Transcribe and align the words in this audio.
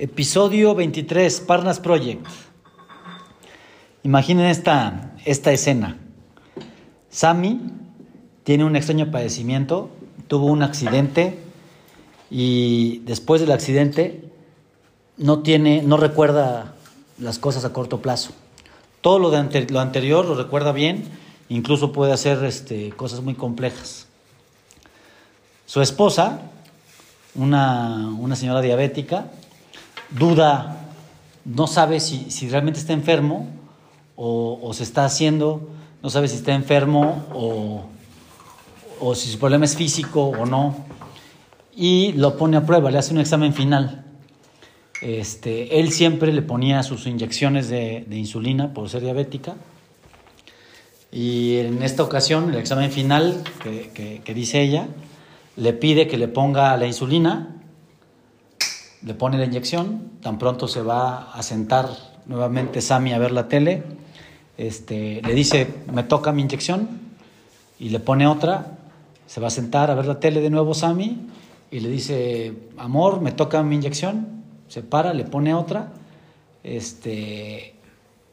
Episodio 0.00 0.74
23, 0.74 1.40
Parnas 1.40 1.78
Project. 1.78 2.24
Imaginen 4.02 4.46
esta, 4.46 5.12
esta 5.26 5.52
escena. 5.52 5.98
Sammy 7.10 7.60
tiene 8.42 8.64
un 8.64 8.76
extraño 8.76 9.10
padecimiento, 9.10 9.90
tuvo 10.26 10.46
un 10.46 10.62
accidente 10.62 11.38
y 12.30 13.00
después 13.00 13.42
del 13.42 13.52
accidente 13.52 14.24
no 15.18 15.40
tiene, 15.40 15.82
no 15.82 15.98
recuerda 15.98 16.76
las 17.18 17.38
cosas 17.38 17.66
a 17.66 17.74
corto 17.74 18.00
plazo. 18.00 18.32
Todo 19.02 19.18
lo, 19.18 19.30
de 19.30 19.66
lo 19.68 19.80
anterior 19.80 20.24
lo 20.24 20.34
recuerda 20.34 20.72
bien, 20.72 21.04
incluso 21.50 21.92
puede 21.92 22.14
hacer 22.14 22.42
este, 22.46 22.88
cosas 22.92 23.20
muy 23.20 23.34
complejas. 23.34 24.06
Su 25.66 25.82
esposa, 25.82 26.40
una, 27.34 28.08
una 28.18 28.34
señora 28.34 28.62
diabética, 28.62 29.26
duda, 30.10 30.92
no 31.44 31.66
sabe 31.66 32.00
si, 32.00 32.30
si 32.30 32.48
realmente 32.48 32.80
está 32.80 32.92
enfermo 32.92 33.48
o, 34.16 34.70
se 34.74 34.82
está 34.82 35.04
haciendo, 35.04 35.70
no 36.02 36.10
sabe 36.10 36.28
si 36.28 36.36
está 36.36 36.52
enfermo 36.52 37.24
o, 37.32 37.84
o 39.00 39.14
si 39.14 39.30
su 39.30 39.38
problema 39.38 39.64
es 39.64 39.76
físico 39.76 40.24
o 40.24 40.44
no, 40.44 40.76
y 41.74 42.12
lo 42.12 42.36
pone 42.36 42.58
a 42.58 42.66
prueba, 42.66 42.90
le 42.90 42.98
hace 42.98 43.14
un 43.14 43.20
examen 43.20 43.54
final. 43.54 44.04
Este, 45.00 45.80
él 45.80 45.92
siempre 45.92 46.32
le 46.32 46.42
ponía 46.42 46.82
sus 46.82 47.06
inyecciones 47.06 47.70
de, 47.70 48.04
de 48.06 48.18
insulina 48.18 48.74
por 48.74 48.90
ser 48.90 49.00
diabética. 49.00 49.54
Y 51.10 51.56
en 51.56 51.82
esta 51.82 52.02
ocasión, 52.02 52.50
el 52.50 52.56
examen 52.56 52.90
final 52.90 53.42
que, 53.62 54.20
que 54.22 54.34
dice 54.34 54.60
ella, 54.60 54.88
le 55.56 55.72
pide 55.72 56.06
que 56.06 56.18
le 56.18 56.28
ponga 56.28 56.76
la 56.76 56.86
insulina 56.86 57.59
le 59.02 59.14
pone 59.14 59.38
la 59.38 59.44
inyección, 59.44 60.10
tan 60.22 60.38
pronto 60.38 60.68
se 60.68 60.82
va 60.82 61.32
a 61.32 61.42
sentar 61.42 61.88
nuevamente 62.26 62.80
Sammy 62.80 63.12
a 63.12 63.18
ver 63.18 63.32
la 63.32 63.48
tele, 63.48 63.82
este, 64.58 65.22
le 65.22 65.34
dice, 65.34 65.66
me 65.92 66.02
toca 66.02 66.32
mi 66.32 66.42
inyección, 66.42 66.88
y 67.78 67.88
le 67.88 67.98
pone 67.98 68.26
otra, 68.26 68.76
se 69.26 69.40
va 69.40 69.48
a 69.48 69.50
sentar 69.50 69.90
a 69.90 69.94
ver 69.94 70.06
la 70.06 70.20
tele 70.20 70.40
de 70.40 70.50
nuevo 70.50 70.74
Sammy, 70.74 71.28
y 71.70 71.80
le 71.80 71.88
dice, 71.88 72.54
amor, 72.76 73.20
me 73.20 73.32
toca 73.32 73.62
mi 73.62 73.76
inyección, 73.76 74.42
se 74.68 74.82
para, 74.82 75.14
le 75.14 75.24
pone 75.24 75.54
otra, 75.54 75.92
este, 76.62 77.74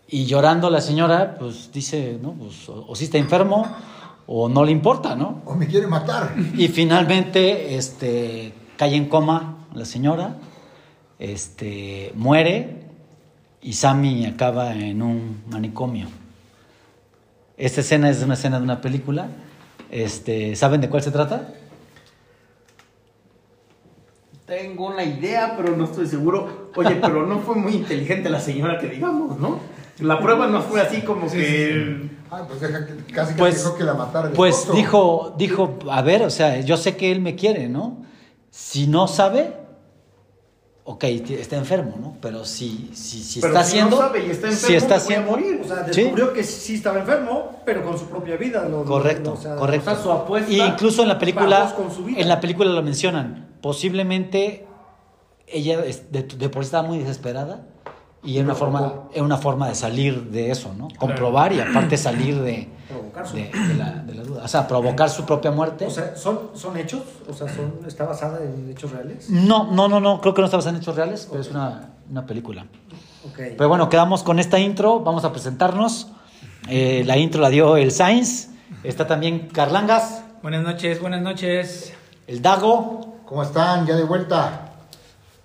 y 0.10 0.26
llorando 0.26 0.70
la 0.70 0.82
señora, 0.82 1.38
pues 1.40 1.72
dice, 1.72 2.20
no, 2.22 2.34
pues, 2.34 2.68
o, 2.68 2.86
o 2.90 2.96
si 2.96 3.06
está 3.06 3.18
enfermo, 3.18 3.66
o 4.28 4.50
no 4.50 4.66
le 4.66 4.72
importa, 4.72 5.16
¿no? 5.16 5.42
O 5.46 5.56
me 5.56 5.68
quiere 5.68 5.88
matar. 5.88 6.36
Y 6.58 6.68
finalmente, 6.68 7.78
este, 7.78 8.54
cae 8.76 8.96
en 8.96 9.08
coma 9.08 9.66
la 9.74 9.86
señora, 9.86 10.36
este, 11.20 12.12
muere 12.16 12.84
y 13.62 13.74
Sammy 13.74 14.26
acaba 14.26 14.74
en 14.74 15.02
un 15.02 15.44
manicomio. 15.50 16.08
Esta 17.58 17.82
escena 17.82 18.10
es 18.10 18.22
una 18.22 18.36
escena 18.36 18.58
de 18.60 18.64
una 18.64 18.82
película. 18.82 19.28
Este, 19.90 20.56
¿Saben 20.56 20.82
de 20.82 20.90
cuál 20.90 21.02
se 21.02 21.12
trata? 21.12 21.50
Tengo 24.46 24.88
una 24.88 25.04
idea, 25.04 25.56
pero 25.58 25.76
no 25.76 25.86
estoy 25.86 26.08
seguro. 26.08 26.70
Oye, 26.76 26.96
pero 27.02 27.26
no 27.26 27.40
fue 27.40 27.56
muy 27.56 27.74
inteligente 27.74 28.30
la 28.30 28.40
señora 28.40 28.78
que 28.80 28.88
digamos, 28.88 29.40
¿no? 29.40 29.60
La 30.00 30.20
prueba 30.20 30.48
no 30.48 30.62
fue 30.62 30.80
así 30.82 31.02
como 31.02 31.28
Sí, 31.28 31.38
que... 31.38 31.46
sí, 31.46 32.08
sí. 32.08 32.12
Ah, 32.30 32.44
pues 32.48 32.60
deja 32.62 32.86
que, 32.86 33.14
casi 33.14 33.34
que 33.34 33.40
Pues, 33.40 33.64
dijo 33.64 33.76
que 33.78 33.84
la 33.84 33.94
matara. 33.96 34.32
pues 34.32 34.68
dijo, 34.74 35.34
dijo, 35.38 35.80
a 35.90 36.02
ver, 36.02 36.22
o 36.24 36.30
sea, 36.30 36.60
yo 36.60 36.78
sé 36.78 36.96
que 36.98 37.12
él 37.12 37.22
me 37.22 37.36
quiere, 37.36 37.68
¿no? 37.70 38.04
Si 38.52 38.86
no 38.88 39.08
sabe, 39.08 39.54
ok, 40.90 41.04
está 41.04 41.58
enfermo, 41.58 41.96
¿no? 42.02 42.16
Pero 42.22 42.46
si, 42.46 42.92
si, 42.94 43.22
si 43.22 43.42
Pero 43.42 43.54
está 43.54 43.66
si 43.66 43.76
no 43.76 43.84
haciendo, 43.84 43.98
sabe 43.98 44.26
y 44.26 44.30
está 44.32 44.48
si 44.52 44.54
enfermo, 44.54 44.78
está 44.78 44.88
voy 44.88 44.94
a 44.94 44.98
haciendo, 45.04 45.32
morir. 45.32 45.62
O 45.64 45.68
sea, 45.68 45.86
Sí. 45.94 46.02
descubrió 46.02 46.34
que 46.34 46.44
sí 46.46 46.76
estaba 46.76 47.00
enfermo, 47.00 47.62
pero 47.66 47.84
con 47.84 47.98
su 48.00 48.06
propia 48.06 48.38
vida. 48.38 48.64
lo- 48.64 48.80
lo- 48.80 48.86
Correcto, 48.86 49.34
o 49.34 49.38
sea, 49.38 49.56
correcto. 49.58 49.92
o 49.92 49.94
sea, 49.94 50.04
su 50.04 50.12
apuesta 50.12 50.50
Y 50.52 50.62
incluso 50.62 51.02
en 51.02 51.10
la 51.10 51.20
película, 51.20 51.76
en 52.16 52.28
la 52.30 52.40
película 52.40 52.70
lo 52.72 52.82
mencionan. 52.84 53.48
Posiblemente 53.62 54.66
ella 55.48 55.82
de 55.82 56.50
por 56.50 56.64
sí 56.64 56.68
estaba 56.68 56.88
muy 56.88 57.00
desesperada 57.00 57.66
y 58.24 58.36
era 58.38 58.46
una 58.46 58.56
forma, 58.56 58.94
era 59.14 59.24
una 59.24 59.38
forma 59.38 59.68
de 59.70 59.76
salir 59.76 60.24
de 60.32 60.52
eso, 60.52 60.74
¿no? 60.78 60.88
Comprobar 60.98 61.54
y 61.54 61.60
aparte 61.60 61.98
salir 61.98 62.42
de, 62.42 62.68
Provocar 62.90 63.28
su- 63.28 63.36
de, 63.36 63.44
de 63.52 63.74
la, 63.76 63.92
de 64.04 64.14
la 64.16 64.24
duda. 64.24 64.44
O 64.44 64.48
sea, 64.48 64.68
provocar 64.68 65.10
su 65.10 65.26
propia 65.26 65.52
muerte. 65.52 65.86
O 65.86 65.90
sea, 65.92 66.16
¿son, 66.16 66.50
¿son 66.54 66.76
hechos? 66.78 67.02
O 67.30 67.34
sea, 67.34 67.48
son, 67.54 67.80
¿está 67.88 68.06
basada 68.06 68.40
en 68.44 68.70
hechos 68.72 68.92
reales? 68.92 69.30
no, 69.30 69.72
no, 69.72 69.88
no, 69.88 70.00
no, 70.00 70.20
creo 70.22 70.34
que 70.34 70.42
no 70.42 70.46
está 70.46 70.58
basada 70.58 70.76
en 70.76 70.82
hechos 70.82 70.96
reales, 70.96 71.28
pero 71.30 71.42
es 71.42 71.50
una, 71.52 71.90
una 72.10 72.26
película. 72.26 72.66
Pero 73.36 73.68
bueno, 73.70 73.90
quedamos 73.90 74.24
con 74.24 74.40
esta 74.40 74.58
intro, 74.60 75.02
vamos 75.02 75.24
a 75.26 75.32
presentarnos. 75.32 76.08
Eh, 76.70 77.04
la 77.06 77.18
intro 77.18 77.42
la 77.42 77.50
dio 77.50 77.78
el 77.78 77.92
Sainz, 77.92 78.50
está 78.84 79.06
también 79.08 79.48
Carlangas, 79.54 80.24
Buenas 80.42 80.64
noches, 80.64 81.02
buenas 81.02 81.22
noches. 81.22 81.94
el 82.28 82.42
Dago, 82.42 83.16
¿Cómo 83.26 83.44
están? 83.44 83.86
Ya 83.86 83.96
de 83.96 84.04
vuelta. 84.06 84.67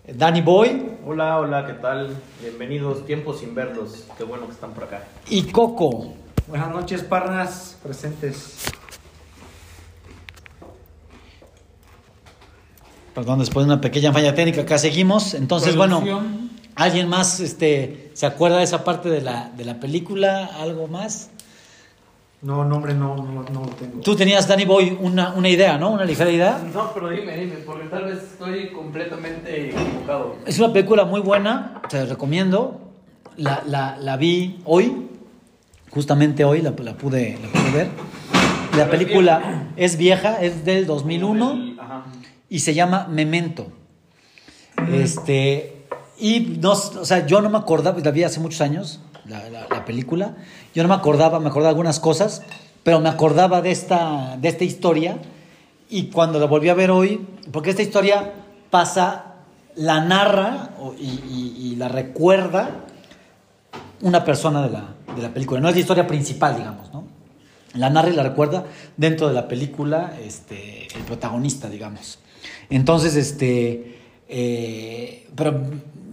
Danny 0.06 0.40
Boy 0.40 0.90
Hola, 1.06 1.38
hola, 1.38 1.66
¿qué 1.66 1.74
tal? 1.74 2.16
Bienvenidos, 2.40 3.04
tiempo 3.06 3.34
sin 3.34 3.54
verlos. 3.54 4.04
Qué 4.16 4.24
bueno 4.24 4.46
que 4.46 4.52
están 4.52 4.72
por 4.72 4.84
acá. 4.84 5.02
y 5.28 5.42
Coco. 5.44 6.14
Buenas 6.46 6.70
noches, 6.70 7.02
parnas 7.02 7.76
presentes. 7.82 8.66
Perdón, 13.14 13.40
después 13.40 13.66
de 13.66 13.72
una 13.72 13.80
pequeña 13.80 14.12
falla 14.12 14.34
técnica, 14.34 14.62
acá 14.62 14.78
seguimos. 14.78 15.34
Entonces, 15.34 15.76
bueno. 15.76 16.02
¿alguien 16.76 17.08
más 17.08 17.40
este, 17.40 18.10
se 18.14 18.26
acuerda 18.26 18.58
de 18.58 18.64
esa 18.64 18.84
parte 18.84 19.08
de 19.08 19.22
la, 19.22 19.50
de 19.56 19.64
la 19.64 19.80
película? 19.80 20.46
¿Algo 20.60 20.86
más? 20.86 21.30
No, 22.42 22.64
nombre 22.64 22.92
no, 22.92 23.14
no, 23.16 23.44
no 23.52 23.60
lo 23.60 23.68
tengo. 23.68 24.00
Tú 24.00 24.16
tenías, 24.16 24.48
Danny 24.48 24.64
Boy, 24.64 24.98
una, 25.00 25.32
una 25.32 25.48
idea, 25.48 25.78
¿no? 25.78 25.90
Una 25.90 26.04
ligera 26.04 26.28
idea. 26.28 26.60
No, 26.74 26.92
pero 26.92 27.08
dime, 27.10 27.36
dime, 27.36 27.54
porque 27.64 27.86
tal 27.86 28.06
vez 28.06 28.18
estoy 28.18 28.70
completamente 28.70 29.70
equivocado. 29.70 30.36
Es 30.44 30.58
una 30.58 30.72
película 30.72 31.04
muy 31.04 31.20
buena, 31.20 31.82
te 31.88 31.98
la 31.98 32.06
recomiendo. 32.06 32.80
La, 33.36 33.62
la, 33.64 33.96
la 33.96 34.16
vi 34.16 34.60
hoy, 34.64 35.08
justamente 35.90 36.44
hoy 36.44 36.62
la, 36.62 36.74
la 36.76 36.94
pude, 36.94 37.38
la 37.40 37.48
pude 37.48 37.70
ver. 37.70 37.88
La 38.76 38.90
película 38.90 39.68
es 39.76 39.96
vieja, 39.96 40.42
es 40.42 40.64
del 40.64 40.86
2001 40.86 41.76
Ajá. 41.80 42.04
y 42.48 42.58
se 42.58 42.74
llama 42.74 43.06
Memento. 43.08 43.68
Este, 44.92 45.84
y 46.18 46.58
no, 46.60 46.72
o 46.72 47.04
sea, 47.04 47.26
yo 47.26 47.40
no 47.40 47.50
me 47.50 47.58
acordaba, 47.58 47.98
la 48.00 48.10
vi 48.10 48.24
hace 48.24 48.40
muchos 48.40 48.60
años, 48.60 49.00
la, 49.26 49.48
la- 49.50 49.66
la 49.68 49.84
película. 49.84 50.36
Yo 50.74 50.82
no 50.82 50.88
me 50.88 50.94
acordaba, 50.94 51.38
me 51.40 51.48
acordaba 51.48 51.68
de 51.68 51.74
algunas 51.76 52.00
cosas, 52.00 52.42
pero 52.82 53.00
me 53.00 53.08
acordaba 53.08 53.62
de 53.62 53.70
esta, 53.70 54.36
de 54.40 54.48
esta 54.48 54.64
historia. 54.64 55.18
Y 55.88 56.04
cuando 56.06 56.38
la 56.38 56.46
volví 56.46 56.68
a 56.68 56.74
ver 56.74 56.90
hoy, 56.90 57.26
porque 57.52 57.70
esta 57.70 57.82
historia 57.82 58.32
pasa, 58.70 59.26
la 59.76 60.00
narra 60.04 60.70
y, 60.98 61.04
y- 61.06 61.56
y 61.72 61.76
la 61.76 61.88
recuerda 61.88 62.70
una 64.00 64.24
persona 64.24 64.62
de 64.62 64.70
la, 64.70 64.94
de 65.14 65.22
la 65.22 65.32
película. 65.32 65.60
No 65.60 65.68
es 65.68 65.74
la 65.74 65.80
historia 65.80 66.06
principal, 66.06 66.56
digamos, 66.56 66.92
¿no? 66.92 67.04
La 67.74 67.88
narra 67.88 68.10
y 68.10 68.14
la 68.14 68.22
recuerda 68.22 68.64
dentro 68.96 69.28
de 69.28 69.34
la 69.34 69.48
película 69.48 70.12
este, 70.22 70.88
el 70.94 71.02
protagonista, 71.04 71.70
digamos. 71.70 72.18
Entonces, 72.68 73.16
este, 73.16 73.98
eh, 74.28 75.28
pero 75.34 75.60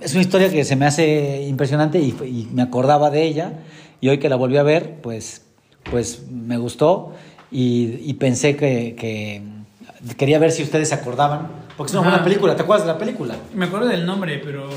es 0.02 0.14
una 0.14 0.22
historia 0.22 0.50
que 0.50 0.64
se 0.64 0.76
me 0.76 0.86
hace 0.86 1.44
impresionante 1.48 2.00
y, 2.00 2.10
y 2.24 2.50
me 2.54 2.62
acordaba 2.62 3.10
de 3.10 3.24
ella. 3.24 3.54
Y 4.02 4.10
hoy 4.10 4.20
que 4.20 4.30
la 4.30 4.36
volví 4.38 4.58
a 4.58 4.64
ver, 4.64 4.96
pues, 5.02 5.42
pues 5.92 6.24
me 6.32 6.58
gustó 6.58 7.14
y, 7.52 8.00
y 8.10 8.14
pensé 8.14 8.56
que, 8.56 8.96
que 8.98 9.42
quería 10.16 10.40
ver 10.40 10.52
si 10.52 10.64
ustedes 10.64 10.90
se 10.90 10.96
acordaban. 10.96 11.48
Porque 11.76 11.90
es 11.92 11.94
una 11.96 12.02
Ajá. 12.02 12.10
buena 12.12 12.24
película. 12.24 12.56
¿Te 12.56 12.62
acuerdas 12.64 12.86
de 12.88 12.94
la 12.94 13.00
película? 13.00 13.36
Me 13.54 13.66
acuerdo 13.66 13.88
del 13.88 14.06
nombre, 14.06 14.42
pero 14.44 14.70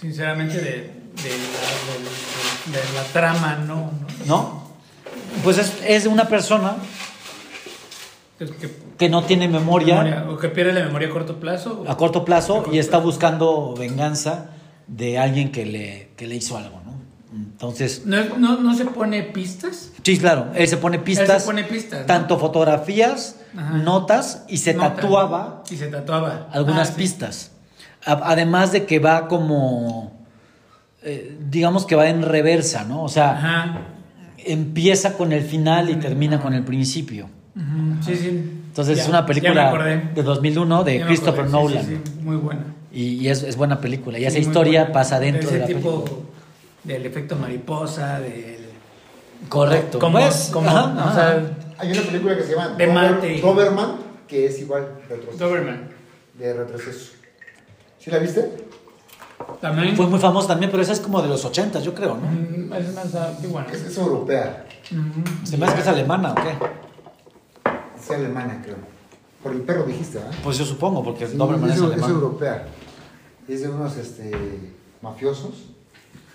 sinceramente 0.00 0.58
de, 0.58 0.70
de, 0.70 0.72
la, 0.72 2.72
de- 2.72 2.78
de- 2.78 2.94
la 2.94 3.02
trama 3.12 3.56
no. 3.66 3.74
no. 3.76 3.90
¿No? 4.26 4.64
Pues 5.42 5.58
es, 5.58 5.72
es 5.86 6.06
una 6.06 6.28
persona 6.28 6.76
Que, 8.38 8.46
que- 8.98 9.08
no 9.08 9.24
tiene 9.24 9.48
memoria. 9.48 10.02
memoria- 10.02 10.26
o 10.30 10.38
que 10.38 10.48
pierde 10.48 10.72
la 10.72 10.84
memoria 10.86 11.08
a 11.08 11.10
corto 11.10 11.38
plazo. 11.40 11.84
a 11.86 11.96
corto 11.96 12.24
plazo 12.24 12.54
corto 12.56 12.74
y 12.74 12.78
está 12.78 12.92
plazo. 12.98 13.06
buscando 13.06 13.74
venganza 13.78 14.50
de 14.86 15.18
alguien 15.18 15.50
que 15.52 15.64
le, 15.66 16.10
que 16.16 16.26
le 16.26 16.36
hizo 16.36 16.56
algo, 16.56 16.80
¿no? 16.84 16.94
Entonces, 17.36 18.02
¿No, 18.06 18.36
no, 18.38 18.60
no 18.60 18.74
se 18.76 18.84
pone 18.84 19.22
pistas? 19.24 19.90
sí, 20.04 20.18
claro, 20.18 20.52
él 20.54 20.68
se 20.68 20.76
pone 20.76 20.98
pistas, 21.00 21.42
se 21.42 21.46
pone 21.46 21.64
pistas, 21.64 22.00
¿no? 22.02 22.06
tanto 22.06 22.38
fotografías, 22.38 23.36
Ajá. 23.56 23.78
notas 23.78 24.44
y 24.48 24.58
se 24.58 24.74
Nota, 24.74 24.94
tatuaba 24.96 25.62
Y 25.70 25.76
se 25.76 25.86
tatuaba. 25.88 26.48
algunas 26.52 26.90
Ah, 26.90 26.92
sí. 26.92 26.98
pistas. 26.98 27.50
A- 28.06 28.20
además 28.24 28.70
de 28.70 28.84
que 28.86 28.98
va 29.00 29.26
como, 29.26 30.12
eh, 31.02 31.36
digamos 31.50 31.86
que 31.86 31.96
va 31.96 32.08
en 32.08 32.22
reversa, 32.22 32.84
¿no? 32.84 33.02
O 33.02 33.08
sea, 33.08 33.32
Ajá. 33.32 33.78
empieza 34.38 35.14
con 35.14 35.32
el 35.32 35.42
final 35.42 35.90
y 35.90 35.96
termina 35.96 36.40
con 36.40 36.54
el 36.54 36.62
principio. 36.64 37.28
Sí, 38.04 38.14
sí. 38.16 38.50
Entonces 38.74 38.96
Ya, 38.96 39.02
es 39.04 39.08
una 39.08 39.24
película 39.24 39.72
de 40.16 40.22
2001 40.24 40.82
de 40.82 41.00
Christopher 41.02 41.44
acordé, 41.44 41.52
Nolan. 41.62 41.86
sí, 41.86 42.00
sí, 42.04 42.12
muy 42.22 42.34
buena. 42.36 42.64
Y, 42.92 43.02
y 43.20 43.28
es, 43.28 43.44
es 43.44 43.56
buena 43.56 43.80
película. 43.80 44.18
Y 44.18 44.22
Sí, 44.22 44.26
esa 44.26 44.38
historia 44.40 44.80
buena. 44.80 44.92
pasa 44.92 45.20
dentro 45.20 45.42
ese 45.48 45.52
de 45.54 45.58
la 45.60 45.66
tipo 45.68 46.04
película. 46.04 46.26
del 46.82 47.06
efecto 47.06 47.36
mariposa, 47.36 48.18
del 48.18 48.66
Correcto. 49.48 50.00
como, 50.00 50.18
Pues, 50.18 50.50
como 50.52 50.68
ajá, 50.68 50.86
o 50.86 50.98
ajá. 50.98 51.14
sea, 51.14 51.56
Hay 51.78 51.92
una 51.92 52.02
película 52.02 52.36
que 52.36 52.42
se 52.42 52.50
llama 52.50 52.70
De 52.70 52.86
Dober-. 52.88 53.40
Doberman, 53.40 53.92
que 54.26 54.46
es 54.46 54.58
igual 54.60 54.88
retroceso. 55.08 55.44
Doberman. 55.48 55.88
De 56.36 56.52
retroceso. 56.52 57.12
¿Sí 58.00 58.10
la 58.10 58.18
viste? 58.18 58.56
También 59.60 59.94
Fue 59.96 60.08
muy 60.08 60.18
famoso 60.18 60.48
también, 60.48 60.72
pero 60.72 60.82
esa 60.82 60.94
es 60.94 61.00
como 61.00 61.22
de 61.22 61.28
los 61.28 61.44
80, 61.44 61.78
yo 61.78 61.94
creo, 61.94 62.16
¿no? 62.16 62.26
Mm, 62.26 62.72
es 62.72 62.92
más 62.92 63.14
antigua. 63.14 63.66
Es, 63.72 63.82
es 63.82 63.96
europea. 63.98 64.64
Ujú. 64.90 65.46
¿Se 65.46 65.56
me 65.56 65.66
hace 65.66 65.76
que 65.76 65.80
es 65.82 65.86
alemana 65.88 66.32
o 66.32 66.34
qué? 66.34 66.54
Es 68.04 68.10
alemana, 68.10 68.60
creo. 68.62 68.76
Por 69.42 69.52
el 69.52 69.62
perro 69.62 69.84
dijiste, 69.84 70.18
¿verdad? 70.18 70.34
Pues 70.42 70.58
yo 70.58 70.64
supongo, 70.64 71.02
porque 71.02 71.26
Sí, 71.26 71.36
Doberman 71.36 71.70
es, 71.70 71.76
es 71.76 71.82
es 71.82 71.86
alemán. 71.86 72.10
europea. 72.10 72.66
Es 73.48 73.62
de 73.62 73.68
unos 73.68 73.96
este, 73.96 74.30
mafiosos, 75.02 75.54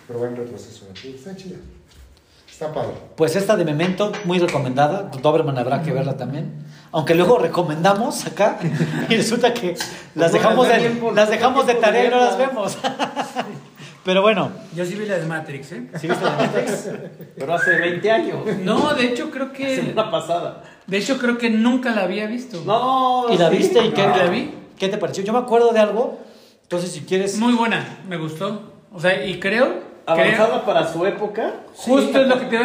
pero 0.08 0.20
va 0.22 0.28
en 0.28 0.36
retroceso. 0.36 0.88
Está 0.94 1.36
chida. 1.36 1.58
Está 2.50 2.74
padre. 2.74 2.94
Pues 3.16 3.36
esta 3.36 3.56
de 3.56 3.66
Memento, 3.66 4.12
muy 4.26 4.38
recomendada. 4.40 5.10
Doberman 5.22 5.58
habrá 5.58 5.82
que 5.82 5.92
verla 5.92 6.18
también. 6.18 6.66
Aunque 6.92 7.16
luego 7.16 7.38
recomendamos 7.38 8.26
acá 8.26 8.60
y 9.10 9.16
resulta 9.16 9.54
que 9.54 9.76
las 10.16 10.32
dejamos 10.34 10.68
de, 10.68 11.02
las 11.14 11.30
dejamos 11.30 11.68
de 11.68 11.76
tarea 11.76 12.06
y 12.06 12.10
no 12.10 12.18
las 12.18 12.38
vemos. 12.38 12.78
Pero 14.10 14.24
bueno, 14.24 14.52
Yo 14.76 14.84
sí 14.86 14.96
vi 14.96 15.06
la 15.06 15.20
de 15.20 15.28
Matrix, 15.28 15.72
¿eh? 15.72 15.84
¿sí 16.02 16.08
viste 16.08 16.26
la 16.26 16.36
de 16.36 16.48
Matrix? 16.48 16.90
Pero 17.38 17.54
hace 17.54 17.76
20 17.76 18.10
años. 18.12 18.38
No, 18.64 18.96
de 18.96 19.06
hecho 19.06 19.30
creo 19.30 19.54
que 19.54 19.76
Semana 19.76 20.10
pasada. 20.10 20.64
de 20.88 20.98
hecho 20.98 21.20
creo 21.20 21.38
que 21.38 21.52
nunca 21.52 21.92
la 21.92 22.06
había 22.06 22.26
visto. 22.26 22.64
No. 22.66 23.28
¿Y 23.30 23.38
la 23.38 23.52
sí. 23.52 23.58
viste 23.58 23.86
y 23.86 23.92
qué, 23.92 24.02
No. 24.08 24.18
¿La 24.18 24.26
vi? 24.26 24.52
qué 24.80 24.90
te 24.90 24.98
pareció? 24.98 25.24
Yo 25.24 25.32
me 25.32 25.38
acuerdo 25.38 25.72
de 25.74 25.80
algo, 25.80 26.18
entonces 26.64 26.92
si 26.92 27.02
quieres... 27.02 27.38
Muy 27.38 27.54
buena, 27.54 28.00
me 28.08 28.18
gustó. 28.18 28.74
O 28.92 29.00
sea, 29.00 29.24
y 29.24 29.40
creo, 29.40 29.66
creo 29.68 29.84
Avanzada 30.08 30.66
para 30.66 30.92
su 30.92 31.06
época. 31.06 31.54
justo 31.76 32.20
es 32.20 32.28
lo 32.28 32.40
que 32.40 32.46
te, 32.48 32.58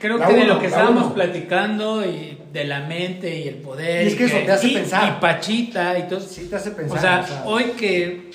creo 0.00 0.18
La 0.18 0.26
que 0.26 0.34
de 0.34 0.44
lo 0.44 0.56
que 0.58 0.64
la 0.68 0.68
estábamos 0.68 1.04
uno. 1.06 1.14
platicando 1.14 2.04
y 2.04 2.36
de 2.52 2.64
la 2.64 2.80
mente 2.80 3.34
y 3.38 3.48
el 3.48 3.54
poder 3.54 4.04
Y 4.04 4.08
es 4.08 4.14
que 4.16 4.24
eso 4.26 4.36
que- 4.36 4.42
te 4.44 4.52
hace 4.52 4.66
y- 4.68 4.74
pensar. 4.74 5.16
y 5.16 5.18
Pachita 5.18 5.98
y 5.98 6.02
todo. 6.08 6.20
Sí 6.20 6.46
te 6.50 6.56
hace 6.56 6.72
pensar. 6.72 6.98
O 6.98 7.00
sea, 7.26 7.42
hoy 7.46 7.64
que 7.78 8.30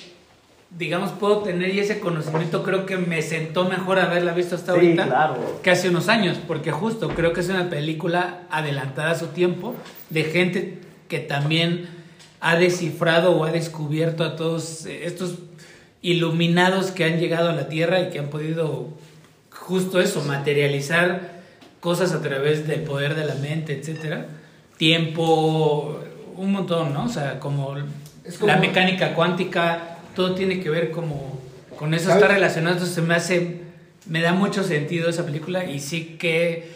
digamos 0.78 1.10
puedo 1.12 1.38
tener 1.38 1.74
y 1.74 1.78
ese 1.80 2.00
conocimiento 2.00 2.62
creo 2.62 2.84
que 2.86 2.96
me 2.98 3.22
sentó 3.22 3.64
mejor 3.68 3.98
haberla 3.98 4.32
visto 4.34 4.56
hasta 4.56 4.72
Sí, 4.72 4.78
ahorita 4.78 5.06
claro. 5.06 5.60
que 5.62 5.70
hace 5.70 5.88
unos 5.88 6.08
años, 6.08 6.38
porque 6.46 6.70
justo 6.70 7.08
creo 7.08 7.32
que 7.32 7.40
es 7.40 7.48
una 7.48 7.70
película 7.70 8.40
adelantada 8.50 9.12
a 9.12 9.14
su 9.14 9.28
tiempo 9.28 9.74
de 10.10 10.24
gente 10.24 10.78
que 11.08 11.18
también 11.20 11.88
ha 12.40 12.56
descifrado 12.56 13.32
o 13.36 13.44
ha 13.44 13.52
descubierto 13.52 14.22
a 14.24 14.36
todos 14.36 14.84
estos 14.86 15.36
iluminados 16.02 16.90
que 16.90 17.04
han 17.04 17.18
llegado 17.18 17.48
a 17.48 17.52
la 17.52 17.68
Tierra 17.68 18.00
y 18.02 18.10
que 18.10 18.18
han 18.18 18.28
podido 18.28 18.88
justo 19.50 20.00
eso, 20.00 20.22
materializar 20.24 21.36
cosas 21.80 22.12
a 22.12 22.20
través 22.20 22.66
del 22.68 22.80
poder 22.82 23.14
de 23.14 23.24
la 23.24 23.34
mente, 23.36 23.72
etcétera. 23.78 24.26
Tiempo, 24.76 25.98
un 26.36 26.52
montón, 26.52 26.92
¿no? 26.92 27.04
O 27.04 27.08
sea, 27.08 27.40
como, 27.40 27.74
Es 28.24 28.38
como- 28.38 28.52
la 28.52 28.58
mecánica 28.58 29.14
cuántica, 29.14 29.95
todo 30.16 30.34
tiene 30.34 30.58
que 30.60 30.68
ver 30.70 30.90
como 30.90 31.38
con 31.78 31.94
eso 31.94 32.06
¿Sabes? 32.08 32.22
está 32.22 32.34
relacionado, 32.34 32.72
entonces 32.74 32.94
se 32.96 33.02
me 33.02 33.14
hace, 33.14 33.60
me 34.06 34.20
da 34.22 34.32
mucho 34.32 34.64
sentido 34.64 35.08
esa 35.10 35.24
película 35.24 35.64
y 35.70 35.78
sí 35.78 36.16
que, 36.18 36.72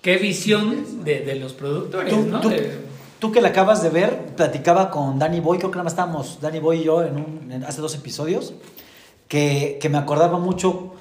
qué 0.00 0.16
visión 0.18 1.04
de, 1.04 1.20
de 1.20 1.34
los 1.34 1.52
productores, 1.52 2.14
Tú, 2.14 2.22
¿no? 2.22 2.40
tú- 2.40 2.48
De- 2.50 2.78
tú 3.18 3.32
que 3.32 3.40
la 3.40 3.48
acabas 3.48 3.82
de 3.82 3.88
ver, 3.90 4.16
platicaba 4.36 4.90
con 4.90 5.18
Danny 5.18 5.40
Boy, 5.40 5.58
creo 5.58 5.70
que 5.70 5.76
nada 5.76 5.84
más 5.84 5.92
estábamos, 5.94 6.38
Danny 6.40 6.60
Boy 6.60 6.80
y 6.80 6.84
yo, 6.84 7.02
en 7.02 7.16
un- 7.16 7.52
en- 7.52 7.64
hace 7.64 7.80
dos 7.80 7.94
episodios, 7.94 8.54
que, 9.28 9.78
que 9.80 9.88
me 9.88 9.98
acordaba 9.98 10.38
mucho, 10.38 10.94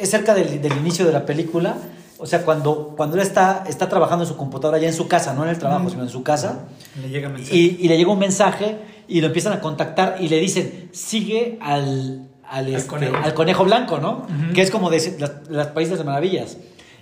es 0.00 0.10
cerca 0.10 0.34
del, 0.34 0.62
del 0.62 0.72
inicio 0.78 1.04
de 1.04 1.12
la 1.12 1.26
película, 1.26 1.76
o 2.24 2.26
sea, 2.26 2.42
cuando, 2.42 2.94
cuando 2.96 3.16
él 3.16 3.22
está, 3.22 3.64
está 3.68 3.86
trabajando 3.86 4.24
en 4.24 4.28
su 4.28 4.38
computadora, 4.38 4.78
ya 4.78 4.88
en 4.88 4.94
su 4.94 5.08
casa, 5.08 5.34
no 5.34 5.44
en 5.44 5.50
el 5.50 5.58
trabajo, 5.58 5.90
sino 5.90 6.04
en 6.04 6.08
su 6.08 6.22
casa, 6.22 6.64
le 6.98 7.10
llega 7.10 7.30
y, 7.50 7.76
y 7.80 7.86
le 7.86 7.98
llega 7.98 8.10
un 8.10 8.18
mensaje 8.18 8.78
y 9.06 9.20
lo 9.20 9.26
empiezan 9.26 9.52
a 9.52 9.60
contactar 9.60 10.16
y 10.20 10.30
le 10.30 10.40
dicen, 10.40 10.88
sigue 10.92 11.58
al, 11.60 12.26
al, 12.48 12.74
este, 12.74 12.88
conejo. 12.88 13.16
al 13.22 13.34
conejo 13.34 13.64
blanco, 13.64 13.98
¿no? 13.98 14.22
Ujú. 14.22 14.54
Que 14.54 14.62
es 14.62 14.70
como 14.70 14.88
de 14.88 15.16
las, 15.18 15.32
las 15.50 15.66
países 15.66 15.98
de 15.98 16.04
maravillas. 16.04 16.56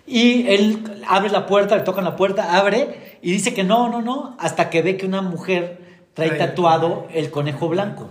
Y 0.09 0.49
él 0.49 0.83
abre 1.07 1.31
la 1.31 1.47
puerta, 1.47 1.77
le 1.77 1.83
tocan 1.83 2.03
la 2.03 2.17
puerta, 2.17 2.59
abre 2.59 3.19
y 3.23 3.31
dice 3.31 3.55
que 3.55 3.63
no, 3.63 3.89
no, 3.89 4.03
no, 4.03 4.37
hasta 4.41 4.71
que 4.71 4.83
ve 4.83 4.97
que 4.97 5.07
una 5.07 5.23
mujer 5.23 5.79
trae 6.15 6.31
tatuado 6.31 7.07
el 7.13 7.31
conejo 7.31 7.69
blanco. 7.69 8.09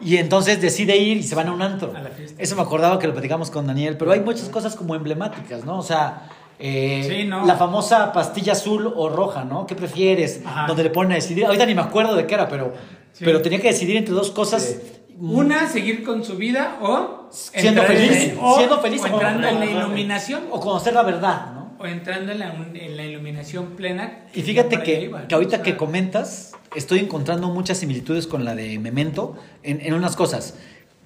Y 0.00 0.16
entonces 0.16 0.62
decide 0.62 0.96
ir 0.96 1.18
y 1.18 1.22
se 1.22 1.34
van 1.34 1.48
a 1.48 1.52
un 1.52 1.60
antro. 1.60 1.92
A. 1.94 2.02
Eso 2.38 2.56
me 2.56 2.62
acordaba 2.62 2.98
que 2.98 3.06
lo 3.06 3.12
platicamos 3.12 3.50
con 3.50 3.66
Daniel, 3.66 3.98
pero 3.98 4.12
hay 4.12 4.20
muchas 4.20 4.48
cosas 4.48 4.74
como 4.74 4.94
emblemáticas, 4.94 5.66
¿no? 5.66 5.78
O 5.78 5.82
sea, 5.82 6.30
eh, 6.58 7.04
Sí, 7.08 7.24
¿no? 7.26 7.44
la 7.46 7.56
famosa 7.56 8.12
pastilla 8.12 8.52
azul 8.52 8.92
o 8.96 9.08
roja, 9.08 9.44
¿no? 9.44 9.66
¿Qué 9.66 9.74
prefieres? 9.74 10.40
Ajá. 10.44 10.66
Donde 10.66 10.82
le 10.84 10.90
ponen 10.90 11.12
a 11.12 11.14
decidir. 11.16 11.44
Ahorita 11.46 11.66
ni 11.66 11.74
me 11.74 11.82
acuerdo 11.82 12.14
de 12.16 12.26
qué 12.26 12.34
era, 12.34 12.48
pero, 12.48 12.72
Sí. 13.12 13.24
pero 13.24 13.42
tenía 13.42 13.60
que 13.60 13.68
decidir 13.68 13.96
entre 13.96 14.14
dos 14.14 14.30
cosas. 14.30 14.76
Una, 15.18 15.66
seguir 15.68 16.04
con 16.04 16.22
su 16.24 16.36
vida 16.36 16.78
o 16.82 17.28
Siendo 17.30 17.80
entrar 17.82 17.96
en- 17.98 18.08
feliz, 18.08 18.34
o- 18.40 18.56
siendo 18.56 18.80
feliz 18.80 19.00
o 19.00 19.04
o- 19.04 19.08
entrando 19.08 19.48
en 19.48 19.60
la 19.60 19.66
iluminación 19.66 20.44
O 20.50 20.60
conocer 20.60 20.92
la 20.94 21.02
verdad, 21.02 21.52
¿no? 21.54 21.74
o 21.78 21.86
entrando 21.86 22.32
en 22.32 22.38
la, 22.38 22.54
en 22.74 22.96
la 22.96 23.04
iluminación 23.04 23.76
plena. 23.76 24.24
Y 24.34 24.42
fíjate 24.42 24.82
que, 24.82 25.00
iba, 25.02 25.26
que 25.26 25.34
ahorita 25.34 25.56
o 25.56 25.58
sea, 25.58 25.62
que 25.62 25.76
comentas, 25.76 26.52
estoy 26.74 26.98
encontrando 27.00 27.48
muchas 27.48 27.78
similitudes 27.78 28.26
con 28.26 28.44
la 28.44 28.54
de 28.54 28.78
Memento 28.78 29.36
en, 29.62 29.80
en 29.82 29.94
unas 29.94 30.16
cosas. 30.16 30.54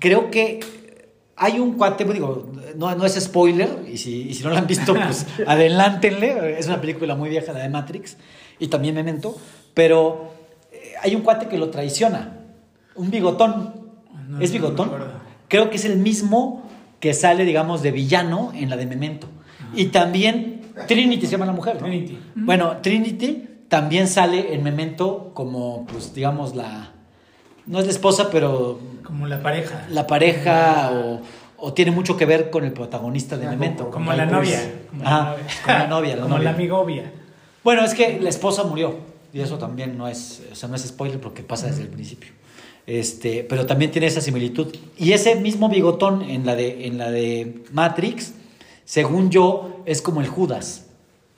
Creo 0.01 0.31
que 0.31 0.59
hay 1.43 1.59
un 1.59 1.73
cuate, 1.73 2.05
digo, 2.05 2.53
no, 2.77 2.95
no 2.95 3.07
es 3.07 3.15
spoiler, 3.19 3.87
y 3.91 3.97
si, 3.97 4.29
y 4.29 4.35
si 4.35 4.45
no 4.45 4.51
la 4.51 4.59
han 4.59 4.67
visto, 4.67 4.95
pues 4.95 5.27
adelántenle. 5.47 6.59
Es 6.59 6.67
una 6.67 6.83
película 6.83 7.15
muy 7.15 7.31
vieja, 7.31 7.55
la 7.55 7.61
de 7.61 7.71
Matrix, 7.71 8.19
y 8.59 8.69
también 8.69 8.95
Memento, 8.95 9.35
pero 9.73 10.35
eh, 10.71 10.93
hay 11.03 11.15
un 11.15 11.23
cuate 11.23 11.49
que 11.49 11.57
lo 11.57 11.71
traiciona, 11.71 12.41
un 12.95 13.11
bigotón. 13.11 13.75
No, 14.29 14.39
¿Es 14.39 14.53
bigotón? 14.53 14.93
Creo 15.49 15.71
que 15.71 15.77
es 15.77 15.87
el 15.87 15.97
mismo 15.97 16.69
que 17.01 17.15
sale, 17.15 17.47
digamos, 17.47 17.81
de 17.83 17.91
villano 17.91 18.53
en 18.55 18.69
la 18.69 18.77
de 18.77 18.85
Memento. 18.85 19.27
Y 19.75 19.87
también 19.87 20.61
Trinity 20.87 21.25
se 21.25 21.33
llama 21.33 21.47
la 21.47 21.53
mujer, 21.53 21.77
¿no? 21.77 21.87
Trinity. 21.87 22.19
Bueno, 22.35 22.77
Trinity 22.83 23.49
también 23.69 24.09
sale 24.09 24.53
en 24.55 24.63
Memento 24.63 25.31
como, 25.33 25.87
pues, 25.87 26.13
digamos, 26.13 26.55
la... 26.55 26.93
No 27.67 27.79
es 27.79 27.87
la 27.87 27.93
esposa, 27.93 28.31
pero 28.31 28.79
Como 29.05 29.27
la 29.27 29.43
pareja. 29.43 29.87
la 29.91 30.07
pareja 30.07 30.91
o, 30.93 31.21
o 31.61 31.73
tiene 31.73 31.91
mucho 31.91 32.17
que 32.17 32.27
ver 32.27 32.51
con 32.51 32.65
el 32.65 32.73
protagonista 32.73 33.37
de 33.37 33.47
Memento. 33.49 33.91
como 33.91 34.13
la 34.13 34.27
novia. 34.27 34.61
Como 34.91 35.03
la 35.05 35.21
novia. 35.31 35.47
como 35.65 35.79
la 35.79 35.87
novia, 35.87 36.17
la 36.17 36.23
Como 36.23 36.35
novia. 36.37 36.45
la 36.51 36.57
amigovia. 36.57 37.13
Bueno, 37.63 37.85
es 37.85 37.95
que 37.95 38.19
la 38.21 38.29
esposa 38.29 38.65
murió 38.65 38.97
y 39.33 39.41
eso 39.41 39.59
también 39.59 39.97
no 39.97 40.09
es, 40.09 40.43
o 40.51 40.55
sea, 40.55 40.69
no 40.69 40.77
es 40.77 40.83
spoiler 40.83 41.21
porque 41.21 41.43
pasa 41.43 41.67
desde 41.67 41.83
el 41.83 41.89
principio. 41.89 42.31
Este, 42.87 43.45
pero 43.45 43.67
también 43.67 43.91
tiene 43.91 44.07
esa 44.07 44.21
similitud. 44.21 44.75
Y 44.97 45.13
ese 45.13 45.37
mismo 45.37 45.69
bigotón 45.69 46.23
en 46.23 46.45
la 46.47 46.57
de, 46.57 46.87
en 46.87 46.99
la 46.99 47.11
de 47.11 47.63
Matrix, 47.73 48.33
según 48.85 49.31
yo, 49.31 49.83
es 49.87 50.03
como 50.03 50.21
el 50.21 50.27
Judas, 50.27 50.87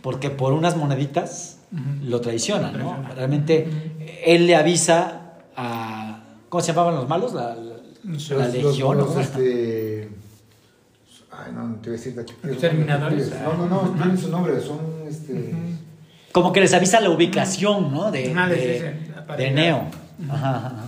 porque 0.01 0.31
por 0.31 0.53
unas 0.53 0.77
moneditas 0.77 1.59
lo 2.03 2.21
traiciona, 2.21 2.71
¿no? 2.71 3.03
Realmente 3.15 3.67
él 4.25 4.47
le 4.47 4.57
avisa 4.57 5.33
a 5.57 6.23
¿cómo 6.49 6.61
se 6.61 6.69
llamaban 6.73 6.95
los 6.95 7.09
malos? 7.09 7.33
La, 7.33 7.57
la- 8.05 8.11
la 8.13 8.15
Los- 8.15 8.29
los- 8.31 8.53
legión. 8.55 8.89
¿o 8.89 8.95
los, 8.95 9.17
este, 9.17 10.09
Ay, 11.31 11.53
no, 11.55 11.67
no 11.69 11.75
te 11.77 11.89
voy 11.89 11.89
a 11.91 11.93
decir. 11.93 12.15
de 12.15 12.23
aquí. 12.23 12.35
Los 12.43 12.59
terminadores. 12.59 13.31
No, 13.43 13.67
no, 13.67 13.67
no, 13.67 13.91
tienen 13.95 14.19
su 14.19 14.29
nombre, 14.29 14.61
son 14.61 14.79
este. 15.09 15.53
Como 16.33 16.53
que 16.53 16.61
les 16.61 16.73
avisa 16.75 17.01
la 17.01 17.11
ubicación, 17.11 17.93
¿no? 17.93 18.11
De, 18.11 18.33
Ah, 18.37 18.49
de- 18.49 18.97
la. 19.47 19.51
Neo. 19.51 19.85
Ajá. 20.31 20.87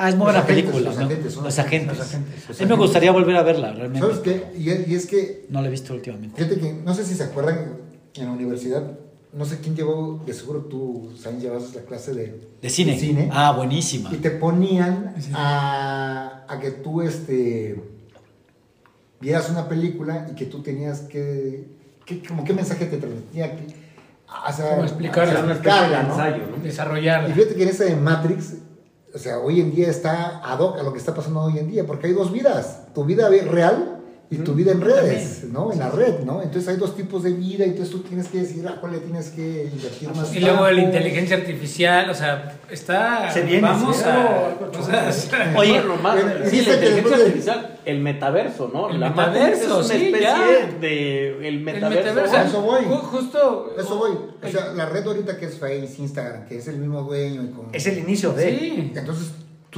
Ah, 0.00 0.08
es 0.08 0.14
muy 0.14 0.24
buena 0.24 0.40
agentes, 0.40 0.64
película. 0.64 0.90
los 0.90 0.98
¿no? 0.98 1.06
agentes, 1.06 1.32
son 1.34 1.44
Los 1.44 1.58
agentes, 1.58 1.98
agentes. 2.00 2.34
los 2.34 2.34
agentes. 2.44 2.60
A 2.60 2.64
mí 2.64 2.68
me 2.70 2.76
gustaría 2.76 3.10
volver 3.12 3.36
a 3.36 3.42
verla, 3.42 3.72
realmente. 3.72 4.00
¿Sabes 4.06 4.18
qué? 4.20 4.44
Y, 4.56 4.70
es- 4.70 4.88
y 4.88 4.94
es 4.94 5.06
que, 5.06 5.46
No 5.50 5.60
la 5.60 5.68
he 5.68 5.70
visto 5.70 5.92
últimamente. 5.92 6.36
fíjate 6.42 6.60
que, 6.60 6.72
no 6.72 6.94
sé 6.94 7.04
si 7.04 7.14
se 7.14 7.24
acuerdan, 7.24 7.76
en 8.14 8.24
la 8.26 8.30
universidad, 8.32 8.84
no 9.32 9.44
sé 9.44 9.58
quién 9.60 9.76
llevó, 9.76 10.22
de 10.26 10.32
seguro 10.32 10.60
tú, 10.62 11.12
Sain, 11.20 11.40
llevabas 11.40 11.74
la 11.74 11.82
clase 11.82 12.14
de, 12.14 12.48
De 12.62 12.70
cine. 12.70 13.28
Ah, 13.32 13.52
buenísima. 13.52 14.10
y 14.12 14.16
te 14.16 14.30
ponían 14.30 15.14
Sí. 15.18 15.30
a, 15.34 16.44
a 16.48 16.60
que 16.60 16.70
tú 16.70 17.02
este, 17.02 17.82
vieras 19.20 19.50
una 19.50 19.68
película 19.68 20.26
y 20.30 20.34
que 20.34 20.46
tú 20.46 20.62
tenías 20.62 21.00
que, 21.02 21.68
que 22.04 22.22
como 22.22 22.44
qué 22.44 22.52
mensaje 22.54 22.86
te 22.86 22.96
transmitía, 22.98 23.54
que, 23.56 23.66
o 24.48 24.52
sea, 24.52 24.70
Como 24.70 24.84
explicarla, 24.84 25.32
o 25.32 25.36
sea, 25.36 25.42
¿no? 26.02 26.10
ensayo, 26.10 26.46
¿no? 26.50 26.56
Y 26.56 26.60
Desarrollarla. 26.60 27.34
fíjate 27.34 27.54
que 27.54 27.62
en 27.62 27.68
esa 27.68 27.84
de 27.84 27.96
Matrix, 27.96 28.54
o 29.14 29.18
sea, 29.18 29.38
hoy 29.38 29.60
en 29.60 29.74
día 29.74 29.88
está 29.88 30.38
ad 30.44 30.58
hoc 30.60 30.78
a 30.78 30.82
lo 30.82 30.92
que 30.92 30.98
está 30.98 31.14
pasando 31.14 31.40
hoy 31.42 31.58
en 31.58 31.68
día, 31.70 31.86
porque 31.86 32.06
hay 32.08 32.12
dos 32.12 32.32
vidas, 32.32 32.82
tu 32.94 33.04
vida 33.04 33.28
real 33.28 33.97
y 34.30 34.36
tu 34.38 34.52
vida 34.52 34.72
en 34.72 34.82
redes, 34.82 35.44
¿no? 35.50 35.72
En 35.72 35.78
la 35.78 35.88
red, 35.88 36.20
¿no? 36.20 36.42
Entonces 36.42 36.68
hay 36.68 36.76
dos 36.76 36.94
tipos 36.94 37.22
de 37.22 37.32
vida, 37.32 37.64
entonces 37.64 37.90
tú 37.90 38.00
tienes 38.00 38.28
que 38.28 38.38
decidir 38.40 38.68
a 38.68 38.78
cuál 38.78 38.92
le 38.92 38.98
tienes 38.98 39.30
que 39.30 39.70
invertir 39.72 40.10
más 40.14 40.34
Y 40.36 40.40
luego 40.40 40.68
la 40.70 40.82
inteligencia 40.82 41.36
artificial, 41.38 42.10
o 42.10 42.14
sea, 42.14 42.58
está. 42.70 43.30
Se 43.30 43.42
viene, 43.42 43.62
vamos 43.62 43.96
sí, 43.96 44.02
a. 44.04 44.48
algo 44.48 44.70
o 44.78 44.82
sea, 44.82 45.10
Oye, 45.56 45.82
más, 46.02 46.18
sí, 46.50 46.60
la 46.60 46.74
inteligencia 46.74 47.16
artificial, 47.16 47.78
el 47.86 48.00
metaverso, 48.00 48.70
¿no? 48.72 48.90
El 48.90 49.00
la 49.00 49.08
metaverso, 49.08 49.80
es 49.80 49.86
una 49.86 49.98
sí, 49.98 50.12
ya. 50.20 50.38
de 50.78 51.28
el 51.38 51.44
el 51.44 51.60
metaverso. 51.60 52.36
eso 52.36 52.60
voy. 52.60 52.84
ju- 52.84 53.00
Justo. 53.00 53.74
Eso 53.78 53.96
voy. 53.96 54.10
O 54.42 54.48
sea, 54.48 54.74
la 54.74 54.86
red 54.90 55.06
ahorita 55.06 55.38
que 55.38 55.46
es 55.46 55.58
Face, 55.58 55.94
Instagram, 55.98 56.46
que 56.46 56.58
es 56.58 56.68
el 56.68 56.76
mismo 56.76 57.02
dueño 57.02 57.42
y 57.44 57.48
con... 57.48 57.68
Es 57.72 57.86
el 57.86 57.98
inicio 57.98 58.32
de. 58.32 58.50
Sí. 58.50 58.92
Entonces, 58.94 59.28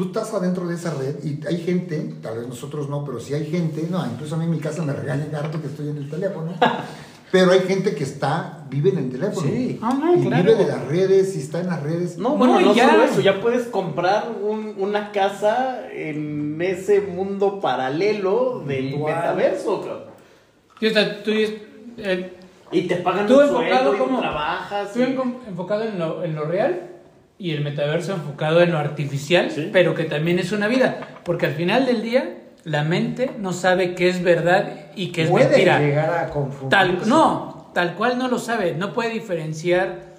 tú 0.01 0.07
estás 0.07 0.33
adentro 0.33 0.67
de 0.67 0.75
esa 0.77 0.95
red 0.95 1.17
y 1.23 1.47
hay 1.47 1.59
gente, 1.59 2.15
tal 2.23 2.39
vez 2.39 2.49
nosotros 2.49 2.89
no, 2.89 3.05
pero 3.05 3.21
sí 3.21 3.35
hay 3.35 3.45
gente, 3.51 3.87
no, 3.91 4.03
incluso 4.07 4.35
a 4.35 4.39
mí 4.39 4.45
en 4.45 4.51
mi 4.51 4.59
casa 4.59 4.83
me 4.83 4.95
regañan 4.95 5.35
harto 5.35 5.61
que 5.61 5.67
estoy 5.67 5.91
en 5.91 5.99
el 5.99 6.09
teléfono, 6.09 6.55
pero 7.31 7.53
hay 7.53 7.61
gente 7.61 7.95
que 7.95 8.05
está, 8.05 8.65
vive 8.71 8.91
en 8.91 8.99
el 8.99 9.11
teléfono. 9.11 9.47
Sí. 9.47 9.79
Ah, 9.83 9.93
no, 10.01 10.15
y 10.17 10.27
claro. 10.27 10.43
vive 10.43 10.55
de 10.57 10.67
las 10.67 10.87
redes 10.87 11.37
y 11.37 11.41
está 11.41 11.61
en 11.61 11.67
las 11.67 11.83
redes. 11.83 12.17
No, 12.17 12.31
No, 12.31 12.37
bueno, 12.37 12.61
y 12.61 12.65
no 12.65 12.75
ya. 12.75 12.89
solo 12.91 13.05
eso, 13.05 13.21
ya 13.21 13.41
puedes 13.43 13.67
comprar 13.67 14.31
un- 14.43 14.75
una 14.79 15.13
casa 15.13 15.87
en 15.93 16.61
ese 16.63 17.03
mundo 17.03 17.61
paralelo 17.61 18.63
del 18.67 18.87
Virtual. 18.89 19.15
metaverso, 19.17 19.81
cabrón. 19.83 20.03
Y, 20.81 20.87
o 20.87 20.91
sea, 20.91 21.23
tú, 21.23 21.31
eh, 21.31 22.37
Y 22.73 22.83
te 22.89 22.97
pagan 22.97 23.27
Tú 23.27 23.35
un 23.37 23.43
enfocado 23.43 23.91
sueldo 23.91 23.95
y 23.95 23.99
como- 23.99 24.21
trabajas. 24.21 24.93
tú 24.93 25.01
y- 25.01 25.49
enfocado 25.49 25.83
en 25.85 25.99
lo, 25.99 26.23
en 26.25 26.35
lo 26.37 26.45
real 26.45 26.90
y 27.41 27.53
el 27.53 27.63
metaverso 27.63 28.13
enfocado 28.13 28.61
en 28.63 28.71
lo 28.71 28.79
artificial, 28.79 29.51
Sí. 29.51 29.71
pero 29.73 29.95
que 29.95 30.05
también 30.05 30.39
es 30.39 30.53
una 30.53 30.69
vida. 30.69 31.01
Porque 31.25 31.47
al 31.47 31.55
final 31.55 31.87
del 31.87 32.03
día, 32.03 32.37
la 32.65 32.85
mente 32.85 33.31
no 33.39 33.53
sabe 33.55 33.95
qué 33.95 34.09
es 34.11 34.23
verdad 34.23 34.91
y 34.95 35.09
qué 35.09 35.23
es 35.23 35.31
Puede 35.31 35.47
mentira. 35.49 35.81
llegar 35.81 36.13
a 36.25 36.29
confundir. 36.29 36.69
Tal, 36.69 37.09
no, 37.09 37.71
tal 37.75 37.95
cual 37.95 38.19
no 38.19 38.29
lo 38.29 38.39
sabe, 38.39 38.75
no 38.75 38.93
puede 38.93 39.11
diferenciar 39.11 40.11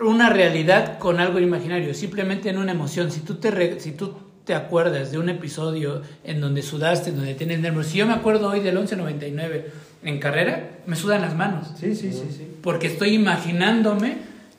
una 0.00 0.30
realidad 0.30 0.98
con 0.98 1.20
algo 1.20 1.38
imaginario, 1.38 1.92
simplemente 1.94 2.48
en 2.48 2.56
una 2.58 2.72
emoción. 2.72 3.12
Si 3.12 3.20
tú 3.20 3.34
te, 3.34 3.50
re- 3.50 3.78
si 3.78 3.92
tú 3.92 4.14
te 4.44 4.54
acuerdas 4.54 5.12
de 5.12 5.18
un 5.18 5.28
episodio 5.28 6.00
en 6.24 6.40
donde 6.40 6.62
sudaste, 6.62 7.10
en 7.10 7.16
donde 7.16 7.34
tienes 7.34 7.60
nervios, 7.60 7.86
si 7.88 7.98
yo 7.98 8.06
me 8.06 8.14
acuerdo 8.14 8.48
hoy 8.48 8.60
del 8.60 8.74
1199 8.76 9.66
en 10.04 10.18
carrera, 10.18 10.70
me 10.86 10.96
sudan 10.96 11.20
las 11.20 11.36
manos, 11.36 11.68
Sí, 11.78 11.94
sí, 11.94 12.12
sí, 12.12 12.24
sí. 12.36 12.48
porque 12.62 12.86
estoy 12.88 13.10
imaginándome 13.14 14.16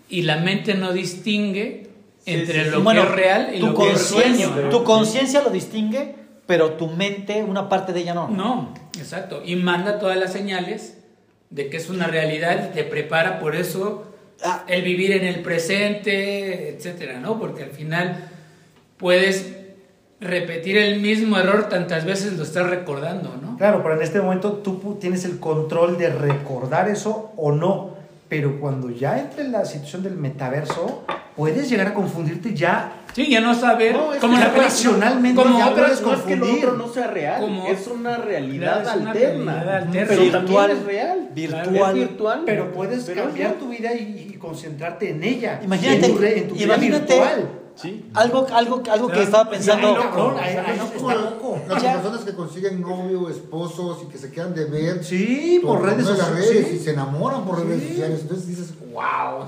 y 0.10 0.22
la 0.22 0.38
mente 0.38 0.76
no 0.76 0.94
distingue 0.94 1.90
entre 2.26 2.66
sí, 2.66 2.70
lo 2.70 2.82
Bueno, 2.82 3.02
que 3.02 3.08
es 3.10 3.16
real 3.16 3.52
y 3.56 3.60
tu 3.60 3.68
lo 3.68 3.76
que 3.76 3.92
es 3.92 4.14
tu 4.70 4.84
conciencia 4.84 5.42
lo 5.42 5.50
distingue, 5.50 6.16
pero 6.46 6.72
tu 6.74 6.88
mente, 6.88 7.44
una 7.44 7.70
parte 7.70 7.94
de 7.94 8.02
ella 8.02 8.14
no. 8.14 8.28
No, 8.28 8.74
exacto. 8.98 9.42
Y 9.46 9.56
manda 9.56 10.00
todas 10.00 10.18
las 10.18 10.34
señales 10.34 10.98
de 11.50 11.70
que 11.70 11.78
es 11.78 11.90
una 11.90 12.08
realidad 12.08 12.70
y 12.70 12.74
te 12.74 12.84
prepara 12.84 13.40
por 13.40 13.56
eso 13.56 14.14
Ah. 14.44 14.64
el 14.68 14.82
vivir 14.82 15.12
en 15.12 15.24
el 15.26 15.42
presente, 15.42 16.70
etcétera, 16.70 17.20
¿no? 17.20 17.40
Porque 17.40 17.64
al 17.64 17.70
final 17.70 18.30
puedes 18.98 19.54
repetir 20.20 20.78
el 20.78 21.00
mismo 21.00 21.38
error 21.38 21.70
tantas 21.70 22.06
veces 22.06 22.34
lo 22.34 22.44
estás 22.44 22.70
recordando, 22.70 23.38
¿no? 23.42 23.58
Claro, 23.58 23.82
pero 23.84 23.96
en 23.96 24.02
este 24.02 24.22
momento 24.22 24.54
tú 24.54 24.98
tienes 25.00 25.24
el 25.26 25.40
control 25.40 25.98
de 25.98 26.10
recordar 26.10 26.90
eso 26.90 27.32
o 27.38 27.52
no. 27.52 27.94
Pero 28.28 28.60
cuando 28.60 28.90
ya 28.90 29.20
entre 29.20 29.48
la 29.48 29.64
situación 29.66 30.04
del 30.04 30.16
metaverso, 30.16 31.04
puedes 31.36 31.70
llegar 31.70 31.88
a 31.88 31.94
confundirte 31.94 32.54
ya. 32.54 33.00
Sí, 33.14 33.30
ya 33.30 33.42
no 33.42 33.54
saber 33.54 33.96
No, 33.96 34.10
que 34.12 34.28
la 34.28 34.48
racionalmente 34.50 35.40
como 35.42 35.60
ya 35.60 35.70
otras- 35.70 36.00
puedes 36.00 36.02
no 36.02 36.14
es 36.14 36.22
que 36.24 36.36
lo 36.36 36.40
confundir. 36.46 36.66
otro 36.66 36.78
no 36.78 36.94
sea 36.94 37.08
real, 37.08 37.42
Como- 37.42 37.68
es 37.68 37.88
una 37.88 38.18
realidad 38.18 38.82
es 38.82 38.96
una 39.02 39.12
alterna. 39.12 39.54
realidad 39.64 39.76
alterna. 39.84 40.08
Pero 40.10 40.22
Virtual, 40.22 40.46
también 40.46 40.72
es 40.80 40.86
real. 40.86 41.30
virtual. 41.34 41.76
Es 41.90 41.94
virtual. 41.94 42.42
Pero 42.46 42.72
puedes 42.72 43.04
Pero 43.04 43.24
cambiar 43.26 43.54
tu 43.54 43.70
vida 43.70 43.94
y, 43.94 44.32
y 44.34 44.38
concentrarte 44.38 45.12
en 45.12 45.24
ella. 45.24 45.60
Imagínate, 45.64 46.06
en 46.08 46.12
tu, 46.12 46.18
re- 46.18 46.40
en 46.40 46.48
tu 46.48 46.56
vida 46.56 46.64
imagínate 46.66 47.14
virtual. 47.14 47.50
Sí. 47.76 48.06
algo, 48.14 48.46
algo, 48.54 48.84
algo 48.92 49.08
que 49.10 49.24
estaba 49.24 49.50
pensando. 49.50 49.96
Como. 50.12 50.34
Las 51.68 51.84
personas 51.84 52.22
que 52.22 52.34
consiguen 52.36 52.82
novio, 52.82 53.30
esposos 53.30 54.04
y 54.04 54.12
que 54.12 54.18
se 54.18 54.32
quedan 54.32 54.54
de 54.54 54.66
ver 54.66 55.04
Sí, 55.04 55.60
por 55.64 55.82
redes 55.84 56.06
sociales. 56.06 56.48
redes 56.50 56.68
sí. 56.70 56.76
y 56.76 56.80
se 56.80 56.92
enamoran 56.94 57.44
por 57.46 57.60
redes 57.64 57.82
Sí. 57.82 57.90
sociales. 57.90 58.20
Entonces 58.22 58.48
dices, 58.48 58.74
wow, 58.92 59.46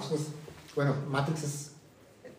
bueno, 0.75 0.93
Matrix 1.09 1.43
es 1.43 1.71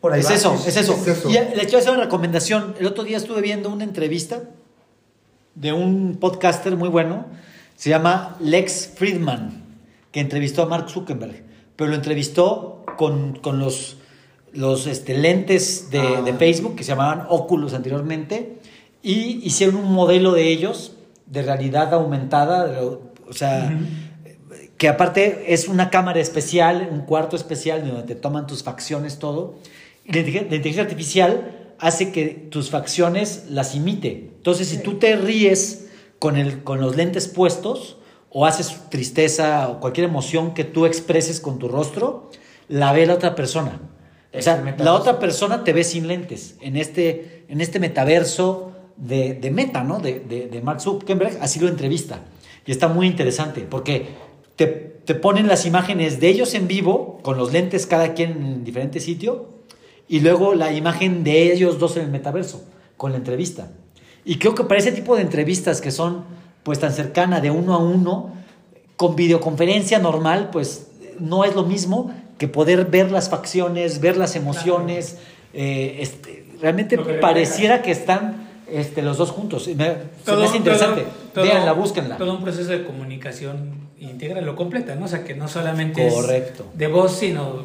Por 0.01 0.13
ahí 0.13 0.21
Es 0.21 0.31
va. 0.31 0.35
eso, 0.35 0.55
es 0.67 0.77
eso. 0.77 0.93
es 0.95 1.07
eso. 1.09 1.29
Y 1.31 1.33
le 1.35 1.63
quiero 1.65 1.79
hacer 1.79 1.93
una 1.93 2.05
recomendación. 2.05 2.75
El 2.79 2.87
otro 2.87 3.05
día 3.05 3.17
estuve 3.17 3.41
viendo 3.41 3.71
una 3.71 3.85
entrevista 3.85 4.43
de 5.55 5.73
un 5.73 6.17
podcaster 6.21 6.77
muy 6.77 6.89
bueno. 6.89 7.27
Se 7.77 7.91
llama 7.91 8.37
Lex 8.41 8.93
Friedman, 8.95 9.65
que 10.13 10.21
entrevistó 10.21 10.63
a 10.63 10.67
Mark 10.67 10.89
Zuckerberg. 10.91 11.45
Pero 11.77 11.91
lo 11.91 11.97
entrevistó 11.97 12.85
con, 12.97 13.37
con 13.37 13.59
los, 13.59 13.97
los 14.53 14.87
este, 14.87 15.17
lentes 15.17 15.91
de, 15.91 15.99
Ah. 16.01 16.23
de 16.23 16.33
Facebook, 16.35 16.77
que 16.77 16.85
se 16.85 16.89
llamaban 16.91 17.27
Oculus 17.29 17.75
anteriormente. 17.75 18.59
Y 19.03 19.41
hicieron 19.47 19.77
un 19.77 19.93
modelo 19.93 20.33
de 20.33 20.49
ellos, 20.49 20.93
de 21.27 21.43
realidad 21.43 21.93
aumentada. 21.95 22.67
de 22.67 22.79
o 22.81 23.33
sea, 23.33 23.77
que 24.79 24.89
aparte 24.89 25.53
es 25.55 25.69
una 25.69 25.91
cámara 25.91 26.21
especial, 26.21 26.89
un 26.93 27.01
cuarto 27.01 27.35
especial 27.37 27.87
donde 27.87 28.03
te 28.05 28.15
toman 28.15 28.47
tus 28.47 28.63
facciones, 28.63 29.19
todo. 29.19 29.55
La 30.09 30.19
inteligencia 30.19 30.83
artificial 30.83 31.75
hace 31.79 32.13
que 32.13 32.27
tus 32.51 32.71
facciones 32.71 33.47
las 33.51 33.75
imite. 33.75 34.31
Entonces, 34.37 34.69
si 34.69 34.79
tú 34.79 34.99
te 34.99 35.17
ríes 35.17 35.89
con, 36.19 36.37
el, 36.37 36.63
con 36.63 36.81
los 36.81 36.97
lentes 36.97 37.29
puestos 37.29 37.99
o 38.31 38.47
haces 38.47 38.77
tristeza 38.91 39.69
o 39.69 39.81
cualquier 39.81 40.09
emoción 40.09 40.55
que 40.55 40.65
tú 40.65 40.87
expreses 40.87 41.41
con 41.41 41.59
tu 41.59 41.69
rostro, 41.69 42.31
la 42.69 42.93
ve 42.93 43.07
la 43.07 43.15
otra 43.15 43.35
persona. 43.35 43.81
O 44.33 44.43
sea, 44.43 44.77
la 44.79 44.93
otra 44.93 45.19
persona 45.19 45.65
te 45.65 45.73
ve 45.73 45.83
sin 45.83 46.09
lentes 46.09 46.57
en 46.61 46.77
este, 46.77 47.45
en 47.49 47.61
este 47.61 47.79
metaverso 47.81 48.73
de, 48.97 49.35
de 49.35 49.51
Meta, 49.51 49.83
¿no? 49.83 49.99
De, 49.99 50.21
de, 50.21 50.47
de 50.47 50.61
Mark 50.61 50.81
Zuckerberg, 50.81 51.39
así 51.41 51.59
lo 51.59 51.69
entrevista. 51.69 52.21
Y 52.67 52.73
está 52.73 52.89
muy 52.89 53.07
interesante 53.07 53.63
porque 53.63 54.09
te, 54.57 54.67
te 54.67 55.15
ponen 55.15 55.47
las 55.47 55.65
imágenes 55.65 56.21
de 56.21 56.29
ellos 56.29 56.55
en 56.55 56.69
vivo, 56.69 57.21
con 57.23 57.39
los 57.39 57.53
lentes 57.53 57.87
cada 57.87 58.13
quien 58.15 58.33
en 58.33 58.65
diferente 58.65 59.01
sitio, 59.01 59.57
y 60.09 60.21
luego 60.21 60.55
la 60.55 60.73
imagen 60.73 61.25
de 61.25 61.53
ellos 61.53 61.79
dos 61.79 61.97
en 61.97 62.05
el 62.05 62.11
metaverso, 62.11 62.65
con 62.97 63.13
la 63.13 63.19
entrevista. 63.19 63.69
Y 64.25 64.39
creo 64.39 64.55
que 64.55 64.65
para 64.65 64.79
ese 64.81 64.93
tipo 64.93 65.17
de 65.17 65.23
entrevistas 65.23 65.81
que 65.81 65.91
son 65.91 66.25
pues 66.63 66.81
tan 66.81 66.93
cercana 66.93 67.41
de 67.41 67.51
uno 67.51 67.75
a 67.75 67.79
uno, 67.79 68.33
con 68.97 69.15
videoconferencia 69.15 69.99
normal, 69.99 70.49
pues 70.51 70.89
no 71.21 71.45
es 71.45 71.55
lo 71.55 71.63
mismo 71.65 72.13
que 72.39 72.49
poder 72.49 72.87
ver 72.87 73.11
las 73.13 73.29
facciones, 73.29 74.01
ver 74.01 74.17
las 74.17 74.35
emociones. 74.37 75.19
eh, 75.55 75.99
este, 76.01 76.45
realmente 76.61 76.97
que 76.99 77.15
pareciera 77.15 77.83
que 77.83 77.91
están 77.91 78.49
este, 78.71 79.01
los 79.03 79.17
dos 79.19 79.31
juntos. 79.31 79.69
Me, 79.69 79.95
se 80.25 80.37
me 80.37 80.45
hace 80.45 80.57
interesante. 80.57 81.07
todo- 81.33 81.45
Véanla, 81.45 81.73
búsquenla. 81.73 82.17
Todo 82.17 82.37
un 82.37 82.43
proceso 82.43 82.71
de 82.71 82.85
comunicación 82.85 83.87
íntegra, 84.01 84.41
lo 84.41 84.57
completa, 84.57 84.95
¿no? 84.97 85.05
O 85.05 85.09
sea, 85.09 85.23
que 85.25 85.35
no 85.35 85.49
solamente 85.49 86.09
Correcto. 86.09 86.67
es 86.73 86.79
de 86.79 86.87
voz, 86.89 87.13
sino 87.13 87.65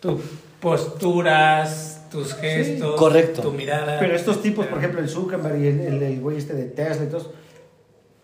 tus 0.00 0.20
posturas, 0.60 2.06
tus 2.10 2.34
gestos, 2.34 2.96
correcto. 2.96 3.42
tu 3.42 3.52
mirada. 3.52 3.98
Pero 3.98 4.14
estos 4.14 4.42
tipos, 4.42 4.66
por 4.66 4.78
ejemplo, 4.78 5.00
el 5.00 5.08
Zuckerberg 5.08 5.58
y 5.60 5.66
el, 5.68 5.80
el, 5.80 6.02
el 6.02 6.20
güey 6.20 6.38
este 6.38 6.54
de 6.54 6.64
Tesla 6.64 7.04
y 7.04 7.08
todos, 7.08 7.30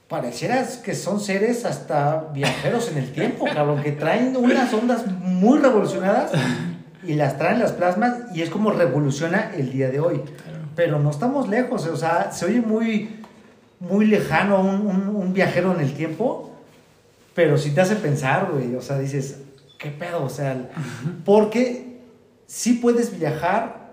pareciera 0.09 0.67
que 0.85 0.95
son 0.95 1.21
seres 1.21 1.65
hasta 1.65 2.29
viajeros 2.35 2.91
en 2.91 2.99
el 2.99 3.13
tiempo, 3.13 3.47
cabrón, 3.47 3.83
que 3.83 3.93
traen 3.93 4.37
unas 4.37 4.73
ondas 4.75 5.07
muy 5.07 5.59
revolucionadas 5.59 6.33
y 7.03 7.15
las 7.15 7.39
traen, 7.39 7.59
las 7.59 7.73
plasmas 7.73 8.19
y 8.35 8.43
es 8.43 8.51
como 8.51 8.71
revoluciona 8.71 9.53
el 9.57 9.73
día 9.73 9.89
de 9.91 10.01
hoy. 10.01 10.21
Pero 10.77 10.99
no 10.99 11.11
estamos 11.11 11.49
lejos, 11.49 11.87
o 11.87 11.97
sea, 11.97 12.31
se 12.33 12.47
oye 12.47 12.61
muy, 12.61 13.21
muy 13.81 14.07
lejano 14.07 14.61
un, 14.61 14.87
un, 14.87 15.09
un 15.09 15.33
viajero 15.33 15.75
en 15.75 15.81
el 15.81 15.95
tiempo, 15.95 16.53
pero 17.35 17.57
sí 17.57 17.71
te 17.71 17.81
hace 17.81 17.97
pensar, 17.97 18.51
güey, 18.53 18.75
o 18.75 18.83
sea, 18.83 18.99
dices, 18.99 19.39
¿qué 19.79 19.91
pedo? 19.91 20.25
O 20.25 20.29
sea, 20.29 20.71
porque 21.25 21.92
sí 22.53 22.75
puedes 22.75 23.19
viajar 23.19 23.93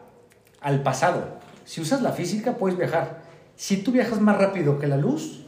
al 0.59 0.83
pasado. 0.83 1.39
Si 1.63 1.79
usas 1.79 2.01
la 2.01 2.11
física, 2.11 2.57
puedes 2.57 2.77
viajar. 2.77 3.21
Si 3.55 3.77
tú 3.77 3.93
viajas 3.93 4.19
más 4.19 4.37
rápido 4.37 4.79
que 4.79 4.87
la 4.87 4.97
luz, 4.97 5.45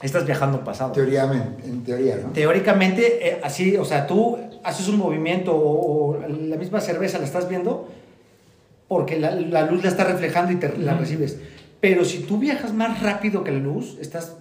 estás 0.00 0.24
viajando 0.24 0.56
al 0.56 0.64
pasado. 0.64 0.92
teóricamente, 0.92 1.66
en 1.66 1.84
teoría, 1.84 2.16
¿no? 2.16 2.30
Teóricamente, 2.30 3.28
eh, 3.28 3.40
así, 3.44 3.76
o 3.76 3.84
sea, 3.84 4.06
tú 4.06 4.38
haces 4.64 4.88
un 4.88 4.96
movimiento 4.96 5.54
o, 5.54 6.16
o 6.16 6.28
la 6.28 6.56
misma 6.56 6.80
cerveza 6.80 7.18
la 7.18 7.26
estás 7.26 7.46
viendo 7.46 7.88
porque 8.88 9.20
la, 9.20 9.32
la 9.32 9.66
luz 9.66 9.82
la 9.82 9.90
está 9.90 10.04
reflejando 10.04 10.50
y 10.52 10.56
te 10.56 10.78
la 10.78 10.94
recibes. 10.94 11.38
Pero 11.78 12.06
si 12.06 12.20
tú 12.20 12.38
viajas 12.38 12.72
más 12.72 13.02
rápido 13.02 13.44
que 13.44 13.50
la 13.50 13.58
luz, 13.58 13.98
estás 14.00 14.36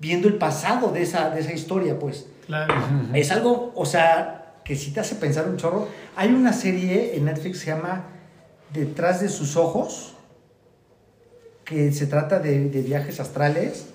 viendo 0.00 0.26
el 0.26 0.34
pasado 0.38 0.90
de 0.90 1.02
esa, 1.02 1.30
de 1.30 1.40
esa 1.40 1.52
historia, 1.52 2.00
pues. 2.00 2.26
Claro. 2.46 2.74
Es 3.12 3.30
algo, 3.30 3.72
o 3.76 3.86
sea, 3.86 4.43
que 4.64 4.76
sí 4.76 4.92
te 4.92 5.00
hace 5.00 5.14
pensar 5.16 5.46
un 5.48 5.56
chorro. 5.56 5.88
Hay 6.16 6.28
una 6.32 6.52
serie 6.52 7.16
en 7.16 7.26
Netflix 7.26 7.58
que 7.58 7.64
se 7.66 7.70
llama 7.70 8.04
Detrás 8.72 9.20
de 9.20 9.28
sus 9.28 9.56
ojos, 9.56 10.14
que 11.64 11.92
se 11.92 12.06
trata 12.06 12.38
de, 12.38 12.68
de 12.70 12.82
viajes 12.82 13.20
astrales 13.20 13.86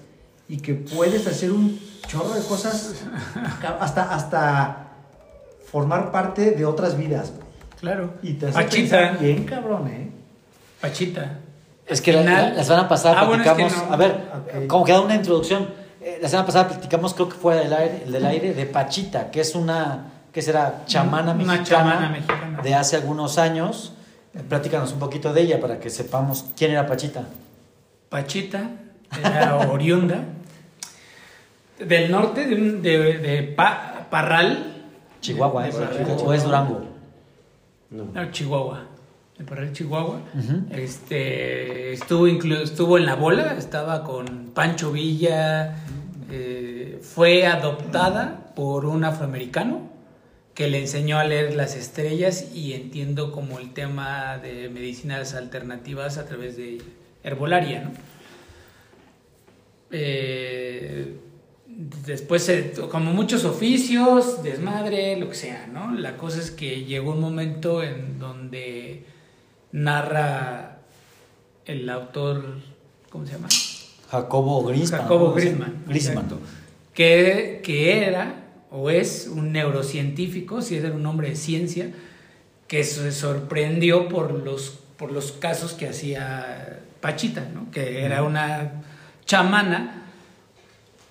y 0.48 0.58
que 0.58 0.74
puedes 0.74 1.26
hacer 1.28 1.52
un 1.52 1.80
chorro 2.08 2.34
de 2.34 2.42
cosas 2.42 2.96
hasta, 3.80 4.14
hasta 4.14 4.88
formar 5.72 6.12
parte 6.12 6.52
de 6.52 6.66
otras 6.66 6.98
vidas. 6.98 7.34
Claro. 7.80 8.14
Y 8.24 8.34
te 8.34 8.48
hace 8.48 8.54
Pachita. 8.56 9.12
bien 9.20 9.44
cabrón, 9.46 9.88
¿eh? 9.88 10.10
Pachita. 10.82 11.40
Es 11.88 12.02
que 12.02 12.14
la, 12.14 12.24
la- 12.24 12.50
la 12.52 12.64
semana 12.64 12.88
pasada 12.88 13.22
Ah, 13.22 13.26
bueno, 13.26 13.44
es 13.44 13.50
que 13.50 13.56
platicamos, 13.56 13.88
no. 13.88 13.94
a 13.94 13.98
ver, 13.98 14.68
como 14.68 14.86
que 14.86 14.92
da 14.92 15.02
una 15.02 15.16
introducción. 15.16 15.70
Eh, 16.02 16.20
la 16.22 16.30
semana 16.30 16.46
pasada 16.46 16.68
platicamos, 16.70 17.14
creo 17.14 17.30
que 17.30 17.36
fue 17.36 17.56
del 17.56 17.74
aire, 17.74 18.04
del 18.06 18.26
aire 18.26 18.54
de 18.54 18.66
Pachita, 18.66 19.32
que 19.32 19.42
es 19.42 19.56
una, 19.56 20.06
que 20.34 20.42
será 20.42 20.84
chamana 20.86 21.32
Una 21.34 21.54
mexicana, 21.56 21.64
chamana 21.66 22.10
mexicana. 22.10 22.62
de 22.62 22.76
hace 22.76 22.96
algunos 22.96 23.38
años. 23.38 23.94
Eh, 24.34 24.42
Platícanos 24.48 24.94
un 24.94 25.00
poquito 25.00 25.34
de 25.34 25.42
ella 25.42 25.60
para 25.60 25.80
que 25.80 25.90
sepamos 25.90 26.46
quién 26.56 26.72
era 26.72 26.86
Pachita. 26.86 27.24
Pachita 28.10 28.70
era 29.24 29.56
oriunda 29.72 30.24
del 31.80 32.12
norte 32.12 32.46
de, 32.46 32.56
un- 32.56 32.82
de, 32.82 33.18
de 33.18 33.44
Pa- 33.44 34.08
Parral. 34.10 34.76
Chihuahua, 35.22 35.64
De 35.64 35.70
¿eh? 35.70 35.74
Parral. 35.74 36.18
o 36.26 36.34
es 36.34 36.44
Durango. 36.44 36.82
No, 37.92 38.32
Chihuahua. 38.32 38.84
De 39.38 39.46
Parral, 39.46 39.72
Chihuahua. 39.74 40.20
Este 40.72 41.94
estuvo 41.94 42.28
inclu- 42.28 42.62
estuvo 42.62 42.98
en 42.98 43.06
la 43.06 43.16
bola, 43.16 43.56
estaba 43.58 44.04
con 44.04 44.52
Pancho 44.54 44.92
Villa. 44.92 45.76
eh, 46.32 47.00
fue 47.02 47.48
adoptada 47.48 48.52
por 48.56 48.86
un 48.86 49.04
afroamericano 49.04 49.82
que 50.60 50.68
le 50.68 50.78
enseñó 50.78 51.18
a 51.18 51.24
leer 51.24 51.56
las 51.56 51.78
estrellas 51.78 52.48
y 52.54 52.74
entiendo 52.74 53.32
como 53.32 53.60
el 53.60 53.72
tema 53.72 54.40
de 54.40 54.68
medicinas 54.68 55.34
alternativas 55.34 56.18
a 56.18 56.26
través 56.26 56.58
de 56.58 56.82
herbolaria, 57.24 57.86
¿no? 57.86 57.92
Eh, 59.90 61.16
después, 61.66 62.52
como 62.92 63.14
muchos 63.14 63.46
oficios, 63.46 64.44
desmadre, 64.44 65.16
lo 65.16 65.30
que 65.30 65.36
sea, 65.36 65.66
¿no? 65.68 65.94
La 65.94 66.18
cosa 66.18 66.40
es 66.40 66.52
que 66.52 66.84
llegó 66.84 67.14
un 67.14 67.22
momento 67.22 67.82
en 67.82 68.20
donde 68.20 69.06
narra 69.72 70.80
el 71.64 71.90
autor, 71.90 72.58
¿cómo 73.10 73.26
se 73.26 73.32
llama? 73.32 73.48
Jacobo 74.12 74.66
Grisman. 74.66 75.04
Jacobo. 75.04 75.32
Grisman. 75.32 75.84
Grisman. 75.88 76.18
exacto. 76.18 76.40
Que, 76.94 77.62
que 77.64 78.06
era 78.06 78.49
o 78.72 78.90
es 78.90 79.30
un 79.32 79.52
neurocientífico, 79.52 80.62
si 80.62 80.76
es 80.76 80.84
un 80.84 81.06
hombre 81.06 81.30
de 81.30 81.36
ciencia, 81.36 81.92
que 82.68 82.84
se 82.84 83.12
sorprendió 83.12 84.08
por 84.08 84.32
los, 84.32 84.80
por 84.98 85.12
los 85.12 85.32
casos 85.32 85.74
que 85.74 85.88
hacía 85.88 86.80
Pachita, 87.02 87.48
¿no? 87.54 87.72
que 87.72 88.04
era 88.04 88.24
una 88.24 88.84
chamana 89.26 90.04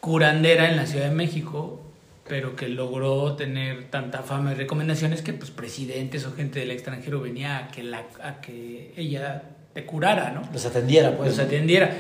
curandera 0.01 0.71
en 0.71 0.77
la 0.77 0.87
Ciudad 0.87 1.09
de 1.09 1.15
México, 1.15 1.85
pero 2.29 2.55
que 2.55 2.69
logró 2.69 3.35
tener 3.35 3.91
tanta 3.91 4.23
fama 4.23 4.53
y 4.53 4.55
recomendaciones 4.55 5.23
que 5.23 5.33
pues 5.33 5.51
presidentes 5.51 6.25
o 6.27 6.33
gente 6.33 6.61
del 6.61 6.71
extranjero 6.71 7.21
venía 7.21 7.59
a 7.59 7.69
que, 7.69 7.83
la, 7.83 8.05
a 8.23 8.41
que 8.41 8.93
ella 8.97 9.43
te 9.75 9.85
curara, 9.85 10.31
¿no? 10.31 10.43
Los 10.53 10.65
atendiera, 10.67 11.17
pues. 11.17 11.31
los 11.31 11.39
atendiera. 11.39 11.91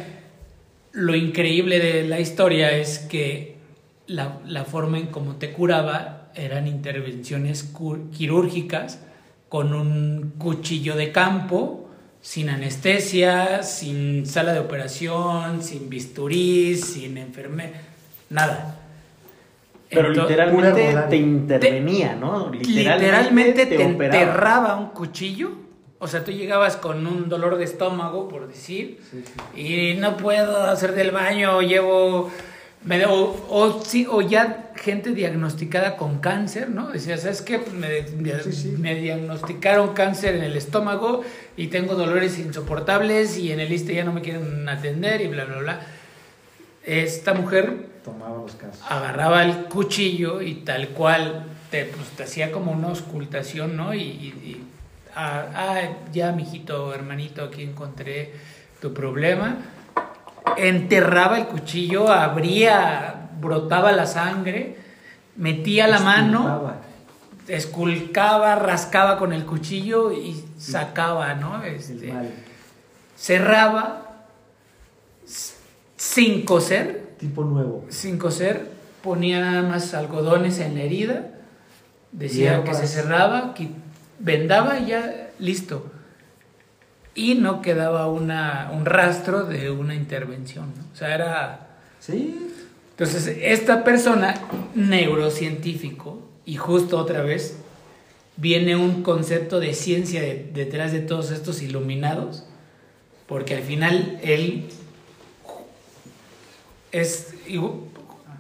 Lo 0.92 1.16
increíble 1.16 1.80
de 1.80 2.06
la 2.06 2.20
historia 2.20 2.72
es 2.72 2.98
que 2.98 3.57
la, 4.08 4.40
la 4.46 4.64
forma 4.64 4.98
en 4.98 5.06
cómo 5.06 5.36
te 5.36 5.52
curaba 5.52 6.30
eran 6.34 6.66
intervenciones 6.66 7.72
quirúrgicas 8.16 9.00
con 9.48 9.72
un 9.72 10.34
cuchillo 10.38 10.96
de 10.96 11.12
campo, 11.12 11.88
sin 12.20 12.48
anestesia, 12.50 13.62
sin 13.62 14.26
sala 14.26 14.52
de 14.52 14.60
operación, 14.60 15.62
sin 15.62 15.88
bisturí, 15.88 16.76
sin 16.76 17.16
enfermera, 17.18 17.80
nada. 18.30 18.80
Pero 19.90 20.08
Entonces- 20.08 20.36
literalmente 20.36 21.06
te 21.08 21.16
intervenía, 21.16 22.14
¿no? 22.14 22.50
literalmente 22.52 23.66
te, 23.66 23.86
operaba. 23.86 24.20
enterraba 24.20 24.76
un 24.76 24.88
cuchillo. 24.88 25.50
O 26.00 26.06
sea, 26.06 26.22
tú 26.24 26.30
llegabas 26.30 26.76
con 26.76 27.06
un 27.06 27.28
dolor 27.28 27.56
de 27.58 27.64
estómago, 27.64 28.28
por 28.28 28.46
decir, 28.46 29.00
y 29.56 29.94
no 29.94 30.16
puedo 30.16 30.64
hacer 30.64 30.94
del 30.94 31.10
baño, 31.10 31.60
llevo... 31.62 32.30
Me, 32.84 33.04
o, 33.06 33.46
o, 33.50 33.82
sí, 33.84 34.06
o 34.08 34.22
ya 34.22 34.70
gente 34.76 35.10
diagnosticada 35.12 35.96
con 35.96 36.20
cáncer, 36.20 36.70
¿no? 36.70 36.88
Decía, 36.90 37.18
¿sabes 37.18 37.42
qué? 37.42 37.58
Pues 37.58 37.74
me, 37.74 38.02
me- 38.22 38.40
Sí, 38.42 38.52
sí. 38.52 38.68
me 38.78 38.94
diagnosticaron 38.94 39.94
cáncer 39.94 40.36
en 40.36 40.44
el 40.44 40.56
estómago 40.56 41.24
y 41.56 41.66
tengo 41.66 41.96
dolores 41.96 42.38
insoportables 42.38 43.36
y 43.36 43.50
en 43.52 43.60
el 43.60 43.72
ISSSTE 43.72 43.94
ya 43.96 44.04
no 44.04 44.12
me 44.12 44.22
quieren 44.22 44.68
atender 44.68 45.20
y 45.20 45.26
bla, 45.26 45.44
bla, 45.44 45.58
bla. 45.58 45.80
Esta 46.84 47.34
mujer 47.34 47.86
Tomaba 48.04 48.38
los 48.40 48.52
casos. 48.54 48.80
agarraba 48.88 49.42
el 49.44 49.64
cuchillo 49.64 50.40
y 50.40 50.54
tal 50.64 50.90
cual 50.90 51.44
te, 51.70 51.84
pues, 51.84 52.08
te 52.10 52.22
hacía 52.22 52.52
como 52.52 52.72
una 52.72 52.88
auscultación, 52.88 53.76
¿no? 53.76 53.92
Y, 53.92 54.00
y- 54.00 54.34
y, 54.46 54.66
ah, 55.14 55.46
ah, 55.54 55.80
ya, 56.12 56.32
mijito, 56.32 56.94
hermanito, 56.94 57.42
aquí 57.44 57.62
encontré 57.64 58.32
tu 58.80 58.94
problema. 58.94 59.58
Enterraba 60.56 61.38
el 61.38 61.46
cuchillo, 61.46 62.10
abría, 62.10 63.28
brotaba 63.40 63.92
la 63.92 64.06
sangre, 64.06 64.76
metía 65.36 65.86
la 65.86 66.00
mano, 66.00 66.74
esculcaba, 67.46 68.54
rascaba 68.56 69.18
con 69.18 69.32
el 69.32 69.44
cuchillo 69.46 70.12
y 70.12 70.44
sacaba, 70.58 71.34
¿no? 71.34 71.62
Este, 71.62 72.12
cerraba 73.16 74.26
sin 75.96 76.44
coser, 76.44 77.14
Tipo 77.18 77.44
nuevo. 77.44 77.84
sin 77.88 78.18
coser, 78.18 78.70
ponía 79.02 79.40
nada 79.40 79.62
más 79.62 79.94
algodones 79.94 80.60
en 80.60 80.76
la 80.76 80.82
herida, 80.82 81.26
decía 82.12 82.62
que 82.64 82.74
se 82.74 82.86
cerraba, 82.86 83.54
vendaba 84.18 84.78
y 84.78 84.86
ya 84.86 85.30
listo. 85.38 85.90
Y 87.18 87.34
no 87.34 87.62
quedaba 87.62 88.06
una, 88.06 88.70
un 88.72 88.84
rastro 88.84 89.44
de 89.44 89.70
una 89.70 89.94
intervención. 89.96 90.72
¿no? 90.76 90.84
O 90.92 90.96
sea, 90.96 91.14
era... 91.14 91.66
Sí. 91.98 92.52
Entonces, 92.92 93.36
esta 93.42 93.82
persona, 93.82 94.34
neurocientífico, 94.74 96.22
y 96.46 96.54
justo 96.56 96.96
otra 96.96 97.22
vez, 97.22 97.56
viene 98.36 98.76
un 98.76 99.02
concepto 99.02 99.58
de 99.58 99.74
ciencia 99.74 100.20
de- 100.20 100.48
detrás 100.54 100.92
de 100.92 101.00
todos 101.00 101.32
estos 101.32 101.60
iluminados, 101.60 102.44
porque 103.26 103.56
al 103.56 103.62
final 103.62 104.20
él 104.22 104.68
es, 106.92 107.34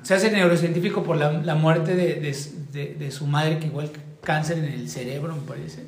se 0.02 0.14
hace 0.14 0.30
neurocientífico 0.30 1.02
por 1.02 1.16
la, 1.16 1.32
la 1.32 1.54
muerte 1.54 1.94
de, 1.96 2.14
de- 2.72 2.94
de 2.94 3.10
su 3.10 3.26
madre, 3.26 3.58
que 3.58 3.66
igual 3.66 3.90
cáncer 4.22 4.58
en 4.58 4.66
el 4.66 4.88
cerebro, 4.88 5.34
me 5.34 5.42
parece. 5.42 5.82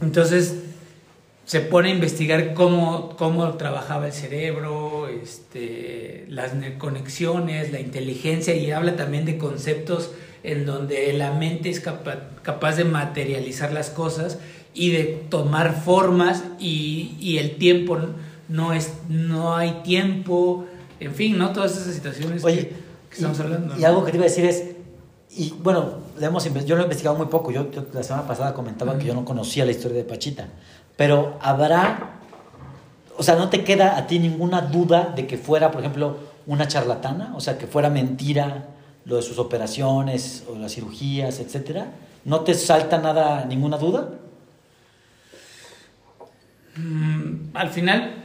Entonces, 0.00 0.54
se 1.48 1.60
pone 1.62 1.88
a 1.88 1.92
investigar 1.94 2.52
cómo, 2.52 3.16
cómo 3.16 3.54
trabajaba 3.54 4.06
el 4.06 4.12
cerebro, 4.12 5.08
este, 5.08 6.26
las 6.28 6.52
ne- 6.54 6.76
conexiones, 6.76 7.72
la 7.72 7.80
inteligencia 7.80 8.54
y 8.54 8.70
habla 8.70 8.96
también 8.96 9.24
de 9.24 9.38
conceptos 9.38 10.10
en 10.42 10.66
donde 10.66 11.10
la 11.14 11.32
mente 11.32 11.70
es 11.70 11.80
capa- 11.80 12.28
capaz 12.42 12.76
de 12.76 12.84
materializar 12.84 13.72
las 13.72 13.88
cosas 13.88 14.38
y 14.74 14.90
de 14.90 15.04
tomar 15.30 15.82
formas 15.82 16.44
y, 16.60 17.16
y 17.18 17.38
el 17.38 17.56
tiempo 17.56 17.98
no 18.50 18.74
es 18.74 18.92
no 19.08 19.56
hay 19.56 19.80
tiempo, 19.82 20.66
en 21.00 21.14
fin, 21.14 21.38
¿no? 21.38 21.52
Todas 21.54 21.78
esas 21.78 21.94
situaciones 21.94 22.44
Oye, 22.44 22.56
que, 22.58 22.68
que 22.68 23.14
estamos 23.14 23.40
hablando. 23.40 23.74
y 23.74 23.80
¿no? 23.80 23.86
algo 23.86 24.04
que 24.04 24.10
te 24.10 24.18
iba 24.18 24.26
a 24.26 24.28
decir 24.28 24.44
es, 24.44 24.64
y 25.30 25.54
bueno, 25.62 26.00
le 26.18 26.26
hemos 26.26 26.44
yo 26.44 26.74
lo 26.76 26.82
he 26.82 26.84
investigado 26.84 27.16
muy 27.16 27.26
poco, 27.28 27.50
yo, 27.52 27.70
yo 27.70 27.86
la 27.94 28.02
semana 28.02 28.26
pasada 28.28 28.52
comentaba 28.52 28.98
que 28.98 29.06
yo 29.06 29.14
no 29.14 29.24
conocía 29.24 29.64
la 29.64 29.70
historia 29.70 29.96
de 29.96 30.04
Pachita, 30.04 30.48
pero 30.98 31.38
habrá, 31.40 32.10
o 33.16 33.22
sea, 33.22 33.36
¿no 33.36 33.50
te 33.50 33.62
queda 33.62 33.96
a 33.96 34.08
ti 34.08 34.18
ninguna 34.18 34.62
duda 34.62 35.12
de 35.14 35.28
que 35.28 35.38
fuera, 35.38 35.70
por 35.70 35.80
ejemplo, 35.80 36.16
una 36.44 36.66
charlatana? 36.66 37.34
O 37.36 37.40
sea, 37.40 37.56
que 37.56 37.68
fuera 37.68 37.88
mentira 37.88 38.70
lo 39.04 39.14
de 39.14 39.22
sus 39.22 39.38
operaciones 39.38 40.42
o 40.50 40.58
las 40.58 40.74
cirugías, 40.74 41.38
etcétera. 41.38 41.92
¿No 42.24 42.40
te 42.40 42.52
salta 42.54 42.98
nada, 42.98 43.44
ninguna 43.44 43.78
duda? 43.78 44.08
Mm, 46.74 47.50
al 47.54 47.70
final, 47.70 48.24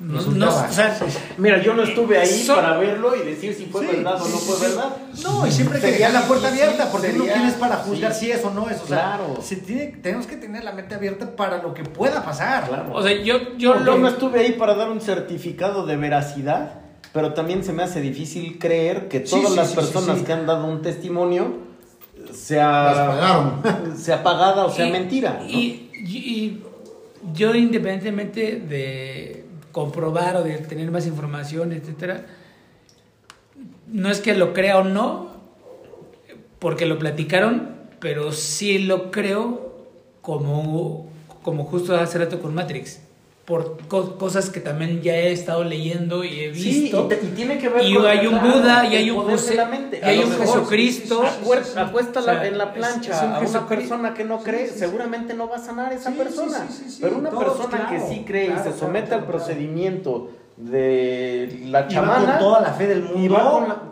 no, 0.00 0.22
no, 0.22 0.48
o 0.48 0.68
sea, 0.72 0.96
Mira, 1.38 1.60
yo 1.60 1.74
no 1.74 1.82
estuve 1.82 2.18
ahí 2.18 2.44
para 2.46 2.76
verlo 2.76 3.16
y 3.16 3.26
decir 3.26 3.52
si 3.54 3.66
fue 3.66 3.80
Sí, 3.86 3.96
verdad 3.96 4.14
o 4.14 4.28
no 4.28 4.36
fue 4.38 4.56
sí. 4.56 4.62
verdad. 4.62 4.96
No, 5.24 5.46
y 5.46 5.50
siempre 5.50 5.80
que 5.80 5.90
Sería 5.90 6.10
la 6.10 6.22
puerta 6.22 6.48
abierta, 6.48 6.88
porque 6.92 7.08
uno 7.08 7.18
sería- 7.24 7.32
quién 7.34 7.46
es 7.46 7.54
para 7.54 7.76
juzgar 7.78 8.14
sí. 8.14 8.26
si 8.26 8.30
es 8.32 8.44
o 8.44 8.50
no 8.50 8.70
es. 8.70 8.80
O 8.80 8.86
sea, 8.86 9.16
Claro. 9.16 9.38
se 9.42 9.56
tiene, 9.56 9.86
tenemos 10.00 10.26
que 10.28 10.36
tener 10.36 10.62
la 10.62 10.72
mente 10.72 10.94
abierta 10.94 11.34
para 11.34 11.60
lo 11.62 11.74
que 11.74 11.82
pueda 11.82 12.24
pasar. 12.24 12.68
Claro. 12.68 12.92
o 12.94 13.02
sea, 13.02 13.12
yo, 13.22 13.56
yo 13.56 13.74
lo- 13.74 13.98
no 13.98 14.06
estuve 14.08 14.40
ahí 14.40 14.52
para 14.52 14.74
dar 14.74 14.88
un 14.90 15.00
certificado 15.00 15.84
de 15.84 15.96
veracidad, 15.96 16.74
pero 17.12 17.34
también 17.34 17.64
se 17.64 17.72
me 17.72 17.82
hace 17.82 18.00
difícil 18.00 18.58
creer 18.60 19.08
que 19.08 19.18
todas 19.20 19.50
sí, 19.50 19.56
las 19.56 19.70
sí, 19.70 19.74
personas 19.74 20.14
sí, 20.14 20.20
sí. 20.20 20.26
que 20.26 20.32
han 20.32 20.46
dado 20.46 20.64
un 20.66 20.80
testimonio 20.82 21.66
sea, 22.32 23.54
sea 23.96 24.22
pagada 24.22 24.64
o 24.66 24.72
sea 24.72 24.86
y- 24.86 24.92
mentira. 24.92 25.40
¿no? 25.42 25.48
Y 25.48 26.62
yo 27.34 27.52
independientemente 27.54 28.60
de 28.60 29.44
comprobar 29.72 30.36
o 30.36 30.42
de 30.42 30.58
tener 30.58 30.90
más 30.90 31.06
información, 31.06 31.72
etcétera. 31.72 32.26
No 33.86 34.10
es 34.10 34.20
que 34.20 34.34
lo 34.34 34.52
crea 34.52 34.78
o 34.78 34.84
no, 34.84 35.30
porque 36.58 36.86
lo 36.86 36.98
platicaron, 36.98 37.76
pero 38.00 38.32
sí 38.32 38.78
lo 38.78 39.10
creo 39.10 39.86
como, 40.20 41.10
como 41.42 41.64
justo 41.64 41.96
hace 41.96 42.18
rato 42.18 42.40
con 42.40 42.54
Matrix. 42.54 43.00
Por 43.48 43.78
co- 43.88 44.18
cosas 44.18 44.50
que 44.50 44.60
también 44.60 45.00
ya 45.00 45.14
he 45.14 45.32
estado 45.32 45.64
leyendo 45.64 46.22
y 46.22 46.38
he 46.40 46.54
Sí, 46.54 46.82
visto. 46.82 47.06
y, 47.06 47.08
te- 47.08 47.20
y 47.24 47.28
tiene 47.34 47.56
que 47.56 47.70
ver 47.70 47.82
Y 47.82 47.94
con 47.94 48.04
hay 48.04 48.26
un 48.26 48.38
Buda, 48.42 48.84
y 48.86 48.94
hay 48.96 49.10
un 49.10 49.24
José- 49.24 49.50
de 49.52 49.56
la 49.56 49.64
mente. 49.64 50.00
y 50.02 50.06
hay 50.06 50.18
un 50.18 50.28
mejor, 50.28 50.46
Jesucristo. 50.46 51.22
Sí, 51.24 51.28
sí, 51.42 51.48
o 52.18 52.22
sea, 52.22 52.46
en 52.46 52.58
la 52.58 52.74
plancha 52.74 53.10
es 53.10 53.22
un 53.22 53.24
a 53.24 53.28
una 53.30 53.40
Jesucristo. 53.40 53.68
persona 53.74 54.12
que 54.12 54.24
no 54.24 54.38
cree, 54.40 54.66
Sí, 54.66 54.72
sí. 54.74 54.78
seguramente 54.80 55.32
no 55.32 55.48
va 55.48 55.56
a 55.56 55.60
sanar 55.60 55.94
esa 55.94 56.10
Sí, 56.10 56.18
persona. 56.18 56.66
sí, 56.68 56.74
sí, 56.76 56.84
sí, 56.84 56.90
sí. 56.90 56.98
Pero 57.00 57.16
una 57.16 57.30
Todos, 57.30 57.56
persona 57.56 57.88
que 57.88 58.00
sí 58.00 58.22
cree 58.26 58.52
y 58.54 58.58
se 58.58 58.78
somete 58.78 59.06
claro, 59.08 59.22
al 59.22 59.26
claro. 59.26 59.26
procedimiento 59.26 60.28
de 60.56 61.60
la 61.70 61.80
Y 61.80 61.82
va 61.84 61.88
chamana 61.88 62.30
con 62.32 62.38
toda 62.40 62.60
la 62.60 62.72
fe 62.74 62.86
del 62.86 63.02
mundo. 63.02 63.18
y 63.18 63.28
va 63.28 63.50
con 63.50 63.68
la- 63.68 63.82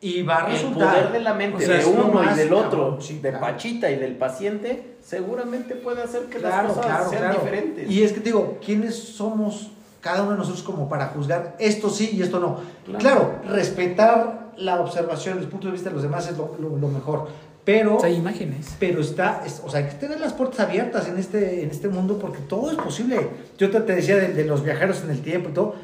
y 0.00 0.22
va 0.22 0.42
a 0.44 0.46
el 0.46 0.52
resultar. 0.52 0.94
poder 0.94 1.12
de 1.12 1.20
la 1.20 1.34
mente 1.34 1.64
O 1.64 1.66
sea, 1.66 1.78
de 1.78 1.84
uno 1.86 2.22
y 2.32 2.36
del 2.36 2.52
otro, 2.52 2.98
de. 3.22 3.32
Pachita 3.32 3.90
y 3.90 3.96
del 3.96 4.16
paciente, 4.16 4.96
seguramente 5.02 5.74
puede 5.74 6.02
hacer 6.02 6.24
que 6.24 6.38
Claro, 6.38 6.68
las 6.68 6.76
cosas 6.76 6.86
claro, 6.86 7.10
sean 7.10 7.22
claro. 7.22 7.40
diferentes. 7.40 7.90
Y 7.90 8.02
es 8.02 8.12
que 8.12 8.18
te 8.20 8.24
digo, 8.26 8.58
¿quiénes 8.64 8.94
somos 8.94 9.70
cada 10.00 10.22
uno 10.22 10.32
de 10.32 10.38
nosotros 10.38 10.62
como 10.62 10.88
para 10.88 11.06
juzgar 11.08 11.56
esto 11.58 11.88
sí 11.90 12.10
y 12.12 12.22
esto 12.22 12.38
no? 12.40 12.60
Claro. 12.84 12.98
Claro, 12.98 13.34
respetar 13.48 14.52
la 14.58 14.80
observación, 14.80 15.38
el 15.38 15.48
punto 15.48 15.66
de 15.68 15.72
vista 15.72 15.88
de 15.88 15.94
los 15.94 16.02
demás 16.02 16.28
es 16.30 16.36
lo, 16.36 16.56
lo- 16.60 16.76
lo 16.76 16.88
mejor. 16.88 17.28
Pero, 17.64 17.96
O 17.96 18.00
sea, 18.00 18.08
hay 18.08 18.14
imágenes. 18.14 18.76
pero 18.78 19.00
está, 19.00 19.42
es- 19.44 19.60
o 19.64 19.68
sea, 19.68 19.80
hay 19.80 19.86
que 19.86 19.94
tener 19.96 20.20
las 20.20 20.32
puertas 20.34 20.60
abiertas 20.60 21.08
en 21.08 21.18
este, 21.18 21.64
en 21.64 21.70
este 21.70 21.88
mundo 21.88 22.16
porque 22.18 22.38
todo 22.38 22.70
es 22.70 22.76
posible. 22.76 23.28
Yo 23.58 23.70
te, 23.70 23.80
te 23.80 23.94
decía 23.96 24.16
de, 24.16 24.28
de 24.28 24.44
los 24.44 24.62
viajeros 24.62 25.02
en 25.02 25.10
el 25.10 25.20
tiempo 25.20 25.48
y 25.48 25.52
todo. 25.52 25.74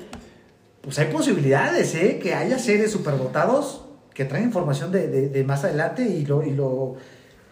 Pues 0.81 0.99
hay 1.01 1.07
posibilidades, 1.07 1.95
¿eh? 1.97 2.19
Que 2.23 2.35
haya 2.35 2.59
seres 2.59 2.93
superdotados 2.93 3.85
que 4.15 4.25
traen 4.25 4.45
información 4.45 4.93
de, 4.93 5.09
de- 5.09 5.29
de 5.29 5.45
más 5.45 5.65
adelante 5.65 6.03
y 6.09 6.25
lo, 6.27 6.43
y 6.45 6.51
lo, 6.51 6.97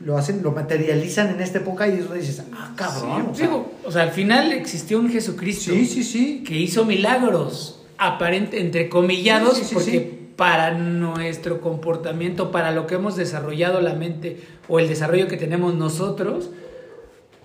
lo 0.00 0.16
hacen, 0.18 0.42
lo 0.42 0.52
materializan 0.52 1.28
en 1.30 1.40
esta 1.40 1.58
época 1.58 1.88
y 1.88 1.98
eso 1.98 2.14
dices, 2.14 2.42
ah, 2.52 2.72
cabrón. 2.76 3.28
o 3.30 3.34
sea, 3.34 3.46
Digo, 3.46 3.72
o 3.84 3.90
sea, 3.92 4.02
al 4.02 4.10
final 4.10 4.52
existió 4.52 4.98
un 4.98 5.10
Jesucristo 5.10 5.72
Sí, 5.72 5.86
sí, 5.86 6.02
sí. 6.04 6.44
que 6.46 6.56
hizo 6.56 6.84
milagros, 6.84 7.82
aparente, 7.98 8.60
entre 8.60 8.88
comillados, 8.88 9.56
Sí, 9.58 9.64
sí, 9.64 9.68
sí, 9.68 9.74
porque 9.74 10.20
para 10.36 10.72
nuestro 10.72 11.60
comportamiento, 11.60 12.50
para 12.50 12.70
lo 12.70 12.86
que 12.86 12.94
hemos 12.94 13.14
desarrollado 13.16 13.80
la 13.82 13.92
mente 13.94 14.40
o 14.68 14.78
el 14.78 14.88
desarrollo 14.88 15.28
que 15.28 15.36
tenemos 15.36 15.74
nosotros, 15.74 16.48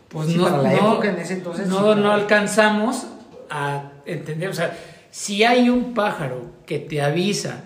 pues 0.07 0.29
no, 0.29 0.43
para 0.45 0.61
la 0.61 0.71
no, 0.71 0.77
época 0.93 1.09
en 1.09 1.17
ese 1.19 1.33
entonces, 1.33 1.67
no, 1.67 1.95
no 1.95 2.11
alcanzamos 2.13 3.05
a 3.49 3.91
entender. 4.05 4.47
O 4.49 4.53
sea, 4.53 4.77
si 5.11 5.43
hay 5.43 5.69
un 5.69 5.93
pájaro 5.93 6.45
que 6.65 6.79
te 6.79 7.01
avisa 7.01 7.63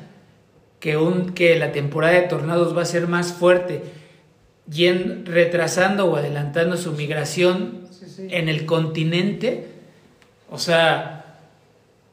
que, 0.80 0.98
un, 0.98 1.32
que 1.34 1.58
la 1.58 1.72
temporada 1.72 2.14
de 2.14 2.22
tornados 2.22 2.76
va 2.78 2.84
a 2.84 2.86
ser 2.86 3.08
más 3.08 3.34
fuerte, 3.34 3.82
yen- 4.70 5.26
retrasando 5.26 6.06
o 6.06 6.16
adelantando 6.16 6.78
su 6.78 6.94
migración 6.94 7.80
Sí, 7.92 8.06
sí. 8.08 8.28
en 8.32 8.48
el 8.50 8.66
continente, 8.66 9.66
o 10.50 10.58
sea, 10.58 11.38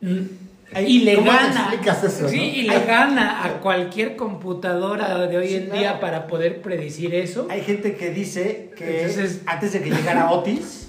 y 0.02 1.00
le 1.00 1.14
¿cómo 1.14 1.30
te 1.30 1.36
gana, 1.36 1.70
eso, 2.06 2.28
sí, 2.28 2.36
no? 2.36 2.42
y 2.42 2.62
le 2.62 2.80
gana 2.84 3.44
a 3.44 3.60
cualquier 3.60 4.16
computadora 4.16 5.26
de 5.26 5.36
hoy 5.38 5.54
en 5.54 5.64
claro. 5.66 5.78
día 5.80 6.00
para 6.00 6.26
poder 6.26 6.60
predecir 6.60 7.14
eso. 7.14 7.46
Hay 7.50 7.62
gente 7.62 7.94
que 7.96 8.10
dice 8.10 8.70
que 8.76 9.02
Entonces- 9.02 9.42
antes 9.46 9.72
de 9.72 9.82
que 9.82 9.90
llegara 9.90 10.30
Otis, 10.30 10.88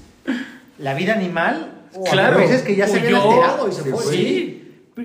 la 0.80 0.94
vida 0.96 1.14
animal, 1.14 1.74
o 1.94 2.04
Claro, 2.04 2.38
a 2.38 2.40
veces 2.42 2.64
que 2.64 2.76
ya 2.76 2.88
se 2.88 3.00
y 3.00 3.02
fue. 3.92 4.04
sí. 4.16 4.57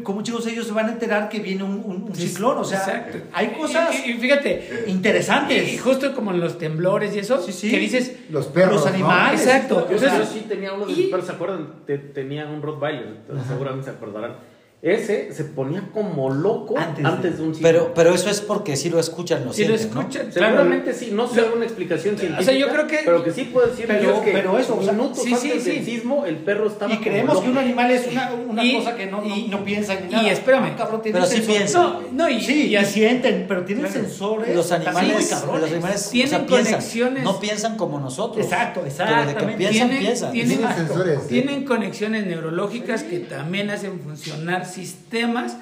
Como 0.03 0.23
chicos, 0.23 0.47
ellos 0.47 0.67
se 0.67 0.73
van 0.73 0.87
a 0.87 0.93
enterar 0.93 1.29
que 1.29 1.41
viene 1.41 1.63
un, 1.65 1.83
un- 1.85 2.03
un 2.05 2.15
Sí, 2.15 2.29
ciclón, 2.29 2.57
o 2.59 2.65
sea, 2.65 2.79
exacto. 2.79 3.19
hay 3.33 3.49
cosas 3.49 3.95
Y, 4.07 4.13
y 4.13 4.15
fíjate, 4.15 4.85
interesantes. 4.87 5.73
y 5.73 5.77
justo 5.79 6.15
como 6.15 6.31
en 6.31 6.41
los 6.41 6.57
temblores 6.59 7.15
y 7.15 7.19
eso, 7.19 7.41
Sí, 7.43 7.53
sí. 7.53 7.71
que 7.71 7.79
dices, 7.79 8.17
Los 8.31 8.47
perros, 8.47 8.77
Los 8.77 8.85
¿no? 8.87 8.91
animales. 8.95 9.43
Exacto. 9.43 9.87
Yo, 9.91 9.99
sí 9.99 10.47
tenía 10.49 10.73
uno 10.73 10.87
de 10.87 10.93
y- 10.93 10.97
mis 10.97 11.07
perros, 11.09 11.27
¿se 11.27 11.33
acuerdan? 11.33 11.69
Te- 11.87 11.99
tenía 11.99 12.47
un 12.47 12.63
Rottweiler, 12.63 13.07
entonces 13.07 13.47
seguramente 13.49 13.85
se 13.91 13.97
acordarán. 13.97 14.37
Ese 14.83 15.33
se 15.33 15.45
ponía 15.45 15.91
como 15.95 16.29
loco 16.29 16.77
Antes 16.77 17.05
antes, 17.05 17.31
de- 17.31 17.37
de 17.39 17.43
un 17.45 17.55
sismo. 17.55 17.69
Pero, 17.69 17.95
pero 17.95 18.13
eso 18.13 18.29
es 18.29 18.41
porque 18.41 18.75
sí 18.77 18.91
lo 18.91 18.99
escuchan, 18.99 19.45
lo 19.45 19.53
si 19.53 19.65
lo 19.65 19.77
sienten, 19.79 19.95
¿no? 19.95 20.01
escuchan, 20.01 20.31
claro, 20.33 20.47
Seguramente 20.57 20.93
sí, 20.93 21.11
no 21.13 21.29
sé 21.29 21.41
Lo- 21.41 21.55
una 21.55 21.65
explicación 21.65 22.19
científica. 22.19 22.41
o 22.41 22.43
sea, 22.43 22.53
yo 22.55 22.69
creo 22.69 22.87
que- 22.89 23.01
Pero 23.05 23.23
que 23.23 23.31
sí 23.31 23.45
puedo 23.45 23.69
decir 23.69 23.85
Pero- 23.87 24.03
yo 24.03 24.25
que 24.25 24.33
pero 24.33 24.59
eso, 24.59 24.77
o 24.77 24.83
sea, 24.83 24.93
minutos 24.93 25.19
sí, 25.23 25.29
sí, 25.37 25.51
antes 25.53 25.65
del 25.67 25.77
sí. 25.77 25.85
sismo, 25.85 26.27
el 26.27 26.39
perro 26.39 26.67
estaba 26.67 26.93
Y 26.93 26.97
como 26.97 27.09
creemos 27.09 27.35
loco. 27.35 27.45
que 27.45 27.51
un 27.53 27.59
animal 27.59 27.91
es 27.93 28.09
una, 28.11 28.33
una 28.33 28.65
Y- 28.65 28.75
cosa 28.75 28.97
que 28.97 29.07
no, 29.07 29.21
no, 29.23 29.37
y- 29.37 29.47
no 29.47 29.63
piensa 29.65 29.95
ni 29.95 30.09
y 30.09 30.11
nada. 30.11 30.31
espérame. 30.33 30.65
Ah, 30.73 30.77
cabrón, 30.77 31.03
tiene 31.03 31.17
Pero 31.21 31.31
sí 31.31 31.37
sensores. 31.37 31.59
piensa. 31.59 31.79
no, 31.81 32.01
no, 32.11 32.29
y, 32.29 32.41
Sí, 32.41 32.77
y 32.77 32.85
sienten, 32.85 33.45
pero 33.47 33.65
tienen 33.65 33.85
Claro. 33.85 34.01
sensores. 34.01 34.57
Los 34.57 34.73
animales, 34.73 35.15
muy 35.15 35.25
cabrones. 35.27 35.61
los 35.63 35.71
animales 35.71 36.11
Tienen 36.11 36.27
o 36.35 36.39
sea, 36.39 36.47
piensan, 36.49 36.73
conexiones. 36.73 37.23
no 37.23 37.39
piensan 37.39 37.77
como 37.77 38.01
nosotros. 38.01 38.45
Exacto, 38.45 38.81
Pero 38.83 39.27
de 39.27 39.35
que 39.37 39.47
piensan, 39.59 39.91
piensan. 39.91 40.33
tienen- 40.33 40.59
sensores. 40.75 41.21
¿sí? 41.23 41.29
Tienen 41.29 41.65
conexiones 41.65 42.27
neurológicas 42.27 43.05
que 43.05 43.21
también 43.21 43.71
hacen 43.71 44.01
funcionar 44.01 44.72
sistemas 44.73 45.57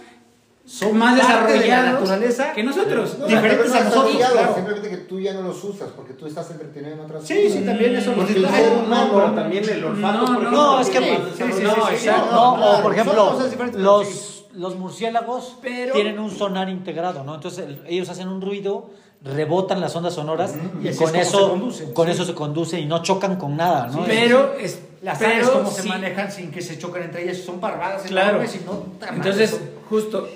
Son 0.67 0.97
más 0.97 1.19
parte 1.21 1.53
de 1.55 1.59
la 1.59 1.65
desarrollados 1.65 2.01
naturaleza. 2.01 2.53
que 2.53 2.63
nosotros. 2.63 3.19
No, 3.19 3.27
diferentes 3.27 3.69
no 3.71 3.75
a 3.75 3.81
nosotros, 3.85 4.05
desarrollados, 4.13 4.33
claro. 4.39 4.55
Simplemente 4.55 4.91
que 4.91 4.97
tú 4.99 5.19
ya 5.21 5.33
no 5.33 5.43
los 5.43 5.65
usas 5.65 5.89
porque 5.97 6.13
tú 6.13 6.27
estás 6.27 6.49
entretenido 6.53 6.93
en 6.95 7.01
otras 7.01 7.25
Sí, 7.25 7.35
cosas. 7.45 7.59
sí, 7.59 7.65
también 7.65 7.97
eso 7.97 8.13
Porque 8.13 8.33
el 8.35 8.49
ser 8.49 8.73
No, 8.73 8.79
humano- 8.85 9.11
pero 9.15 9.33
también 9.33 9.69
el 9.69 9.85
olfato, 9.85 10.19
No, 10.19 10.25
por 10.27 10.35
no, 10.35 10.39
ejemplo, 10.41 10.51
No, 10.63 10.81
es 10.81 10.89
que 10.91 11.01
no, 11.01 11.07
sí, 11.07 11.13
sí, 11.37 11.45
sí, 11.45 11.97
sí, 11.99 12.07
No, 12.07 12.57
no, 12.57 12.79
o 12.79 12.83
por 12.83 12.93
ejemplo, 12.95 13.37
los, 13.79 14.45
los 14.55 14.77
murciélagos 14.77 15.57
Pero- 15.61 15.93
tienen 15.95 16.19
un 16.21 16.31
sonar 16.31 16.69
integrado, 16.69 17.25
¿no? 17.25 17.35
Entonces 17.35 17.67
el- 17.67 17.83
ellos 17.89 18.09
hacen 18.09 18.29
un 18.29 18.41
ruido, 18.41 18.91
rebotan 19.23 19.81
las 19.81 19.95
ondas 19.97 20.15
sonoras 20.15 20.55
Y 20.81 20.87
y, 20.87 20.89
así 20.91 20.99
con 21.05 21.15
es 21.17 21.29
eso 21.29 21.39
se 21.39 21.51
conduce. 21.51 21.93
con 21.93 22.07
Sí. 22.07 22.13
eso 22.13 22.25
se 22.25 22.35
conduce 22.35 22.81
y 22.81 22.87
no 22.87 23.03
chocan 23.03 23.37
con 23.37 23.57
nada, 23.57 23.89
¿no? 23.89 24.05
Pero 24.07 24.55
es 24.55 24.81
Las 25.03 25.19
pero 25.19 25.33
aves 25.33 25.49
cómo 25.49 25.71
se 25.71 25.83
manejan 25.85 26.31
sin 26.31 26.51
que 26.51 26.61
se 26.61 26.79
choquen 26.79 27.05
entre 27.05 27.23
ellas, 27.25 27.39
son 27.39 27.59
parvadas 27.61 28.03
Claro. 28.03 28.31
enormes 28.43 28.55
y 28.57 28.65
no 28.65 28.85
Entonces, 29.15 29.53
malas, 29.53 29.69
justo, 29.89 30.29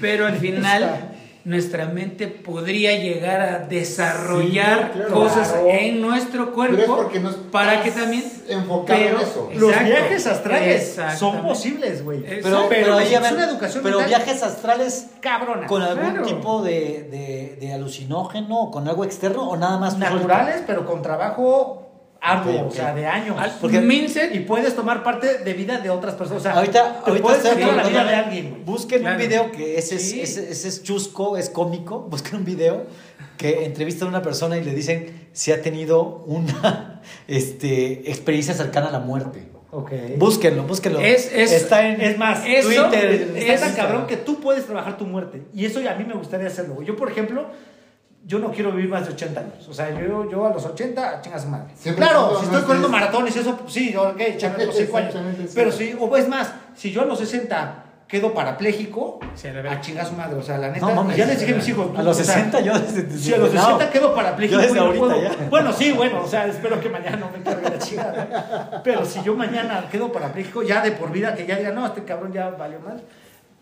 pero 0.00 0.26
al 0.26 0.36
final 0.36 1.08
nuestra 1.44 1.86
mente 1.86 2.28
podría 2.28 2.94
llegar 3.00 3.40
a 3.40 3.58
desarrollar 3.60 4.90
Sí, 4.92 4.98
claro. 4.98 5.14
cosas 5.14 5.48
Claro. 5.48 5.66
en 5.70 6.00
nuestro 6.00 6.52
cuerpo 6.52 7.10
para 7.50 7.82
que 7.82 7.90
también 7.90 8.22
enfocado 8.48 9.00
en 9.00 9.06
pero- 9.08 9.20
eso. 9.20 9.50
Los 9.54 9.70
Exacto. 9.70 9.88
viajes 9.90 10.26
astrales 10.26 11.00
son 11.18 11.42
posibles, 11.42 12.04
güey. 12.04 12.20
Pero, 12.22 12.42
Pero 12.42 12.66
pero, 12.68 12.94
ahí, 12.98 13.12
es 13.14 13.20
ver, 13.20 13.32
una 13.34 13.44
educación 13.46 13.82
pero 13.82 13.98
mental 13.98 14.20
viajes 14.24 14.42
astrales 14.42 15.06
cabrona. 15.20 15.66
con 15.66 15.82
algún 15.82 16.10
Claro. 16.12 16.26
tipo 16.26 16.62
de, 16.62 17.08
de, 17.10 17.56
de 17.60 17.72
alucinógeno 17.72 18.60
o 18.64 18.70
con 18.70 18.86
algo 18.88 19.04
externo 19.04 19.48
o 19.48 19.56
nada 19.56 19.78
más 19.78 19.98
naturales, 19.98 20.62
pero 20.66 20.86
con 20.86 21.02
trabajo 21.02 21.81
ok. 22.24 22.68
o 22.68 22.70
sea, 22.70 22.94
de 22.94 23.06
años. 23.06 23.36
Al- 23.38 23.56
Porque- 23.60 23.80
Mindset- 23.80 24.34
y 24.34 24.40
puedes 24.40 24.74
tomar 24.76 25.02
parte 25.02 25.38
de 25.38 25.52
vida 25.54 25.78
de 25.80 25.90
otras 25.90 26.14
personas. 26.14 26.40
O 26.40 26.42
sea, 26.44 26.52
Ahorita, 26.52 27.02
te 27.04 27.10
ahorita 27.10 27.26
puedes 27.26 27.44
en 27.44 27.76
la 27.76 27.82
vida 27.88 28.04
de 28.04 28.14
alguien, 28.14 28.50
güey. 28.50 28.62
Busquen 28.62 29.00
Claro. 29.00 29.16
un 29.16 29.22
video 29.22 29.50
que 29.52 29.76
ese 29.78 29.96
es, 29.96 30.10
Sí. 30.10 30.20
ese, 30.20 30.50
ese 30.50 30.68
es 30.68 30.82
chusco, 30.82 31.36
es 31.36 31.50
cómico. 31.50 32.00
Busquen 32.10 32.36
un 32.40 32.44
video 32.44 32.86
que 33.36 33.64
entrevistan 33.64 34.06
a 34.06 34.10
una 34.10 34.22
persona 34.22 34.56
y 34.56 34.62
le 34.64 34.72
dicen 34.74 35.28
si 35.32 35.50
ha 35.52 35.60
tenido 35.62 36.22
una 36.26 37.00
este, 37.26 38.08
experiencia 38.10 38.54
cercana 38.54 38.88
a 38.88 38.92
la 38.92 39.00
muerte. 39.00 39.48
Ok. 39.74 39.90
Búsquenlo, 40.18 40.64
búsquenlo. 40.64 41.00
Es- 41.00 41.32
es- 41.32 41.50
Está 41.50 41.88
en 41.88 42.00
Es 42.00 42.18
más, 42.18 42.42
Eso 42.46 42.68
Twitter. 42.68 43.32
Es- 43.36 43.60
tan 43.60 43.74
cabrón 43.74 44.06
que 44.06 44.16
tú 44.18 44.38
puedes 44.38 44.66
trabajar 44.66 44.98
tu 44.98 45.06
muerte. 45.06 45.42
Y 45.54 45.64
eso 45.64 45.80
a 45.88 45.94
mí 45.94 46.04
me 46.04 46.14
gustaría 46.14 46.46
hacerlo. 46.46 46.82
Yo, 46.82 46.94
por 46.94 47.10
ejemplo, 47.10 47.46
yo 48.24 48.38
no 48.38 48.50
quiero 48.52 48.70
vivir 48.72 48.88
más 48.90 49.06
de 49.06 49.12
80 49.14 49.40
años. 49.40 49.68
O 49.68 49.74
sea, 49.74 49.90
yo, 49.90 50.30
yo 50.30 50.46
a 50.46 50.50
los 50.52 50.64
80, 50.64 51.20
chingas 51.22 51.46
madre. 51.46 51.72
Siempre 51.74 52.04
claro, 52.04 52.38
si 52.38 52.44
estoy 52.44 52.62
corriendo 52.62 52.88
maratones, 52.88 53.34
eso 53.36 53.58
sí, 53.66 53.94
ok, 53.96 54.20
échame 54.20 54.64
los 54.66 54.76
5 54.76 54.96
años. 54.98 55.14
Pero 55.54 55.72
sí, 55.72 55.94
o 55.98 56.16
es 56.16 56.28
más, 56.28 56.52
si 56.74 56.92
yo 56.92 57.02
a 57.02 57.04
los 57.04 57.18
60 57.18 57.84
quedo 58.06 58.34
parapléjico, 58.34 59.18
Sí, 59.34 59.48
a 59.48 60.04
su 60.04 60.12
madre. 60.14 60.36
O 60.36 60.42
sea, 60.42 60.58
la 60.58 60.68
neta, 60.68 60.86
No 60.86 60.94
mames, 60.94 61.16
ya 61.16 61.24
les 61.26 61.40
dije 61.40 61.54
a 61.54 61.56
mis 61.56 61.68
hijos. 61.68 61.98
A 61.98 62.02
los 62.02 62.20
o 62.20 62.22
sea, 62.22 62.34
60 62.34 62.60
yo 62.60 62.78
desde, 62.78 63.02
desde- 63.04 63.18
Si 63.18 63.32
a 63.34 63.38
los 63.38 63.52
no, 63.54 63.60
60 63.60 63.90
quedo 63.90 64.14
parapléjico, 64.14 64.60
Yo 64.60 64.66
desde 64.66 64.78
ahorita 64.78 64.98
puedo. 65.06 65.22
ya. 65.22 65.30
Bueno, 65.48 65.72
sí, 65.72 65.92
bueno, 65.92 66.22
o 66.22 66.28
sea, 66.28 66.46
espero 66.46 66.78
que 66.80 66.90
mañana 66.90 67.16
no 67.16 67.30
me 67.30 67.42
cargue 67.42 67.70
la 67.70 67.78
chingada. 67.78 68.82
Pero 68.84 69.04
si 69.06 69.22
yo 69.22 69.34
mañana 69.34 69.88
quedo 69.90 70.12
parapléjico, 70.12 70.62
ya 70.62 70.82
de 70.82 70.92
por 70.92 71.10
vida, 71.10 71.34
que 71.34 71.46
ya 71.46 71.56
digan, 71.56 71.74
no, 71.74 71.86
este 71.86 72.04
cabrón 72.04 72.32
ya 72.34 72.50
valió 72.50 72.78
mal. 72.80 73.02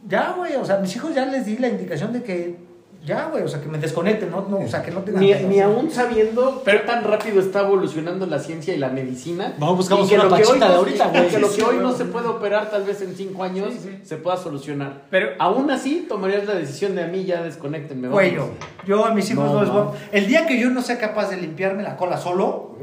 Ya, 0.07 0.33
güey, 0.37 0.57
o 0.57 0.65
sea, 0.65 0.77
a 0.77 0.79
mis 0.81 0.95
hijos 0.97 1.15
ya 1.15 1.25
les 1.27 1.47
di 1.47 1.57
la 1.59 1.69
indicación 1.69 2.13
de 2.13 2.23
que 2.23 2.57
ya, 3.05 3.29
güey, 3.31 3.43
o 3.43 3.49
sea, 3.49 3.61
que 3.61 3.69
me 3.69 3.79
desconecten, 3.79 4.31
no, 4.31 4.47
no, 4.49 4.59
o 4.59 4.69
sea, 4.69 4.83
que 4.83 4.91
no 4.91 5.01
tengan. 5.01 5.23
Ni, 5.23 5.33
ni 5.35 5.61
aún 5.61 5.91
sabiendo 5.91 6.63
qué 6.65 6.75
tan 6.81 7.03
rápido 7.05 7.41
está 7.41 7.61
evolucionando 7.61 8.27
la 8.27 8.39
ciencia 8.39 8.75
y 8.75 8.79
la 8.79 8.89
medicina. 8.89 9.55
Vamos, 9.59 9.79
buscamos 9.79 10.11
una 10.13 10.29
pachita 10.29 10.69
de 10.69 10.75
ahorita, 10.75 11.07
güey. 11.09 11.29
Que 11.29 11.39
lo 11.39 11.49
Sí, 11.49 11.57
que 11.57 11.61
sí, 11.63 11.67
hoy 11.69 11.77
güey. 11.77 11.87
no 11.87 11.93
se 11.97 12.05
puede 12.05 12.29
operar, 12.29 12.71
tal 12.71 12.85
vez 12.85 13.01
en 13.03 13.15
cinco 13.17 13.43
años 13.43 13.69
Sí, 13.73 13.79
sí. 13.83 13.99
se 14.05 14.17
pueda 14.17 14.37
solucionar. 14.37 15.03
Pero 15.11 15.31
Aún 15.39 15.71
así, 15.71 16.07
tomarías 16.09 16.47
la 16.47 16.55
decisión 16.55 16.95
de 16.95 17.05
a 17.05 17.07
mí 17.07 17.25
ya 17.25 17.43
desconectenme. 17.43 18.09
Güey, 18.09 18.37
vámonos. 18.37 18.59
yo, 18.87 18.97
yo 18.99 19.07
a 19.07 19.15
mis 19.15 19.31
hijos 19.31 19.45
No, 19.47 19.55
no, 19.55 19.61
les 19.63 19.71
voy 19.73 19.83
a-. 19.83 20.17
El 20.17 20.27
día 20.27 20.47
que 20.47 20.61
yo 20.61 20.69
no 20.71 20.83
sea 20.83 20.99
capaz 20.99 21.31
de 21.31 21.37
limpiarme 21.39 21.83
la 21.83 21.97
cola 21.97 22.19
solo, 22.19 22.77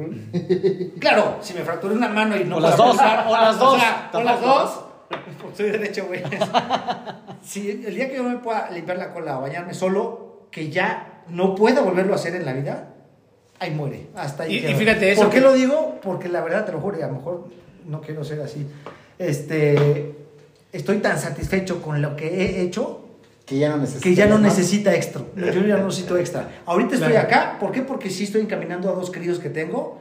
claro, 0.99 1.37
si 1.41 1.53
me 1.53 1.61
fracturé 1.61 1.95
una 1.95 2.09
mano 2.09 2.35
y 2.35 2.43
no 2.43 2.57
O 2.57 2.59
las 2.59 2.75
dos, 2.77 2.97
o 2.97 3.31
las 3.33 3.59
dos, 3.59 3.73
O, 3.75 3.77
sea, 3.79 4.09
o 4.13 4.21
las 4.21 4.41
dos, 4.41 4.79
soy 5.55 5.69
derecho, 5.71 6.05
güey. 6.07 6.21
si 7.43 7.69
el 7.85 7.95
día 7.95 8.09
que 8.09 8.15
yo 8.17 8.23
me 8.23 8.37
pueda 8.37 8.69
limpiar 8.71 8.97
la 8.97 9.13
cola 9.13 9.39
o 9.39 9.41
bañarme 9.41 9.73
solo, 9.73 10.47
que 10.51 10.69
ya 10.69 11.23
no 11.29 11.55
pueda 11.55 11.81
volverlo 11.81 12.13
a 12.13 12.15
hacer 12.15 12.35
en 12.35 12.45
la 12.45 12.53
vida, 12.53 12.89
ahí 13.59 13.71
muere. 13.71 14.07
Hasta 14.15 14.43
ahí. 14.43 14.57
Y- 14.57 14.65
y 14.67 14.73
fíjate, 14.75 15.11
eso 15.11 15.21
¿Por 15.23 15.29
qué 15.31 15.37
que- 15.37 15.41
lo 15.43 15.53
digo? 15.53 15.99
Porque 16.01 16.29
la 16.29 16.41
verdad, 16.41 16.65
te 16.65 16.71
lo 16.71 16.79
juro, 16.79 16.97
y 16.99 17.01
a 17.01 17.07
lo 17.07 17.13
mejor 17.13 17.47
no 17.85 18.01
quiero 18.01 18.23
ser 18.23 18.41
así. 18.41 18.67
Este, 19.19 20.13
estoy 20.71 20.97
tan 20.97 21.17
satisfecho 21.19 21.81
con 21.81 22.01
lo 22.01 22.15
que 22.15 22.27
he 22.27 22.61
hecho 22.61 23.01
Que 23.45 23.57
ya 23.57 23.69
no 23.69 23.77
necesita. 23.77 24.03
que 24.03 24.15
ya 24.15 24.27
no 24.27 24.37
necesita 24.39 24.93
extra. 24.95 25.21
Yo 25.35 25.61
ya 25.65 25.77
no 25.77 25.85
necesito 25.85 26.17
extra. 26.17 26.49
Ahorita 26.65 26.95
estoy 26.95 27.11
Claro. 27.11 27.27
acá, 27.27 27.57
¿por 27.59 27.71
qué? 27.71 27.81
Porque 27.81 28.09
sí 28.09 28.25
estoy 28.25 28.41
encaminando 28.41 28.89
a 28.89 28.93
dos 28.93 29.09
queridos 29.09 29.39
que 29.39 29.49
tengo 29.49 29.99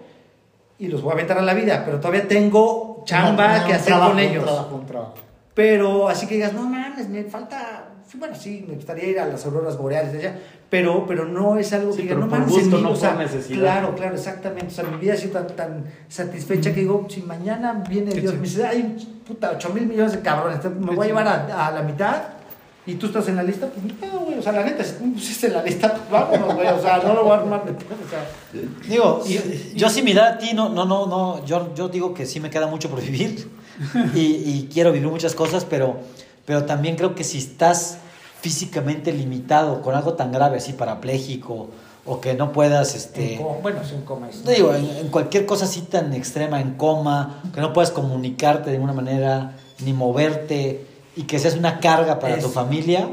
y 0.79 0.89
los 0.89 1.03
voy 1.03 1.11
a 1.11 1.15
aventar 1.15 1.39
a 1.39 1.43
la 1.43 1.55
vida, 1.55 1.83
pero 1.85 1.99
todavía 1.99 2.27
tengo 2.29 3.03
chamba 3.07 3.65
que 3.65 3.73
hacer 3.75 3.87
trabajo, 3.87 4.11
con 4.13 4.19
un 4.19 4.25
ellos. 4.25 4.45
trabajo, 4.45 4.75
un 4.77 4.87
trabajo. 4.87 5.15
Pero 5.55 6.09
así 6.09 6.27
que 6.27 6.35
digas, 6.35 6.53
no 6.53 6.63
mames, 6.65 7.09
me 7.09 7.25
falta. 7.25 7.85
sí, 8.07 8.19
Bueno, 8.19 8.35
sí, 8.35 8.65
me 8.69 8.75
gustaría 8.75 9.05
ir 9.09 9.19
a 9.21 9.27
las 9.27 9.45
auroras 9.47 9.79
boreales 9.79 10.15
allá, 10.15 10.39
pero, 10.69 11.07
pero 11.07 11.25
no 11.25 11.57
es 11.57 11.73
algo 11.73 11.93
Sí, 11.93 11.99
que 11.99 12.03
diga, 12.03 12.15
pero 12.17 12.27
no 12.27 12.31
mames, 12.31 12.49
gusto, 12.51 12.65
en 12.77 12.83
mí", 12.83 12.83
no 12.83 12.91
o 12.91 12.97
sea, 12.97 13.15
necesidad. 13.15 13.59
Claro, 13.61 13.95
claro, 13.95 14.15
exactamente. 14.15 14.67
O 14.67 14.71
sea, 14.71 14.85
mi 14.85 14.99
vida 14.99 15.15
ha 15.15 15.17
sido 15.17 15.33
tan, 15.33 15.47
tan 15.57 15.85
satisfecha 16.09 16.75
que 16.75 16.81
digo, 16.81 17.07
si 17.09 17.23
mañana 17.23 17.83
viene 17.89 18.13
Dios, 18.13 18.35
me 18.35 18.41
dice, 18.41 18.67
hay 18.67 18.97
puta, 19.27 19.53
8 19.55 19.71
mil 19.71 19.87
millones 19.87 20.13
de 20.13 20.21
cabrones, 20.21 20.63
me 20.65 20.95
voy 20.95 21.07
a 21.07 21.09
llevar 21.09 21.27
a, 21.29 21.69
a 21.69 21.71
la 21.71 21.83
mitad 21.83 22.17
y 22.87 22.95
tú 22.95 23.07
estás 23.07 23.27
en 23.29 23.37
la 23.37 23.43
lista, 23.43 23.67
pues 23.69 23.85
no, 24.13 24.21
güey, 24.21 24.39
o 24.39 24.43
sea, 24.43 24.53
la 24.53 24.63
neta, 24.63 24.85
si 24.85 24.93
tú 24.95 25.13
pusiste 25.15 25.49
en 25.49 25.55
la 25.55 25.63
lista, 25.63 25.93
pues 25.93 26.09
vámonos, 26.11 26.55
güey, 26.55 26.69
o 26.69 26.81
sea, 26.81 26.99
no 26.99 27.15
lo 27.15 27.25
voy 27.25 27.33
a 27.33 27.41
armar 27.41 27.65
de 27.65 27.73
pedo, 27.73 27.97
o 28.07 28.09
sea. 28.09 28.27
Digo, 28.89 29.23
yo 29.75 29.91
similar 29.91 30.35
a 30.35 30.39
ti, 30.39 30.51
no, 30.55 30.69
no, 30.69 30.85
no, 30.85 31.07
no, 31.07 31.45
yo, 31.45 31.75
yo 31.75 31.89
digo 31.89 32.15
que 32.15 32.27
sí 32.27 32.39
me 32.41 32.49
queda 32.51 32.67
mucho 32.69 32.89
por 32.89 33.01
vivir 33.03 33.51
y, 34.15 34.21
y 34.21 34.69
quiero 34.73 34.93
vivir 34.93 35.09
muchas 35.09 35.35
cosas, 35.35 35.65
pero, 35.65 35.97
pero 36.45 36.65
también 36.65 36.97
creo 36.97 37.15
que 37.15 37.25
si 37.25 37.39
estás 37.39 37.99
físicamente 38.41 39.13
limitado 39.13 39.83
con 39.83 39.95
algo 39.95 40.15
tan 40.15 40.31
grave, 40.31 40.59
así 40.59 40.73
parapléjico, 40.73 41.69
o 42.05 42.21
que 42.21 42.35
no 42.35 42.53
puedas, 42.53 42.95
este, 42.95 43.35
En 43.35 43.43
coma, 43.43 43.59
bueno, 43.63 43.81
sí, 43.85 43.95
en 43.97 44.03
coma. 44.03 44.29
es- 44.31 44.45
no 44.45 44.51
digo, 44.53 44.73
en, 44.73 44.85
en 44.99 45.09
cualquier 45.09 45.45
cosa 45.45 45.65
así 45.65 45.81
tan 45.81 46.13
extrema, 46.13 46.61
en 46.61 46.75
coma, 46.75 47.43
que 47.53 47.61
no 47.61 47.73
puedas 47.73 47.91
comunicarte 47.91 48.71
de 48.71 48.77
ninguna 48.77 48.93
manera, 48.93 49.57
ni 49.85 49.93
moverte, 49.93 50.86
y 51.17 51.23
que 51.23 51.39
seas 51.39 51.57
una 51.57 51.81
carga 51.81 52.19
para 52.19 52.39
tu 52.39 52.49
familia, 52.49 53.09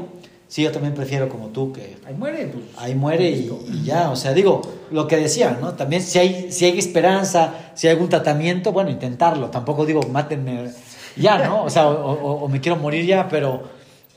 sí, 0.48 0.62
yo 0.62 0.70
también 0.72 0.94
prefiero 0.94 1.28
como 1.28 1.48
tú, 1.48 1.72
que 1.72 1.96
Ahí 2.06 2.14
muere, 2.14 2.46
pues. 2.46 2.64
ahí 2.76 2.94
muere 2.94 3.30
y, 3.30 3.50
ya, 3.84 4.10
o 4.10 4.16
sea, 4.16 4.32
digo, 4.34 4.60
lo 4.90 5.06
que 5.08 5.16
decía, 5.16 5.58
¿no? 5.60 5.72
También 5.74 6.02
si 6.02 6.18
hay, 6.18 6.52
si 6.52 6.66
hay 6.66 6.78
esperanza, 6.78 7.54
si 7.74 7.86
hay 7.86 7.92
algún 7.94 8.08
tratamiento, 8.10 8.70
bueno, 8.72 8.90
intentarlo, 8.90 9.48
tampoco 9.50 9.86
digo, 9.86 10.02
mátenme 10.10 10.70
ya, 11.16 11.38
¿no? 11.46 11.64
O 11.64 11.70
sea, 11.70 11.88
o, 11.88 12.12
o- 12.12 12.44
o 12.44 12.48
me 12.48 12.60
quiero 12.60 12.76
morir 12.76 13.06
ya, 13.06 13.28
pero, 13.28 13.62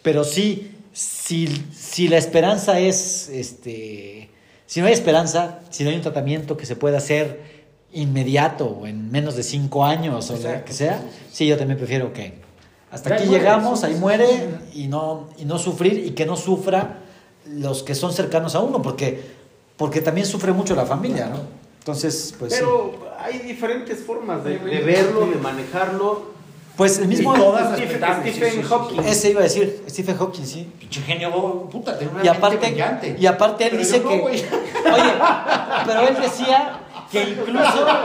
pero 0.02 0.24
sí, 0.24 0.72
si, 0.94 1.48
si 1.74 2.08
la 2.08 2.18
esperanza 2.18 2.80
es, 2.80 3.30
este, 3.30 4.30
si 4.66 4.82
no 4.82 4.88
hay 4.88 4.94
esperanza, 4.94 5.60
si 5.70 5.84
no 5.84 5.92
hay 5.92 5.96
un 5.96 6.02
tratamiento 6.02 6.58
que 6.58 6.66
se 6.66 6.76
pueda 6.76 6.98
hacer 6.98 7.56
inmediato 7.94 8.66
o 8.66 8.86
en 8.88 9.12
menos 9.12 9.36
de 9.36 9.44
cinco 9.44 9.86
años 9.86 10.30
o 10.30 10.34
lo 10.38 10.66
que 10.66 10.74
sea, 10.74 11.02
sí, 11.32 11.48
yo 11.48 11.58
también 11.58 11.78
prefiero 11.78 12.12
que 12.14 12.46
hasta 12.92 13.10
Ya 13.10 13.16
aquí 13.16 13.26
muere, 13.26 13.40
llegamos, 13.40 13.84
ahí 13.84 13.96
muere 13.96 14.26
y 14.74 14.88
no, 14.88 15.28
y 15.38 15.46
no 15.46 15.58
sufrir 15.58 16.06
y 16.06 16.12
que 16.12 16.26
no 16.26 16.36
sufra 16.38 17.00
los 17.46 17.84
que 17.84 17.96
son 17.96 18.14
cercanos 18.14 18.56
a 18.56 18.60
uno, 18.60 18.82
porque, 18.82 19.22
porque 19.78 20.02
también 20.02 20.26
sufre 20.28 20.52
mucho 20.54 20.76
la 20.76 20.86
familia, 20.86 21.28
¿no? 21.28 21.40
Entonces, 21.80 22.34
pues 22.38 22.54
sí. 22.54 22.60
Pero 22.60 23.08
hay 23.20 23.40
diferentes 23.40 24.00
formas 24.00 24.44
de, 24.44 24.60
de 24.60 24.82
verlo, 24.82 25.28
de 25.28 25.36
manejarlo. 25.38 26.36
Pues 26.76 27.00
el 27.00 27.08
mismo... 27.08 27.34
Todas 27.34 27.76
Stephen, 27.76 28.00
Stephen 28.00 28.34
sí, 28.34 28.40
sí, 28.40 28.62
sí, 28.62 28.64
Hawking. 28.64 29.00
Ese 29.00 29.30
iba 29.32 29.40
a 29.40 29.44
decir, 29.44 29.84
Stephen 29.90 30.16
Hawking, 30.18 30.44
sí. 30.46 30.72
Pinche 30.80 31.02
genio, 31.02 31.32
puta, 31.72 31.98
tiene 31.98 32.14
una 32.14 32.22
Y 32.22 32.26
mente 32.26 32.38
aparte, 32.38 32.68
brillante. 32.68 33.16
y 33.20 33.26
aparte 33.26 33.64
él 33.64 33.70
Pero 33.72 33.84
dice 33.84 34.00
no, 34.00 34.10
que... 34.10 34.16
Oye, 34.22 35.14
pero 35.88 36.08
él 36.08 36.18
decía 36.22 36.80
que 37.12 37.24
incluso... 37.30 37.88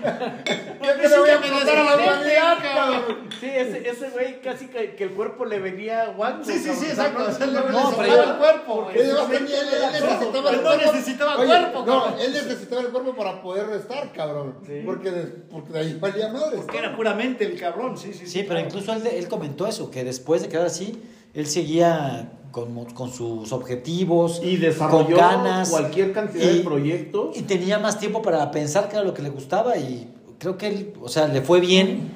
¿Qué 0.00 1.08
te 1.08 1.18
voy 1.18 1.30
a 1.30 1.40
contar 1.40 1.76
a 1.76 1.84
la 1.84 1.96
humanidad, 1.96 2.58
cabrón? 2.62 3.28
Sí, 3.38 3.46
ese, 3.46 3.88
ese 3.88 4.10
güey 4.10 4.40
casi 4.40 4.66
que, 4.66 4.94
que 4.94 5.04
el 5.04 5.10
cuerpo 5.10 5.44
le 5.44 5.58
venía 5.58 6.06
guango. 6.16 6.44
Sí, 6.44 6.58
sí, 6.58 6.70
sí, 6.74 6.86
exacto. 6.86 7.24
O 7.28 7.32
sea, 7.32 7.46
Él 7.46 7.54
no- 7.54 7.60
le 7.66 7.70
No, 7.72 7.78
necesitaba 7.90 8.06
pero 8.08 8.22
el 8.32 8.38
cuerpo. 8.38 8.90
Él, 8.94 8.96
necesitaba 9.06 10.50
el 10.50 10.56
no 10.56 10.62
cuerpo. 10.62 10.92
necesitaba 10.92 11.36
cuerpo, 11.36 11.84
No, 11.86 12.18
él 12.18 12.32
necesitaba 12.32 12.80
el 12.82 12.88
cuerpo 12.88 13.14
para 13.14 13.42
poder 13.42 13.66
restar, 13.68 14.12
cabrón. 14.12 14.56
Porque, 14.84 15.10
de, 15.10 15.22
porque 15.50 15.72
de 15.72 15.78
ahí 15.80 15.94
valía 16.00 16.28
madres. 16.28 16.62
Que 16.70 16.78
era 16.78 16.94
puramente 16.96 17.44
el 17.44 17.58
cabrón, 17.58 17.96
sí, 17.96 18.12
sí. 18.12 18.26
Sí, 18.26 18.44
pero 18.46 18.60
incluso 18.60 18.92
él, 18.92 19.06
él 19.06 19.28
comentó 19.28 19.66
eso, 19.66 19.90
que 19.90 20.04
después 20.04 20.42
de 20.42 20.48
quedar 20.48 20.66
así, 20.66 21.02
él 21.34 21.46
seguía 21.46 22.32
con, 22.50 22.84
con 22.86 23.10
sus 23.12 23.52
objetivos, 23.52 24.40
Y 24.44 24.52
con 24.54 24.60
desarrolló 24.60 25.16
ganas. 25.16 25.70
cualquier 25.70 26.12
cantidad 26.12 26.50
y- 26.50 26.58
de 26.58 26.64
proyectos. 26.64 27.36
Y 27.36 27.42
tenía 27.42 27.78
más 27.78 27.98
tiempo 27.98 28.22
para 28.22 28.50
pensar 28.50 28.88
que 28.88 28.96
era 28.96 29.04
lo 29.04 29.14
que 29.14 29.22
le 29.22 29.30
gustaba 29.30 29.76
y 29.76 30.08
creo 30.38 30.56
que 30.56 30.66
él, 30.68 30.92
o 31.02 31.08
sea, 31.08 31.28
le 31.28 31.42
fue 31.42 31.60
bien 31.60 32.10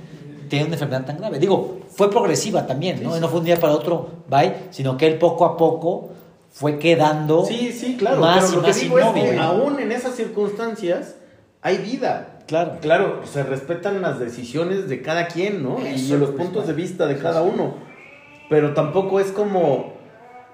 tener 0.49 0.67
una 0.67 0.75
enfermedad 0.75 1.05
tan 1.07 1.19
grave. 1.19 1.39
Digo, 1.39 1.79
fue 1.91 2.11
progresiva 2.11 2.67
también, 2.67 3.03
¿no? 3.03 3.19
No 3.21 3.29
fue 3.29 3.39
un 3.41 3.45
día 3.47 3.61
para 3.61 3.73
otro, 3.75 4.09
bye, 4.29 4.55
sino 4.71 4.97
que 4.97 5.07
él 5.07 5.19
poco 5.19 5.45
a 5.45 5.57
poco 5.57 6.11
fue 6.51 6.79
quedando 6.79 7.45
Sí, 7.45 7.73
sí, 7.73 7.97
claro. 7.97 8.21
más 8.21 8.37
pero 8.51 8.53
y 8.53 8.57
lo 8.57 8.63
que 8.63 8.81
digo 8.81 8.99
es 8.99 9.07
que 9.13 9.39
aún 9.39 9.79
en 9.81 9.93
esas 9.93 10.15
circunstancias 10.15 11.17
hay 11.63 11.79
vida. 11.79 12.41
Claro. 12.47 12.77
Claro, 12.81 13.21
se 13.25 13.43
respetan 13.43 14.03
las 14.03 14.19
decisiones 14.19 14.89
de 14.89 15.01
cada 15.01 15.29
quien, 15.29 15.63
¿no? 15.63 15.79
y 15.81 16.09
los 16.09 16.31
pues, 16.31 16.43
puntos 16.43 16.67
de 16.67 16.73
vale. 16.73 16.83
vista 16.85 17.07
de 17.07 17.17
cada 17.19 17.43
uno. 17.43 17.75
Pero 18.49 18.75
tampoco 18.75 19.21
es 19.21 19.33
como, 19.33 19.95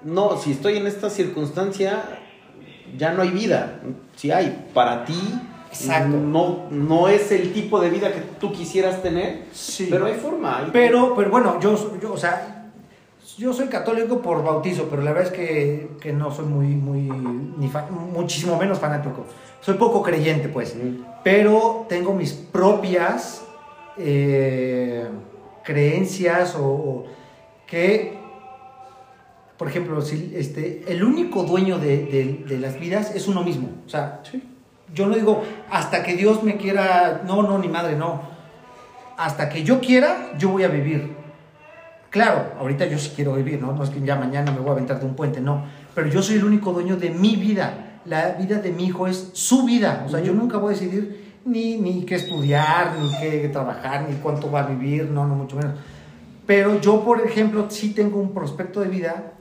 no, 0.03 0.37
si 0.37 0.51
estoy 0.51 0.77
en 0.77 0.87
esta 0.87 1.09
circunstancia, 1.09 2.03
ya 2.97 3.11
no 3.13 3.21
hay 3.21 3.29
vida. 3.31 3.79
Si 4.15 4.31
hay, 4.31 4.69
para 4.73 5.05
ti, 5.05 5.19
Exacto. 5.73 6.17
No, 6.17 6.65
no 6.69 7.07
es 7.07 7.31
el 7.31 7.53
tipo 7.53 7.79
de 7.79 7.89
vida 7.89 8.11
que 8.11 8.19
tú 8.41 8.51
quisieras 8.51 9.01
tener, 9.01 9.45
Sí. 9.53 9.87
pero 9.89 10.05
hay 10.05 10.15
forma. 10.15 10.57
hay- 10.59 10.69
Pero, 10.73 11.15
pero 11.15 11.31
bueno, 11.31 11.61
yo, 11.61 11.97
yo, 12.01 12.11
o 12.11 12.17
sea, 12.17 12.69
yo 13.37 13.53
soy 13.53 13.67
católico 13.67 14.21
por 14.21 14.43
bautizo, 14.43 14.87
pero 14.89 15.01
la 15.01 15.13
verdad 15.13 15.31
es 15.31 15.37
que, 15.39 15.91
que 16.01 16.11
no 16.11 16.29
soy 16.29 16.43
muy, 16.43 16.67
muy, 16.67 17.03
ni 17.57 17.69
fa- 17.69 17.87
muchísimo 17.89 18.57
menos 18.57 18.79
fanático. 18.79 19.25
Soy 19.61 19.75
poco 19.75 20.01
creyente, 20.03 20.49
pues. 20.49 20.75
Mm. 20.75 21.05
Pero 21.23 21.85
tengo 21.87 22.13
mis 22.13 22.33
propias 22.33 23.41
eh, 23.97 25.05
creencias 25.63 26.55
o, 26.55 26.65
o 26.65 27.05
que, 27.71 28.17
por 29.57 29.67
ejemplo, 29.69 30.01
si, 30.01 30.33
este, 30.35 30.83
el 30.87 31.03
único 31.03 31.43
dueño 31.43 31.79
de, 31.79 32.05
de- 32.05 32.43
de 32.47 32.57
las 32.59 32.77
vidas 32.79 33.15
es 33.15 33.27
uno 33.27 33.43
mismo. 33.43 33.69
O 33.85 33.89
sea, 33.89 34.21
yo 34.93 35.07
no 35.07 35.15
digo 35.15 35.41
hasta 35.71 36.03
que 36.03 36.15
Dios 36.15 36.43
me 36.43 36.57
quiera, 36.57 37.21
no, 37.25 37.41
no, 37.43 37.57
ni 37.57 37.69
madre, 37.69 37.95
no. 37.95 38.21
Hasta 39.17 39.47
que 39.49 39.63
yo 39.63 39.79
quiera, 39.79 40.33
yo 40.37 40.49
voy 40.49 40.63
a 40.63 40.67
vivir. 40.67 41.15
Claro, 42.09 42.53
ahorita 42.59 42.85
yo 42.87 42.97
sí 42.97 43.13
quiero 43.15 43.33
vivir, 43.35 43.61
¿no? 43.61 43.71
No 43.71 43.83
es 43.85 43.89
que 43.89 44.01
ya 44.01 44.17
mañana 44.17 44.51
me 44.51 44.59
voy 44.59 44.69
a 44.69 44.73
aventar 44.73 44.99
de 44.99 45.05
un 45.05 45.15
puente, 45.15 45.39
no. 45.39 45.63
Pero 45.95 46.07
yo 46.09 46.21
soy 46.21 46.35
el 46.35 46.43
único 46.43 46.73
dueño 46.73 46.97
de 46.97 47.11
mi 47.11 47.37
vida. 47.37 47.99
La 48.05 48.31
vida 48.31 48.57
de 48.59 48.71
mi 48.71 48.85
hijo 48.87 49.07
es 49.07 49.29
su 49.33 49.63
vida. 49.63 50.03
O 50.05 50.09
sea, 50.09 50.19
yo 50.19 50.33
nunca 50.33 50.57
voy 50.57 50.73
a 50.73 50.77
decidir 50.77 51.35
ni, 51.45 51.77
ni 51.77 52.03
qué 52.03 52.15
estudiar, 52.15 52.95
ni 52.99 53.09
qué 53.19 53.47
trabajar, 53.47 54.07
ni 54.09 54.15
cuánto 54.17 54.51
va 54.51 54.61
a 54.61 54.65
vivir, 54.67 55.05
no, 55.09 55.25
no, 55.25 55.35
mucho 55.35 55.55
menos. 55.55 55.75
Pero 56.51 56.81
yo, 56.81 57.05
por 57.05 57.21
ejemplo, 57.21 57.67
sí 57.69 57.93
tengo 57.93 58.19
un 58.19 58.33
prospecto 58.33 58.81
de 58.81 58.89
vida 58.89 59.31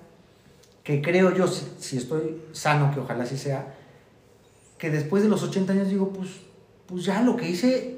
que 0.84 1.02
creo 1.02 1.34
yo, 1.34 1.48
si, 1.48 1.66
si 1.80 1.96
estoy 1.96 2.40
sano, 2.52 2.94
que 2.94 3.00
ojalá 3.00 3.24
así 3.24 3.36
sea, 3.36 3.74
que 4.78 4.90
después 4.90 5.24
de 5.24 5.28
los 5.28 5.42
80 5.42 5.72
años 5.72 5.88
digo, 5.88 6.10
pues, 6.10 6.28
pues 6.86 7.04
ya 7.04 7.20
lo 7.22 7.36
que 7.36 7.50
hice, 7.50 7.96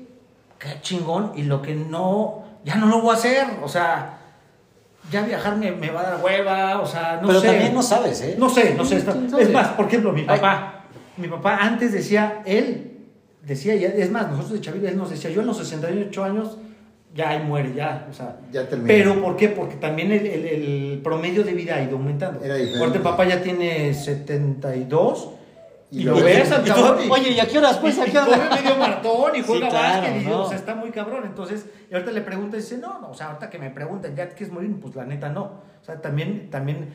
qué 0.58 0.80
chingón, 0.80 1.32
y 1.36 1.42
lo 1.42 1.60
que 1.60 1.74
no, 1.74 2.42
ya 2.64 2.76
no 2.76 2.86
lo 2.86 3.02
voy 3.02 3.10
a 3.10 3.18
hacer, 3.18 3.46
o 3.62 3.68
sea, 3.68 4.18
ya 5.10 5.20
viajar 5.20 5.56
me, 5.56 5.72
me 5.72 5.90
va 5.90 6.00
a 6.00 6.10
dar 6.12 6.24
hueva, 6.24 6.80
o 6.80 6.86
sea, 6.86 7.18
no 7.20 7.28
pero 7.28 7.42
sé. 7.42 7.48
también 7.48 7.74
no 7.74 7.82
sabes, 7.82 8.18
¿eh? 8.22 8.36
No 8.38 8.48
sé, 8.48 8.74
no 8.74 8.82
sé. 8.82 9.04
Es 9.38 9.52
más, 9.52 9.68
por 9.76 9.88
ejemplo, 9.88 10.10
mi 10.14 10.22
Ay. 10.22 10.26
papá, 10.26 10.86
mi 11.18 11.28
papá 11.28 11.58
antes 11.58 11.92
decía, 11.92 12.42
él 12.46 12.98
decía, 13.42 13.74
es 13.74 14.10
más, 14.10 14.30
nosotros 14.30 14.54
de 14.54 14.60
Chavira, 14.62 14.88
él 14.88 14.96
nos 14.96 15.10
decía, 15.10 15.28
yo 15.28 15.42
en 15.42 15.48
los 15.48 15.58
68 15.58 16.24
años, 16.24 16.56
ya 17.14 17.30
ahí 17.30 17.42
muere, 17.42 17.74
ya, 17.74 18.06
o 18.10 18.14
sea. 18.14 18.36
Ya 18.52 18.66
terminó. 18.68 18.88
Pero, 18.88 19.20
¿por 19.22 19.36
qué? 19.36 19.48
Porque 19.50 19.76
también 19.76 20.10
el, 20.12 20.26
el- 20.26 20.46
el 20.46 21.00
promedio 21.02 21.44
de 21.44 21.52
vida 21.52 21.76
ha 21.76 21.82
ido 21.82 21.96
aumentando. 21.96 22.42
Era 22.44 22.54
diferente. 22.56 23.00
Papá 23.00 23.24
ya 23.26 23.42
tiene 23.42 23.92
72 23.94 25.28
y, 25.90 26.00
Y 26.00 26.04
lo 26.04 26.14
ves 26.16 26.50
al 26.50 26.66
Y 26.66 26.70
cabrón. 26.70 26.98
y- 27.06 27.10
oye, 27.10 27.30
¿y 27.32 27.40
a 27.40 27.46
qué 27.46 27.58
horas 27.58 27.76
pues? 27.78 27.98
¿A 27.98 28.06
y 28.08 28.10
qué 28.10 28.18
hora? 28.18 28.26
corre 28.48 28.62
medio 28.62 28.76
maratón 28.76 29.36
y 29.36 29.42
juega 29.42 29.66
Sí, 29.66 29.70
claro, 29.76 30.00
básquet 30.02 30.22
y 30.22 30.24
no. 30.26 30.42
o 30.42 30.48
sea, 30.48 30.56
está 30.56 30.74
muy 30.74 30.90
cabrón. 30.90 31.24
Entonces, 31.26 31.66
y 31.90 31.94
ahorita 31.94 32.12
le 32.12 32.20
pregunta 32.22 32.56
y 32.56 32.60
dice, 32.60 32.78
no, 32.78 32.98
no, 32.98 33.10
o 33.10 33.14
sea, 33.14 33.26
ahorita 33.26 33.50
que 33.50 33.58
me 33.58 33.68
preguntan, 33.70 34.16
¿ya 34.16 34.28
quieres 34.30 34.50
morir? 34.52 34.74
Pues 34.80 34.94
la 34.94 35.04
neta 35.04 35.28
no. 35.28 35.42
O 35.82 35.84
sea, 35.84 36.00
también, 36.00 36.48
también 36.48 36.88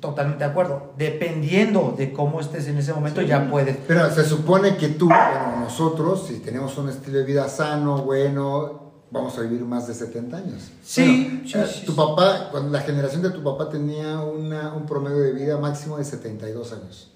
totalmente 0.00 0.44
de 0.44 0.50
acuerdo. 0.50 0.92
Dependiendo 0.98 1.94
de 1.96 2.12
cómo 2.12 2.40
estés 2.40 2.66
en 2.68 2.76
ese 2.76 2.92
momento, 2.92 3.22
ya 3.22 3.48
puedes. 3.48 3.76
Pero 3.86 4.10
se 4.10 4.24
supone 4.24 4.76
que 4.76 4.88
tú, 4.88 5.06
bueno, 5.06 5.60
nosotros, 5.60 6.26
si 6.26 6.40
tenemos 6.40 6.76
un 6.76 6.88
estilo 6.88 7.18
de 7.18 7.24
vida 7.24 7.48
sano, 7.48 7.98
bueno, 8.02 8.81
vamos 9.12 9.36
a 9.38 9.42
vivir 9.42 9.60
más 9.64 9.86
de 9.86 9.94
70 9.94 10.36
años. 10.38 10.70
Sí, 10.82 11.42
sí, 11.46 11.52
eh, 11.58 11.66
sí, 11.70 11.84
tu 11.86 11.92
sí. 11.92 11.96
papá, 11.98 12.48
cuando 12.50 12.70
la 12.70 12.80
generación 12.80 13.22
de 13.22 13.30
tu 13.30 13.42
papá 13.44 13.68
tenía 13.68 14.18
una- 14.20 14.72
un 14.74 14.86
promedio 14.86 15.18
de 15.20 15.32
vida 15.32 15.58
máximo 15.58 15.98
de 15.98 16.04
72 16.04 16.72
años. 16.72 17.08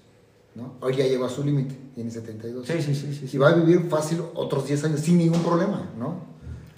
¿no? 0.55 0.73
Hoy 0.81 0.95
ya 0.95 1.05
llegó 1.05 1.25
a 1.25 1.29
su 1.29 1.43
límite, 1.43 1.75
tiene 1.93 2.09
72. 2.09 2.65
Sí, 2.65 2.81
sí, 2.81 2.95
sí, 2.95 3.13
sí, 3.13 3.29
Y 3.35 3.37
va 3.37 3.49
a 3.49 3.53
vivir 3.53 3.87
fácil 3.89 4.21
otros 4.33 4.65
10 4.67 4.83
años 4.85 5.01
sin 5.01 5.17
ningún 5.19 5.41
problema, 5.43 5.83
¿no? 5.99 6.15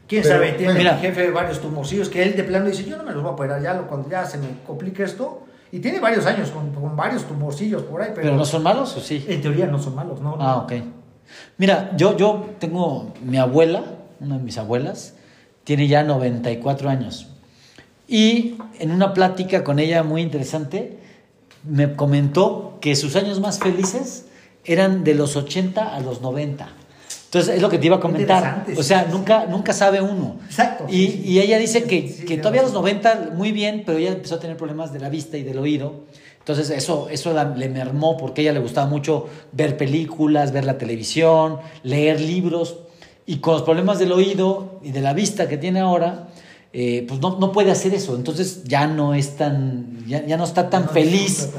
¿Quién 0.06 0.24
Pero, 0.24 0.36
sabe? 0.36 0.52
Tiene 0.54 0.74
mira. 0.74 0.96
el 0.96 1.00
jefe 1.00 1.32
varios 1.32 1.60
tumorcillos 1.62 2.10
que 2.10 2.22
él 2.24 2.36
de 2.36 2.44
plano 2.44 2.66
dice, 2.66 2.84
yo 2.84 2.98
no 2.98 3.04
me 3.04 3.14
los 3.14 3.22
voy 3.22 3.30
a 3.32 3.34
operar 3.36 3.62
ya, 3.62 3.74
lo- 3.76 3.88
cuando 3.88 4.10
ya 4.10 4.26
se 4.26 4.38
me 4.38 4.48
complique 4.68 5.04
esto. 5.04 5.44
Y 5.72 5.80
tiene 5.80 6.00
varios 6.02 6.26
años 6.26 6.50
con, 6.50 6.72
con 6.74 6.96
varios 6.98 7.24
tumorcillos 7.26 7.84
por 7.84 8.02
ahí, 8.02 8.10
pero, 8.14 8.24
¿Pero 8.28 8.36
no 8.36 8.44
son 8.44 8.64
malos 8.64 8.98
o 8.98 9.00
sí? 9.00 9.24
en 9.30 9.42
teoría 9.42 9.68
no 9.68 9.80
son 9.80 9.96
malos, 9.96 10.20
¿no? 10.20 10.36
Ah, 10.40 10.58
ok. 10.58 10.74
Mira, 11.58 11.92
yo, 11.96 12.18
yo 12.18 12.50
tengo 12.60 13.14
mi 13.24 13.38
abuela, 13.38 13.84
una 14.20 14.38
de 14.38 14.44
mis 14.44 14.58
abuelas, 14.58 15.14
tiene 15.64 15.88
ya 15.88 16.04
94 16.04 16.90
años. 16.90 17.28
Y 18.08 18.56
en 18.80 18.92
una 18.92 19.14
plática 19.14 19.64
con 19.64 19.80
ella 19.80 20.04
muy 20.04 20.22
interesante, 20.22 20.98
me 21.64 21.96
comentó 21.96 22.78
que 22.82 22.96
sus 22.96 23.16
años 23.16 23.40
más 23.40 23.60
felices 23.60 24.26
eran 24.66 25.04
de 25.04 25.14
los 25.14 25.36
80 25.36 25.96
a 25.96 26.00
los 26.00 26.22
90. 26.22 26.70
Entonces, 27.26 27.56
es 27.58 27.62
lo 27.62 27.70
que 27.70 27.78
te 27.78 27.86
iba 27.86 27.98
a 27.98 28.00
comentar. 28.00 28.66
O 28.76 28.82
sea, 28.82 29.02
sí, 29.02 29.08
sí. 29.12 29.16
nunca, 29.16 29.46
nunca 29.46 29.72
sabe 29.74 30.02
uno. 30.02 30.38
Exacto, 30.46 30.86
Y, 30.90 30.92
sí, 31.08 31.12
sí. 31.12 31.30
y 31.34 31.40
ella 31.42 31.60
dice 31.60 31.84
que, 31.84 32.26
que 32.26 32.38
todavía 32.38 32.62
a 32.62 32.64
los 32.64 32.72
razón. 32.74 32.86
90 32.86 33.32
muy 33.36 33.52
bien, 33.52 33.84
pero 33.86 34.00
ella 34.00 34.12
empezó 34.14 34.36
a 34.36 34.40
tener 34.40 34.58
problemas 34.58 34.92
de 34.92 35.00
la 35.00 35.10
vista 35.10 35.38
y 35.38 35.44
del 35.44 35.60
oído. 35.60 36.06
Entonces 36.40 36.72
eso, 36.72 37.08
eso 37.12 37.32
la- 37.34 37.44
le 37.56 37.70
mermó 37.70 38.18
porque 38.18 38.42
a 38.42 38.44
ella 38.46 38.54
le 38.54 38.60
gustaba 38.62 38.88
mucho 38.88 39.28
ver 39.52 39.78
películas, 39.78 40.52
ver 40.52 40.66
la 40.66 40.80
televisión, 40.80 41.60
leer 41.84 42.20
libros. 42.20 42.78
Y 43.30 43.38
con 43.38 43.54
los 43.54 43.62
problemas 43.64 44.00
del 44.00 44.12
oído 44.12 44.80
y 44.82 44.92
de 44.92 45.02
la 45.02 45.14
vista 45.14 45.48
que 45.48 45.58
tiene 45.58 45.80
ahora, 45.82 46.30
eh, 46.74 47.06
pues 47.08 47.20
no, 47.20 47.38
no 47.40 47.52
puede 47.52 47.70
hacer 47.72 47.94
eso. 47.94 48.16
Entonces 48.16 48.64
ya 48.64 48.88
no 48.88 49.14
es 49.14 49.36
tan, 49.38 50.06
ya, 50.08 50.26
ya 50.26 50.36
no 50.38 50.44
está 50.46 50.70
tan 50.70 50.84
No 50.86 50.90
feliz 50.90 51.50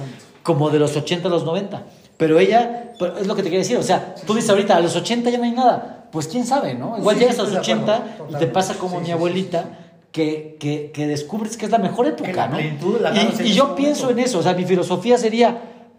como 0.43 0.71
de 0.71 0.79
los 0.81 0.97
80 0.97 1.29
a 1.29 1.31
los 1.31 1.45
90. 1.45 1.85
Pero 2.17 2.39
ella, 2.41 2.93
pero 2.99 3.19
es 3.19 3.27
lo 3.27 3.35
que 3.37 3.43
te 3.43 3.49
quiero 3.51 3.63
decir, 3.63 3.77
o 3.77 3.83
sea, 3.83 4.15
tú 4.27 4.35
dices 4.35 4.51
ahorita, 4.51 4.77
a 4.77 4.81
los 4.81 4.97
80 4.97 5.31
ya 5.31 5.39
no 5.39 5.45
hay 5.45 5.53
nada. 5.53 6.09
Pues 6.11 6.27
quién 6.27 6.45
sabe, 6.45 6.75
¿no? 6.75 6.99
Igual 6.99 7.15
Sí, 7.17 7.21
llegas 7.21 7.37
sí, 7.37 7.41
a 7.41 7.45
los 7.45 7.53
estoy 7.55 7.75
de 7.75 7.81
80 7.83 7.95
acuerdo, 7.95 8.09
y 8.09 8.11
te 8.11 8.19
totalmente. 8.25 8.47
pasa 8.53 8.75
como 8.75 8.97
Sí, 8.99 9.05
mi 9.07 9.11
abuelita, 9.13 9.65
Que, 10.11 10.57
que, 10.59 10.91
que 10.93 11.07
descubres 11.07 11.57
que 11.57 11.67
es 11.67 11.71
la 11.71 11.79
mejor 11.79 12.05
época, 12.09 12.33
la 12.33 12.49
¿no? 12.49 12.57
plenitud 12.57 13.01
la 13.01 13.15
y, 13.15 13.19
y 13.45 13.53
yo 13.53 13.63
momento. 13.63 13.75
pienso 13.77 14.11
en 14.11 14.19
eso, 14.19 14.41
o 14.41 14.43
sea, 14.43 14.55
mi 14.55 14.65
filosofía 14.65 15.17
sería, 15.19 15.57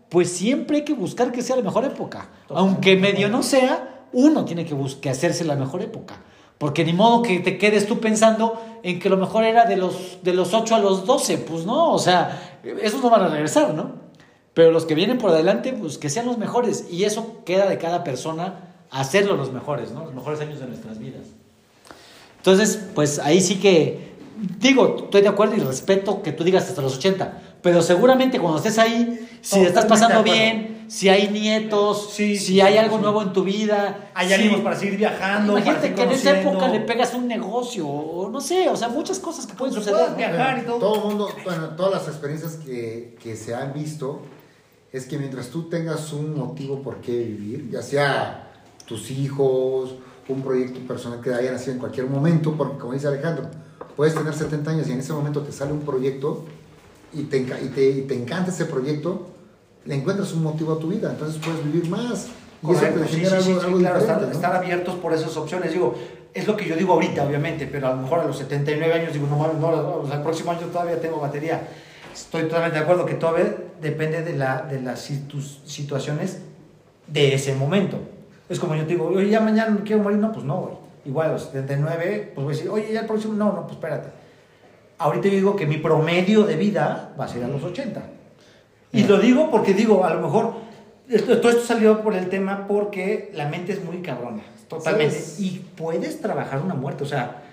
pues 0.09 0.29
siempre 0.29 0.77
hay 0.79 0.83
que 0.83 0.93
buscar 0.93 1.31
que 1.31 1.41
sea 1.41 1.55
la 1.55 1.61
mejor 1.61 1.85
época. 1.85 2.27
Aunque 2.49 2.97
medio 2.97 3.29
no 3.29 3.41
sea, 3.41 4.00
uno 4.13 4.45
tiene 4.45 4.65
que, 4.65 4.75
que 5.01 5.09
hacerse 5.09 5.45
la 5.45 5.55
mejor 5.55 5.81
época. 5.81 6.15
Porque 6.57 6.85
ni 6.85 6.93
modo 6.93 7.23
que 7.23 7.39
te 7.39 7.57
quedes 7.57 7.87
tú 7.87 7.99
pensando 7.99 8.61
en 8.83 8.99
que 8.99 9.09
lo 9.09 9.17
mejor 9.17 9.43
era 9.43 9.65
de 9.65 9.77
los, 9.77 10.19
de 10.21 10.33
los 10.33 10.53
8 10.53 10.75
a 10.75 10.79
los 10.79 11.05
12, 11.07 11.39
pues 11.39 11.65
no, 11.65 11.91
o 11.91 11.97
sea, 11.97 12.59
esos 12.81 13.01
no 13.01 13.09
van 13.09 13.23
a 13.23 13.27
regresar, 13.29 13.73
¿no? 13.73 13.93
Pero 14.53 14.71
los 14.71 14.85
que 14.85 14.93
vienen 14.93 15.17
por 15.17 15.31
adelante, 15.31 15.73
pues 15.73 15.97
que 15.97 16.09
sean 16.09 16.27
los 16.27 16.37
mejores. 16.37 16.85
Y 16.91 17.05
eso 17.05 17.41
queda 17.45 17.67
de 17.67 17.77
cada 17.77 18.03
persona 18.03 18.75
hacerlo 18.91 19.35
los 19.37 19.51
mejores, 19.51 19.91
¿no? 19.91 20.05
Los 20.05 20.13
mejores 20.13 20.39
años 20.41 20.59
de 20.59 20.67
nuestras 20.67 20.99
vidas. 20.99 21.23
Entonces, 22.37 22.79
pues 22.93 23.19
ahí 23.19 23.39
sí 23.39 23.55
que, 23.55 24.13
digo, 24.59 24.97
estoy 25.05 25.21
de 25.21 25.29
acuerdo 25.29 25.55
y 25.55 25.59
respeto 25.59 26.21
que 26.21 26.31
tú 26.31 26.43
digas 26.43 26.67
hasta 26.67 26.81
los 26.81 26.97
80, 26.97 27.39
pero 27.61 27.81
seguramente 27.81 28.39
cuando 28.39 28.57
estés 28.57 28.77
ahí, 28.77 29.27
si 29.41 29.61
estás 29.61 29.85
pasando 29.85 30.23
bien, 30.23 30.80
si 30.91 31.07
hay 31.07 31.29
nietos, 31.29 32.09
Sí, 32.13 32.37
si 32.37 32.45
sí, 32.45 32.61
hay 32.61 32.73
sí, 32.73 32.79
algo 32.79 32.97
sí. 32.97 33.01
nuevo 33.03 33.21
en 33.21 33.31
tu 33.31 33.43
vida, 33.45 34.09
Hay 34.13 34.33
ánimos 34.33 34.59
para 34.59 34.75
seguir 34.75 34.97
viajando. 34.97 35.53
para 35.53 35.65
Imagínate 35.65 35.81
seguir 35.81 35.95
que 35.95 36.03
en 36.03 36.11
esa 36.11 36.39
época 36.41 36.67
le 36.67 36.81
pegas 36.81 37.13
un 37.13 37.27
negocio, 37.27 37.87
o 37.87 38.29
no 38.29 38.41
sé, 38.41 38.67
o 38.67 38.75
sea, 38.75 38.89
muchas 38.89 39.19
cosas 39.19 39.45
que 39.47 39.53
pueden 39.53 39.73
Pues, 39.73 39.85
suceder. 39.85 40.07
puedes 40.13 40.29
¿no? 40.29 40.35
viajar. 40.35 40.59
y 40.59 40.65
todo. 40.65 40.79
Todo 40.79 40.95
el 40.95 41.01
mundo, 41.03 41.29
bueno, 41.45 41.69
todas 41.77 41.93
las 41.93 42.07
experiencias 42.09 42.55
que, 42.57 43.15
que 43.23 43.35
se 43.37 43.55
han 43.55 43.71
visto 43.73 44.19
es 44.91 45.05
que 45.05 45.17
mientras 45.17 45.47
tú 45.47 45.69
tengas 45.69 46.11
un 46.11 46.37
motivo 46.37 46.81
por 46.81 46.97
qué 46.97 47.17
vivir, 47.17 47.69
ya 47.71 47.81
sea 47.81 48.51
tus 48.85 49.09
hijos, 49.11 49.95
un 50.27 50.41
proyecto 50.41 50.81
personal 50.87 51.21
que 51.21 51.33
haya 51.33 51.51
nacido 51.53 51.73
en 51.73 51.79
cualquier 51.79 52.07
momento, 52.07 52.53
porque 52.57 52.77
como 52.77 52.91
dice 52.93 53.07
Alejandro, 53.07 53.49
puedes 53.95 54.13
tener 54.13 54.33
70 54.33 54.71
años 54.71 54.87
y 54.89 54.91
en 54.91 54.99
ese 54.99 55.13
momento 55.13 55.41
te 55.41 55.53
sale 55.53 55.71
un 55.71 55.81
proyecto 55.81 56.43
y 57.13 57.23
te, 57.23 57.37
y 57.37 57.69
te, 57.73 57.89
y 57.91 58.01
te 58.01 58.13
encanta 58.13 58.51
ese 58.51 58.65
proyecto, 58.65 59.27
le 59.85 59.95
encuentras 59.95 60.31
un 60.33 60.43
motivo 60.43 60.73
a 60.73 60.79
tu 60.79 60.87
vida, 60.87 61.09
entonces 61.11 61.41
puedes 61.43 61.63
vivir 61.65 61.89
más. 61.89 62.27
Y 62.63 62.71
eso 62.71 62.81
te 62.81 63.07
sí, 63.07 63.15
genera 63.17 63.41
sí, 63.41 63.53
sí, 63.53 63.59
algo, 63.65 63.79
claro, 63.79 63.97
estar, 63.99 64.21
¿no? 64.21 64.31
estar 64.31 64.55
abiertos 64.55 64.95
por 64.95 65.13
esas 65.13 65.35
opciones. 65.35 65.73
Digo, 65.73 65.95
es 66.33 66.47
lo 66.47 66.55
que 66.55 66.65
yo 66.67 66.75
digo 66.75 66.93
ahorita, 66.93 67.23
obviamente, 67.25 67.67
pero 67.71 67.87
a 67.87 67.95
lo 67.95 68.01
mejor 68.03 68.19
a 68.19 68.25
los 68.25 68.37
79 68.37 68.93
años 68.93 69.13
digo, 69.13 69.25
no 69.27 69.37
mames, 69.37 69.57
no, 69.57 69.67
o 69.69 70.05
sea, 70.07 70.17
el 70.17 70.21
próximo 70.21 70.51
año 70.51 70.67
todavía 70.67 71.01
tengo 71.01 71.19
batería. 71.19 71.67
Estoy 72.13 72.43
totalmente 72.43 72.77
de 72.77 72.83
acuerdo 72.83 73.05
que 73.05 73.15
todavía 73.15 73.55
depende 73.81 74.21
de, 74.21 74.35
la, 74.37 74.61
de 74.61 74.79
las 74.81 75.09
situs- 75.09 75.61
situaciones 75.65 76.39
de 77.07 77.33
ese 77.33 77.55
momento. 77.55 77.97
Es 78.47 78.59
como 78.59 78.75
yo 78.75 78.83
te 78.83 78.89
digo, 78.89 79.07
oye, 79.07 79.29
ya 79.29 79.39
mañana 79.39 79.71
me 79.71 79.81
quiero 79.81 80.03
morir, 80.03 80.19
no, 80.19 80.31
pues 80.31 80.45
no, 80.45 80.57
güey. 80.57 80.73
Igual 81.05 81.29
a 81.29 81.33
los 81.33 81.43
79, 81.45 82.33
pues 82.35 82.45
voy 82.45 82.53
a 82.53 82.55
decir, 82.57 82.69
oye, 82.69 82.93
ya 82.93 82.99
el 82.99 83.05
próximo, 83.07 83.33
no, 83.33 83.45
no, 83.53 83.61
pues 83.63 83.73
espérate. 83.73 84.09
Ahorita 84.99 85.29
yo 85.29 85.33
digo 85.35 85.55
que 85.55 85.65
mi 85.65 85.77
promedio 85.77 86.43
de 86.43 86.55
vida 86.57 87.15
va 87.19 87.25
a 87.25 87.27
ser 87.27 87.43
a 87.43 87.47
los 87.47 87.63
80. 87.63 88.01
Y 88.93 89.03
lo 89.03 89.19
digo 89.19 89.49
porque 89.51 89.73
digo, 89.73 90.03
a 90.05 90.13
lo 90.13 90.21
mejor, 90.21 90.53
esto- 91.09 91.39
todo 91.39 91.51
esto 91.51 91.63
salió 91.65 92.01
por 92.01 92.13
el 92.15 92.29
tema 92.29 92.67
porque 92.67 93.31
la 93.33 93.47
mente 93.47 93.71
es 93.73 93.83
muy 93.83 94.01
cabrona, 94.01 94.43
totalmente. 94.67 95.15
¿Sabes? 95.15 95.39
Y 95.39 95.65
puedes 95.75 96.19
trabajar 96.21 96.61
una 96.61 96.73
muerte, 96.75 97.03
o 97.03 97.07
sea, 97.07 97.43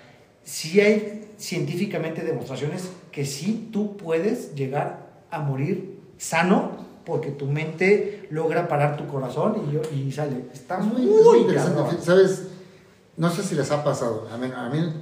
sí 0.43 0.81
hay 0.81 1.27
científicamente 1.37 2.21
demostraciones 2.23 2.89
que 3.11 3.25
sí 3.25 3.69
tú 3.71 3.95
puedes 3.97 4.53
llegar 4.55 5.07
a 5.31 5.39
morir 5.39 5.99
sano 6.17 6.87
porque 7.05 7.31
tu 7.31 7.45
mente 7.47 8.27
logra 8.29 8.67
parar 8.67 8.97
tu 8.97 9.07
corazón 9.07 9.55
y, 9.93 9.95
y 10.07 10.11
sale. 10.11 10.45
Está 10.53 10.79
Es 10.79 10.85
muy, 10.85 11.01
muy, 11.03 11.19
es 11.19 11.25
muy 11.25 11.37
interesante. 11.39 11.75
cabrón. 11.81 11.97
¿Sabes? 12.01 12.43
No 13.17 13.29
sé 13.29 13.43
si 13.43 13.55
les 13.55 13.71
ha 13.71 13.83
pasado. 13.83 14.27
A 14.31 14.37
mí, 14.37 14.47
a 14.55 14.69
mí 14.69 14.93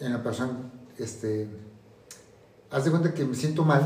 en 0.00 0.12
la 0.12 0.22
persona, 0.22 0.52
este, 0.98 1.48
haz 2.70 2.84
de 2.84 2.90
cuenta 2.90 3.12
que 3.12 3.24
me 3.24 3.34
siento 3.34 3.64
mal, 3.64 3.82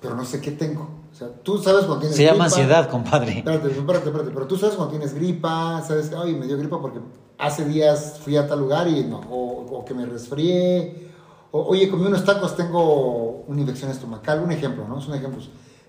pero 0.00 0.14
no 0.14 0.24
sé 0.24 0.40
qué 0.40 0.50
tengo. 0.52 0.88
O 1.12 1.14
sea, 1.14 1.28
tú 1.28 1.58
sabes 1.58 1.84
cuando 1.84 2.00
tienes 2.00 2.16
Se 2.16 2.24
llama 2.24 2.44
ansiedad, 2.44 2.88
compadre. 2.88 3.38
Espérate, 3.38 3.68
espérate, 3.68 4.06
espérate. 4.08 4.30
Pero 4.32 4.46
tú 4.46 4.56
sabes 4.56 4.76
cuando 4.76 4.92
tienes 4.92 5.14
gripa, 5.14 5.82
sabes, 5.86 6.10
ay, 6.16 6.34
me 6.34 6.46
dio 6.46 6.56
gripa 6.56 6.80
porque 6.80 7.00
hace 7.38 7.64
días 7.64 8.20
fui 8.22 8.36
a 8.36 8.46
tal 8.46 8.60
lugar 8.60 8.88
y 8.88 9.04
no, 9.04 9.20
o, 9.30 9.78
o 9.78 9.84
que 9.84 9.94
me 9.94 10.06
resfrié, 10.06 11.10
o 11.50 11.62
oye, 11.62 11.88
comí 11.90 12.06
unos 12.06 12.24
tacos, 12.24 12.56
tengo 12.56 13.44
una 13.46 13.60
infección 13.60 13.90
estomacal, 13.90 14.40
un 14.40 14.52
ejemplo, 14.52 14.86
¿no? 14.86 14.98
Es 14.98 15.08
un 15.08 15.14
ejemplo. 15.14 15.42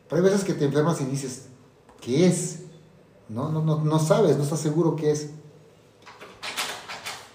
Pero 0.07 0.21
hay 0.21 0.29
veces 0.29 0.43
que 0.43 0.53
te 0.53 0.65
enfermas 0.65 0.99
y 1.01 1.05
dices, 1.05 1.47
¿qué 1.99 2.25
es? 2.25 2.63
No, 3.29 3.49
no, 3.49 3.61
no, 3.61 3.79
no 3.79 3.99
sabes, 3.99 4.37
no 4.37 4.43
estás 4.43 4.59
seguro 4.59 4.95
qué 4.95 5.11
es. 5.11 5.29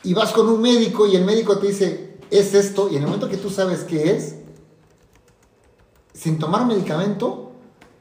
Y 0.03 0.13
vas 0.15 0.33
con 0.33 0.49
un 0.49 0.61
médico 0.61 1.07
y 1.07 1.17
el 1.17 1.25
médico 1.25 1.59
te 1.59 1.69
dice, 1.69 2.19
es 2.31 2.55
esto, 2.55 2.89
y 2.91 2.97
en 2.97 3.03
el 3.03 3.07
momento 3.07 3.29
que 3.29 3.37
tú 3.37 3.49
sabes 3.51 3.85
qué 3.85 4.13
es, 4.13 4.37
sin 6.17 6.39
tomar 6.39 6.67
medicamento, 6.67 7.53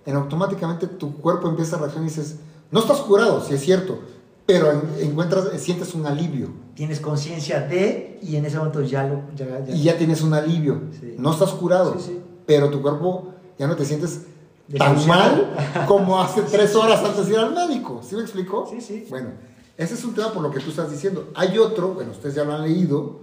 en 0.05 0.15
automáticamente 0.15 0.87
tu 0.87 1.15
cuerpo 1.17 1.47
empieza 1.49 1.75
a 1.75 1.79
reaccionar 1.79 2.07
y 2.09 2.13
dices, 2.13 2.35
no 2.71 2.79
estás 2.79 2.99
curado, 3.01 3.43
sí 3.43 3.53
es 3.55 3.61
cierto, 3.61 3.99
pero 4.45 4.71
en- 4.71 4.81
encuentras, 5.09 5.45
sientes 5.57 5.93
un 5.95 6.05
alivio. 6.05 6.49
Tienes 6.75 6.99
conciencia 6.99 7.61
de 7.61 8.19
y 8.21 8.35
en 8.35 8.45
ese 8.45 8.57
momento 8.57 8.81
ya 8.81 9.03
lo... 9.03 9.21
Ya, 9.35 9.63
ya- 9.65 9.73
Y 9.75 9.83
ya 9.83 9.97
tienes 9.97 10.21
un 10.21 10.33
alivio. 10.33 10.81
Sí. 10.99 11.15
No 11.17 11.31
estás 11.31 11.51
curado, 11.51 11.93
Sí, 11.97 12.03
sí. 12.07 12.19
pero 12.45 12.69
tu 12.69 12.81
cuerpo 12.81 13.29
ya 13.57 13.67
no 13.67 13.75
te 13.75 13.85
sientes 13.85 14.21
tan 14.77 15.07
mal 15.07 15.53
como 15.87 16.21
hace 16.21 16.41
tres 16.43 16.75
horas 16.75 17.03
antes 17.03 17.25
de 17.27 17.33
ir 17.33 17.39
al 17.39 17.53
médico. 17.53 18.01
¿Sí 18.07 18.15
me 18.15 18.21
explico? 18.21 18.67
Sí, 18.69 18.81
sí. 18.81 19.05
Bueno, 19.09 19.29
ese 19.77 19.93
es 19.95 20.03
un 20.05 20.13
tema 20.13 20.31
por 20.31 20.43
lo 20.43 20.51
que 20.51 20.59
tú 20.59 20.69
estás 20.69 20.91
diciendo. 20.91 21.29
Hay 21.35 21.57
otro, 21.57 21.89
bueno, 21.93 22.11
ustedes 22.11 22.35
ya 22.35 22.43
lo 22.43 22.53
han 22.53 22.61
leído, 22.63 23.19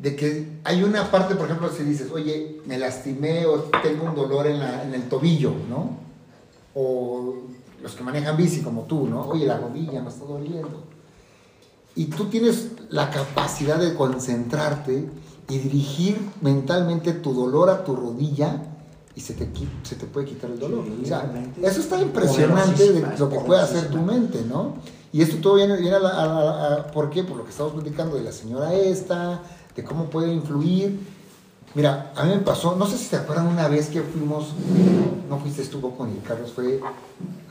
de 0.00 0.16
que 0.16 0.48
hay 0.64 0.82
una 0.82 1.10
parte, 1.10 1.34
por 1.34 1.44
ejemplo, 1.44 1.68
si 1.70 1.82
dices, 1.84 2.10
oye, 2.10 2.60
me 2.66 2.78
lastimé 2.78 3.44
o 3.46 3.64
tengo 3.82 4.04
un 4.06 4.14
dolor 4.14 4.46
en, 4.46 4.58
la- 4.58 4.82
en 4.82 4.94
el 4.94 5.02
tobillo, 5.08 5.52
¿no? 5.68 5.90
O 6.74 7.34
los 7.82 7.92
que 7.92 8.02
manejan 8.02 8.36
bici 8.36 8.62
como 8.62 8.82
tú, 8.82 9.06
¿no? 9.06 9.22
Oye, 9.22 9.46
la 9.46 9.58
rodilla 9.58 10.00
me 10.02 10.08
está 10.08 10.24
doliendo. 10.24 10.84
Y 11.96 12.06
tú 12.06 12.26
tienes 12.26 12.68
la 12.88 13.10
capacidad 13.10 13.78
de 13.78 13.94
concentrarte 13.94 15.08
y 15.48 15.58
dirigir 15.58 16.18
mentalmente 16.40 17.12
tu 17.12 17.34
dolor 17.34 17.68
a 17.68 17.84
tu 17.84 17.94
rodilla 17.96 18.62
y 19.14 19.20
se 19.20 19.34
te, 19.34 19.48
se 19.82 19.96
te 19.96 20.06
puede 20.06 20.26
quitar 20.26 20.50
el 20.50 20.58
dolor. 20.60 20.84
Sí, 20.86 21.00
o 21.02 21.06
sea, 21.06 21.30
eso 21.62 21.80
está 21.80 22.00
impresionante 22.00 22.92
de 22.92 23.00
lo 23.18 23.28
que 23.28 23.40
puede 23.40 23.60
hacer 23.60 23.88
tu 23.90 23.98
mente, 23.98 24.42
¿no? 24.48 24.74
Y 25.12 25.22
esto 25.22 25.38
todo 25.38 25.54
viene, 25.56 25.76
viene 25.76 25.96
a, 25.96 26.00
la, 26.00 26.08
a 26.10 26.26
la- 26.26 26.74
a- 26.76 26.86
¿por 26.92 27.10
qué? 27.10 27.24
Por 27.24 27.36
lo 27.36 27.44
que 27.44 27.50
estamos 27.50 27.72
platicando 27.72 28.14
de 28.16 28.22
la 28.22 28.30
señora 28.32 28.72
esta, 28.72 29.42
de 29.80 29.84
cómo 29.84 30.10
puede 30.10 30.32
influir. 30.32 30.98
Mira, 31.74 32.12
a 32.16 32.24
mí 32.24 32.30
me 32.34 32.40
pasó, 32.40 32.76
no 32.76 32.86
sé 32.86 32.98
si 32.98 33.08
te 33.08 33.16
acuerdan 33.16 33.46
una 33.46 33.68
vez 33.68 33.88
que 33.88 34.02
fuimos, 34.02 34.52
no 35.28 35.38
fuiste 35.38 35.62
tú 35.64 35.96
con 35.96 36.10
el 36.10 36.20
Carlos, 36.22 36.52
fue 36.52 36.80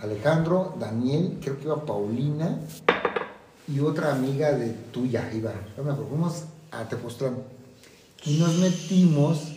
Alejandro, 0.01 0.75
Daniel, 0.79 1.39
creo 1.41 1.57
que 1.57 1.63
iba 1.65 1.85
Paulina 1.85 2.59
y 3.67 3.79
otra 3.79 4.11
amiga 4.11 4.51
de 4.51 4.69
tuya 4.91 5.29
iba. 5.33 5.51
Fuimos 5.75 6.43
a 6.71 6.83
Tepoztlán 6.87 7.37
y 8.25 8.37
nos 8.39 8.55
metimos 8.55 9.53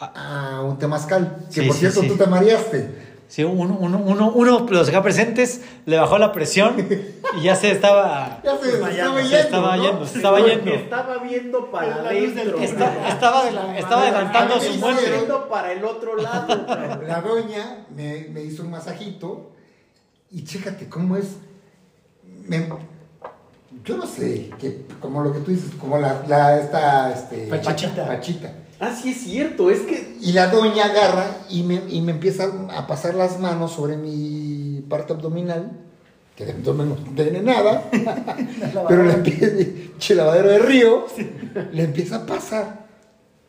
a 0.00 0.62
un 0.62 0.78
temazcal. 0.78 1.46
Que 1.52 1.60
Sí, 1.62 1.66
por 1.66 1.74
sí, 1.74 1.80
cierto, 1.80 2.00
sí. 2.00 2.08
tú 2.08 2.16
te 2.16 2.26
mareaste. 2.26 3.07
Sí, 3.28 3.44
uno, 3.44 3.76
uno, 3.78 3.98
uno, 3.98 4.32
uno 4.34 4.60
de 4.64 4.72
los 4.72 4.88
acá 4.88 5.02
presentes 5.02 5.60
le 5.84 5.98
bajó 5.98 6.16
la 6.16 6.32
presión 6.32 6.74
y 7.38 7.42
ya 7.42 7.54
se 7.54 7.70
estaba, 7.70 8.40
Ya 8.44 8.56
se, 8.56 8.70
estaba 8.70 8.88
se 9.20 9.22
yendo. 9.28 9.36
estaba 9.36 9.76
¿no? 9.76 9.82
yendo, 9.84 10.06
se 10.06 10.16
estaba 10.16 10.40
yendo. 10.40 10.70
Estaba 10.72 11.18
viendo 11.18 11.70
para 11.70 12.02
La 12.02 12.12
luz 12.12 12.34
del 12.34 12.38
adentro. 12.48 12.58
Está- 12.62 13.08
estaba, 13.08 13.76
estaba 13.78 14.02
adelantando 14.02 14.58
su 14.60 14.74
muerte. 14.78 15.10
viendo 15.10 15.46
para 15.48 15.72
el 15.72 15.84
otro 15.84 16.16
lado. 16.16 16.66
La 17.06 17.20
doña 17.20 17.84
me, 17.94 18.28
me 18.30 18.42
hizo 18.44 18.62
un 18.62 18.70
masajito 18.70 19.50
y 20.30 20.44
chécate 20.44 20.88
cómo 20.88 21.16
es. 21.18 21.36
Me- 22.46 22.66
yo 23.84 23.96
no 23.98 24.06
sé, 24.06 24.50
que, 24.58 24.86
como 25.00 25.22
lo 25.22 25.32
que 25.34 25.40
tú 25.40 25.50
dices, 25.50 25.70
como 25.78 25.98
la, 25.98 26.22
la 26.26 26.58
esta, 26.58 27.12
este, 27.12 27.46
Pachita. 27.48 28.06
pachita. 28.06 28.52
Ah, 28.80 28.94
sí 28.94 29.10
es 29.10 29.18
cierto, 29.18 29.70
es 29.70 29.80
que 29.80 30.16
Y 30.20 30.32
la 30.32 30.48
doña 30.48 30.84
agarra 30.84 31.36
y 31.50 31.62
me, 31.64 31.82
y 31.88 32.00
me 32.00 32.12
empieza 32.12 32.50
a 32.70 32.86
pasar 32.86 33.14
las 33.14 33.40
manos 33.40 33.72
sobre 33.72 33.96
mi 33.96 34.84
parte 34.88 35.12
abdominal, 35.12 35.72
que 36.36 36.44
de 36.44 36.52
abdomen 36.52 36.90
no 36.90 36.96
tiene 37.16 37.42
nada, 37.42 37.90
pero 38.88 39.02
le 39.02 39.14
empieza, 39.14 39.46
che, 39.98 40.14
lavadero 40.14 40.50
de 40.50 40.58
río, 40.60 41.06
le 41.72 41.82
empieza 41.82 42.16
a 42.16 42.26
pasar. 42.26 42.86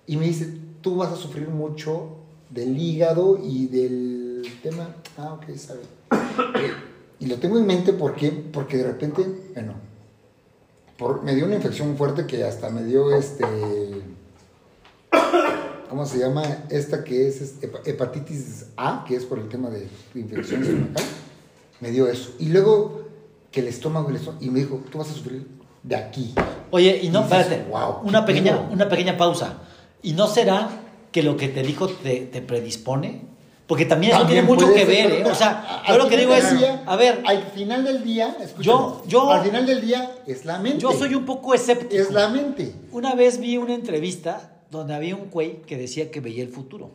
Y 0.08 0.18
me 0.18 0.26
dice, 0.26 0.52
tú 0.82 0.96
vas 0.96 1.14
a 1.14 1.16
sufrir 1.16 1.48
mucho 1.48 2.18
del 2.50 2.76
hígado 2.76 3.40
y 3.44 3.68
del 3.68 4.42
tema. 4.64 4.96
Ah, 5.18 5.34
ok, 5.34 5.56
sabe. 5.56 5.82
Y 7.20 7.28
lo 7.28 7.36
tengo 7.36 7.60
en 7.60 7.68
mente 7.68 7.94
porque, 7.94 8.32
porque 8.32 8.78
de 8.78 8.84
repente, 8.86 9.26
bueno, 9.54 9.74
por, 10.98 11.22
me 11.22 11.36
dio 11.36 11.46
una 11.46 11.56
infección 11.56 11.96
fuerte 11.96 12.26
que 12.26 12.44
hasta 12.44 12.70
me 12.72 12.84
dio 12.84 13.16
este. 13.16 13.46
¿Cómo 15.90 16.06
se 16.06 16.20
llama? 16.20 16.44
Esta 16.70 17.04
que 17.04 17.28
es 17.28 17.62
hepa- 17.62 17.82
hepatitis 17.86 18.66
A, 18.78 19.04
que 19.08 19.16
es 19.16 19.26
por 19.26 19.40
el 19.40 19.50
tema 19.50 19.70
de 19.70 19.88
infección 20.16 20.62
estomacal. 20.64 21.04
Me 21.80 21.92
dio 21.92 22.08
eso. 22.08 22.32
Y 22.40 22.50
luego 22.50 23.06
que 23.52 23.62
el 23.62 23.68
estómago, 23.68 24.10
el 24.10 24.18
estómago, 24.18 24.44
y 24.46 24.50
me 24.50 24.60
dijo, 24.60 24.82
tú 24.92 25.00
vas 25.00 25.10
a 25.10 25.14
sufrir 25.14 25.48
de 25.82 25.96
aquí. 25.96 26.36
Oye, 26.70 27.00
y 27.02 27.10
no, 27.10 27.22
Y 27.22 27.24
dices, 27.24 27.40
espérate, 27.40 27.70
"Wow, 27.72 28.02
una, 28.04 28.26
pequeña, 28.26 28.52
pedo". 28.58 28.68
una 28.72 28.88
pequeña 28.90 29.18
pausa. 29.18 29.58
¿Y 30.04 30.14
no 30.14 30.28
será 30.28 30.70
que 31.12 31.24
lo 31.24 31.36
que 31.38 31.48
te 31.48 31.64
dijo 31.64 31.88
te, 31.88 32.20
te 32.28 32.42
predispone? 32.42 33.28
Porque 33.66 33.86
también 33.86 34.12
eso 34.14 34.22
También 34.22 34.46
tiene 34.46 34.56
mucho 34.56 34.74
que 34.74 34.86
ser, 34.86 35.10
ver, 35.10 35.22
¿eh? 35.28 35.32
O 35.32 35.36
sea, 35.36 35.84
yo 35.88 35.98
lo 35.98 36.08
que 36.08 36.18
digo 36.18 36.34
es, 36.34 36.58
día- 36.60 36.84
a 36.86 36.96
ver, 36.96 37.22
al 37.26 37.44
final 37.44 37.84
del 37.84 38.04
día, 38.04 38.36
Yo- 38.60 39.04
yo- 39.08 39.32
al 39.32 39.44
final 39.44 39.66
del 39.66 39.82
día 39.82 40.12
es 40.28 40.46
la 40.46 40.60
mente. 40.60 40.80
yo 40.80 40.92
soy 40.92 41.14
un 41.16 41.26
poco 41.26 41.54
escéptico. 41.54 41.96
Es 42.02 42.12
la 42.12 42.30
mente. 42.30 42.74
Una 42.92 43.16
vez 43.16 43.40
vi 43.40 43.58
una 43.58 43.74
entrevista 43.76 44.59
donde 44.72 44.94
había 44.94 45.16
un 45.16 45.30
güey 45.30 45.62
que 45.64 45.78
decía 45.78 46.12
que 46.12 46.20
veía 46.20 46.44
el 46.44 46.50
futuro. 46.50 46.92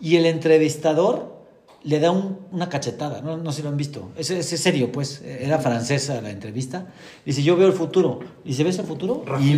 Y 0.00 0.16
el 0.16 0.26
entrevistador 0.26 1.38
le 1.82 1.98
da 1.98 2.10
un- 2.10 2.38
una 2.52 2.68
cachetada, 2.68 3.22
no, 3.22 3.36
no 3.38 3.52
sé 3.52 3.58
si 3.58 3.62
lo 3.62 3.68
han 3.70 3.76
visto. 3.76 4.10
Es, 4.16 4.30
es 4.30 4.46
serio, 4.60 4.92
pues. 4.92 5.22
Era 5.22 5.58
francesa 5.58 6.20
la 6.20 6.30
entrevista. 6.30 6.86
Dice, 7.24 7.42
yo 7.42 7.56
veo 7.56 7.66
el 7.66 7.72
futuro. 7.72 8.20
Dice, 8.44 8.64
¿ves 8.64 8.78
el 8.78 8.86
futuro? 8.86 9.24
y. 9.40 9.52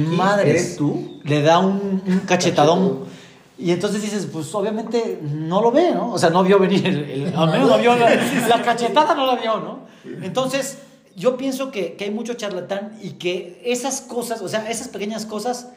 ¿eres 0.44 0.76
tú? 0.76 1.20
Le 1.24 1.42
da 1.42 1.58
un, 1.58 2.02
un 2.06 2.20
cachetadón. 2.26 2.26
Cachetadón. 2.26 3.22
Y 3.58 3.70
entonces 3.70 4.02
dices, 4.02 4.26
pues 4.32 4.52
obviamente 4.54 5.20
no 5.22 5.60
lo 5.62 5.70
ve, 5.70 5.92
¿no? 5.92 6.12
O 6.12 6.18
sea, 6.18 6.30
no 6.30 6.42
vio 6.42 6.58
venir, 6.58 6.84
el, 6.86 7.04
el- 7.10 7.36
al 7.36 7.50
menos 7.50 7.68
no 7.68 7.78
vio 7.78 7.94
la, 7.96 8.10
la 8.48 8.62
cachetada, 8.62 9.14
no 9.14 9.26
la 9.26 9.36
vio, 9.36 9.60
¿no? 9.60 9.80
Entonces, 10.22 10.78
yo 11.14 11.36
pienso 11.36 11.70
que, 11.70 11.94
que 11.94 12.04
hay 12.04 12.10
mucho 12.10 12.34
charlatán 12.34 12.98
y 13.02 13.10
que 13.12 13.60
esas 13.64 14.00
cosas, 14.00 14.40
o 14.42 14.48
sea, 14.48 14.68
esas 14.70 14.88
pequeñas 14.88 15.26
cosas, 15.26 15.68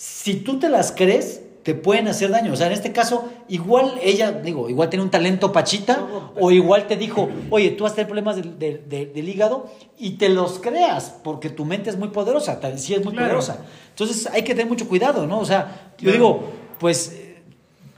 si 0.00 0.34
tú 0.36 0.60
te 0.60 0.68
las 0.68 0.92
crees, 0.92 1.42
te 1.64 1.74
pueden 1.74 2.06
hacer 2.06 2.30
daño. 2.30 2.52
O 2.52 2.56
sea, 2.56 2.68
en 2.68 2.72
este 2.72 2.92
caso, 2.92 3.28
igual 3.48 3.94
ella, 4.00 4.30
digo, 4.30 4.70
igual 4.70 4.88
tiene 4.88 5.02
un 5.02 5.10
talento 5.10 5.50
pachita, 5.50 6.06
o 6.38 6.52
igual 6.52 6.86
te 6.86 6.96
dijo, 6.96 7.28
oye, 7.50 7.70
tú 7.72 7.82
vas 7.82 7.94
a 7.94 7.96
tener 7.96 8.06
problemas 8.06 8.36
del, 8.36 8.56
del- 8.60 8.88
del- 8.88 9.12
del 9.12 9.28
hígado 9.28 9.66
y 9.98 10.12
te 10.12 10.28
los 10.28 10.60
creas, 10.60 11.16
porque 11.24 11.50
tu 11.50 11.64
mente 11.64 11.90
es 11.90 11.98
muy 11.98 12.08
poderosa, 12.10 12.60
sí 12.76 12.94
es 12.94 13.04
muy 13.04 13.12
Claro. 13.12 13.26
poderosa. 13.26 13.64
Entonces, 13.90 14.28
hay 14.32 14.42
que 14.44 14.54
tener 14.54 14.68
mucho 14.68 14.88
cuidado, 14.88 15.26
¿no? 15.26 15.40
O 15.40 15.44
sea, 15.44 15.92
yo 15.98 16.12
digo, 16.12 16.44
pues 16.78 17.10
eh, 17.12 17.42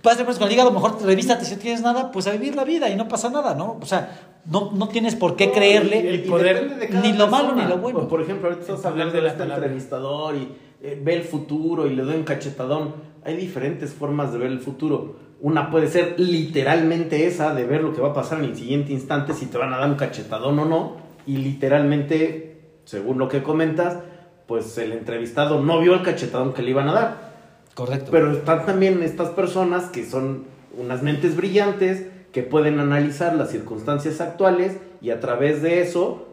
vas 0.02 0.14
a 0.14 0.16
tener 0.16 0.24
problemas 0.26 0.38
con 0.38 0.48
el 0.48 0.54
hígado, 0.54 0.70
mejor 0.72 1.02
revísate 1.04 1.44
si 1.44 1.54
no 1.54 1.60
tienes 1.60 1.82
nada, 1.82 2.10
pues 2.10 2.26
a 2.26 2.30
vivir 2.32 2.56
la 2.56 2.64
vida 2.64 2.88
y 2.88 2.96
no 2.96 3.08
pasa 3.08 3.28
nada, 3.28 3.54
¿no? 3.54 3.76
O 3.80 3.84
sea, 3.84 4.38
no, 4.46 4.70
no 4.72 4.88
tienes 4.88 5.14
por 5.16 5.36
qué 5.36 5.52
creerle. 5.52 6.08
el 6.08 6.22
poder, 6.24 6.76
de 6.78 6.88
cada 6.88 7.02
ni 7.02 7.12
lo 7.12 7.26
malo 7.28 7.54
ni 7.54 7.62
lo 7.66 7.76
bueno. 7.76 8.08
Por, 8.08 8.22
ejemplo, 8.22 8.48
ahorita 8.48 8.72
estás 8.72 8.86
hablando 8.86 9.12
de 9.14 9.20
de, 9.20 9.28
este 9.28 9.42
entrevistador 9.42 10.34
y 10.34 10.56
eh, 10.82 11.00
ve 11.02 11.14
el 11.14 11.22
futuro 11.22 11.86
y 11.86 11.94
le 11.94 12.02
doy 12.02 12.16
un 12.16 12.24
cachetadón. 12.24 12.94
Hay 13.24 13.36
diferentes 13.36 13.92
formas 13.92 14.32
de 14.32 14.38
ver 14.38 14.50
el 14.50 14.60
futuro. 14.60 15.16
Una 15.40 15.70
puede 15.70 15.88
ser 15.88 16.18
literalmente 16.18 17.26
esa, 17.26 17.54
de 17.54 17.64
ver 17.64 17.82
lo 17.82 17.92
que 17.92 18.00
va 18.00 18.08
a 18.08 18.14
pasar 18.14 18.38
en 18.38 18.46
el 18.46 18.56
siguiente 18.56 18.92
instante, 18.92 19.34
si 19.34 19.46
te 19.46 19.58
van 19.58 19.72
a 19.72 19.78
dar 19.78 19.88
un 19.88 19.96
cachetadón 19.96 20.58
o 20.58 20.64
no. 20.64 20.96
Y 21.26 21.36
literalmente, 21.38 22.60
según 22.84 23.18
lo 23.18 23.28
que 23.28 23.42
comentas, 23.42 23.98
pues 24.46 24.76
el 24.78 24.92
entrevistado 24.92 25.62
no 25.62 25.80
vio 25.80 25.94
el 25.94 26.02
cachetadón 26.02 26.52
que 26.52 26.62
le 26.62 26.70
iban 26.70 26.88
a 26.88 26.92
dar. 26.92 27.30
Correcto. 27.74 28.10
Pero 28.10 28.32
están 28.32 28.66
también 28.66 29.02
estas 29.02 29.30
personas 29.30 29.90
que 29.90 30.04
son 30.04 30.44
unas 30.78 31.02
mentes 31.02 31.36
brillantes, 31.36 32.06
que 32.32 32.42
pueden 32.42 32.78
analizar 32.78 33.34
las 33.34 33.50
circunstancias 33.50 34.20
actuales 34.20 34.78
y 35.00 35.10
a 35.10 35.20
través 35.20 35.62
de 35.62 35.80
eso 35.80 36.28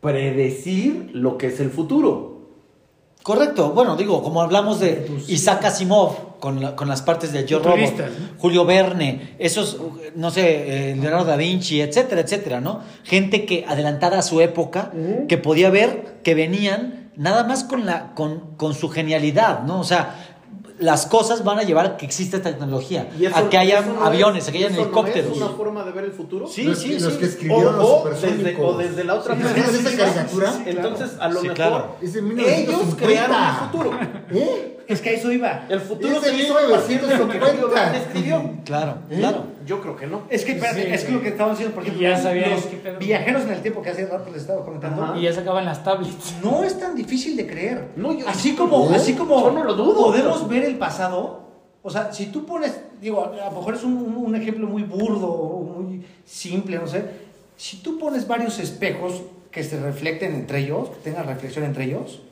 predecir 0.00 1.10
lo 1.12 1.38
que 1.38 1.48
es 1.48 1.60
el 1.60 1.70
futuro. 1.70 2.37
Correcto, 3.28 3.72
bueno, 3.72 3.94
digo, 3.94 4.22
como 4.22 4.40
hablamos 4.40 4.80
de 4.80 4.92
Tus- 5.06 5.28
Isaac 5.28 5.62
Asimov 5.66 6.38
con, 6.40 6.62
la- 6.62 6.74
con 6.74 6.88
las 6.88 7.02
partes 7.02 7.30
de 7.30 7.44
Yo 7.44 7.58
Robot. 7.58 7.78
Julio 8.38 8.64
Verne, 8.64 9.34
esos, 9.38 9.76
no 10.16 10.30
sé, 10.30 10.92
eh, 10.92 10.96
Leonardo 10.96 11.26
da 11.26 11.36
Vinci, 11.36 11.82
etcétera, 11.82 12.22
etcétera, 12.22 12.62
¿no? 12.62 12.80
Gente 13.04 13.44
que 13.44 13.66
adelantada 13.68 14.18
a 14.20 14.22
su 14.22 14.40
época, 14.40 14.92
que 15.28 15.36
podía 15.36 15.68
ver 15.68 16.20
que 16.24 16.34
venían 16.34 17.10
nada 17.16 17.44
más 17.44 17.64
con, 17.64 17.84
la, 17.84 18.14
con, 18.14 18.56
con 18.56 18.72
su 18.74 18.88
genialidad, 18.88 19.62
¿no? 19.64 19.78
O 19.80 19.84
sea, 19.84 20.27
las 20.78 21.06
cosas 21.06 21.44
van 21.44 21.58
a 21.58 21.62
llevar 21.62 21.86
a 21.86 21.96
que 21.96 22.06
exista 22.06 22.40
tecnología, 22.40 23.08
Y 23.18 23.26
eso- 23.26 23.36
a 23.36 23.48
que 23.50 23.58
haya 23.58 23.80
no 23.80 24.04
aviones, 24.04 24.44
es- 24.44 24.48
a 24.48 24.52
que 24.52 24.58
haya 24.58 24.68
helicópteros. 24.68 25.32
¿Es 25.32 25.36
una 25.42 25.48
forma 25.56 25.84
de 25.84 25.92
ver 25.92 26.04
el 26.04 26.12
futuro? 26.12 26.46
Sí, 26.46 26.62
los, 26.64 26.78
sí, 26.78 26.98
los 26.98 27.12
sí. 27.14 27.18
que 27.18 27.26
escribieron 27.26 27.74
O- 27.80 28.04
los 28.08 28.22
desde, 28.22 28.56
o 28.62 28.76
desde 28.76 29.04
la 29.04 29.14
otra 29.14 29.34
¿Sí, 29.36 29.42
¿sabes 29.42 29.56
esa 29.56 29.72
perspectiva, 29.72 30.06
caricatura? 30.14 30.52
Entonces, 30.66 31.10
a 31.18 31.28
lo 31.28 31.34
Sí, 31.40 31.48
mejor 31.48 31.56
claro. 31.56 31.96
Ellos 32.00 32.22
1950. 32.22 32.96
crearon 33.06 33.36
el 33.36 33.54
futuro. 33.54 33.90
¿Eh? 34.30 34.74
Es 34.88 35.00
que 35.02 35.10
a 35.10 35.12
eso 35.12 35.30
iba. 35.32 35.66
El 35.68 35.80
futuro 35.80 36.16
Es 36.16 36.22
de 36.22 36.30
se 36.30 36.36
hizo 36.36 36.56
a 36.56 36.70
partir 36.70 37.00
de 37.02 37.16
lo 37.18 37.28
que 37.28 37.38
1950. 37.38 37.96
Escribió. 37.98 38.50
Claro, 38.64 38.98
¿Eh? 39.10 39.16
claro. 39.18 39.44
Yo 39.68 39.80
creo 39.82 39.94
que 39.96 40.06
no. 40.06 40.22
Es 40.30 40.44
que, 40.46 40.52
espérate, 40.52 40.82
Sí, 40.86 40.92
es 40.92 41.04
que 41.04 41.12
lo 41.12 41.20
que 41.20 41.28
estaban 41.28 41.52
diciendo, 41.52 41.74
por 41.74 41.82
ejemplo, 41.84 42.02
ya 42.02 42.16
sabían 42.16 42.50
los 42.52 42.64
qué 42.66 42.76
pedo. 42.78 42.98
viajeros 42.98 43.42
en 43.42 43.50
el 43.52 43.60
tiempo 43.60 43.82
que 43.82 43.90
hace 43.90 44.06
rato 44.06 44.30
les 44.32 44.40
estaba 44.42 44.64
comentando, 44.64 45.04
Ajá. 45.04 45.18
Y 45.18 45.22
ya 45.22 45.32
sacaban 45.32 45.64
las 45.66 45.84
tablets. 45.84 46.36
no 46.42 46.64
es 46.64 46.78
tan 46.80 46.94
difícil 46.96 47.36
de 47.36 47.46
creer. 47.46 47.90
No, 47.96 48.12
yo- 48.18 48.26
así 48.26 48.54
como, 48.56 48.88
así 48.90 49.12
como 49.12 49.38
Yo 49.40 49.50
no 49.52 49.64
lo 49.64 49.74
dudo. 49.74 50.06
podemos 50.06 50.48
ver 50.48 50.64
el 50.64 50.78
pasado, 50.78 51.42
o 51.82 51.90
sea, 51.90 52.10
si 52.12 52.26
tú 52.26 52.46
pones, 52.46 52.80
digo, 53.00 53.22
a 53.24 53.28
lo 53.50 53.50
mejor 53.58 53.74
es 53.74 53.84
un, 53.84 53.92
un- 53.98 54.16
un 54.16 54.34
ejemplo 54.34 54.66
muy 54.66 54.84
burdo, 54.84 55.30
o 55.30 55.62
muy 55.64 56.02
simple, 56.24 56.78
no 56.78 56.86
sé, 56.86 57.04
si 57.58 57.76
tú 57.82 57.98
pones 57.98 58.26
varios 58.26 58.58
espejos 58.58 59.22
que 59.50 59.62
se 59.64 59.78
reflecten 59.78 60.34
entre 60.34 60.60
ellos, 60.60 60.88
que 60.88 60.96
tengan 61.10 61.26
reflexión 61.26 61.64
entre 61.66 61.84
ellos, 61.84 62.22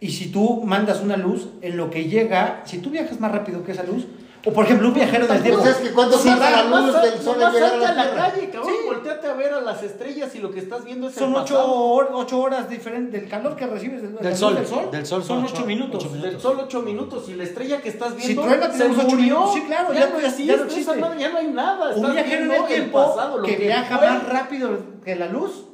y 0.00 0.12
si 0.12 0.30
tú 0.30 0.62
mandas 0.64 1.02
una 1.02 1.16
luz, 1.16 1.48
en 1.60 1.76
lo 1.76 1.90
que 1.90 2.04
llega, 2.08 2.62
si 2.64 2.78
tú 2.78 2.90
viajas 2.90 3.18
más 3.20 3.32
rápido 3.32 3.64
que 3.64 3.72
esa 3.72 3.82
luz, 3.82 4.06
o 4.48 4.52
por 4.52 4.64
ejemplo 4.64 4.88
un 4.88 4.94
viajero 4.94 5.26
en 5.26 5.32
el 5.32 5.42
tiempo, 5.42 5.60
Pues 5.60 5.76
es 5.76 5.82
que 5.88 5.90
cuando 5.92 6.16
si 6.16 6.28
pasa 6.28 6.40
va- 6.40 6.50
la 6.50 6.62
luz 6.64 6.70
Nomás 6.86 7.02
del 7.02 7.20
sol 7.20 7.42
al 7.42 7.52
llegar 7.52 7.72
a 7.74 7.76
la 7.76 7.88
a 7.88 7.92
la 7.94 8.02
Tierra. 8.04 8.30
calle, 8.32 8.50
cabrón. 8.50 8.70
Sí. 8.72 8.86
Volteate 8.86 9.26
a 9.26 9.32
ver 9.34 9.52
a 9.54 9.60
las 9.60 9.82
estrellas 9.82 10.34
y 10.34 10.38
lo 10.38 10.50
que 10.50 10.58
estás 10.60 10.84
viendo 10.84 11.08
es 11.08 11.14
Son 11.14 11.30
el 11.30 11.36
ocho, 11.36 11.66
hor- 11.66 12.08
ocho 12.14 12.40
horas 12.40 12.70
diferentes 12.70 13.20
del 13.20 13.28
calor 13.30 13.56
que 13.56 13.66
recibes 13.66 14.00
del, 14.02 14.12
luz 14.12 14.38
sol, 14.38 14.54
del 14.54 14.66
sol. 14.66 14.88
del 14.90 15.04
sol 15.06 15.22
son 15.22 15.36
son 15.38 15.44
ocho, 15.44 15.54
ocho- 15.56 15.66
minutos. 15.66 15.96
ocho 16.04 16.10
minutos. 16.10 16.32
Del 16.32 16.40
sol 16.40 16.58
ocho 16.62 16.82
minutos 16.82 17.28
y 17.28 17.34
la 17.34 17.44
estrella 17.44 17.82
que 17.82 17.88
estás 17.90 18.12
Si 18.16 18.26
viendo 18.26 18.42
truena, 18.42 18.72
se 18.72 18.88
murió. 18.88 19.16
minutos. 19.16 19.54
Sí, 19.54 19.62
claro, 19.66 19.92
ya 19.92 20.00
ya, 20.00 20.06
no- 20.06 20.12
no 20.14 20.20
ya 20.20 20.28
existe, 20.28 20.56
no 20.56 20.64
existe. 20.64 20.96
madre 20.96 21.20
ya 21.20 21.28
no 21.30 21.38
hay 21.38 21.46
nada. 21.48 21.84
Un 21.90 21.96
estás 21.96 22.12
viajero 22.12 22.42
en 22.42 22.48
viendo 22.48 22.66
el 22.66 22.72
tiempo 22.74 23.06
pasado, 23.14 23.38
lo 23.38 23.44
que, 23.46 23.56
viaja 23.56 23.98
fue. 23.98 24.06
más 24.08 24.28
rápido 24.28 24.78
que 25.04 25.14
la 25.16 25.26
luz 25.26 25.64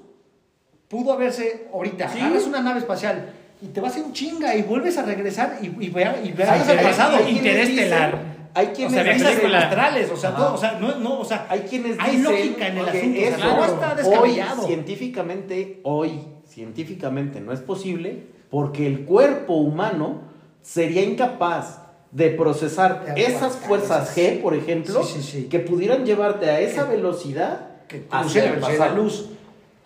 pudo 0.89 1.13
haberse 1.13 1.69
ahorita. 1.73 2.09
Sí. 2.09 2.19
Agarras 2.21 2.45
una 2.45 2.61
nave 2.61 2.81
espacial 2.81 3.31
y 3.63 3.69
te 3.69 3.81
vas 3.81 3.97
en 3.97 4.13
chinga 4.13 4.55
y 4.57 4.63
vuelves 4.63 4.99
a 4.99 5.03
regresar 5.03 5.59
y, 5.63 5.67
y, 5.67 5.71
y 5.87 5.89
veas 5.91 6.17
el 6.19 6.31
interés- 6.31 6.83
pasado. 6.83 7.29
interestelar. 7.29 8.34
Hay 8.55 8.69
quienes 8.69 8.93
O 8.93 9.03
sea, 9.03 9.13
dicen, 9.13 9.27
película. 9.29 9.59
astrales, 9.59 10.11
o 10.11 10.17
sea, 10.17 10.35
todo, 10.35 10.55
o 10.55 10.57
sea, 10.59 10.79
no, 10.81 10.95
no, 10.97 11.19
o 11.21 11.25
sea, 11.25 11.47
hay 11.49 11.61
quienes 11.61 11.97
hay 11.99 12.17
dicen 12.17 12.25
lógica 12.33 12.69
en 12.69 12.79
el 12.79 12.85
que 12.85 12.99
asunto, 12.99 13.21
eso 13.21 13.57
no 13.57 13.65
está 13.65 13.95
descabellado. 13.97 14.63
Hoy, 14.63 14.67
científicamente, 14.69 15.81
hoy, 15.83 16.21
científicamente 16.47 17.41
no 17.41 17.53
es 17.53 17.61
posible 17.61 18.23
porque 18.51 18.87
el 18.87 19.05
cuerpo 19.05 19.55
humano 19.55 20.21
sería 20.63 21.03
incapaz 21.03 21.81
de 22.13 22.31
procesar 22.31 23.13
De 23.15 23.27
esas 23.27 23.57
fuerzas 23.57 24.17
G, 24.17 24.41
por 24.41 24.55
ejemplo, 24.55 25.03
Sí, 25.03 25.21
sí, 25.21 25.23
sí. 25.23 25.45
que 25.49 25.59
pudieran 25.59 26.07
llevarte 26.07 26.49
a 26.49 26.61
esa 26.61 26.85
velocidad 26.85 27.71
que 27.89 28.05
hacia 28.09 28.45
velocidad 28.45 28.69
de 28.69 28.79
la 28.79 28.85
pasado. 28.85 29.03
luz. 29.03 29.31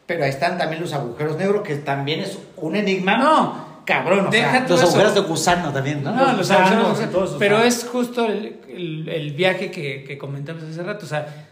Pero 0.05 0.25
ahí 0.25 0.31
están 0.31 0.59
también 0.59 0.83
los 0.83 0.93
agujeros 0.93 1.37
negros, 1.39 1.63
que 1.63 1.77
también 1.77 2.21
es 2.21 2.39
un 2.57 2.77
enigma. 2.77 3.17
No. 3.17 3.68
Cabrón, 3.89 4.27
o 4.27 4.31
Deja 4.31 4.51
sea, 4.51 4.69
Los 4.69 4.83
agujeros 4.83 5.15
de 5.15 5.21
gusano 5.23 5.73
también, 5.73 6.03
¿no? 6.05 6.15
No, 6.15 6.33
Los 6.35 6.51
agujeros, 6.51 7.01
y 7.03 7.07
todos, 7.07 7.33
o 7.33 7.39
pero 7.39 7.57
sea. 7.57 7.67
es 7.67 7.85
justo 7.91 8.27
el, 8.27 8.57
el- 8.69 9.09
el 9.09 9.33
viaje 9.33 9.71
que, 9.71 10.05
que 10.05 10.19
comentamos 10.19 10.63
hace 10.63 10.83
rato. 10.83 11.07
O 11.07 11.09
sea, 11.09 11.47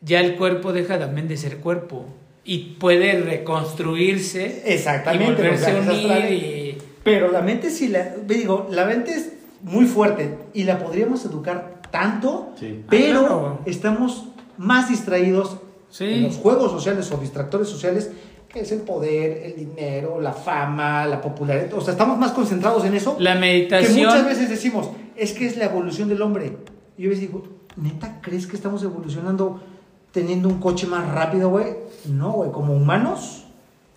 ya 0.00 0.20
el 0.20 0.36
cuerpo 0.36 0.72
deja 0.72 0.98
también 0.98 1.26
de 1.26 1.36
ser 1.36 1.56
cuerpo 1.58 2.06
y 2.44 2.76
puede 2.78 3.20
reconstruirse 3.20 4.62
Exactamente, 4.66 5.32
y 5.42 5.44
volverse 5.44 5.74
unir. 5.80 6.32
Y, 6.32 6.78
Pero 7.04 7.30
la 7.32 7.40
mente 7.40 7.70
sí 7.70 7.88
la, 7.88 8.14
digo, 8.26 8.68
la 8.70 8.84
mente 8.84 9.12
es 9.14 9.32
muy 9.62 9.86
fuerte 9.86 10.38
y 10.54 10.64
la 10.64 10.78
podríamos 10.78 11.24
educar 11.24 11.80
tanto, 11.90 12.52
Sí. 12.58 12.84
pero 12.88 13.18
Ah, 13.20 13.28
claro. 13.28 13.60
estamos 13.66 14.24
más 14.56 14.88
distraídos 14.88 15.56
Sí. 15.90 16.04
en 16.04 16.22
los 16.22 16.36
juegos 16.36 16.70
sociales 16.72 17.10
o 17.12 17.18
distractores 17.18 17.68
sociales, 17.68 18.10
que 18.52 18.60
es 18.60 18.72
el 18.72 18.80
poder, 18.80 19.44
el 19.44 19.56
dinero, 19.56 20.20
la 20.20 20.32
fama, 20.32 21.06
la 21.06 21.20
popularidad. 21.20 21.72
O 21.72 21.80
sea, 21.80 21.92
estamos 21.92 22.18
más 22.18 22.32
concentrados 22.32 22.84
en 22.84 22.94
eso. 22.94 23.16
la 23.18 23.34
que 23.34 23.40
meditación. 23.40 24.06
muchas 24.06 24.26
veces 24.26 24.50
decimos, 24.50 24.90
es 25.16 25.32
que 25.32 25.46
es 25.46 25.56
la 25.56 25.64
evolución 25.64 26.08
del 26.08 26.20
hombre. 26.20 26.58
Y 26.98 27.04
yo 27.04 27.10
les 27.10 27.20
digo, 27.20 27.44
¿neta 27.76 28.20
crees 28.20 28.46
que 28.46 28.56
estamos 28.56 28.82
evolucionando 28.82 29.60
teniendo 30.12 30.48
un 30.48 30.60
coche 30.60 30.86
más 30.86 31.10
rápido, 31.10 31.48
güey? 31.48 31.74
No, 32.04 32.32
güey, 32.32 32.52
como 32.52 32.74
humanos. 32.74 33.46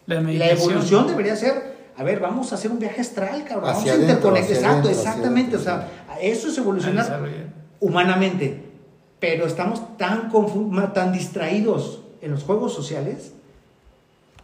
la 0.05 0.21
La 0.21 0.49
evolución 0.49 1.07
debería 1.07 1.35
ser, 1.35 1.75
a 1.97 2.03
ver, 2.03 2.21
vamos 2.21 2.53
a 2.53 2.55
hacer 2.55 2.71
un 2.71 2.79
viaje 2.79 3.01
astral, 3.01 3.43
cabrón. 3.43 3.69
Hacia 3.69 3.91
vamos 3.91 4.07
a 4.07 4.11
interconectar. 4.11 4.55
Exacto, 4.55 4.87
adentro, 4.87 4.91
exactamente. 4.91 5.57
o 5.57 5.59
sea, 5.59 5.89
eso 6.21 6.47
es 6.47 6.57
evolucionar 6.57 7.19
humanamente. 7.81 8.63
Pero 9.19 9.47
estamos 9.47 9.97
tan, 9.97 10.31
tan 10.93 11.11
distraídos 11.11 12.03
en 12.21 12.31
los 12.31 12.43
juegos 12.43 12.73
sociales 12.73 13.34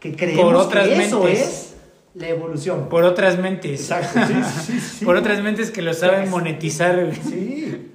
que 0.02 0.14
creemos 0.16 0.44
Por 0.44 0.56
otras 0.56 0.88
que 0.90 1.04
eso 1.06 1.24
mentes. 1.24 1.40
es 1.42 1.76
la 2.16 2.28
evolución. 2.28 2.90
Por 2.90 3.04
otras 3.06 3.40
mentes. 3.40 3.80
Exacto, 3.90 4.20
sí, 4.28 4.34
sí, 4.66 4.80
sí. 4.82 5.06
Por 5.06 5.16
otras 5.16 5.42
mentes 5.42 5.72
que 5.72 5.82
lo 5.82 5.94
saben 5.94 6.30
monetizar. 6.30 7.10
Sí. 7.24 7.88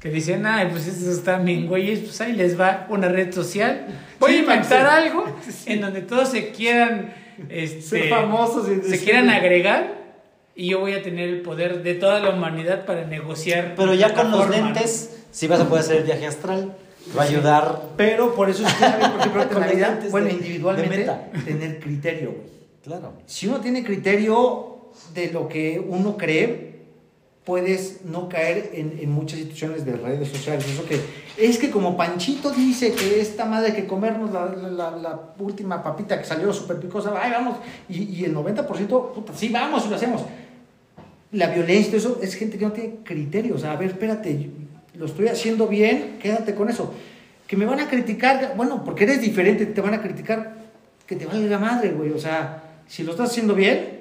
Que 0.00 0.10
dicen, 0.10 0.44
ay, 0.44 0.68
pues 0.70 0.86
estos 0.86 1.08
están 1.16 1.46
bien, 1.46 1.66
güeyes, 1.66 2.00
pues 2.00 2.20
ahí 2.20 2.34
les 2.34 2.60
va 2.60 2.86
una 2.90 3.08
red 3.08 3.32
social. 3.32 3.86
Voy 4.20 4.32
Sí, 4.32 4.36
a 4.36 4.40
inventar 4.40 4.84
algo 4.84 5.24
en 5.66 5.80
donde 5.80 6.02
todos 6.02 6.28
se 6.28 6.50
quieran, 6.50 7.14
este, 7.48 7.80
Ser 7.80 8.08
famosos 8.10 8.68
y 8.68 8.82
se 8.90 9.02
quieran 9.02 9.30
agregar 9.30 9.94
y 10.54 10.68
yo 10.70 10.80
voy 10.80 10.92
a 10.92 11.02
tener 11.02 11.28
el 11.30 11.40
poder 11.40 11.82
de 11.82 11.94
toda 11.94 12.20
la 12.20 12.30
humanidad 12.30 12.84
para 12.84 13.06
negociar. 13.06 13.72
Pero 13.76 13.94
ya 13.94 14.12
con 14.12 14.30
los 14.30 14.44
¿no? 14.46 14.50
lentes, 14.52 15.22
sí 15.30 15.46
vas 15.46 15.60
a 15.60 15.68
poder 15.68 15.84
hacer 15.84 15.96
el 15.98 16.04
viaje 16.04 16.26
astral. 16.26 16.76
Va 17.16 17.22
a 17.22 17.26
ayudar. 17.26 17.82
Pero 17.96 18.34
por 18.34 18.48
eso 18.50 18.66
es 18.66 18.72
clave, 18.74 19.04
por 19.10 19.20
ejemplo, 19.20 19.42
en 19.52 19.60
la 19.60 19.66
vida, 19.66 20.00
bueno, 20.10 20.26
de- 20.28 20.32
individualmente, 20.34 20.90
de 20.96 20.98
meta. 21.00 21.30
tener 21.44 21.80
criterio. 21.80 22.30
güey. 22.30 22.54
Claro. 22.82 23.12
Si 23.26 23.46
uno 23.46 23.60
tiene 23.60 23.82
criterio 23.84 24.90
de 25.14 25.30
lo 25.32 25.48
que 25.48 25.84
uno 25.86 26.16
cree, 26.16 26.74
puedes 27.44 28.04
no 28.06 28.28
caer 28.28 28.70
en, 28.74 28.98
en 29.00 29.10
muchas 29.10 29.38
situaciones 29.38 29.84
de 29.84 29.96
redes 29.96 30.28
sociales. 30.28 30.66
Eso 30.66 30.84
que 30.86 30.98
es 31.36 31.58
que 31.58 31.70
como 31.70 31.96
Panchito 31.96 32.50
dice 32.50 32.92
que 32.92 33.20
esta 33.20 33.44
madre 33.44 33.74
que 33.74 33.86
comernos 33.86 34.32
la, 34.32 34.46
la- 34.46 34.90
la- 34.96 35.20
última 35.38 35.82
papita 35.82 36.18
que 36.18 36.24
salió 36.24 36.52
súper 36.52 36.78
picosa, 36.78 37.12
ay, 37.20 37.30
vamos, 37.32 37.58
y, 37.88 38.02
y 38.04 38.24
el 38.24 38.34
90%, 38.34 39.12
puta, 39.12 39.32
sí, 39.34 39.48
vamos 39.50 39.88
lo 39.90 39.96
hacemos. 39.96 40.22
La 41.32 41.48
violencia, 41.48 41.96
eso 41.98 42.18
es 42.22 42.34
gente 42.34 42.56
que 42.56 42.64
no 42.64 42.72
tiene 42.72 42.96
criterio. 43.02 43.56
O 43.56 43.58
sea, 43.58 43.72
a 43.72 43.76
ver, 43.76 43.90
espérate, 43.90 44.50
lo 44.94 45.06
estoy 45.06 45.28
haciendo 45.28 45.66
bien, 45.66 46.18
quédate 46.20 46.54
con 46.54 46.68
eso. 46.68 46.92
Que 47.46 47.56
me 47.56 47.66
van 47.66 47.80
a 47.80 47.88
criticar, 47.88 48.54
bueno, 48.56 48.84
porque 48.84 49.04
eres 49.04 49.20
diferente, 49.20 49.66
te 49.66 49.80
van 49.80 49.94
a 49.94 50.00
criticar, 50.02 50.54
que 51.06 51.16
te 51.16 51.26
valga 51.26 51.58
madre, 51.58 51.90
güey. 51.90 52.10
O 52.10 52.18
sea, 52.18 52.62
si 52.86 53.02
lo 53.02 53.10
estás 53.12 53.30
haciendo 53.30 53.54
bien, 53.54 54.00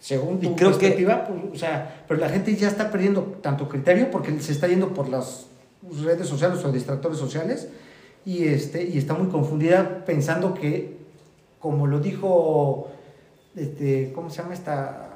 según 0.00 0.40
tu 0.40 0.52
Y 0.52 0.54
creo 0.54 0.72
que- 0.72 0.78
perspectiva, 0.78 1.26
pues, 1.26 1.40
o 1.52 1.56
sea, 1.56 2.04
pero 2.06 2.20
la 2.20 2.28
gente 2.28 2.54
ya 2.56 2.68
está 2.68 2.90
perdiendo 2.90 3.22
tanto 3.42 3.68
criterio 3.68 4.10
porque 4.10 4.38
se 4.40 4.52
está 4.52 4.66
yendo 4.68 4.94
por 4.94 5.08
las 5.08 5.46
redes 6.04 6.26
sociales 6.28 6.64
o 6.64 6.72
distractores 6.72 7.18
sociales 7.18 7.68
y, 8.24 8.44
este, 8.44 8.84
y 8.84 8.98
está 8.98 9.14
muy 9.14 9.28
confundida 9.28 10.04
pensando 10.04 10.54
que, 10.54 10.96
como 11.58 11.86
lo 11.86 11.98
dijo, 12.00 12.90
este, 13.56 14.12
¿cómo 14.14 14.30
se 14.30 14.42
llama 14.42 14.54
esta 14.54 15.07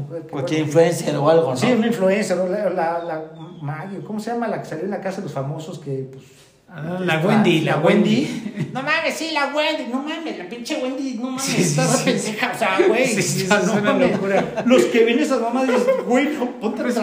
mujer? 0.00 0.22
que, 0.22 0.28
Cualquier 0.28 0.60
bueno, 0.64 0.66
influencer 0.68 1.16
o 1.16 1.28
algo, 1.30 1.50
¿no? 1.50 1.56
Sí, 1.56 1.72
una 1.72 1.86
influencer, 1.86 2.38
o 2.38 2.48
la, 2.48 2.70
la, 2.70 3.04
la 3.04 3.22
Maggie, 3.60 4.00
¿cómo 4.00 4.18
se 4.20 4.30
llama? 4.32 4.48
La 4.48 4.60
que 4.62 4.68
salió 4.68 4.84
en 4.84 4.90
la 4.90 5.00
casa 5.00 5.18
de 5.18 5.22
los 5.24 5.32
famosos 5.32 5.78
que, 5.78 6.08
pues... 6.10 6.24
Ah, 6.74 6.98
la 7.00 7.18
Wendy, 7.18 7.60
la 7.60 7.76
Wendy. 7.80 8.70
No 8.72 8.82
mames, 8.82 9.12
sí, 9.14 9.32
la 9.34 9.52
Wendy. 9.54 9.90
No 9.92 10.02
mames, 10.02 10.38
la 10.38 10.48
pinche 10.48 10.82
Wendy, 10.82 11.16
no 11.16 11.26
mames, 11.32 11.42
Sí, 11.42 11.56
sí, 11.56 11.62
está 11.78 11.84
sí, 11.86 12.04
pendeja. 12.06 12.52
O 12.54 12.58
sea, 12.58 12.78
güey. 12.88 13.06
Sí, 13.08 13.46
no 13.50 13.72
una 13.74 13.82
mames. 13.92 14.12
locura. 14.12 14.62
Los 14.64 14.84
que 14.86 15.04
ven 15.04 15.18
esas 15.18 15.38
mamás 15.42 15.66
dicen, 15.68 15.94
güey, 16.06 16.28
no, 16.30 16.50
ponte, 16.52 16.80
a 16.80 16.84
Pues, 16.84 16.96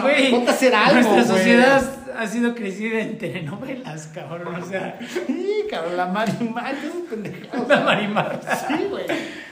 hacer 0.48 0.74
algo. 0.74 0.94
nuestra 1.12 1.36
sociedad 1.36 1.82
ha 2.16 2.26
sido 2.26 2.54
crecida 2.54 3.00
en 3.00 3.18
telenovelas, 3.18 4.08
cabrón. 4.14 4.54
O 4.62 4.66
sea, 4.66 4.98
Sí, 5.26 5.64
cabrón, 5.70 5.96
la 5.96 6.06
Marimar, 6.06 6.74
esas 6.74 6.92
pendejadas. 7.08 7.68
la 7.68 7.80
Marimar. 7.80 8.40
Sí, 8.68 8.84
güey. 8.88 9.04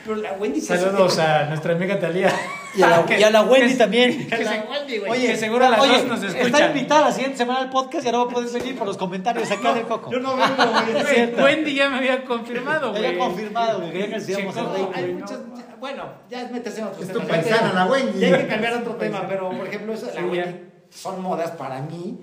Pero 0.05 0.17
la 0.23 0.33
Wendy 0.33 0.61
que 0.61 0.67
Saludos 0.67 1.19
a 1.19 1.45
nuestra 1.47 1.75
amiga 1.75 1.99
Talía. 1.99 2.33
Y 2.75 2.83
a 2.83 2.89
la, 2.89 3.19
y 3.19 3.23
a 3.23 3.31
la 3.31 3.43
Wendy 3.43 3.75
también. 3.75 4.27
Que 4.29 4.45
la 4.45 4.65
Wendy, 4.71 4.99
güey. 4.99 5.27
que 5.27 5.37
seguro 5.37 5.67
a 5.67 5.71
las 5.71 5.81
oye, 5.81 5.93
dos 5.99 6.05
nos 6.07 6.23
Está 6.23 6.39
escuchan. 6.41 6.71
invitada 6.71 7.01
la 7.07 7.13
siguiente 7.13 7.37
semana 7.39 7.61
al 7.61 7.71
podcast 7.71 8.05
y 8.05 8.09
ahora 8.09 8.19
va 8.19 8.25
a 8.25 8.29
poder 8.35 8.51
venir 8.51 8.77
por 8.79 8.87
los 8.87 8.97
comentarios 8.97 9.51
acá 9.51 9.75
del 9.75 9.85
Coco. 9.85 10.11
Yo 10.11 10.21
no 10.21 10.37
vengo, 10.37 10.55
güey. 10.57 11.29
Güey. 11.35 11.45
Wendy 11.45 11.75
ya 11.75 11.91
me 11.91 11.99
había 11.99 12.25
confirmado, 12.25 12.91
güey. 12.93 13.05
había 13.07 13.19
confirmado 13.19 13.81
que 13.85 13.91
quería 13.93 14.07
que 14.09 14.15
nos 14.17 14.29
íbamos 14.29 14.55
güey, 14.55 15.13
muchas, 15.15 15.39
no. 15.41 15.77
bueno, 15.81 16.05
ya 16.31 16.43
es 16.43 16.51
meterse 16.53 16.81
en 16.81 16.89
tu 16.91 17.05
temas. 17.21 17.27
Ya 17.29 17.35
hay 17.37 17.43
que- 17.43 17.49
paisana, 17.51 17.73
la 17.75 17.87
Wendy. 17.87 18.21
Ya 18.21 18.27
hay 18.29 18.43
que 18.43 18.47
cambiar 18.49 18.73
a 18.75 18.79
otro 18.79 18.95
tema, 18.97 19.25
pero 19.29 19.51
por 19.51 19.67
ejemplo, 19.67 19.93
esa, 19.95 20.07
la 20.15 20.21
Wendy, 20.23 20.37
ya. 20.37 20.55
Son 20.91 21.22
modas 21.22 21.53
para 21.53 21.82
mí. 21.82 22.18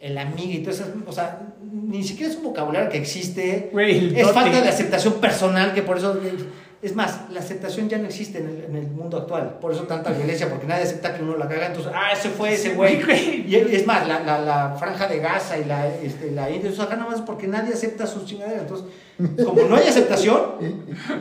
El 0.00 0.18
amiga 0.18 0.52
y 0.52 0.58
todo 0.58 0.74
eso, 0.74 0.84
o 1.06 1.12
sea, 1.12 1.54
ni 1.72 2.04
siquiera 2.04 2.30
es 2.30 2.36
un 2.36 2.44
vocabulario 2.44 2.90
que 2.90 2.98
existe. 2.98 3.70
El 3.74 4.14
es 4.16 4.30
falta 4.32 4.60
de 4.60 4.68
aceptación 4.68 5.14
personal, 5.14 5.72
que 5.72 5.82
por 5.82 5.96
eso. 5.96 6.20
Es 6.82 6.94
más, 6.94 7.30
la 7.30 7.40
aceptación 7.40 7.88
ya 7.88 7.96
no 7.96 8.04
existe 8.04 8.40
en 8.40 8.46
el, 8.46 8.64
en 8.64 8.76
el 8.76 8.88
mundo 8.88 9.16
actual. 9.16 9.56
Por 9.58 9.72
eso 9.72 9.84
tanta 9.84 10.10
violencia, 10.10 10.50
porque 10.50 10.66
nadie 10.66 10.82
acepta 10.82 11.14
que 11.14 11.22
uno 11.22 11.38
la 11.38 11.48
caga. 11.48 11.68
Entonces, 11.68 11.90
ah, 11.94 12.12
ese 12.12 12.28
fue 12.28 12.52
ese 12.52 12.74
güey. 12.74 13.00
Y 13.48 13.54
es 13.56 13.86
más, 13.86 14.06
la, 14.06 14.20
la, 14.20 14.38
la 14.38 14.76
franja 14.78 15.08
de 15.08 15.18
Gaza 15.18 15.56
y 15.56 15.64
la, 15.64 15.88
este, 15.88 16.30
la 16.32 16.50
India, 16.50 16.68
eso 16.68 16.82
acá 16.82 16.96
nada 16.96 17.10
más 17.10 17.22
porque 17.22 17.46
nadie 17.46 17.72
acepta 17.72 18.06
sus 18.06 18.26
chingaderas. 18.26 18.64
Entonces, 18.64 18.86
como 19.46 19.62
no 19.62 19.76
hay 19.76 19.88
aceptación, 19.88 20.42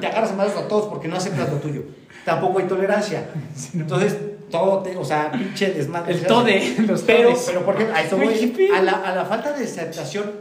te 0.01 0.07
agarras 0.07 0.35
madres 0.35 0.57
a 0.57 0.67
todos 0.67 0.87
porque 0.87 1.07
no 1.07 1.15
aceptas 1.15 1.49
lo 1.49 1.59
tuyo. 1.59 1.83
Tampoco 2.25 2.59
hay 2.59 2.65
tolerancia. 2.65 3.29
Entonces, 3.73 4.17
todo, 4.49 4.79
te, 4.83 4.95
o 4.97 5.03
sea, 5.03 5.31
pinche 5.31 5.71
desmadre. 5.73 6.13
El 6.13 6.25
tode, 6.25 6.75
los 6.87 7.01
pero, 7.01 7.29
todes. 7.29 7.43
pero 7.47 7.65
porque 7.65 7.83
a 7.85 8.01
eso 8.01 8.17
voy, 8.17 8.25
Güey, 8.27 8.39
qué 8.39 8.47
pedo. 8.47 8.75
a 8.75 8.81
la, 8.81 8.91
a 8.91 9.15
la 9.15 9.25
falta 9.25 9.53
de 9.53 9.63
aceptación 9.65 10.31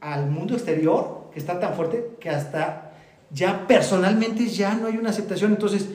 al 0.00 0.26
mundo 0.30 0.54
exterior, 0.54 1.28
que 1.32 1.38
está 1.38 1.58
tan 1.60 1.74
fuerte, 1.74 2.10
que 2.20 2.30
hasta 2.30 2.92
ya 3.30 3.66
personalmente 3.66 4.46
ya 4.46 4.74
no 4.74 4.86
hay 4.86 4.96
una 4.96 5.10
aceptación. 5.10 5.52
Entonces, 5.52 5.86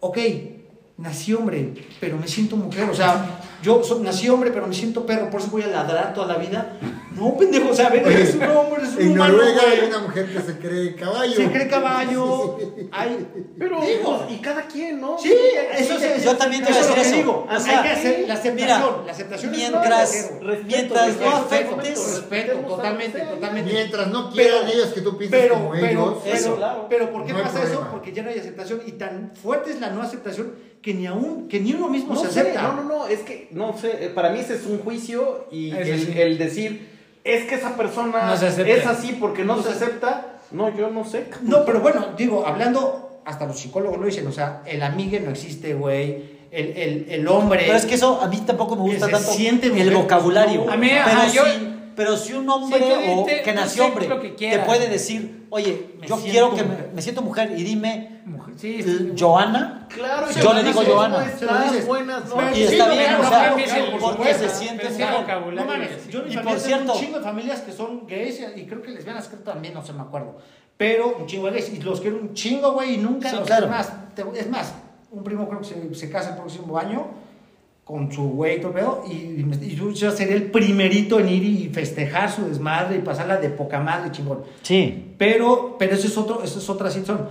ok, 0.00 0.18
nací 1.00 1.32
hombre, 1.34 1.72
pero 1.98 2.16
me 2.16 2.28
siento 2.28 2.56
mujer. 2.56 2.88
O 2.90 2.94
sea, 2.94 3.40
yo 3.62 3.82
so- 3.82 3.98
nací 4.00 4.28
hombre, 4.28 4.50
pero 4.50 4.66
me 4.66 4.74
siento 4.74 5.04
perro, 5.06 5.30
por 5.30 5.40
eso 5.40 5.50
voy 5.50 5.62
a 5.62 5.66
ladrar 5.68 6.12
toda 6.14 6.26
la 6.28 6.36
vida. 6.38 6.76
No, 7.16 7.36
pendejo, 7.36 7.70
o 7.70 7.74
sea, 7.74 7.88
a 7.88 7.90
ver, 7.90 8.06
eres 8.06 8.34
un 8.36 8.42
hombre, 8.44 8.82
eres 8.82 8.94
un 8.94 9.00
En 9.02 9.10
humano. 9.12 9.32
Noruega 9.34 9.62
güey. 9.62 9.80
hay 9.80 9.86
una 9.88 9.98
mujer 9.98 10.32
que 10.32 10.40
se 10.40 10.58
cree 10.58 10.94
caballo. 10.94 11.34
Se 11.34 11.50
cree 11.50 11.68
caballo. 11.68 12.56
Hay, 12.92 13.26
Pero, 13.58 13.80
digo, 13.82 14.26
y 14.30 14.36
cada 14.38 14.62
quien, 14.62 15.00
¿no? 15.00 15.18
Sí, 15.18 15.32
eso 15.76 15.94
es. 15.98 16.24
Yo 16.24 16.36
también 16.36 16.64
te 16.64 16.72
voy 16.72 16.78
a 16.78 16.82
decir 16.86 16.98
eso. 16.98 17.16
digo. 17.16 17.46
O 17.50 17.60
sea, 17.60 17.82
hay 17.82 17.88
que 17.88 17.94
hacer 17.94 18.24
la 18.28 18.34
aceptación. 18.34 18.54
mira, 18.56 19.02
la 19.06 19.12
aceptación 19.12 19.52
es 19.54 19.58
mientras- 19.58 20.14
es 20.14 20.30
güey. 20.40 20.64
mientras 20.64 21.06
no 21.16 21.30
respeto, 21.30 21.76
afectes- 21.76 22.14
respeto, 22.14 22.58
totalmente, 22.60 23.20
totalmente. 23.20 23.72
Mientras 23.72 24.06
no 24.08 24.30
quieran 24.30 24.60
Pero- 24.66 24.72
ellos 24.72 24.88
que 24.94 25.00
tú 25.02 25.18
pienses 25.18 25.40
Pero, 25.40 25.54
como 25.54 25.70
pero, 25.72 25.86
ellos. 25.86 26.14
pero, 26.24 26.56
claro. 26.56 26.86
pero 26.88 27.10
¿por 27.12 27.26
qué 27.26 27.32
No 27.32 27.42
pasa 27.42 27.62
eso? 27.64 27.86
Porque 27.90 28.12
ya 28.12 28.22
no 28.22 28.30
hay 28.30 28.38
aceptación 28.38 28.82
y 28.86 28.92
tan 28.92 29.32
fuerte 29.40 29.70
es 29.72 29.80
la 29.80 29.90
no 29.90 30.02
aceptación 30.02 30.52
que 30.82 30.94
ni 30.94 31.06
aún, 31.06 31.46
que 31.48 31.60
ni 31.60 31.74
uno 31.74 31.88
mismo 31.88 32.14
No 32.14 32.20
se 32.20 32.30
sé, 32.30 32.40
acepta. 32.40 32.62
no, 32.62 32.74
no, 32.76 32.82
no, 32.84 33.06
es 33.06 33.20
que, 33.20 33.48
no 33.50 33.76
sé, 33.76 34.06
eh, 34.06 34.08
para 34.14 34.30
mí 34.30 34.40
ese 34.40 34.54
es 34.54 34.66
un 34.66 34.78
juicio 34.80 35.46
y 35.50 35.70
el, 35.72 36.00
sí. 36.06 36.12
el 36.16 36.38
decir, 36.38 36.88
es 37.22 37.44
que 37.44 37.56
esa 37.56 37.76
persona 37.76 38.26
No 38.26 38.34
es 38.34 38.86
así 38.86 39.16
porque 39.20 39.44
no, 39.44 39.62
se 39.62 39.68
acepta, 39.70 40.38
no, 40.52 40.74
yo 40.74 40.88
no 40.90 41.04
sé. 41.04 41.26
No, 41.42 41.64
pero 41.64 41.80
bueno, 41.80 42.08
digo, 42.16 42.46
hablando, 42.46 43.20
hasta 43.24 43.46
los 43.46 43.58
psicólogos 43.58 43.98
lo 43.98 44.06
dicen, 44.06 44.26
o 44.26 44.32
sea, 44.32 44.62
el 44.66 44.82
amigue 44.82 45.20
no 45.20 45.30
existe, 45.30 45.74
güey. 45.74 46.40
El, 46.50 46.76
el, 46.76 47.06
el 47.10 47.28
hombre. 47.28 47.60
Pero 47.64 47.76
es 47.76 47.86
que 47.86 47.94
eso 47.94 48.20
a 48.20 48.26
mí 48.26 48.42
tampoco 48.44 48.74
me 48.74 48.82
gusta 48.82 49.06
tanto 49.08 49.30
siente 49.30 49.68
el 49.68 49.94
vocabulario. 49.94 50.68
A 50.68 50.76
mí, 50.76 50.88
pero 50.88 51.00
ajá, 51.04 51.28
yo- 51.28 51.44
sí, 51.44 51.69
pero 52.00 52.16
si 52.16 52.32
un 52.32 52.48
hombre 52.48 52.78
Sí, 52.78 53.10
o 53.14 53.26
que 53.26 53.52
nació 53.52 53.84
hombre 53.84 54.08
lo 54.08 54.18
que 54.18 54.30
te 54.30 54.58
puede 54.60 54.88
decir, 54.88 55.46
oye, 55.50 55.96
Me 56.00 56.06
yo 56.06 56.16
quiero 56.16 56.54
que 56.54 56.62
me, 56.62 56.68
mujer. 56.70 56.90
me 56.94 57.02
siento 57.02 57.20
mujer 57.20 57.52
y 57.54 57.62
dime 57.62 58.22
Mujer- 58.24 58.54
Sí, 58.56 59.12
Joana, 59.18 59.86
Claro, 59.90 60.26
yo 60.30 60.54
le 60.54 60.62
digo 60.62 60.82
Joana. 60.82 61.16
¿Cómo 61.16 61.26
Se 61.38 61.44
estás? 61.44 61.86
Buenas. 61.86 62.56
Y 62.56 62.62
está 62.62 62.88
bien, 62.88 63.14
o 63.16 63.28
sea, 63.28 63.54
porque 64.00 64.32
se 64.32 64.48
siente 64.48 64.88
yo 66.08 66.22
Y 66.26 66.36
por 66.38 66.58
cierto- 66.58 66.94
un 66.94 66.98
chingo 67.00 67.18
de 67.18 67.24
familias 67.24 67.60
que 67.60 67.72
son 67.72 68.06
gays 68.06 68.40
y 68.56 68.64
creo 68.64 68.80
que 68.80 68.92
lesbianas 68.92 69.28
creo 69.28 69.40
también, 69.40 69.74
no 69.74 69.84
sé, 69.84 69.92
me 69.92 70.00
acuerdo. 70.00 70.38
Pero 70.78 71.16
un 71.18 71.26
chingo 71.26 71.48
de 71.48 71.52
gays 71.60 71.68
y 71.74 71.82
los 71.82 72.00
quiero 72.00 72.16
un 72.16 72.32
chingo, 72.32 72.72
güey, 72.72 72.94
y 72.94 72.96
nunca 72.96 73.30
los 73.30 73.42
claro. 73.42 73.68
más, 73.68 73.92
es 74.34 74.48
más, 74.48 74.72
un 75.10 75.22
primo 75.22 75.46
creo 75.50 75.60
que 75.60 75.66
se, 75.66 75.94
se 75.94 76.10
casa 76.10 76.30
el 76.30 76.36
próximo 76.36 76.78
año 76.78 77.08
con 77.90 78.12
su 78.12 78.22
güey 78.30 78.56
y 78.56 78.60
todo 78.60 78.68
el 78.72 78.74
pedo, 78.78 79.04
y, 79.10 79.12
y 79.14 79.74
yo 79.94 80.10
seré 80.12 80.34
el 80.34 80.44
primerito 80.50 81.18
en 81.18 81.28
ir 81.28 81.42
y 81.44 81.68
festejar 81.72 82.30
su 82.30 82.46
desmadre 82.46 82.96
y 82.96 83.00
pasarla 83.00 83.36
de 83.38 83.48
poca 83.50 83.80
madre 83.80 84.12
chingón. 84.12 84.42
Sí, 84.62 85.14
Pero, 85.18 85.76
pero 85.78 85.94
eso 85.94 86.06
es 86.06 86.16
otro, 86.16 86.42
eso 86.44 86.58
es 86.60 86.70
otra 86.70 86.90
situación. 86.90 87.28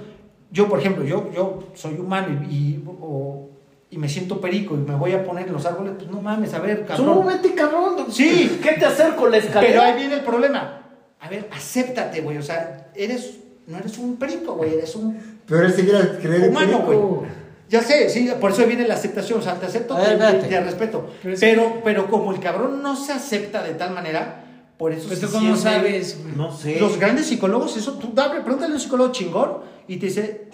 Yo, 0.51 0.67
por 0.67 0.79
ejemplo, 0.79 1.03
yo, 1.05 1.29
yo 1.33 1.63
soy 1.75 1.93
humano 1.95 2.41
y, 2.49 2.53
y, 2.53 2.83
o- 3.01 3.49
y 3.91 3.97
me 3.97 4.09
siento 4.09 4.39
perico 4.41 4.75
y 4.75 4.79
me 4.79 4.95
voy 4.95 5.13
a 5.13 5.23
poner 5.23 5.47
en 5.47 5.53
los 5.53 5.65
árboles, 5.65 5.93
pues 5.97 6.11
no 6.11 6.21
mames, 6.21 6.53
a 6.53 6.59
ver, 6.59 6.85
cabrón. 6.85 7.23
Súbete, 7.23 7.53
cabrón. 7.55 8.05
Sí. 8.11 8.59
¿Qué 8.61 8.73
te 8.73 8.85
acerco 8.85 9.27
la 9.27 9.37
escalera? 9.37 9.67
Pero 9.67 9.81
ahí 9.81 9.95
viene 9.97 10.15
el 10.15 10.21
problema. 10.23 10.81
A 11.21 11.29
ver, 11.29 11.47
acéptate, 11.51 12.21
güey. 12.21 12.37
O 12.37 12.41
sea, 12.43 12.91
eres, 12.95 13.39
no 13.67 13.77
eres 13.77 13.97
un 13.97 14.15
perico, 14.17 14.53
güey, 14.55 14.73
eres 14.75 14.95
un 14.95 15.17
Pero 15.47 15.65
él 15.65 15.73
se 15.73 15.83
quiere 15.83 16.17
creer 16.21 16.49
humano, 16.49 16.85
perico. 16.85 17.07
güey. 17.07 17.38
Ya 17.69 17.81
sé, 17.83 18.09
sí, 18.09 18.29
por 18.41 18.51
eso 18.51 18.65
viene 18.65 18.87
la 18.87 18.95
aceptación. 18.95 19.39
O 19.39 19.41
sea, 19.41 19.55
te 19.59 19.67
acepto, 19.67 19.95
ver, 19.95 20.17
te, 20.41 20.59
respeto. 20.61 21.07
Pero 21.21 21.35
Pero, 21.39 21.61
es- 21.61 21.73
pero, 21.83 22.09
como 22.09 22.31
el 22.33 22.39
cabrón 22.39 22.81
no 22.81 22.95
se 22.95 23.13
acepta 23.13 23.63
de 23.63 23.73
tal 23.75 23.91
manera, 23.93 24.43
por 24.77 24.91
eso 24.91 25.07
se 25.19 25.27
tú 25.27 25.31
cómo 25.31 25.55
siente- 25.55 25.61
sabes? 25.79 26.17
No 26.35 26.51
sé. 26.55 26.79
Los 26.79 26.97
grandes 26.97 27.27
psicólogos, 27.27 27.77
eso, 27.77 27.93
tú 27.93 28.11
dale, 28.13 28.41
pregúntale 28.41 28.71
a 28.71 28.75
un 28.75 28.81
psicólogo 28.81 29.11
chingón 29.11 29.57
y 29.87 29.97
te 29.97 30.07
dice, 30.07 30.47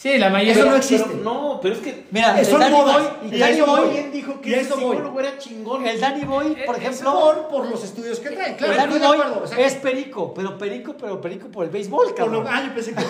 Sí, 0.00 0.16
la 0.16 0.30
mayoría. 0.30 0.52
Eso 0.62 0.70
no 0.70 0.76
existe. 0.76 1.08
pero 1.10 1.24
no, 1.24 1.58
pero 1.60 1.74
es 1.74 1.80
que. 1.80 2.06
mira, 2.12 2.38
el 2.38 2.46
Son 2.46 2.60
Danny 2.60 2.72
modas, 2.72 3.02
Boy, 3.20 3.32
el 3.32 3.40
Danny 3.40 3.52
eso 3.54 3.66
Boy. 3.66 3.88
¿Quién 3.90 4.12
dijo 4.12 4.40
que 4.40 4.50
voy. 4.54 4.64
psicólogo 4.64 5.18
era 5.20 5.38
chingón? 5.38 5.86
el 5.88 6.00
Danny 6.00 6.24
Boy, 6.24 6.56
por 6.64 6.76
Eh, 6.76 6.78
ejemplo, 6.78 7.10
por, 7.20 7.48
por 7.48 7.66
los 7.68 7.82
estudios 7.82 8.20
que 8.20 8.30
trae. 8.30 8.54
Claro, 8.54 8.72
el 8.74 8.78
Danny 8.78 8.98
Boy 9.00 9.18
acuerdo. 9.18 9.40
o 9.42 9.46
sea, 9.48 9.58
es 9.58 9.74
perico, 9.74 10.32
pero 10.34 10.56
perico, 10.56 10.94
pero 10.96 11.20
perico 11.20 11.48
por 11.48 11.64
el 11.64 11.70
béisbol, 11.70 12.14
por 12.14 12.28
lo- 12.30 12.44
cabrón. 12.44 12.46
ah, 12.48 12.62
yo 12.64 12.74
pensé 12.74 12.94
que... 12.94 13.02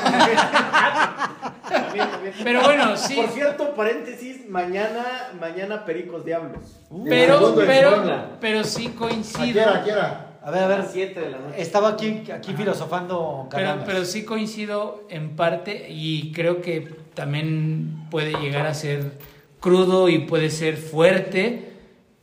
También, 1.68 2.10
también. 2.10 2.34
Pero 2.42 2.62
bueno, 2.62 2.96
sí. 2.96 3.16
Por 3.16 3.28
cierto, 3.32 3.74
paréntesis, 3.74 4.48
mañana, 4.48 5.32
mañana 5.38 5.84
Pericos 5.84 6.24
Diablos. 6.24 6.80
Pero, 7.06 7.54
pero, 7.54 8.02
pero 8.40 8.64
sí 8.64 8.86
¿A 8.86 8.90
qué 8.92 8.96
coincido. 8.96 9.62
hora, 9.62 9.74
a 9.80 9.84
qué 9.84 9.92
hora? 9.92 10.24
A 10.48 10.50
ver, 10.50 10.62
a 10.62 10.64
A 10.64 10.68
ver, 10.68 10.78
las 10.78 10.92
7 10.92 11.20
de 11.20 11.30
la 11.30 11.38
noche. 11.38 11.60
estaba 11.60 11.90
aquí, 11.90 12.22
aquí 12.32 12.54
filosofando 12.54 13.48
Pero, 13.50 13.82
pero 13.84 14.04
sí 14.06 14.24
coincido 14.24 15.04
en 15.10 15.36
parte 15.36 15.88
y 15.90 16.32
creo 16.32 16.62
que 16.62 16.88
también 17.12 18.06
puede 18.10 18.32
llegar 18.40 18.66
a 18.66 18.72
ser 18.72 19.12
crudo 19.60 20.08
y 20.08 20.20
puede 20.20 20.48
ser 20.48 20.78
fuerte, 20.78 21.72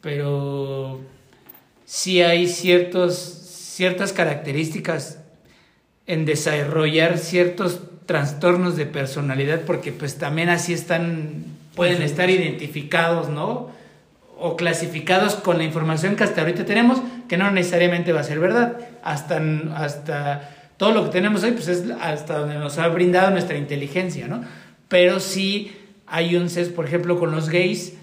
pero 0.02 1.02
sí 1.86 2.24
hay 2.24 2.48
ciertos, 2.48 3.16
ciertas 3.16 4.12
características 4.12 5.20
en 6.08 6.26
desarrollar 6.26 7.20
ciertos 7.20 7.82
trastornos 8.08 8.76
de 8.76 8.88
personalidad, 8.88 9.62
porque 9.68 9.92
pues 9.92 10.18
también 10.18 10.50
así 10.50 10.74
están, 10.74 11.46
pueden 11.76 12.02
estar 12.02 12.32
identificados, 12.32 13.30
¿no? 13.30 13.70
O 14.40 14.56
clasificados 14.56 15.36
con 15.36 15.60
la 15.60 15.64
información 15.64 16.16
que 16.16 16.24
hasta 16.24 16.42
ahorita 16.42 16.66
tenemos, 16.66 17.04
que 17.28 17.38
no 17.38 17.52
necesariamente 17.52 18.12
va 18.14 18.22
a 18.22 18.24
ser 18.24 18.40
verdad. 18.40 18.78
Hasta, 19.04 19.42
hasta 19.76 20.50
todo 20.78 20.92
lo 20.92 21.06
que 21.06 21.10
tenemos 21.12 21.44
hoy, 21.44 21.52
pues 21.52 21.68
es 21.68 21.86
hasta 22.02 22.40
donde 22.40 22.56
nos 22.56 22.78
ha 22.78 22.88
brindado 22.88 23.32
nuestra 23.32 23.58
inteligencia, 23.58 24.28
¿no? 24.28 24.44
Pero 24.88 25.20
sí 25.20 25.72
hay 26.08 26.36
un 26.36 26.50
ses, 26.50 26.70
por 26.70 26.86
ejemplo, 26.86 27.20
con 27.20 27.32
los 27.32 27.50
gays, 27.50 27.94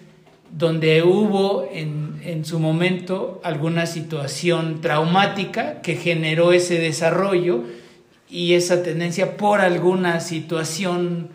donde 0.50 1.02
hubo 1.02 1.68
en, 1.72 2.20
en 2.24 2.44
su 2.44 2.60
momento 2.60 3.40
alguna 3.44 3.86
situación 3.86 4.80
traumática 4.80 5.80
que 5.80 5.96
generó 5.96 6.52
ese 6.52 6.78
desarrollo 6.78 7.64
y 8.28 8.54
esa 8.54 8.82
tendencia 8.82 9.36
por 9.36 9.60
alguna 9.60 10.20
situación 10.20 11.28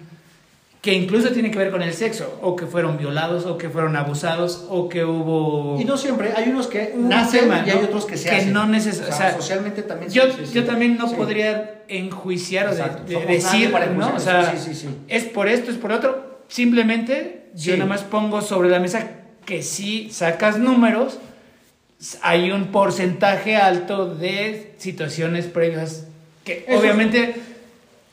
que 0.88 0.94
incluso 0.94 1.32
tiene 1.32 1.52
que 1.52 1.58
ver 1.60 1.70
con 1.70 1.82
el 1.82 1.94
sexo, 1.94 2.40
o 2.42 2.56
que 2.56 2.66
fueron 2.66 2.98
violados, 2.98 3.46
o 3.46 3.58
que 3.58 3.68
fueron 3.70 3.98
abusados, 3.98 4.66
o 4.70 4.88
que 4.88 5.04
hubo... 5.04 5.78
Y 5.82 5.84
no 5.84 5.98
siempre, 5.98 6.32
hay 6.34 6.48
unos 6.48 6.68
que 6.68 6.94
nacen 6.96 7.50
y 7.66 7.70
hay 7.72 7.84
otros 7.84 8.06
que 8.06 8.16
se 8.16 8.30
Que 8.30 8.36
hacen. 8.38 8.54
no 8.54 8.64
neces- 8.66 9.02
o 9.02 9.06
sea, 9.08 9.14
o 9.14 9.18
sea, 9.18 9.34
socialmente 9.36 9.82
también 9.84 10.10
yo, 10.10 10.24
yo 10.54 10.64
también 10.64 10.96
no 10.98 11.10
Sí. 11.10 11.16
podría 11.16 11.82
enjuiciar 11.90 12.70
o 12.70 12.74
de, 12.74 13.26
decir, 13.26 13.70
para 13.70 13.88
¿no? 13.88 14.16
O 14.16 14.20
sea. 14.22 14.50
Sí, 14.56 14.74
sí, 14.74 14.76
sí. 14.76 14.88
es 15.10 15.26
por 15.26 15.50
esto, 15.50 15.72
es 15.72 15.78
por 15.78 15.92
otro. 15.92 16.40
Simplemente 16.48 17.50
yo 17.54 17.74
nada 17.76 17.90
más 17.90 18.04
pongo 18.04 18.42
sobre 18.42 18.70
la 18.70 18.80
mesa 18.80 19.10
que 19.46 19.64
si 19.64 20.10
sacas 20.10 20.58
números, 20.58 21.20
hay 22.22 22.50
un 22.52 22.68
porcentaje 22.68 23.58
alto 23.58 24.16
de 24.16 24.74
situaciones 24.78 25.48
previas 25.48 26.06
que 26.46 26.64
Eso- 26.66 26.80
obviamente 26.80 27.36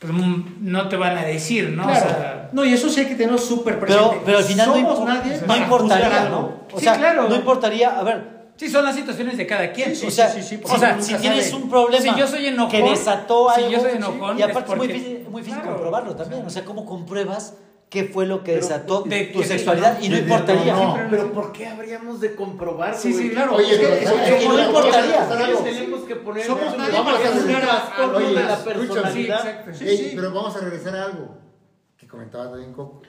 pues, 0.05 0.17
mm, 0.17 0.43
no 0.61 0.87
te 0.87 0.95
van 0.95 1.17
a 1.17 1.23
decir, 1.23 1.69
¿no? 1.71 1.83
Claro. 1.83 2.05
O 2.05 2.09
sea, 2.09 2.49
no, 2.53 2.63
y 2.65 2.73
eso 2.73 2.89
sí 2.89 3.01
hay 3.01 3.07
que 3.07 3.15
tenerlo 3.15 3.37
súper 3.37 3.79
presente. 3.79 4.07
Pero, 4.09 4.21
pero 4.25 4.37
al 4.39 4.43
final 4.43 4.67
no, 4.67 4.73
Somos 4.75 4.99
impo- 4.99 5.05
nadie 5.05 5.41
no 5.47 5.55
importaría, 5.57 6.09
¿no? 6.09 6.15
algo. 6.37 6.59
O 6.73 6.77
Sí, 6.79 6.83
sea, 6.85 6.97
claro. 6.97 7.29
no 7.29 7.35
importaría, 7.35 7.99
a 7.99 8.03
ver, 8.03 8.35
sí, 8.55 8.69
son 8.69 8.85
las 8.85 8.95
situaciones 8.95 9.37
de 9.37 9.45
cada 9.47 9.71
quien. 9.71 9.95
Sí, 9.95 10.07
o 10.07 10.11
sea, 10.11 10.29
sí, 10.29 10.41
sí, 10.41 10.57
si- 10.57 10.61
o 10.63 10.77
sea, 10.77 11.01
si 11.01 11.15
tienes 11.15 11.49
sabe. 11.49 11.63
un 11.63 11.69
problema 11.69 12.13
Si 12.13 12.19
yo 12.19 12.27
soy 12.27 12.45
enojón, 12.47 12.71
que 12.71 12.81
desató 12.89 13.47
si 13.53 13.61
algo, 13.61 13.71
yo 13.73 13.79
soy 13.81 13.91
enojón, 13.97 14.39
y 14.39 14.41
aparte 14.41 14.59
es 14.59 14.71
es 14.71 14.77
muy 14.77 14.87
difícil, 14.87 15.27
muy 15.29 15.41
difícil 15.41 15.61
Claro. 15.61 15.75
comprobarlo 15.75 16.15
también, 16.15 16.45
o 16.45 16.49
sea, 16.49 16.63
¿cómo 16.65 16.85
compruebas 16.85 17.55
qué 17.89 18.03
fue 18.05 18.25
lo 18.25 18.43
que 18.43 18.53
Pero, 18.53 18.65
desató 18.67 19.01
de- 19.03 19.25
tu 19.27 19.43
sexualidad? 19.43 19.99
Y 20.01 20.09
no 20.09 20.17
importaría. 20.17 20.73
no. 20.73 20.97
Pero 21.09 21.31
¿por 21.31 21.51
qué 21.53 21.67
habríamos 21.67 22.19
de 22.19 22.35
comprobar? 22.35 22.95
Sí, 22.97 23.13
sí, 23.13 23.29
claro. 23.29 23.55
Oye, 23.55 23.73
es 23.73 23.79
que- 23.79 23.85
pero 23.85 23.93
es 23.95 23.99
que- 23.99 24.05
¿sabes 24.05 24.21
es 24.27 24.33
que 24.33 24.39
qué? 24.39 24.47
no 24.47 24.59
importaría. 24.59 25.27
tenemos 25.63 26.01
que 26.01 26.15
poner 26.17 26.45
Somos 26.45 26.77
nadie 26.77 26.91
vamos 26.91 27.13
para 27.13 27.29
a 27.29 27.31
juzgar 27.33 27.63
a- 27.69 28.15
oye, 28.15 28.27
de 28.27 28.33
la 28.43 28.57
personalidad. 28.63 29.41
Sí, 29.41 29.47
exacto. 29.47 29.71
Sí, 29.73 29.87
Ey, 29.87 29.97
sí. 29.97 30.11
pero 30.15 30.33
vamos 30.33 30.55
a 30.55 30.59
regresar 30.59 30.95
a 30.95 31.05
algo 31.05 31.37
que 31.97 32.07
comentaba 32.07 32.49
también 32.51 32.73
Coco. 32.73 33.01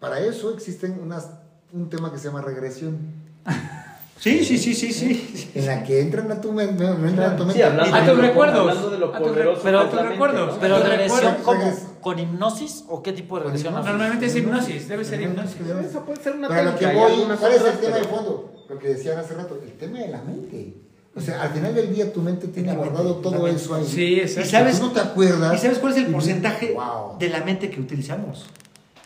Para 0.00 0.20
eso 0.20 0.52
existen 0.52 0.98
unas, 1.02 1.30
un 1.72 1.88
tema 1.88 2.12
que 2.12 2.18
se 2.18 2.24
llama 2.28 2.42
regresión, 2.42 2.98
Sí, 4.18 4.42
sí, 4.44 4.56
sí, 4.56 4.74
sí, 4.74 4.92
sí. 4.94 5.50
en 5.54 5.66
la 5.66 5.82
que 5.84 6.00
entran 6.00 6.32
a 6.32 6.40
tu 6.40 6.50
mente, 6.50 6.82
no, 6.82 6.94
no 6.94 7.06
entran 7.08 7.32
a 7.32 7.36
tu 7.36 7.44
mente. 7.44 7.54
Sí, 7.58 7.62
hablando, 7.62 7.94
A 7.94 8.00
de 8.00 8.06
tus 8.08 8.16
lo- 8.16 8.22
recuerdos. 8.22 8.58
hablando 8.60 8.90
de 8.90 8.98
lo 8.98 9.14
A 9.14 9.18
tus 9.18 9.28
poderoso. 9.28 9.60
pero- 9.62 9.80
a 9.80 9.90
tus 9.90 10.00
recuerdos. 10.02 10.58
Pero 10.58 10.78
regresión, 10.82 11.36
¿cómo? 11.42 11.72
¿Con 12.06 12.20
hipnosis 12.20 12.84
o 12.88 13.02
qué 13.02 13.12
tipo 13.12 13.40
de 13.40 13.48
haces? 13.48 13.64
Normalmente 13.64 14.26
es 14.26 14.36
hipnosis, 14.36 14.86
debe 14.86 15.04
ser 15.04 15.20
hipnosis. 15.22 15.56
Eso 15.90 16.04
puede 16.04 16.22
ser 16.22 16.36
una 16.36 16.46
Pero 16.46 16.62
lo 16.70 16.78
que 16.78 16.84
y 16.84 16.94
voy, 16.94 17.12
¿cuál 17.36 17.52
es 17.52 17.64
el 17.64 17.78
tema 17.80 17.96
de 17.96 18.04
fondo? 18.04 18.64
Lo 18.68 18.78
que 18.78 18.88
decían 18.90 19.18
hace 19.18 19.34
rato, 19.34 19.58
el 19.60 19.72
tema 19.72 19.98
de 19.98 20.06
la 20.06 20.22
mente. 20.22 20.74
O 21.16 21.20
sea, 21.20 21.42
al 21.42 21.48
final 21.50 21.74
del 21.74 21.92
día 21.92 22.12
tu 22.12 22.20
mente 22.22 22.46
tiene 22.46 22.72
guardado 22.76 23.16
todo 23.16 23.48
eso 23.48 23.74
ahí. 23.74 23.84
Sí, 23.84 24.04
¿Y 24.04 24.20
exacto. 24.20 24.50
sabes, 24.50 24.78
Tú 24.78 24.86
no 24.86 24.92
te 24.92 25.00
acuerdas. 25.00 25.52
¿Y 25.56 25.58
sabes 25.58 25.78
cuál 25.80 25.94
es 25.94 25.98
el 25.98 26.08
Y- 26.10 26.12
porcentaje 26.12 26.74
Wow. 26.74 27.18
de 27.18 27.28
la 27.28 27.40
mente 27.40 27.70
que 27.70 27.80
utilizamos? 27.80 28.46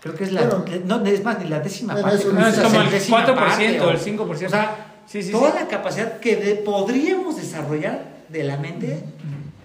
Creo 0.02 0.14
que 0.14 0.24
es 0.24 0.32
la. 0.32 0.42
Bueno. 0.42 0.64
no, 0.84 1.06
es 1.06 1.24
más, 1.24 1.38
ni 1.38 1.48
la 1.48 1.60
décima 1.60 1.94
Bueno, 1.94 2.06
parte. 2.10 2.24
no 2.34 2.46
es 2.48 2.58
como 2.58 2.80
el 2.82 2.88
centésima 2.88 3.24
4% 3.24 3.34
parte, 3.34 3.80
o 3.80 3.90
el 3.92 3.98
5%. 3.98 4.46
O 4.46 4.50
sea, 4.50 4.76
Sí, 5.06 5.22
sí, 5.22 5.32
toda 5.32 5.52
sí. 5.52 5.56
la 5.58 5.68
capacidad 5.68 6.20
que 6.20 6.36
de- 6.36 6.54
podríamos 6.56 7.36
desarrollar 7.38 8.04
de 8.28 8.44
la 8.44 8.58
mente 8.58 9.02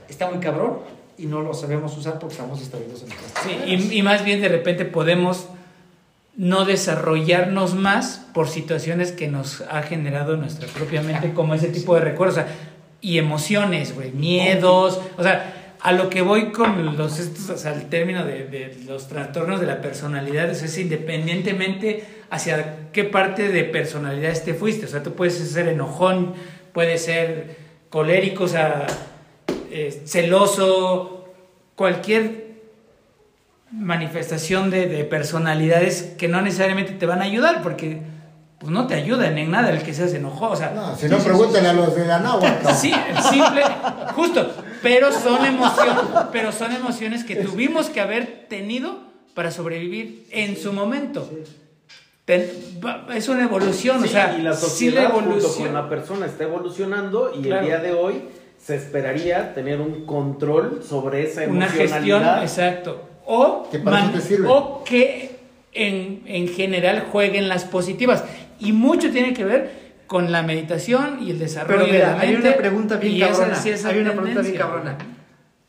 está 0.08 0.30
muy 0.30 0.40
cabrón 0.40 0.95
y 1.18 1.26
no 1.28 1.42
lo 1.42 1.54
sabemos 1.54 1.98
usar 1.98 2.20
porque 2.20 2.36
estamos 2.36 2.62
estables 2.62 3.02
en 3.02 3.10
nuestras 3.10 3.44
Sí, 3.44 3.58
y, 3.66 4.00
y 4.00 4.02
más 4.04 4.24
bien 4.26 4.42
de 4.42 4.50
repente 4.50 4.86
podemos 4.86 5.48
no 6.38 6.66
desarrollarnos 6.66 7.76
más 7.76 8.26
por 8.34 8.50
situaciones 8.50 9.12
que 9.12 9.28
nos 9.28 9.62
ha 9.62 9.84
generado 9.84 10.36
nuestra 10.36 10.68
propia 10.68 11.02
mente, 11.02 11.34
como 11.34 11.54
ese 11.54 11.70
tipo 11.70 11.96
de 11.96 12.02
recuerdos 12.02 12.38
o 12.38 12.42
sea, 12.42 12.56
y 13.00 13.18
emociones, 13.18 13.96
güey, 13.96 14.12
miedos, 14.12 15.00
o 15.18 15.24
sea, 15.24 15.76
a 15.80 15.92
lo 15.92 16.10
que 16.10 16.22
voy 16.22 16.52
con 16.52 16.98
los 16.98 17.20
estos, 17.20 17.50
o 17.50 17.58
sea, 17.58 17.74
el 17.74 17.88
término 17.88 18.26
de, 18.26 18.46
de 18.46 18.78
los 18.86 19.08
trastornos 19.08 19.62
de 19.62 19.68
la 19.68 19.82
personalidad, 19.82 20.50
o 20.50 20.56
sea, 20.56 20.66
es 20.66 20.78
independientemente 20.78 22.04
hacia 22.30 22.90
qué 22.92 23.04
parte 23.06 23.50
de 23.50 23.64
personalidad 23.64 24.34
te 24.44 24.54
fuiste, 24.54 24.88
o 24.88 24.90
sea, 24.90 25.04
tú 25.04 25.14
puedes 25.14 25.36
ser 25.36 25.68
enojón, 25.68 26.34
puedes 26.74 27.06
ser 27.06 27.56
colérico, 27.90 28.46
o 28.46 28.48
sea, 28.50 28.88
eh, 29.72 30.04
celoso, 30.06 31.26
cualquier 31.76 32.46
manifestación 33.72 34.70
de, 34.70 34.88
de 34.88 35.04
personalidades 35.04 36.14
que 36.18 36.28
no 36.28 36.42
necesariamente 36.42 36.94
te 36.94 37.06
van 37.06 37.22
a 37.22 37.26
ayudar 37.26 37.62
porque 37.62 38.02
pues 38.60 38.72
no 38.72 38.88
te 38.88 38.94
ayudan 38.96 39.38
en 39.38 39.52
nada 39.52 39.70
el 39.72 39.84
que 39.84 39.94
seas 39.94 40.14
enojado, 40.14 40.52
o 40.54 40.56
sea, 40.56 40.72
No, 40.72 40.96
si 40.96 41.08
no, 41.08 41.18
pregúntale 41.18 41.68
a 41.68 41.74
los 41.74 41.94
de 41.96 42.06
la 42.06 42.20
náhuatl. 42.20 42.68
sí, 42.74 42.94
simple, 43.30 43.64
justo, 44.16 44.50
pero 44.82 45.12
son 45.12 45.46
emociones, 45.46 45.96
pero 46.32 46.52
son 46.52 46.72
emociones 46.72 47.24
que 47.26 47.36
tuvimos 47.36 47.90
que 47.90 48.00
haber 48.00 48.46
tenido 48.48 48.98
para 49.34 49.52
sobrevivir 49.52 50.26
en 50.32 50.56
su 50.58 50.72
momento. 50.72 51.30
ten- 52.24 52.50
va- 52.84 53.06
es 53.14 53.28
una 53.30 53.44
evolución, 53.44 54.04
o 54.04 54.08
sea, 54.08 54.36
y 54.36 54.42
la 54.42 54.54
sí 54.54 54.90
la 54.90 55.02
sociedad 55.02 55.12
junto 55.12 55.16
con 55.30 55.34
evolución. 55.38 55.74
la 55.74 55.90
persona 55.90 56.26
está 56.26 56.46
evolucionando 56.46 57.32
y 57.38 57.42
Claro. 57.44 57.62
el 57.62 57.66
día 57.68 57.80
de 57.80 57.92
hoy 57.94 58.24
se 58.66 58.76
esperaría 58.76 59.54
tener 59.54 59.80
un 59.80 60.06
control 60.08 60.82
sobre 60.84 61.22
esa 61.24 61.44
una 61.44 61.68
gestión, 61.68 61.88
emocionalidad. 62.24 62.42
exacto. 62.42 63.00
O, 63.28 63.68
Que 63.72 63.78
para 63.78 64.00
eso 64.06 64.12
te 64.14 64.22
sirve. 64.22 64.48
o 64.50 64.84
que 64.84 65.36
en, 65.74 66.24
en 66.26 66.48
general 66.48 67.06
jueguen 67.12 67.48
las 67.48 67.64
positivas. 67.66 68.24
Y 68.60 68.72
mucho 68.72 69.12
tiene 69.12 69.34
que 69.36 69.46
ver 69.46 69.86
con 70.08 70.32
la 70.32 70.42
meditación 70.42 71.20
y 71.22 71.30
el 71.30 71.38
desarrollo 71.38 71.82
Pero 71.82 71.94
mira, 71.94 72.10
de 72.10 72.16
la 72.16 72.22
hay 72.22 72.32
mente. 72.34 72.48
una 72.48 72.58
pregunta 72.58 72.96
bien 72.98 73.22
esa 73.28 73.32
cabrona. 73.40 73.56
sí 73.56 73.70
hay 73.70 74.00
una 74.00 74.12
pregunta 74.14 74.42
bien 74.42 74.56
cabrona. 74.56 74.98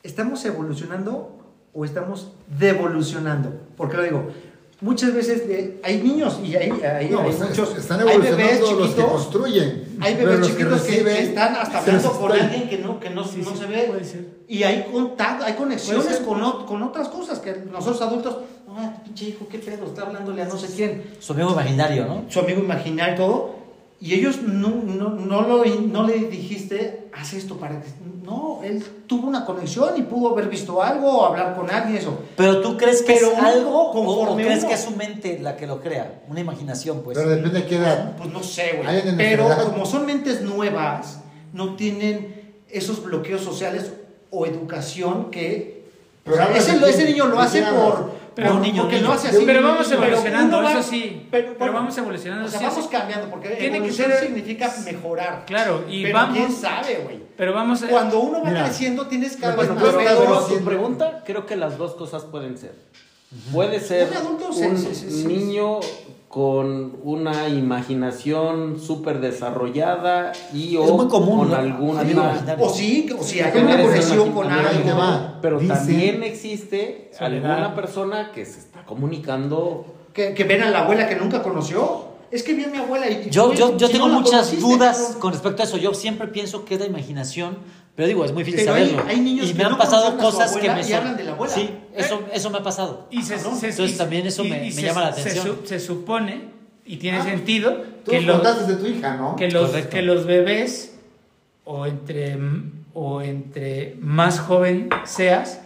¿Estamos 0.03 0.43
evolucionando 0.47 1.37
o 1.75 1.85
estamos 1.85 2.33
devolucionando? 2.59 3.53
Porque 3.77 3.97
lo 3.99 4.03
digo, 4.05 4.31
muchas 4.81 5.15
veces 5.15 5.43
hay 5.83 6.03
niños 6.03 6.39
y 6.45 6.55
hay, 6.57 6.71
hay, 6.71 7.09
No, 7.11 7.21
hay 7.23 7.31
están, 7.31 7.49
muchos. 7.49 7.77
están 7.77 8.01
hay 8.01 8.19
bebés 8.19 8.61
evolucionando 8.61 8.71
los 8.79 8.89
que 8.89 8.95
chiquitos, 8.95 9.11
construyen. 9.13 9.85
Hay 10.01 10.15
bebés 10.15 10.39
los 10.41 10.49
chiquitos 10.49 10.83
que, 10.83 10.91
reciben, 10.93 11.17
que 11.17 11.23
están 11.23 11.57
hasta 11.57 11.79
hablando 11.79 12.13
con 12.13 12.33
alguien 12.33 12.69
que 12.69 12.79
no, 12.79 13.01
que 13.01 13.11
no, 13.11 13.25
Sí, 13.25 13.39
no 13.45 13.51
sí, 13.53 13.57
se 13.59 13.67
ve. 13.67 13.83
puede 13.89 14.05
ser. 14.05 14.27
Y 14.49 14.63
hay 14.63 14.87
contacto, 14.93 15.45
hay 15.45 15.55
conexiones 15.55 16.19
con, 16.19 16.67
con 16.67 16.83
otras 16.83 17.09
cosas 17.09 17.39
que 17.41 17.53
nosotros 17.73 18.01
adultos, 18.03 18.37
ah, 18.69 18.95
pinche 19.05 19.31
hijo, 19.31 19.47
qué 19.51 19.59
pedo, 19.59 19.87
está 19.87 20.03
hablándole 20.03 20.43
a 20.43 20.47
no 20.47 20.57
sé 20.59 20.69
quién 20.75 21.03
Su 21.21 21.33
amigo 21.33 21.51
imaginario, 21.53 22.05
¿no? 22.07 22.25
su 22.29 22.39
amigo 22.41 22.61
imaginario 22.61 23.15
y 23.15 23.17
todo, 23.17 23.57
y 23.99 24.15
ellos 24.15 24.43
no, 24.43 24.69
no, 24.85 25.09
no, 25.11 25.43
lo, 25.43 25.65
no 25.65 26.07
le 26.07 26.19
dijiste, 26.29 27.06
haz 27.19 27.33
esto 27.33 27.57
para 27.57 27.81
que... 27.81 27.87
No, 28.25 28.61
él 28.63 28.85
tuvo 29.07 29.27
una 29.29 29.45
conexión 29.45 29.97
y 29.97 30.03
pudo 30.03 30.33
haber 30.33 30.49
visto 30.49 30.83
algo 30.83 31.11
o 31.11 31.25
hablar 31.27 31.55
con 31.57 31.71
alguien, 31.71 31.97
eso. 31.97 32.19
Pero 32.37 32.61
tú 32.61 32.77
crees 32.77 33.03
que 33.03 33.15
Pero 33.15 33.33
es 33.33 33.39
algo 33.39 33.91
o, 33.91 34.33
o 34.33 34.37
crees 34.37 34.61
uno- 34.61 34.69
que 34.69 34.75
es 34.75 34.81
su 34.83 34.91
mente 34.91 35.39
la 35.41 35.57
que 35.57 35.67
lo 35.67 35.81
crea, 35.81 36.23
una 36.29 36.41
imaginación, 36.41 37.01
pues. 37.03 37.17
Pero 37.17 37.31
depende 37.31 37.61
de 37.61 37.67
qué 37.67 37.77
edad. 37.77 38.17
Pues 38.17 38.31
no 38.31 38.43
sé, 38.43 38.81
güey. 38.83 39.17
Pero 39.17 39.49
como 39.65 39.87
son 39.87 40.05
mentes 40.07 40.43
nuevas, 40.43 41.21
no 41.53 41.75
tienen 41.77 42.53
esos 42.69 43.03
bloqueos 43.03 43.41
sociales 43.43 43.93
o 44.31 44.45
educación 44.47 45.31
que... 45.31 45.87
Pero 46.25 46.35
o 46.35 46.39
sea, 46.39 46.47
hablas 46.47 46.69
ese, 46.69 46.91
ese 46.91 47.05
niño 47.05 47.27
lo 47.27 47.37
¿de 47.37 47.43
hace 47.43 47.63
por... 47.63 48.11
Pero 48.37 48.55
un 48.55 48.61
niño, 48.63 48.83
porque 48.83 48.97
niño. 48.97 49.09
lo 49.09 49.15
hace 49.15 49.29
así. 49.29 49.43
Pero 49.47 49.63
vamos 49.63 49.89
Pero 49.89 50.03
evolucionando, 50.05 50.59
uno 50.59 50.67
va- 50.67 50.73
eso 50.79 50.83
sí. 50.89 51.27
Pero, 51.31 51.55
bueno, 51.59 51.73
vamos 51.73 51.97
evolucionando. 51.99 52.47
O 52.47 52.49
sea, 52.49 52.69
vamos 52.69 52.87
cambiando, 52.89 53.29
porque 53.31 53.49
Tiene 53.49 53.83
que 53.83 53.91
ser- 53.93 54.21
significa 54.21 54.73
mejorar. 54.85 55.45
Claro, 55.47 55.85
y 55.89 56.03
pero 56.03 56.15
vamos. 56.15 56.37
quién 56.37 56.53
sabe, 56.53 57.01
güey. 57.03 57.21
Pero 57.37 57.53
vamos 57.55 57.83
a. 57.83 57.89
Cuando 57.89 58.21
uno 58.21 58.43
va 58.43 58.51
Mira, 58.51 58.65
creciendo, 58.65 59.07
tienes 59.07 59.37
cada 59.39 59.57
bueno, 59.57 59.75
vez 59.75 59.83
más 59.83 59.95
pero, 59.95 60.09
pero- 60.19 60.25
pero 60.47 60.59
tu 60.59 60.65
pregunta, 60.65 61.23
creo 61.27 61.47
que 61.47 61.57
las 61.57 61.79
dos 61.79 61.95
cosas 61.95 62.25
pueden 62.25 62.57
ser. 62.59 62.75
Puede 63.53 63.81
ser 63.81 64.09
Un 64.11 64.17
adulto, 64.17 64.53
sí, 64.53 64.63
un 64.63 64.79
sí, 64.79 64.95
sí, 64.95 65.11
sí. 65.11 65.27
niño 65.27 65.81
con 66.29 66.97
una 67.05 67.49
imaginación 67.49 68.81
súper 68.81 69.21
desarrollada 69.21 70.33
y 70.53 70.77
Es 70.77 70.91
o 70.91 70.97
muy 70.97 71.09
común, 71.09 71.49
con 71.49 71.51
¿no? 71.51 72.03
imaginario. 72.03 72.65
O 72.65 72.69
sí, 72.69 73.09
o 73.19 73.23
si 73.23 73.41
hay 73.41 73.57
una 73.61 73.81
conexión 73.81 74.33
con 74.33 74.51
algo. 74.51 74.97
va. 74.99 75.39
Pero 75.41 75.59
también 75.61 76.23
existe 76.25 77.11
Soledad. 77.17 77.53
alguna 77.53 77.75
persona 77.75 78.33
que 78.33 78.45
se 78.45 78.59
está 78.59 78.85
comunicando. 78.85 79.87
Que, 80.13 80.35
que 80.35 80.45
ven 80.45 80.63
a 80.63 80.71
la 80.71 80.81
abuela 80.81 81.09
que 81.09 81.17
nunca 81.17 81.43
conoció. 81.43 82.07
Es 82.31 82.43
que 82.43 82.55
vi 82.55 82.65
a 82.65 82.69
mi 82.69 82.79
abuela 82.79 83.09
y. 83.09 83.31
Yo, 83.31 83.53
yo, 83.53 83.77
yo 83.77 83.87
si 83.87 83.93
tengo 83.93 84.09
no 84.09 84.15
muchas 84.21 84.49
conociste, 84.49 84.61
dudas 84.63 85.17
con 85.21 85.33
respecto 85.33 85.63
a 85.63 85.65
eso. 85.67 85.77
Yo 85.77 85.95
siempre 85.95 86.27
pienso 86.27 86.65
que 86.65 86.75
es 86.75 86.81
la 86.81 86.87
imaginación, 86.87 87.57
pero 87.97 88.07
digo, 88.09 88.25
es 88.25 88.33
muy 88.33 88.45
difícil 88.45 88.67
Pero 88.67 88.77
hay- 88.77 88.91
saberlo. 88.91 89.11
hay 89.11 89.21
niños 89.21 89.47
y 89.49 89.53
que 89.53 89.59
me 89.59 89.65
han 89.65 89.73
no 89.73 89.79
pasado 89.79 90.17
cosas 90.19 90.55
que 90.57 90.71
me 90.71 90.87
y 90.87 90.93
hablan 90.93 91.17
de 91.17 91.25
la 91.25 91.33
abuela. 91.33 91.53
Sí, 91.55 91.71
eso, 91.97 92.25
eso 92.33 92.51
me 92.51 92.59
ha 92.59 92.63
pasado. 92.63 93.09
Y 93.11 93.23
se, 93.23 93.35
Cabrón. 93.37 93.57
se- 93.59 93.69
Entonces 93.71 93.95
y- 93.95 93.99
también 93.99 94.27
eso 94.27 94.45
y- 94.45 94.51
me- 94.51 94.59
y 94.63 94.67
me 94.67 94.73
se- 94.73 94.83
llama 94.83 95.01
la 95.01 95.09
atención. 95.09 95.61
Se, 95.65 95.81
supone, 95.81 96.43
y 96.85 96.99
tiene 96.99 97.19
Ah, 97.19 97.25
sentido, 97.25 97.83
que 98.09 98.21
los, 98.21 98.37
contaste 98.37 98.73
de 98.73 98.79
tu 98.79 98.87
hija, 98.87 99.17
¿no? 99.17 99.35
que 99.35 99.51
los, 99.51 99.71
Correcto. 99.71 99.91
que 99.91 100.03
los 100.03 100.27
bebés, 100.27 100.93
o 101.65 101.87
entre, 101.87 102.37
o 102.95 103.23
entre 103.23 103.97
más 104.01 104.39
joven 104.39 104.89
seas, 105.05 105.61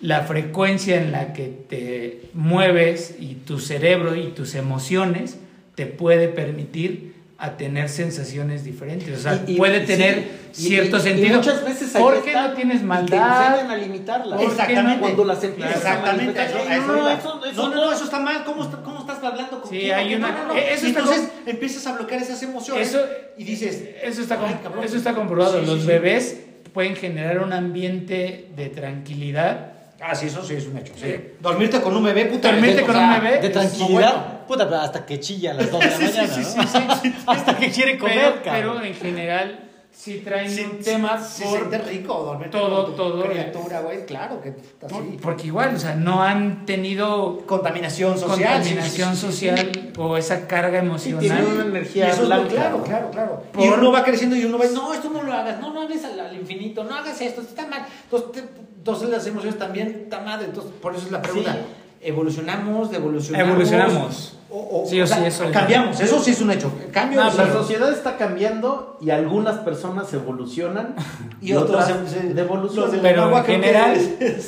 la 0.00 0.22
frecuencia 0.22 1.00
en 1.00 1.12
la 1.12 1.32
que 1.32 1.46
te 1.68 2.22
mueves 2.34 3.14
y 3.18 3.34
tu 3.36 3.58
cerebro 3.60 4.16
y 4.16 4.28
tus 4.32 4.54
emociones 4.56 5.38
te 5.76 5.86
puede 5.86 6.28
permitir 6.28 7.14
a 7.44 7.56
tener 7.58 7.90
sensaciones 7.90 8.64
diferentes. 8.64 9.18
O 9.18 9.20
sea, 9.20 9.44
y- 9.46 9.52
y- 9.52 9.56
puede 9.58 9.80
tener 9.80 10.30
cierto 10.52 10.96
y- 10.96 11.00
y 11.00 11.02
sentido. 11.02 11.36
muchas 11.36 11.62
veces 11.62 11.94
ahí 11.94 12.02
porque 12.02 12.28
está, 12.30 12.48
no 12.48 12.54
tienes 12.54 12.76
y 12.76 12.80
te 12.80 12.84
maldad. 12.86 13.50
enseñan 13.50 13.70
a 13.70 13.76
limitarlas. 13.76 14.28
¿Por 14.28 14.38
qué 14.38 14.44
Exactamente. 14.52 14.94
no? 14.94 15.00
Cuando 15.00 15.24
las 15.26 15.44
empiezas 15.44 15.76
Exactamente, 15.76 16.40
a 16.40 16.44
eso, 16.46 16.58
eso 16.58 16.86
no, 16.86 16.96
iba. 16.98 17.12
eso- 17.12 17.44
eso 17.44 17.62
no, 17.62 17.68
no, 17.68 17.74
no. 17.74 17.84
no, 17.86 17.92
eso 17.92 18.04
está 18.04 18.20
mal. 18.20 18.44
¿Cómo, 18.44 18.64
está- 18.64 18.82
cómo 18.82 19.00
estás 19.00 19.22
hablando 19.22 19.60
con 19.60 19.70
Sí, 19.70 19.78
quién? 19.78 19.94
hay 19.94 20.08
¿Qué? 20.08 20.16
una- 20.16 20.30
No, 20.32 20.38
no, 20.38 20.54
no. 20.54 20.54
eh, 20.54 20.72
eso 20.72 20.86
entonces 20.86 21.28
empiezas 21.44 21.86
a 21.86 21.92
bloquear 21.96 22.22
esas 22.22 22.42
emociones 22.42 22.88
Eso- 22.88 23.04
y 23.36 23.44
dices, 23.44 23.82
Eso 24.02 24.22
está, 24.22 24.36
Ay, 24.36 24.54
com- 24.54 24.62
cabrón. 24.62 24.84
eso 24.84 24.96
está 24.96 25.12
comprobado. 25.12 25.60
Sí, 25.60 25.66
Los 25.66 25.80
sí. 25.82 25.86
bebés 25.86 26.38
pueden 26.72 26.96
generar 26.96 27.40
un 27.42 27.52
ambiente 27.52 28.48
de 28.56 28.68
tranquilidad. 28.70 29.73
Ah, 30.00 30.14
sí, 30.14 30.26
eso 30.26 30.42
sí 30.44 30.54
es 30.54 30.66
un 30.66 30.76
hecho. 30.78 30.92
sí. 30.96 31.14
Dormirte 31.40 31.80
con 31.80 31.96
un 31.96 32.04
bebé, 32.04 32.26
puta. 32.26 32.50
Dormirte 32.52 32.82
o 32.82 32.86
con 32.86 32.94
sea, 32.94 33.04
un 33.18 33.24
bebé. 33.24 33.38
De 33.40 33.48
tranquilidad, 33.50 33.90
bueno. 34.14 34.46
puta, 34.46 34.64
pero 34.68 34.80
hasta 34.80 35.04
que 35.06 35.20
chilla 35.20 35.52
a 35.52 35.54
las 35.54 35.70
2 35.72 35.80
de 35.80 35.86
la 35.88 35.98
mañana, 35.98 36.36
¿no? 36.36 37.12
hasta 37.32 37.56
que 37.56 37.70
quiere 37.70 37.98
comer, 37.98 38.18
Pero, 38.18 38.42
cabrón. 38.42 38.74
pero 38.76 38.84
en 38.86 38.94
general 38.94 39.60
sí 39.96 40.22
traen 40.24 40.50
Sí, 40.50 40.62
un 40.68 40.80
tema 40.80 41.22
sí, 41.22 41.44
por, 41.44 41.70
rico 41.86 42.24
dormirte 42.24 42.58
todo- 42.58 42.82
con 42.86 42.96
tu 42.96 42.96
todo 42.96 43.24
criatura, 43.30 43.80
güey. 43.80 44.04
Claro 44.06 44.40
que 44.42 44.48
está 44.48 44.88
por- 44.88 45.02
así. 45.02 45.18
porque 45.22 45.46
igual, 45.46 45.76
o 45.76 45.78
sea, 45.78 45.94
no 45.94 46.20
han 46.20 46.66
tenido 46.66 47.38
Contaminación 47.46 48.18
social. 48.18 48.54
contaminación 48.54 49.14
sí, 49.14 49.20
sí, 49.30 49.32
sí, 49.32 49.46
sí, 49.46 49.56
sí. 49.56 49.62
social 49.62 49.92
o 49.96 50.16
esa 50.16 50.48
carga 50.48 50.80
Sí, 50.98 51.10
tiene 51.12 51.26
una 51.26 51.38
emocional. 51.38 51.64
Y 51.64 51.68
energía 51.68 52.08
eso 52.08 52.22
es 52.24 52.28
lo- 52.28 52.34
blanca. 52.40 52.48
claro, 52.54 52.82
claro, 52.82 53.10
claro. 53.12 53.42
Por- 53.52 53.62
Y 53.64 53.68
uno 53.68 53.92
va 53.92 54.02
creciendo 54.02 54.34
y 54.34 54.44
uno 54.44 54.58
va, 54.58 54.64
no, 54.66 54.92
esto 54.92 55.10
no 55.10 55.22
lo 55.22 55.32
hagas, 55.32 55.60
no, 55.60 55.72
no 55.72 55.82
hables 55.82 56.04
al, 56.04 56.18
al 56.18 56.34
infinito, 56.34 56.82
no 56.82 56.92
hagas 56.96 57.20
esto, 57.20 57.40
esto 57.40 57.54
está 57.56 57.68
mal. 57.68 57.86
Entonces, 58.10 58.32
te- 58.42 58.63
entonces 58.84 59.08
las 59.08 59.26
emociones 59.26 59.58
también 59.58 60.02
está 60.04 60.20
mal. 60.20 60.44
Entonces, 60.44 60.70
por 60.82 60.94
eso 60.94 61.06
es 61.06 61.10
la 61.10 61.22
pregunta. 61.22 61.52
Sí. 61.54 61.58
¿Evolucionamos, 62.02 62.90
devolucionamos? 62.90 63.48
Evolucionamos. 63.48 64.36
O, 64.50 64.82
o- 64.82 64.86
Sí 64.86 65.00
o 65.00 65.04
o 65.04 65.06
sea, 65.06 65.26
eso 65.26 65.44
es. 65.44 65.52
Cambiamos, 65.52 65.98
eso 65.98 66.22
sí 66.22 66.32
es 66.32 66.42
un 66.42 66.50
hecho. 66.50 66.70
Cambio 66.92 67.24
No, 67.24 67.30
sí. 67.30 67.38
la 67.38 67.50
sociedad 67.50 67.90
está 67.90 68.18
cambiando 68.18 68.98
y 69.00 69.08
algunas 69.08 69.60
personas 69.60 70.12
evolucionan 70.12 70.96
Y 71.40 71.52
y, 71.52 71.54
otras 71.54 71.90
otras 71.92 72.34
devolucionan. 72.34 73.00
Pero 73.00 73.34
en 73.38 73.44
general, 73.46 73.98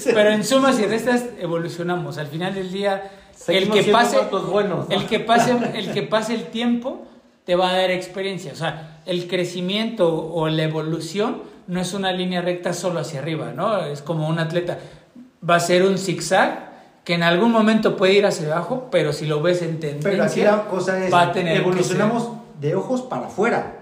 pero 0.04 0.30
en 0.32 0.44
sumas 0.44 0.78
y 0.80 0.84
restas 0.84 1.24
evolucionamos. 1.40 2.18
Al 2.18 2.26
final 2.26 2.52
del 2.54 2.70
día, 2.70 3.10
el 3.48 3.70
que 3.70 3.84
pase, 3.84 4.18
buenos, 4.50 4.90
¿no? 4.90 4.94
el 4.94 5.06
que 5.06 5.20
pase, 5.20 5.56
el 5.74 5.94
que 5.94 6.02
pase 6.02 6.34
el 6.34 6.48
tiempo 6.48 7.06
te 7.46 7.56
va 7.56 7.70
a 7.70 7.72
dar 7.78 7.90
experiencia. 7.90 8.52
O 8.52 8.56
sea, 8.56 9.00
el 9.06 9.28
crecimiento 9.28 10.14
o 10.14 10.46
la 10.50 10.64
evolución 10.64 11.55
no 11.66 11.80
es 11.80 11.92
una 11.94 12.12
línea 12.12 12.40
recta 12.42 12.72
solo 12.72 13.00
hacia 13.00 13.20
arriba, 13.20 13.52
¿no? 13.52 13.80
Es 13.84 14.02
como 14.02 14.28
un 14.28 14.38
atleta. 14.38 14.78
Va 15.48 15.56
a 15.56 15.60
ser 15.60 15.84
un 15.84 15.98
zigzag 15.98 16.66
que 17.04 17.14
en 17.14 17.22
algún 17.22 17.52
momento 17.52 17.96
puede 17.96 18.14
ir 18.14 18.26
hacia 18.26 18.52
abajo, 18.52 18.88
pero 18.90 19.12
si 19.12 19.26
lo 19.26 19.40
ves 19.42 19.62
en 19.62 19.78
tendencia, 19.80 20.10
Pero 20.10 20.24
aquí 20.24 20.40
la 20.42 20.64
cosa 20.68 21.04
es, 21.04 21.12
va 21.12 21.22
a 21.22 21.32
tener 21.32 21.54
que 21.54 21.60
evolucionamos 21.60 22.30
de 22.60 22.74
ojos 22.74 23.02
para 23.02 23.26
afuera. 23.26 23.74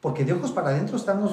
Porque 0.00 0.24
de 0.24 0.34
ojos 0.34 0.52
para 0.52 0.68
adentro 0.68 0.96
estamos 0.96 1.32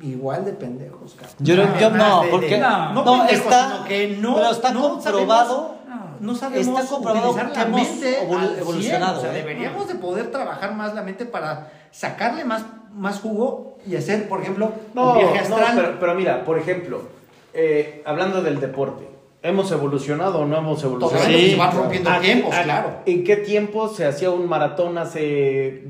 igual 0.00 0.44
de 0.44 0.52
pendejos, 0.52 1.14
cabrón. 1.14 1.36
Yo, 1.40 1.54
creo- 1.54 1.90
no, 1.90 2.22
de- 2.22 2.28
porque 2.28 2.48
de- 2.54 2.58
no, 2.58 2.92
no, 2.92 3.04
pendejos, 3.04 3.32
está, 3.32 3.72
sino 3.72 3.84
que 3.84 4.16
no, 4.20 4.34
pero 4.34 4.50
está 4.50 4.72
no 4.72 4.82
comprobado, 4.90 5.74
sabemos- 5.86 6.20
no 6.20 6.34
sabemos 6.34 6.68
está 6.80 6.94
comprobado 6.94 7.30
utilizar 7.30 7.52
que 7.52 7.58
la 7.58 7.64
hemos 7.66 7.80
mente 7.80 8.18
evol- 8.26 8.38
al 8.38 8.48
100, 8.48 8.58
evolucionado, 8.60 9.18
O 9.18 9.20
sea, 9.22 9.30
¿eh? 9.32 9.34
deberíamos 9.36 9.88
de 9.88 9.94
poder 9.94 10.30
trabajar 10.30 10.74
más 10.74 10.94
la 10.94 11.02
mente 11.02 11.24
para 11.26 11.70
sacarle 11.90 12.44
más, 12.44 12.64
más 12.92 13.20
jugo 13.20 13.73
y 13.86 13.96
hacer, 13.96 14.28
por 14.28 14.40
ejemplo, 14.40 14.72
No, 14.94 15.12
un 15.12 15.18
viaje 15.18 15.48
no, 15.48 15.56
astral. 15.56 15.76
pero, 15.76 16.00
pero 16.00 16.14
mira, 16.14 16.44
por 16.44 16.58
ejemplo, 16.58 17.02
eh, 17.52 18.02
hablando 18.04 18.42
del 18.42 18.60
deporte, 18.60 19.06
¿hemos 19.42 19.70
evolucionado 19.72 20.40
o 20.40 20.46
no 20.46 20.56
hemos 20.58 20.82
evolucionado? 20.82 21.28
Sí. 21.28 21.50
se 21.50 21.56
van 21.56 21.76
rompiendo 21.76 22.10
¿A- 22.10 22.20
tiempos, 22.20 22.54
a- 22.54 22.62
claro. 22.62 22.90
¿En 23.06 23.24
qué 23.24 23.36
tiempo 23.36 23.88
se 23.88 24.06
hacía 24.06 24.30
un 24.30 24.48
maratón 24.48 24.96
hace 24.98 25.82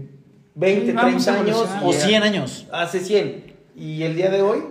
20, 0.54 0.86
Sí, 0.86 0.92
vamos 0.92 1.24
30 1.24 1.40
años? 1.40 1.68
o 1.82 1.90
Y- 1.90 1.92
100 1.94 2.22
años. 2.22 2.66
Hace 2.72 3.00
100. 3.00 3.52
¿Y 3.76 4.02
el 4.02 4.14
día 4.16 4.30
de 4.30 4.42
hoy? 4.42 4.62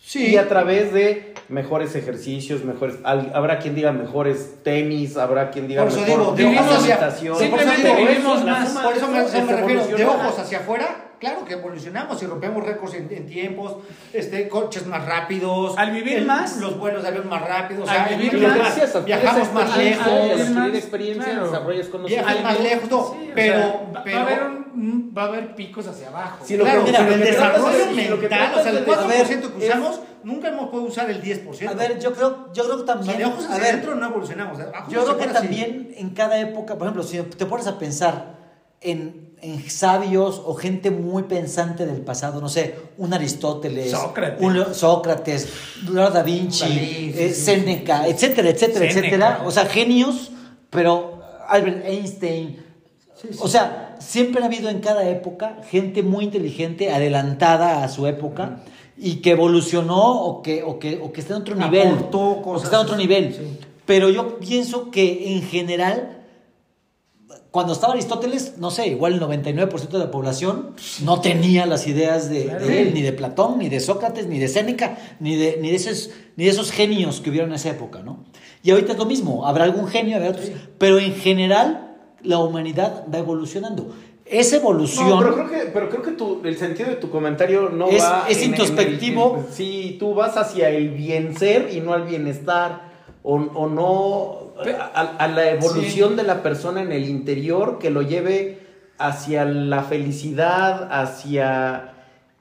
Sí. 0.00 0.28
Y 0.32 0.36
a 0.36 0.48
través 0.48 0.92
de 0.92 1.34
mejores 1.48 1.94
ejercicios, 1.94 2.64
mejores, 2.64 2.96
al- 3.04 3.30
habrá 3.34 3.58
quien 3.58 3.74
diga 3.74 3.92
mejores 3.92 4.56
tenis, 4.62 5.16
habrá 5.16 5.50
quien 5.50 5.68
diga 5.68 5.82
Por 5.82 5.92
eso 5.92 6.00
mejor 6.00 6.18
digo, 6.18 6.32
de 6.32 6.44
Vivimos- 6.44 6.76
hacia 6.78 6.96
simplemente 7.38 7.88
por 7.90 7.98
eso 8.00 8.08
vivimos 8.08 8.44
más. 8.44 8.68
suma- 8.68 8.82
Por 8.82 8.96
eso 8.96 9.08
me, 9.08 9.22
refiero, 9.52 9.86
de 9.96 10.04
ojos 10.04 10.38
hacia 10.38 10.58
afuera, 10.58 10.86
claro 11.20 11.44
que 11.44 11.54
evolucionamos 11.54 12.22
y 12.22 12.26
rompemos 12.26 12.64
récords 12.64 12.94
en, 12.94 13.08
en 13.12 13.26
tiempos, 13.26 13.76
este, 14.12 14.48
coches 14.48 14.86
más 14.86 15.06
rápidos. 15.06 15.78
Al 15.78 15.92
vivir 15.92 16.18
el- 16.18 16.26
más. 16.26 16.56
Los 16.58 16.78
vuelos 16.78 17.02
de 17.02 17.08
avión 17.08 17.28
más 17.28 17.42
rápidos. 17.46 17.88
Al 17.88 17.96
o 17.96 18.08
sea, 18.08 18.16
vivir 18.16 18.48
más. 18.48 18.58
adquieres 18.76 19.04
viajamos 19.04 19.52
más 19.52 19.76
lejos. 19.78 20.06
Adquirir 20.06 20.74
experiencia, 20.76 21.24
claro. 21.32 21.46
desarrollas 21.46 21.86
Viajas 21.86 21.90
conocimiento. 21.90 22.42
más 22.42 22.60
lejos, 22.60 22.90
no, 22.90 23.04
Sí, 23.20 23.28
o 23.30 23.34
pero, 23.34 23.54
sea, 23.56 23.72
va, 23.94 24.02
pero 24.04 24.16
va 24.16 24.22
a 24.22 24.26
haber 24.26 24.42
un- 24.74 25.14
va 25.16 25.22
a 25.22 25.26
haber 25.26 25.54
picos 25.54 25.86
hacia 25.86 26.08
abajo. 26.08 26.44
Sí, 26.44 26.56
lo 26.56 26.64
claro, 26.64 26.84
que- 26.84 26.92
pero 26.92 27.04
lo 27.04 27.12
el 27.14 27.20
desarrollo 27.20 27.86
mental, 27.94 28.52
o 28.54 28.62
sea, 28.62 28.70
el 28.72 28.84
tratas 28.84 29.08
de- 29.08 29.16
4% 29.24 29.52
que 29.56 29.58
es- 29.66 29.70
usamos 29.70 30.00
nunca 30.26 30.48
hemos 30.48 30.70
podido 30.70 30.88
usar 30.88 31.08
el 31.08 31.22
10%. 31.22 31.68
A 31.68 31.74
ver, 31.74 32.00
yo 32.00 32.12
creo, 32.12 32.52
yo 32.52 32.64
creo 32.64 32.76
que 32.76 32.82
O 32.82 32.86
sea, 32.86 32.94
también. 32.96 33.18
de 33.18 33.24
ojos 33.26 33.44
a 33.44 33.48
hacia 33.50 33.62
ver, 33.62 33.72
adentro 33.74 33.94
no 33.94 34.06
evolucionamos. 34.06 34.58
Yo 34.90 35.04
creo 35.04 35.16
que 35.16 35.26
también 35.28 35.94
en 35.96 36.10
cada 36.10 36.38
época, 36.40 36.74
por 36.74 36.88
ejemplo, 36.88 37.04
si 37.04 37.18
te 37.22 37.46
pones 37.46 37.68
a 37.68 37.78
pensar 37.78 38.34
en, 38.80 39.36
en 39.40 39.70
sabios 39.70 40.42
o 40.44 40.54
gente 40.54 40.90
muy 40.90 41.22
pensante 41.22 41.86
del 41.86 42.00
pasado, 42.00 42.40
no 42.40 42.48
sé, 42.48 42.74
un 42.98 43.14
Aristóteles, 43.14 43.92
Sócrates. 43.92 44.44
un 44.44 44.74
Sócrates, 44.74 45.48
Leonardo 45.84 46.14
da 46.14 46.22
Vinci, 46.24 46.64
Dalí, 46.64 47.14
eh, 47.16 47.32
sí, 47.32 47.44
Séneca, 47.44 48.04
sí, 48.04 48.10
etcétera, 48.10 48.48
etcétera, 48.48 48.90
Séneca. 48.90 48.98
etcétera. 48.98 49.42
O 49.44 49.52
sea, 49.52 49.66
genios, 49.66 50.32
pero 50.70 51.22
Albert 51.48 51.86
Einstein. 51.86 52.64
Sí, 53.14 53.28
sí. 53.30 53.38
O 53.40 53.46
sea, 53.46 53.94
siempre 54.00 54.42
ha 54.42 54.46
habido 54.46 54.68
en 54.70 54.80
cada 54.80 55.08
época 55.08 55.58
gente 55.70 56.02
muy 56.02 56.24
inteligente, 56.24 56.90
adelantada 56.90 57.84
a 57.84 57.88
su 57.88 58.08
época. 58.08 58.58
Y 58.98 59.16
que 59.16 59.32
evolucionó 59.32 60.22
o 60.22 60.42
que, 60.42 60.62
o 60.62 60.78
que, 60.78 60.98
o 61.02 61.12
que 61.12 61.20
está 61.20 61.34
en 61.34 61.42
otro 61.42 61.54
nivel. 61.54 61.88
Aportó 61.88 62.40
cosas, 62.42 62.64
está 62.64 62.76
en 62.80 62.82
otro 62.82 62.96
nivel. 62.96 63.34
sí. 63.34 63.58
Pero 63.84 64.10
yo 64.10 64.38
pienso 64.40 64.90
que 64.90 65.32
en 65.36 65.42
general, 65.42 66.24
cuando 67.52 67.72
estaba 67.72 67.92
Aristóteles, 67.92 68.58
no 68.58 68.70
sé, 68.72 68.88
igual 68.88 69.14
el 69.14 69.20
99% 69.20 69.88
de 69.88 69.98
la 69.98 70.10
población 70.10 70.72
no 71.04 71.20
tenía 71.20 71.66
las 71.66 71.86
ideas 71.86 72.28
de, 72.28 72.46
Claro. 72.46 72.66
de 72.66 72.82
él, 72.82 72.94
ni 72.94 73.02
de 73.02 73.12
Platón, 73.12 73.58
ni 73.58 73.68
de 73.68 73.78
Sócrates, 73.80 74.26
ni 74.26 74.38
de 74.40 74.48
Séneca, 74.48 74.98
ni 75.20 75.36
de, 75.36 75.58
ni, 75.60 75.70
de 75.70 75.76
esos, 75.76 76.10
ni 76.36 76.44
de 76.46 76.50
esos 76.50 76.72
genios 76.72 77.20
que 77.20 77.30
hubieron 77.30 77.50
en 77.50 77.56
esa 77.56 77.70
época, 77.70 78.02
¿no? 78.02 78.24
Y 78.64 78.72
ahorita 78.72 78.92
es 78.92 78.98
lo 78.98 79.06
mismo, 79.06 79.46
habrá 79.46 79.62
algún 79.64 79.86
genio, 79.86 80.16
habrá 80.16 80.30
otros, 80.30 80.50
pero 80.78 80.98
en 80.98 81.14
general 81.14 81.96
la 82.24 82.38
humanidad 82.38 83.04
va 83.12 83.18
evolucionando. 83.18 83.94
Esa 84.28 84.56
evolución... 84.56 85.08
No, 85.08 85.18
pero 85.20 85.34
creo 85.34 85.48
que, 85.50 85.70
pero 85.70 85.88
creo 85.88 86.02
que 86.02 86.10
tu- 86.12 86.40
el 86.44 86.56
sentido 86.56 86.88
de 86.88 86.96
tu 86.96 87.10
comentario 87.10 87.68
no 87.70 87.88
Es- 87.88 88.02
va. 88.02 88.26
es 88.28 88.42
introspectivo. 88.44 89.44
en- 89.46 89.52
sí, 89.54 89.96
tú 90.00 90.14
vas 90.14 90.36
hacia 90.36 90.68
el 90.70 90.90
bien 90.90 91.36
ser 91.38 91.68
y 91.72 91.80
no 91.80 91.92
al 91.92 92.02
bienestar. 92.04 92.94
O, 93.22 93.34
o 93.36 93.68
no. 93.68 94.46
A, 94.94 95.00
a 95.18 95.28
la 95.28 95.50
evolución 95.50 96.16
de 96.16 96.22
la 96.22 96.42
persona 96.42 96.80
en 96.82 96.92
el 96.92 97.08
interior 97.08 97.78
que 97.78 97.90
lo 97.90 98.02
lleve 98.02 98.60
hacia 98.98 99.44
la 99.44 99.82
felicidad, 99.82 100.88
hacia 100.90 101.92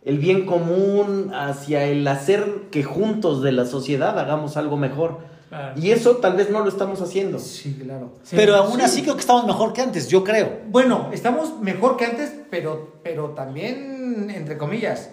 el 0.04 0.20
bien 0.20 0.46
común, 0.46 1.32
hacia 1.34 1.84
el 1.86 2.08
hacer 2.08 2.46
que 2.72 2.84
juntos 2.84 3.42
de 3.42 3.52
la 3.52 3.66
sociedad 3.66 4.18
hagamos 4.20 4.58
algo 4.58 4.78
mejor. 4.78 5.18
Claro. 5.56 5.80
Y 5.80 5.92
eso 5.92 6.18
tal 6.18 6.36
vez 6.36 6.50
no 6.50 6.60
lo 6.60 6.68
estamos 6.68 7.02
haciendo. 7.02 7.40
Sí, 7.40 7.80
claro. 7.82 8.12
Sí. 8.24 8.36
pero 8.36 8.56
aún 8.56 8.76
sí. 8.76 8.82
así 8.82 9.02
creo 9.04 9.14
que 9.14 9.22
estamos 9.22 9.46
mejor 9.46 9.72
que 9.72 9.82
antes, 9.82 10.10
yo 10.10 10.22
creo. 10.22 10.60
Bueno, 10.68 11.10
estamos 11.14 11.62
mejor 11.62 11.96
que 11.96 12.04
antes, 12.04 12.34
pero, 12.50 12.96
pero 13.04 13.30
también, 13.30 14.30
entre 14.30 14.58
comillas. 14.58 15.12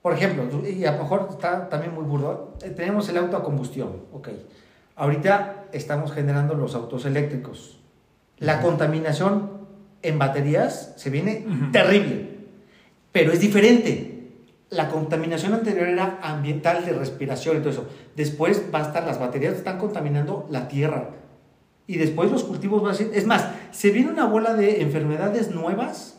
Por 0.00 0.12
ejemplo, 0.12 0.44
y 0.64 0.84
a 0.84 0.92
lo 0.92 1.02
mejor 1.02 1.26
está 1.30 1.68
también 1.68 1.92
muy 1.92 2.04
burdo, 2.04 2.54
eh, 2.62 2.70
tenemos 2.70 3.08
el 3.08 3.18
auto 3.18 3.36
a 3.36 3.42
combustión, 3.42 4.04
ok. 4.12 4.28
Ahorita 4.94 5.64
estamos 5.72 6.12
generando 6.12 6.54
los 6.54 6.76
autos 6.76 7.04
eléctricos. 7.04 7.80
La 8.38 8.62
contaminación 8.62 9.50
en 10.02 10.18
baterías 10.18 10.94
se 10.96 11.10
viene 11.10 11.46
terrible, 11.72 12.38
pero 13.10 13.32
es 13.32 13.40
diferente. 13.40 14.06
La 14.70 14.88
contaminación 14.88 15.52
anterior 15.52 15.88
era 15.88 16.20
ambiental, 16.22 16.86
de 16.86 16.92
respiración 16.92 17.56
y 17.56 17.58
todo 17.58 17.70
eso. 17.70 17.88
Después 18.20 18.64
va 18.74 18.80
a 18.80 18.82
estar, 18.82 19.06
las 19.06 19.18
baterías 19.18 19.54
están 19.54 19.78
contaminando 19.78 20.46
la 20.50 20.68
tierra. 20.68 21.08
Y 21.86 21.96
después 21.96 22.30
los 22.30 22.44
cultivos 22.44 22.82
van 22.82 22.92
a 22.92 22.94
ser... 22.94 23.10
Es 23.14 23.24
más, 23.24 23.46
se 23.70 23.88
viene 23.90 24.10
una 24.10 24.26
bola 24.26 24.52
de 24.52 24.82
enfermedades 24.82 25.50
nuevas, 25.50 26.18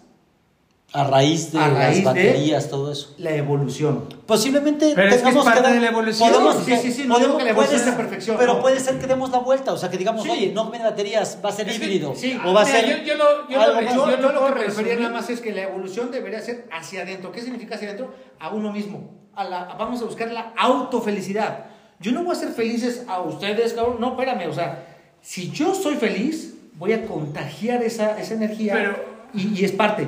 A 0.93 1.03
raíz 1.05 1.51
de 1.53 1.59
A 1.59 1.69
raíz 1.69 2.03
las 2.03 2.13
de- 2.15 2.23
baterías, 2.25 2.69
todo 2.69 2.91
eso. 2.91 3.13
la 3.19 3.35
evolución. 3.35 4.05
Posiblemente 4.25 4.93
Pero 4.95 5.07
es 5.09 5.13
que 5.13 5.15
es 5.19 5.23
tengamos 5.23 5.45
parte 5.45 5.61
dar- 5.61 5.73
de 5.73 5.79
la 5.79 5.87
evolución. 5.89 6.29
podemos- 6.31 6.55
Sí, 6.65 6.75
sí, 6.81 6.91
sí, 6.91 7.03
no 7.07 7.19
digo 7.19 7.37
que 7.37 7.43
la 7.45 7.51
evolución 7.51 7.79
puede 7.79 7.91
ser- 7.91 7.95
perfección, 7.95 8.37
Pero 8.39 8.53
no. 8.55 8.61
puede 8.61 8.79
ser 8.79 8.97
que 8.99 9.05
demos 9.07 9.29
la 9.29 9.37
vuelta, 9.37 9.71
o 9.73 9.77
sea, 9.77 9.89
que 9.91 9.97
digamos, 9.97 10.23
Sí. 10.23 10.29
oye, 10.31 10.51
no 10.53 10.69
viene 10.71 10.83
baterías, 10.85 11.37
va 11.45 11.49
a 11.49 11.51
ser 11.53 11.69
Es 11.69 11.77
que- 11.79 11.85
híbrido. 11.85 12.13
sí, 12.15 12.37
o 12.43 12.51
va 12.53 12.63
a 12.63 12.65
mira, 12.65 12.79
ser. 12.81 12.89
yo- 12.89 13.03
yo 13.05 13.15
lo- 13.15 13.47
yo 13.47 13.57
lo 13.57 13.63
algo 13.63 13.81
más. 13.81 13.93
Yo, 13.95 14.05
yo 14.05 14.11
yo 14.11 14.17
lo 14.17 14.31
lo 14.33 14.45
que 14.47 14.53
me 14.59 14.65
refería 14.65 14.95
nada 14.97 15.11
más 15.11 15.29
es 15.29 15.39
que 15.39 15.53
la 15.53 15.61
evolución 15.61 16.09
debería 16.11 16.41
ser 16.41 16.67
hacia 16.73 17.03
adentro. 17.03 17.31
¿Qué 17.31 17.41
significa 17.41 17.75
hacia 17.75 17.87
adentro? 17.89 18.13
A 18.39 18.49
uno 18.49 18.73
mismo. 18.73 19.11
A 19.33 19.45
la, 19.45 19.63
vamos 19.79 20.01
a 20.01 20.05
buscar 20.05 20.29
la 20.31 20.51
autofelicidad. 20.57 21.67
Yo 22.01 22.11
no 22.11 22.23
voy 22.23 22.35
a 22.35 22.39
ser 22.39 22.49
felices 22.49 23.03
a 23.07 23.21
ustedes, 23.21 23.73
cabrón. 23.73 23.97
No, 23.99 24.11
espérame. 24.11 24.49
O 24.49 24.53
sea, 24.53 24.85
si 25.21 25.51
yo 25.51 25.75
soy 25.75 25.95
feliz, 25.95 26.55
voy 26.75 26.93
a 26.93 27.05
contagiar 27.05 27.83
esa, 27.83 28.19
esa 28.19 28.33
energía. 28.33 28.73
Pero- 28.73 29.05
y, 29.33 29.59
y 29.59 29.65
es 29.65 29.71
parte. 29.71 30.07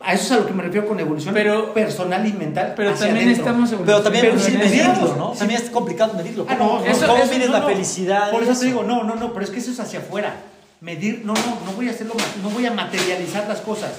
A 0.00 0.12
eso 0.12 0.24
es 0.24 0.32
a 0.32 0.36
lo 0.36 0.46
que 0.46 0.52
me 0.52 0.62
refiero 0.62 0.86
con 0.86 0.98
evolución 1.00 1.32
Pero- 1.34 1.72
personal 1.72 2.26
y 2.26 2.32
mental. 2.32 2.74
Pero 2.76 2.90
hacia 2.90 3.06
también 3.06 3.26
adentro. 3.28 3.44
estamos 3.46 3.70
Pero 3.86 4.02
también 4.02 4.24
Pero 4.26 4.36
es 4.36 4.44
medirlo, 4.52 4.88
medirlo, 4.92 5.16
¿no? 5.16 5.32
sí. 5.32 5.38
También 5.38 5.62
es 5.62 5.70
complicado 5.70 6.14
medirlo. 6.14 6.46
Ah, 6.48 6.56
¿Cómo, 6.58 6.80
no, 6.80 6.86
eso- 6.86 7.06
cómo 7.06 7.22
eso- 7.22 7.32
mides 7.32 7.46
no, 7.48 7.52
la 7.54 7.60
no. 7.60 7.66
felicidad? 7.68 8.30
Por 8.30 8.42
y 8.42 8.48
eso 8.48 8.60
te 8.60 8.66
digo, 8.66 8.82
no, 8.82 9.04
no, 9.04 9.14
no, 9.16 9.32
pero 9.32 9.44
es 9.44 9.50
que 9.50 9.58
eso 9.58 9.70
es 9.70 9.80
hacia 9.80 10.00
afuera. 10.00 10.36
Medir, 10.80 11.22
no, 11.24 11.32
no, 11.32 11.58
no 11.64 11.72
voy 11.74 11.88
a 11.88 11.92
hacerlo, 11.92 12.14
no 12.42 12.50
voy 12.50 12.66
a 12.66 12.72
materializar 12.72 13.48
las 13.48 13.60
cosas. 13.62 13.92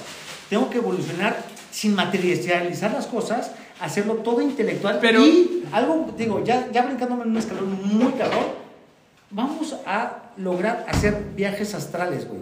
Tengo 0.48 0.70
que 0.70 0.78
evolucionar 0.78 1.36
sin 1.72 1.94
materializar 1.94 2.92
las 2.92 3.06
cosas, 3.06 3.50
hacerlo 3.80 4.14
todo 4.14 4.40
intelectual. 4.40 4.98
Pero- 5.00 5.24
y 5.24 5.64
algo, 5.72 6.12
digo, 6.16 6.42
ya, 6.44 6.68
ya 6.72 6.82
brincándome 6.82 7.24
en 7.24 7.30
un 7.30 7.36
escalón 7.36 7.78
muy 7.98 8.12
cabrón, 8.12 8.44
vamos 9.30 9.74
a 9.86 10.12
lograr 10.36 10.84
hacer 10.88 11.16
viajes 11.36 11.74
astrales, 11.74 12.26
güey. 12.28 12.40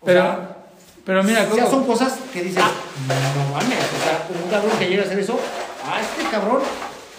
O 0.00 0.04
Pero, 0.04 0.20
sea, 0.20 0.56
pero 1.04 1.22
mira, 1.24 1.48
ya 1.56 1.66
son 1.66 1.84
cosas 1.84 2.18
que 2.32 2.42
dices, 2.42 2.62
no 2.62 3.54
mames, 3.54 3.78
o 3.78 4.04
sea, 4.04 4.26
un 4.44 4.50
cabrón 4.50 4.72
que 4.78 4.88
llega 4.88 5.02
a 5.02 5.06
hacer 5.06 5.18
eso, 5.18 5.38
ah, 5.84 6.00
este 6.00 6.30
cabrón, 6.30 6.60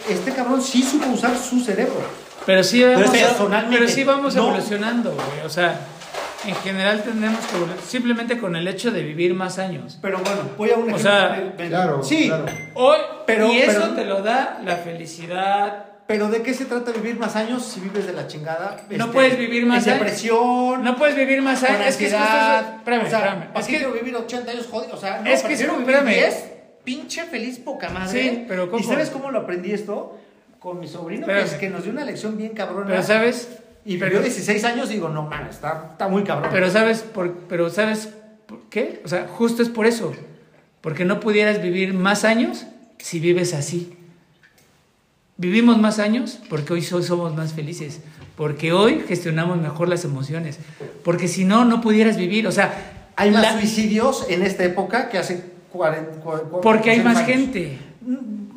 este 0.10 0.32
cabrón 0.34 0.62
sí 0.62 0.84
supo 0.84 1.10
usar 1.10 1.38
su 1.38 1.60
cerebro. 1.60 2.02
pero 2.46 2.64
sí 2.64 2.84
vamos, 2.84 3.10
Pero 3.12 3.26
a- 3.26 3.30
personalmente, 3.30 3.78
pero 3.78 3.90
sí 3.92 4.04
vamos 4.04 4.36
evolucionando, 4.36 5.12
güey. 5.14 5.46
O 5.46 5.50
sea, 5.50 5.80
en 6.46 6.56
general 6.56 7.04
tenemos 7.04 7.40
que 7.46 7.56
evolucionar 7.56 7.86
simplemente 7.86 8.38
con 8.38 8.56
el 8.56 8.68
hecho 8.68 8.92
de 8.92 9.02
vivir 9.04 9.34
más 9.34 9.60
años. 9.60 9.98
Pero 10.02 10.20
bueno, 10.20 10.42
voy 10.58 10.70
a 10.72 10.74
un 10.76 10.90
ejemplo. 10.90 10.98
sea, 11.00 11.30
Me- 11.58 11.64
me- 11.64 11.70
Claro, 11.70 12.04
sí, 12.04 12.28
claro. 12.28 12.46
Hoy, 12.76 12.98
Pero- 13.26 13.52
y 13.52 13.60
eso 13.60 13.82
pero- 13.82 13.94
te 13.96 14.06
lo 14.06 14.22
da 14.22 14.60
la 14.64 14.76
felicidad. 14.78 15.86
pero 16.06 16.28
¿de 16.30 16.42
qué 16.44 16.54
se 16.54 16.66
trata 16.66 16.92
vivir 16.92 17.18
más 17.18 17.36
años 17.36 17.64
si 17.64 17.80
vives 17.80 18.06
de 18.06 18.14
la 18.14 18.28
chingada? 18.28 18.76
Este, 18.80 18.98
No 18.98 19.12
puedes 19.12 19.38
vivir 19.38 19.66
más 19.66 19.86
años. 19.88 20.00
depresión, 20.00 20.84
No 20.84 20.96
puedes 20.98 21.16
vivir 21.16 21.42
más 21.42 21.64
años. 21.64 21.88
Es 21.88 21.98
que 21.98 22.08
es. 22.08 22.14
Espérame, 22.14 22.74
o 22.74 22.84
sea, 22.84 23.02
espérame. 23.20 23.48
¿para 23.48 23.60
Es 23.62 23.66
que, 23.68 23.78
quiero 23.78 23.94
vivir 23.94 24.16
80 24.16 24.52
años 24.52 24.68
jodido? 24.70 24.94
O 24.96 24.98
sea, 24.98 25.22
no, 25.22 25.30
Es 25.30 25.42
que 25.44 25.56
sí, 25.56 25.64
vivir 25.64 25.80
espérame. 25.80 26.10
10, 26.10 26.46
pinche 26.84 27.24
feliz 27.24 27.60
poca 27.60 27.90
madre. 27.90 28.22
Sí, 28.22 28.46
pero 28.48 28.70
¿cómo? 28.70 28.82
¿Y 28.82 28.86
sabes 28.86 29.10
cómo 29.10 29.32
lo 29.32 29.40
aprendí 29.40 29.72
esto? 29.72 30.20
Con 30.60 30.80
mi 30.80 30.88
sobrino, 30.88 31.26
que, 31.28 31.42
es- 31.42 31.54
que 31.56 31.70
nos 31.70 31.84
dio 31.84 31.92
una 31.92 32.06
lección 32.06 32.38
bien 32.38 32.54
cabrona. 32.54 32.88
pero 32.88 33.04
sabes, 33.04 33.50
Y 33.86 33.98
vivió 33.98 34.22
16 34.22 34.64
años 34.64 34.90
y 34.92 34.94
digo, 34.96 35.10
no 35.10 35.24
mames, 35.24 35.56
está, 35.56 35.90
está 35.92 36.08
muy 36.08 36.24
cabrón. 36.24 36.50
Pero 36.54 36.70
sabes 36.72 37.00
por, 37.02 37.34
pero 37.50 37.70
sabes 37.70 38.10
por 38.46 38.62
qué? 38.70 39.02
O 39.04 39.08
sea, 39.10 39.28
justo 39.28 39.62
es 39.62 39.70
por 39.70 39.86
eso. 39.86 40.14
Porque 40.82 41.06
no 41.06 41.20
pudieras 41.20 41.62
vivir 41.62 41.94
más 41.94 42.24
años 42.24 42.66
si 42.98 43.20
vives 43.20 43.54
así. 43.54 43.94
Vivimos 45.38 45.80
más 45.80 46.00
años 46.00 46.40
porque 46.50 46.74
hoy 46.74 46.82
so- 46.82 47.02
somos 47.02 47.36
más 47.36 47.54
felices. 47.54 48.00
Porque 48.36 48.72
hoy 48.74 49.04
gestionamos 49.08 49.60
mejor 49.62 49.90
las 49.90 50.06
emociones. 50.06 50.60
Porque 51.04 51.28
si 51.28 51.44
no, 51.46 51.66
no 51.66 51.82
pudieras 51.82 52.18
vivir. 52.18 52.48
O 52.48 52.52
sea, 52.52 53.10
hay 53.16 53.32
más 53.32 53.42
la- 53.44 53.54
suicidios 53.60 54.26
en 54.30 54.44
esta 54.44 54.64
época 54.64 55.10
que 55.10 55.18
hace 55.18 55.44
40, 55.72 56.24
cua- 56.24 56.42
cua- 56.50 56.62
porque 56.62 56.92
hay 56.92 57.00
200 57.00 57.04
más 57.14 57.18
años. 57.18 57.28
gente. 57.28 57.78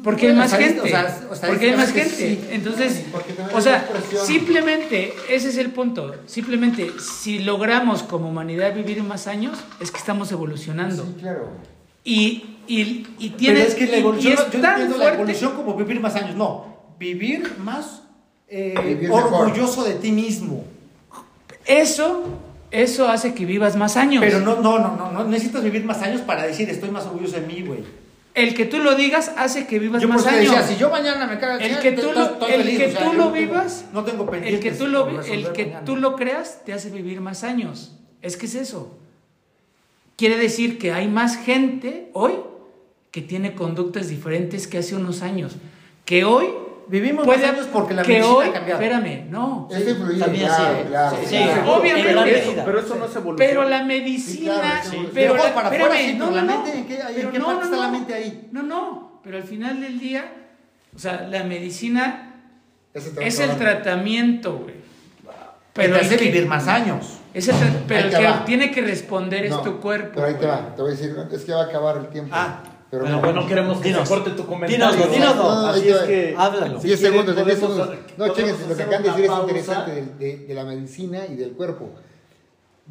Porque 0.06 0.28
hay 0.28 0.34
más 0.34 0.54
gente. 0.56 0.80
o 0.80 0.86
sea, 0.86 1.26
o 1.30 1.34
sea, 1.34 1.48
porque 1.48 1.70
hay 1.70 1.76
más 1.76 1.90
gente. 1.92 2.14
sí. 2.16 2.40
Entonces, 2.50 3.04
o 3.52 3.60
sea, 3.60 3.86
simplemente, 4.24 5.12
ese 5.28 5.48
es 5.48 5.58
el 5.58 5.70
punto. 5.72 6.14
Simplemente, 6.26 6.92
si 7.00 7.40
logramos 7.40 8.02
como 8.04 8.28
humanidad 8.28 8.72
vivir 8.74 9.02
más 9.02 9.26
años, 9.26 9.58
es 9.80 9.90
que 9.90 9.98
estamos 9.98 10.30
evolucionando. 10.30 11.02
Sí, 11.04 11.14
claro. 11.20 11.48
Y, 12.04 12.56
y, 12.68 13.06
y 13.18 13.28
Pero 13.30 13.36
tienes. 13.36 13.68
es 13.68 13.74
que 13.74 13.86
la 13.88 13.96
evolución, 13.96 14.32
y 14.32 14.34
es 14.36 14.52
yo 14.52 14.60
tan 14.60 14.72
entiendo 14.74 14.96
la 14.96 15.04
fuerte- 15.06 15.14
evolución 15.16 15.52
como 15.56 15.74
vivir 15.74 15.98
más 16.00 16.14
años. 16.14 16.36
No, 16.36 16.76
vivir 17.00 17.56
más 17.58 18.02
eh, 18.48 18.74
Vivir 18.80 19.08
mejor. 19.10 19.24
orgulloso 19.32 19.82
de 19.82 19.94
ti 19.94 20.12
mismo. 20.12 20.64
Eso, 21.64 22.24
eso 22.70 23.08
hace 23.08 23.34
que 23.34 23.44
vivas 23.44 23.74
más 23.76 23.96
años. 23.96 24.22
Pero 24.24 24.38
no, 24.40 24.56
no, 24.60 24.78
no, 24.78 24.96
no, 24.96 25.10
no 25.10 25.24
necesitas 25.24 25.64
vivir 25.64 25.84
más 25.84 26.00
años 26.02 26.20
para 26.20 26.44
decir 26.44 26.70
estoy 26.70 26.90
más 26.92 27.06
orgulloso 27.06 27.40
de 27.40 27.46
mí, 27.46 27.62
güey. 27.66 27.80
El 28.36 28.54
que 28.54 28.66
tú 28.66 28.78
lo 28.78 28.94
digas 28.94 29.32
hace 29.36 29.66
que 29.66 29.78
vivas 29.78 30.02
Yo 30.02 30.08
más 30.08 30.26
años. 30.26 30.52
decía, 30.54 30.62
si 30.62 30.76
yo 30.76 30.90
mañana 30.90 31.26
me 31.26 31.38
cago 31.38 31.58
en 31.58 31.74
el 31.74 31.78
que 31.80 31.92
tú 31.92 32.12
lo, 32.12 32.46
el 32.46 32.62
feliz, 32.62 32.78
que 32.78 32.86
o 32.86 32.90
sea, 32.90 33.04
tú 33.04 33.12
lo 33.14 33.32
vivas, 33.32 33.86
no 33.94 34.04
tengo 34.04 34.30
el 34.32 34.60
que 34.60 34.72
tú 34.72 34.86
lo, 34.88 35.22
el 35.22 35.52
que 35.52 35.64
mañana. 35.64 35.84
tú 35.86 35.96
lo 35.96 36.16
creas 36.16 36.62
te 36.66 36.74
hace 36.74 36.90
vivir 36.90 37.22
más 37.22 37.44
años. 37.44 37.96
Es 38.20 38.36
que 38.36 38.44
es 38.44 38.54
eso. 38.54 38.98
Quiere 40.16 40.36
decir 40.36 40.78
que 40.78 40.92
hay 40.92 41.08
más 41.08 41.38
gente 41.38 42.10
hoy 42.12 42.34
que 43.10 43.22
tiene 43.22 43.54
conductas 43.54 44.08
diferentes 44.08 44.66
que 44.66 44.76
hace 44.76 44.94
unos 44.94 45.22
años. 45.22 45.56
Que 46.04 46.24
hoy 46.26 46.48
Vivimos 46.88 47.24
puede 47.24 47.40
más 47.46 47.54
años 47.54 47.66
porque 47.72 47.94
la 47.94 48.02
que 48.02 48.12
medicina 48.12 48.34
hoy, 48.34 48.48
ha 48.48 48.52
cambiado. 48.52 48.80
Espérame, 48.82 49.30
no. 49.30 49.68
Es 49.70 49.88
influir, 49.88 50.18
también 50.20 50.46
claro, 50.46 50.76
sí. 50.78 50.84
claro. 50.88 51.16
Sí, 51.26 51.36
claro. 51.36 51.72
obviamente. 51.74 52.08
Pero 52.12 52.24
eso- 52.36 52.62
pero 52.64 52.78
eso 52.80 52.94
no 52.96 53.08
se 53.08 53.18
evoluciona. 53.18 53.36
Pero 53.50 53.68
la 53.68 53.82
medicina, 53.84 54.52
Sí, 54.54 54.60
claro, 54.60 54.90
sí. 54.90 55.08
pero 55.12 55.32
ojos 55.34 55.44
la- 55.46 55.54
para 55.54 55.68
espérame, 55.68 55.96
sí, 55.98 56.14
no, 56.14 56.24
pero 56.26 56.36
la 56.36 56.42
no, 56.42 56.52
mente, 56.62 56.78
¿en 56.78 56.86
qué- 56.86 56.94
en 57.00 57.14
pero 57.14 57.32
qué 57.32 57.40
parte 57.40 57.64
está 57.64 57.76
la 57.76 57.88
mente 57.88 58.14
ahí? 58.14 58.48
No, 58.52 58.62
no, 58.62 59.20
pero 59.24 59.36
al 59.36 59.42
final 59.42 59.80
del 59.80 59.98
día, 59.98 60.32
o 60.94 60.98
sea, 60.98 61.22
la 61.28 61.42
medicina 61.44 62.22
Ese 62.94 63.12
Es 63.26 63.40
el 63.40 63.56
tratamiento, 63.58 64.56
güey. 64.58 64.74
Pero 65.74 65.92
Pero 65.94 65.98
te 65.98 66.06
hace 66.06 66.16
vivir 66.16 66.46
más 66.46 66.66
años. 66.68 67.18
es 67.34 67.46
el 67.48 67.54
tra- 67.56 67.82
pero 67.86 67.98
Ahí 68.00 68.04
el 68.06 68.10
te 68.12 68.16
que 68.18 68.24
va. 68.24 68.44
tiene 68.46 68.70
que 68.70 68.80
responder 68.80 69.50
No, 69.50 69.56
es 69.56 69.62
tu 69.62 69.78
cuerpo. 69.80 70.12
Pero 70.14 70.26
ahí 70.28 70.32
te 70.34 70.46
güey. 70.46 70.48
va, 70.50 70.74
te 70.74 70.80
voy 70.80 70.92
a 70.92 70.94
decir, 70.94 71.14
es 71.30 71.44
que 71.44 71.52
va 71.52 71.60
a 71.60 71.64
acabar 71.66 71.98
el 71.98 72.06
tiempo. 72.08 72.30
Ah, 72.34 72.62
pero 72.90 73.02
bueno, 73.02 73.16
no, 73.16 73.22
Bueno, 73.22 73.40
no 73.42 73.46
queremos 73.48 73.78
que 73.78 73.88
Dinos. 73.88 74.08
se 74.08 74.14
corte 74.14 74.30
tu 74.30 74.46
comentario. 74.46 74.76
Dínoslo, 74.86 75.12
dínoslo. 75.12 75.42
No, 75.42 75.66
Así 75.68 75.88
es 75.88 75.98
que... 75.98 76.34
Háblalo. 76.38 76.80
Sí, 76.80 76.86
10 76.88 77.00
quieren, 77.00 77.12
segundos, 77.20 77.38
en 77.38 77.44
10 77.46 77.58
podemos- 77.58 77.86
segundos. 77.88 78.04
No, 78.16 78.28
chéquense, 78.28 78.68
lo 78.68 78.76
que 78.76 78.82
acaban 78.82 79.02
de 79.02 79.08
decir 79.10 79.24
es 79.24 79.30
pausa. 79.30 79.42
interesante 79.42 79.90
de, 79.94 80.02
de- 80.18 80.36
de 80.46 80.54
la 80.54 80.64
medicina 80.64 81.26
y 81.28 81.34
del 81.36 81.52
cuerpo. 81.52 81.90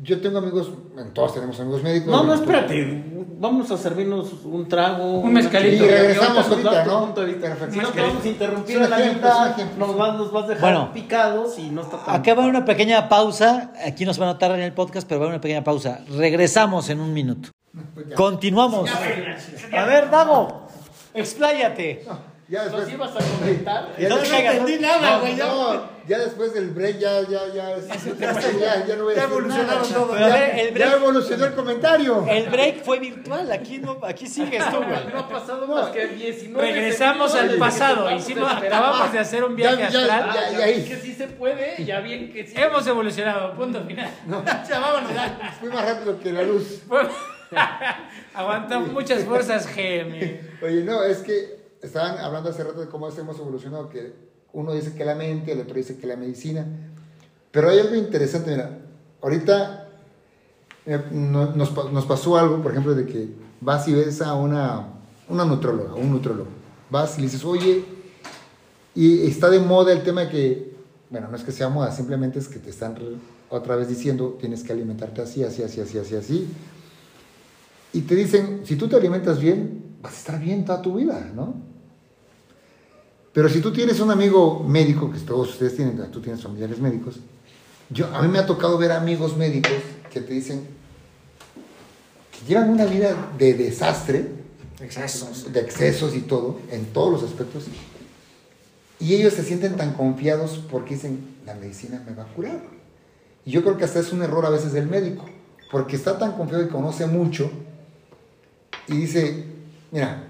Yo 0.04 0.20
tengo 0.20 0.40
amigos, 0.40 0.70
bueno, 0.94 1.10
todos 1.14 1.34
tenemos 1.36 1.58
amigos 1.58 1.82
médicos. 1.82 2.12
No, 2.12 2.24
no, 2.26 2.34
espérate. 2.34 3.04
Vamos 3.40 3.72
a 3.72 3.78
servirnos 3.78 4.34
un 4.44 4.68
trago. 4.68 5.20
Un 5.22 5.32
mezcalito. 5.32 5.86
Y 5.86 5.88
regresamos 5.88 6.50
ahorita, 6.50 6.84
¿no? 6.86 7.06
punto 7.06 7.22
de 7.22 7.28
vista. 7.28 7.48
Perfecto. 7.48 7.74
Si 7.74 7.80
no 7.80 7.88
te 7.90 8.02
vamos 8.02 8.26
a 8.26 8.28
interrumpir 8.28 8.76
Es 8.78 8.86
a 8.86 8.90
la 8.90 9.00
es 9.06 9.14
mitad, 9.14 9.56
nos 9.78 9.96
vas, 9.98 10.18
nos 10.18 10.32
vas 10.34 10.44
a 10.44 10.48
dejar 10.50 10.62
Bueno. 10.62 10.92
picados 10.94 11.58
y 11.60 11.70
no 11.70 11.82
está 11.84 12.04
tan... 12.04 12.14
Acá 12.16 12.34
va 12.34 12.46
una 12.46 12.66
pequeña 12.66 13.08
pausa. 13.08 13.72
Aquí 13.88 14.04
nos 14.04 14.18
van 14.18 14.28
a 14.30 14.34
notar 14.34 14.52
en 14.52 14.60
el 14.62 14.74
podcast, 14.74 15.08
pero 15.08 15.22
va 15.22 15.28
una 15.28 15.40
pequeña 15.40 15.64
pausa. 15.64 16.02
Regresamos 16.10 16.90
en 16.90 17.00
un 17.00 17.14
minuto. 17.14 17.50
Pues 17.96 18.08
ya. 18.10 18.16
Continuamos. 18.16 18.90
A 19.74 19.86
ver, 19.86 20.10
Dago, 20.12 20.68
expláyate. 21.14 22.06
Ya 22.48 22.62
después. 22.66 22.84
¿Nos 22.84 22.94
ibas 22.94 23.10
a 23.16 23.38
comentar? 23.40 23.90
Ya, 23.98 24.08
No 24.10 24.18
caigas, 24.18 24.56
entendí 24.58 24.76
¿no? 24.76 24.82
nada, 24.88 25.12
No, 25.16 25.20
güey. 25.22 25.36
Ya, 25.36 25.90
ya 26.08 26.20
después 26.20 26.54
del 26.54 26.70
break, 26.70 27.00
ya, 27.00 27.22
ya, 27.22 27.40
ya. 27.52 27.76
Ya, 27.80 28.86
ya 28.86 28.96
no 28.98 29.06
voy 29.06 29.14
a 29.14 29.16
Ya 29.16 29.22
decir 29.24 29.32
evolucionaron 29.32 29.68
nada. 29.82 29.94
todo. 29.94 30.16
Ya 30.76 30.94
evolucionó 30.96 31.46
el 31.46 31.54
comentario. 31.56 32.26
el 32.30 32.50
break 32.50 32.84
fue 32.84 33.00
virtual. 33.00 33.52
Aquí, 33.52 33.80
no, 33.80 33.98
aquí 34.04 34.28
sigues 34.28 34.64
tú, 34.70 34.76
güey. 34.78 35.08
No 35.12 35.20
ha 35.22 35.28
pasado 35.28 35.66
más 35.66 35.88
que 35.88 36.06
19 36.06 36.72
Regresamos 36.72 37.34
al 37.34 37.56
pasado. 37.56 38.12
Hicimos, 38.12 38.52
acabamos 38.52 39.12
de 39.12 39.20
hacer 39.20 39.44
un 39.44 39.56
viaje 39.56 39.78
Ya, 39.84 39.90
ya, 39.90 40.00
astral. 40.02 40.34
ya. 40.52 40.60
Ah, 40.60 40.66
que 40.88 41.00
sí 41.02 41.14
se 41.16 41.28
puede, 41.30 41.84
ya 41.84 42.00
bien 42.02 42.32
que 42.32 42.46
sí. 42.46 42.54
Hemos 42.56 42.86
evolucionado, 42.86 43.56
punto 43.56 43.82
final. 43.86 44.12
Ya 44.70 44.80
vámonos, 44.80 45.12
ya. 45.16 45.56
Fui 45.60 45.70
más 45.70 45.84
rápido 45.84 46.20
que 46.20 46.32
la 46.32 46.44
luz. 46.44 46.82
Aguantan 48.34 48.94
muchas 48.94 49.24
fuerzas 49.24 49.68
G, 49.68 50.02
amigo. 50.02 50.26
Oye, 50.64 50.84
no, 50.84 51.04
es 51.04 51.20
que 51.20 51.66
estaban 51.82 52.18
hablando 52.18 52.50
hace 52.50 52.64
rato 52.64 52.82
de 52.82 52.88
cómo 52.88 53.10
hemos 53.10 53.40
evolucionado, 53.40 53.90
que 53.90 54.14
uno 54.54 54.74
dice 54.74 54.94
que 54.96 55.06
la 55.06 55.16
mente, 55.16 55.52
el 55.52 55.60
otro 55.62 55.76
dice 55.76 55.98
que 55.98 56.08
la 56.08 56.16
medicina. 56.16 56.66
Pero 57.52 57.70
hay 57.70 57.80
algo 57.80 57.96
interesante, 57.96 58.52
mira, 58.52 58.78
ahorita 59.22 59.90
eh, 60.86 61.02
no- 61.12 61.52
nos, 61.56 61.70
pa- 61.70 61.90
nos 61.92 62.06
pasó 62.06 62.38
algo, 62.38 62.62
por 62.62 62.72
ejemplo, 62.72 62.94
de 62.96 63.06
que 63.06 63.30
vas 63.62 63.88
y 63.88 63.94
ves 63.94 64.22
a 64.22 64.34
una, 64.34 64.88
una 65.30 65.46
nutróloga, 65.46 65.94
un 65.96 66.12
nutrólogo. 66.12 66.50
Vas 66.90 67.18
y 67.18 67.22
le 67.22 67.28
dices, 67.28 67.44
oye, 67.46 67.84
y 68.94 69.28
está 69.28 69.50
de 69.50 69.60
moda 69.60 69.92
el 69.92 70.04
tema 70.04 70.30
que, 70.30 70.74
bueno, 71.10 71.28
no 71.30 71.36
es 71.36 71.44
que 71.44 71.52
sea 71.52 71.70
moda, 71.70 71.92
simplemente 71.92 72.40
es 72.40 72.48
que 72.48 72.60
te 72.60 72.70
están 72.70 72.96
otra 73.50 73.76
vez 73.76 73.88
diciendo, 73.88 74.38
tienes 74.40 74.64
que 74.64 74.74
alimentarte 74.74 75.22
así, 75.22 75.44
así, 75.44 75.64
así, 75.64 75.82
así, 75.82 75.98
así, 75.98 76.16
así. 76.16 76.48
Y 77.96 78.02
te 78.02 78.14
dicen, 78.14 78.60
si 78.66 78.76
tú 78.76 78.90
te 78.90 78.98
alimentas 78.98 79.40
bien, 79.40 79.96
vas 80.02 80.14
a 80.14 80.18
estar 80.18 80.40
bien 80.40 80.66
toda 80.66 80.82
tu 80.82 80.96
vida, 80.96 81.32
¿no? 81.34 81.56
Pero 83.32 83.48
si 83.48 83.62
tú 83.62 83.72
tienes 83.72 84.02
un 84.02 84.12
amigo 84.12 84.62
médico, 84.68 85.10
que 85.10 85.18
todos 85.20 85.52
ustedes 85.52 85.78
tienen, 85.78 86.12
tú 86.12 86.20
tienes 86.20 86.44
familiares 86.44 86.78
médicos, 86.80 87.22
yo, 87.90 88.14
a 88.14 88.22
mí 88.22 88.28
me 88.28 88.38
ha 88.38 88.46
tocado 88.46 88.78
ver 88.78 88.92
amigos 88.92 89.38
médicos 89.38 89.72
que 90.12 90.20
te 90.20 90.34
dicen 90.34 90.68
que 92.34 92.46
llevan 92.46 92.70
una 92.70 92.84
vida 92.84 93.16
de 93.38 93.54
desastre, 93.54 94.28
Excesos. 94.82 95.54
de 95.54 95.62
excesos 95.62 96.18
y 96.18 96.22
todo, 96.22 96.60
en 96.72 96.88
todos 96.88 97.14
los 97.14 97.24
aspectos, 97.24 97.64
y 99.00 99.14
ellos 99.14 99.32
se 99.34 99.44
sienten 99.44 99.78
tan 99.78 99.94
confiados 99.94 100.62
porque 100.70 100.96
dicen, 100.96 101.38
la 101.46 101.56
medicina 101.56 102.04
me 102.06 102.14
va 102.14 102.24
a 102.24 102.28
curar. 102.28 102.62
Y 103.46 103.52
yo 103.52 103.64
creo 103.64 103.78
que 103.78 103.86
hasta 103.86 104.02
es 104.02 104.12
un 104.12 104.22
error 104.22 104.46
a 104.46 104.50
veces 104.50 104.74
del 104.74 104.88
médico, 104.88 105.24
porque 105.72 105.96
está 105.96 106.18
tan 106.18 106.34
confiado 106.34 106.62
y 106.62 106.68
conoce 106.68 107.08
mucho, 107.08 107.50
y 108.88 108.98
dice, 108.98 109.44
mira, 109.92 110.24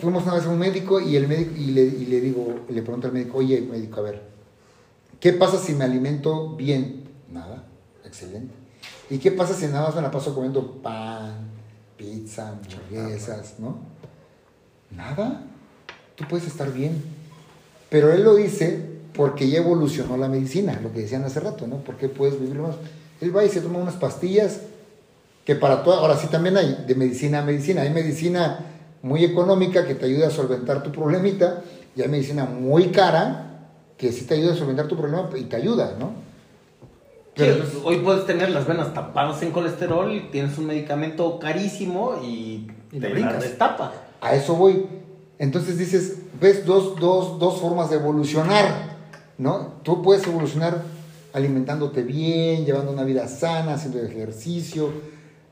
fuimos 0.00 0.24
una 0.24 0.34
vez 0.34 0.44
a 0.44 0.48
un 0.50 0.58
médico 0.58 1.00
y, 1.00 1.16
el 1.16 1.28
médico, 1.28 1.52
y, 1.56 1.66
le, 1.70 2.20
digo, 2.20 2.60
le 2.68 2.82
pregunto 2.82 3.06
al 3.06 3.12
médico, 3.12 3.38
oye, 3.38 3.60
médico, 3.60 4.00
a 4.00 4.02
ver, 4.04 4.22
¿qué 5.20 5.32
pasa 5.32 5.58
si 5.58 5.74
me 5.74 5.84
alimento 5.84 6.54
bien? 6.56 7.04
Nada, 7.30 7.64
excelente. 8.04 8.54
¿Y 9.10 9.18
qué 9.18 9.32
pasa 9.32 9.54
si 9.54 9.66
nada 9.66 9.86
más 9.86 9.94
me 9.94 10.02
la 10.02 10.10
paso 10.10 10.34
comiendo 10.34 10.82
pan, 10.82 11.48
pizza, 11.96 12.50
hamburguesas, 12.50 13.54
no? 13.58 13.78
Nada, 14.90 15.42
tú 16.14 16.24
puedes 16.28 16.46
estar 16.46 16.72
bien. 16.72 17.02
Pero 17.88 18.12
él 18.12 18.22
lo 18.22 18.34
dice 18.34 18.98
porque 19.14 19.48
ya 19.48 19.58
evolucionó 19.58 20.16
la 20.16 20.28
medicina, 20.28 20.78
lo 20.82 20.92
que 20.92 21.00
decían 21.00 21.24
hace 21.24 21.40
rato, 21.40 21.66
¿no? 21.66 21.78
¿Por 21.78 21.96
qué 21.96 22.08
puedes 22.08 22.38
vivir 22.38 22.58
más? 22.58 22.76
Él 23.20 23.34
va 23.34 23.44
y 23.44 23.48
se 23.48 23.60
toma 23.60 23.78
unas 23.78 23.96
pastillas 23.96 24.60
que 25.48 25.54
para 25.54 25.82
todo, 25.82 25.94
ahora 25.94 26.14
sí 26.14 26.26
también 26.26 26.58
hay 26.58 26.84
de 26.86 26.94
medicina 26.94 27.38
a 27.38 27.42
medicina. 27.42 27.80
Hay 27.80 27.88
medicina 27.88 28.66
muy 29.00 29.24
económica 29.24 29.86
que 29.86 29.94
te 29.94 30.04
ayuda 30.04 30.26
a 30.26 30.30
solventar 30.30 30.82
tu 30.82 30.92
problemita 30.92 31.62
y 31.96 32.02
hay 32.02 32.08
medicina 32.08 32.44
muy 32.44 32.88
cara 32.88 33.62
que 33.96 34.12
sí 34.12 34.26
te 34.26 34.34
ayuda 34.34 34.52
a 34.52 34.56
solventar 34.56 34.88
tu 34.88 34.96
problema 34.98 35.26
y 35.38 35.44
te 35.44 35.56
ayuda, 35.56 35.96
¿no? 35.98 36.08
Sí, 37.34 37.44
Pero- 37.46 37.64
hoy 37.84 37.96
puedes 38.00 38.26
tener 38.26 38.50
las 38.50 38.66
venas 38.66 38.92
tapadas 38.92 39.40
en 39.42 39.50
colesterol 39.52 40.12
y 40.12 40.28
tienes 40.30 40.58
un 40.58 40.66
medicamento 40.66 41.38
carísimo 41.38 42.20
y, 42.22 42.70
Y 42.92 43.00
te 43.00 43.08
brincas. 43.08 43.40
destapa. 43.42 43.94
A 44.20 44.34
eso 44.34 44.54
voy. 44.54 44.84
Entonces 45.38 45.78
dices, 45.78 46.18
ves 46.38 46.66
dos, 46.66 47.00
dos, 47.00 47.38
dos 47.38 47.58
formas 47.58 47.88
de 47.88 47.96
evolucionar, 47.96 48.96
¿no? 49.38 49.76
Tú 49.82 50.02
puedes 50.02 50.26
evolucionar 50.26 50.82
alimentándote 51.32 52.02
bien, 52.02 52.66
llevando 52.66 52.92
una 52.92 53.04
vida 53.04 53.26
sana, 53.28 53.76
haciendo 53.76 53.98
ejercicio, 54.02 54.90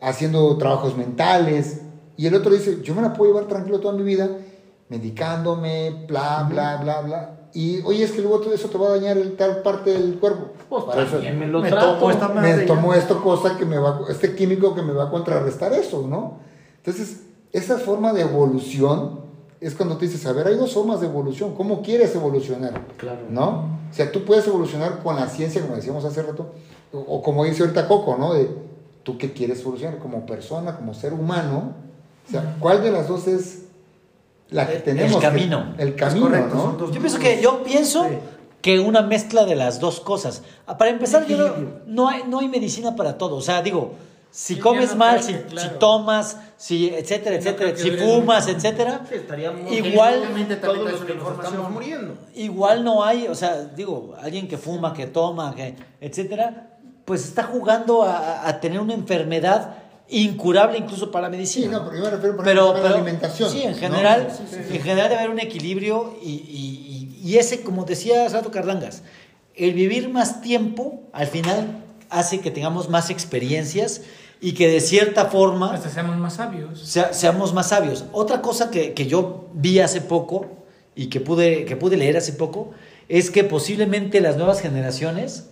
haciendo 0.07 0.57
trabajos 0.57 0.97
mentales. 0.97 1.81
Y 2.17 2.27
el 2.27 2.35
otro 2.35 2.53
dice, 2.53 2.81
yo 2.83 2.95
me 2.95 3.03
la 3.03 3.13
puedo 3.13 3.33
llevar 3.33 3.49
tranquilo 3.49 3.81
toda 3.81 3.95
mi 3.95 4.03
vida, 4.03 4.29
medicándome, 4.89 6.07
bla, 6.09 6.47
bla, 6.49 6.77
bla, 6.79 7.01
bla. 7.03 7.31
Y 7.53 7.81
oye, 7.83 8.05
es 8.05 8.13
que 8.13 8.21
luego 8.21 8.41
todo 8.41 8.53
eso 8.55 8.69
te 8.69 8.79
va 8.79 8.89
a 8.89 8.91
dañar 8.91 9.17
el, 9.19 9.37
tal 9.37 9.63
parte 9.63 9.91
del 9.91 10.19
cuerpo. 10.19 10.49
Pues 10.69 10.85
Para 10.85 11.03
eso- 11.03 11.19
me 11.21 11.47
lo 11.47 11.61
Me 11.61 11.71
trato. 11.71 11.95
tomo 11.99 12.11
esta 12.11 12.29
me 12.29 12.35
madre 12.35 12.61
ya. 12.61 12.67
tomo 12.67 12.95
esta 12.95 13.15
cosa 13.17 13.57
que 13.57 13.65
me 13.65 13.79
va, 13.79 14.01
este 14.11 14.35
químico 14.35 14.75
que 14.75 14.83
me 14.83 14.93
va 14.93 15.05
a 15.05 15.11
contrarrestar 15.11 15.73
eso, 15.73 16.07
¿no? 16.07 16.39
Entonces, 16.79 17.23
esa 17.53 17.79
forma 17.79 18.13
de 18.13 18.23
evolución 18.23 19.21
es 19.61 19.75
cuando 19.75 19.97
te 19.97 20.07
dices, 20.07 20.27
a 20.27 20.33
ver, 20.33 20.47
hay 20.49 20.57
dos 20.57 20.75
formas 20.75 21.01
de 21.01 21.07
evolución, 21.07 21.55
¿cómo 21.55 21.83
quieres 21.83 22.15
evolucionar? 22.15 22.83
Claro. 22.99 23.21
¿No? 23.31 23.77
O 23.91 23.95
sea, 23.95 24.13
tú 24.13 24.25
puedes 24.25 24.47
evolucionar 24.47 25.03
con 25.03 25.17
la 25.17 25.27
ciencia, 25.29 25.63
como 25.63 25.77
decíamos 25.77 26.05
hace 26.05 26.23
rato, 26.23 26.53
o, 26.93 26.99
o 26.99 27.23
como 27.23 27.45
dice 27.45 27.63
ahorita 27.63 27.89
Coco, 27.89 28.17
¿no? 28.19 28.35
De 28.35 28.49
tú 29.07 29.17
qué 29.19 29.33
quieres 29.33 29.61
evolucionar 29.61 29.99
como 30.01 30.27
persona, 30.27 30.75
como 30.75 30.93
ser 30.93 31.13
humano. 31.13 31.75
O 32.27 32.31
sea, 32.33 32.57
¿cuál 32.59 32.83
de 32.83 32.91
las 32.91 33.07
dos 33.07 33.29
es 33.29 33.63
la 34.51 34.67
que 34.67 34.81
tenemos? 34.81 35.13
el 35.13 35.19
que- 35.21 35.27
camino. 35.27 35.75
el 35.79 35.95
camino, 35.95 36.27
correcto, 36.27 36.55
¿no? 36.57 36.73
dos 36.73 36.91
Yo 36.93 36.99
pienso 37.01 37.19
que, 37.21 37.41
yo 37.41 37.63
pienso 37.63 38.05
Sí. 38.05 38.17
que 38.61 38.81
una 38.81 39.03
mezcla 39.03 39.45
de 39.45 39.55
las 39.55 39.79
dos 39.79 40.01
cosas. 40.01 40.43
Ah, 40.67 40.77
Para 40.77 40.91
empezar, 40.91 41.25
yo 41.29 41.37
no, 41.37 41.55
no 41.87 42.09
hay, 42.09 42.25
no 42.29 42.41
hay 42.41 42.49
medicina 42.49 42.97
para 42.97 43.17
todo. 43.17 43.37
O 43.37 43.41
sea, 43.41 43.63
digo, 43.63 43.93
si 44.33 44.57
Sí, 44.57 44.61
comes 44.61 44.91
no 44.91 44.97
mal, 44.97 45.23
si, 45.23 45.35
claro. 45.35 45.71
si 45.71 45.79
tomas, 45.79 46.37
si 46.57 46.89
etcétera, 46.89 47.37
No 47.37 47.41
etcétera, 47.43 47.77
si 47.77 47.91
fumas, 47.93 48.49
etcétera, 48.49 49.03
Sí, 49.09 49.75
Igual- 49.77 50.23
todos 50.61 50.91
los 50.91 51.01
que 51.05 51.15
nos 51.15 51.45
estamos 51.45 51.71
muriendo. 51.71 52.15
igual 52.35 52.83
no 52.83 53.05
hay, 53.05 53.29
o 53.29 53.35
sea, 53.37 53.63
digo, 53.67 54.15
alguien 54.21 54.49
que 54.49 54.59
fuma, 54.59 54.93
que 54.93 55.07
toma, 55.07 55.55
que 55.55 55.77
etcétera, 56.01 56.76
pues 57.07 57.25
está 57.25 57.45
jugando 57.45 58.03
a, 58.03 58.47
a 58.47 58.61
tener 58.61 58.81
una 58.81 58.93
enfermedad 58.93 59.77
incurable 60.09 60.79
incluso 60.79 61.11
para 61.11 61.23
la 61.25 61.31
medicina. 61.31 61.67
Sí, 61.67 61.73
no, 61.73 61.85
pero 61.85 61.97
yo 61.97 62.05
me 62.05 62.11
refiero 62.11 62.37
por 62.37 62.45
pero, 62.45 62.63
ejemplo, 62.71 62.87
a 62.87 62.91
la 62.91 62.97
alimentación. 62.97 63.51
Sí, 63.51 63.63
en 63.63 63.73
¿no? 63.73 63.77
general, 63.79 64.29
Sí, 64.37 64.45
sí, 64.51 64.77
en 64.77 64.83
general 64.83 65.09
debe 65.09 65.21
haber 65.21 65.31
un 65.31 65.41
equilibrio 65.41 66.17
y, 66.23 66.31
y- 66.31 67.19
y- 67.23 67.31
y 67.31 67.39
ese, 67.39 67.63
como 67.63 67.85
decía 67.85 68.25
hace 68.27 68.37
rato 68.37 68.51
Carlangas, 68.51 69.03
el 69.57 69.73
vivir 69.73 70.09
más 70.11 70.43
tiempo 70.43 71.01
al 71.13 71.27
final 71.27 71.83
hace 72.11 72.41
que 72.41 72.51
tengamos 72.53 72.89
más 72.89 73.11
experiencias 73.11 74.03
y 74.41 74.53
que 74.53 74.69
de 74.69 74.81
cierta 74.81 75.25
forma 75.27 75.73
Hasta 75.75 75.89
seamos 75.89 76.17
más 76.19 76.35
sabios. 76.35 76.81
sea- 76.87 77.13
seamos 77.13 77.53
más 77.55 77.71
sabios. 77.71 78.05
Otra 78.13 78.43
cosa 78.43 78.71
que, 78.71 78.93
que 78.95 79.07
yo 79.07 79.49
vi 79.55 79.81
hace 79.81 80.01
poco 80.03 80.47
y 80.95 81.07
que 81.07 81.21
pude, 81.21 81.65
que 81.65 81.75
pude 81.77 81.97
leer 81.97 82.17
hace 82.17 82.33
poco 82.33 82.71
es 83.09 83.31
que 83.31 83.43
posiblemente 83.45 84.21
las 84.21 84.37
nuevas 84.37 84.61
generaciones 84.61 85.47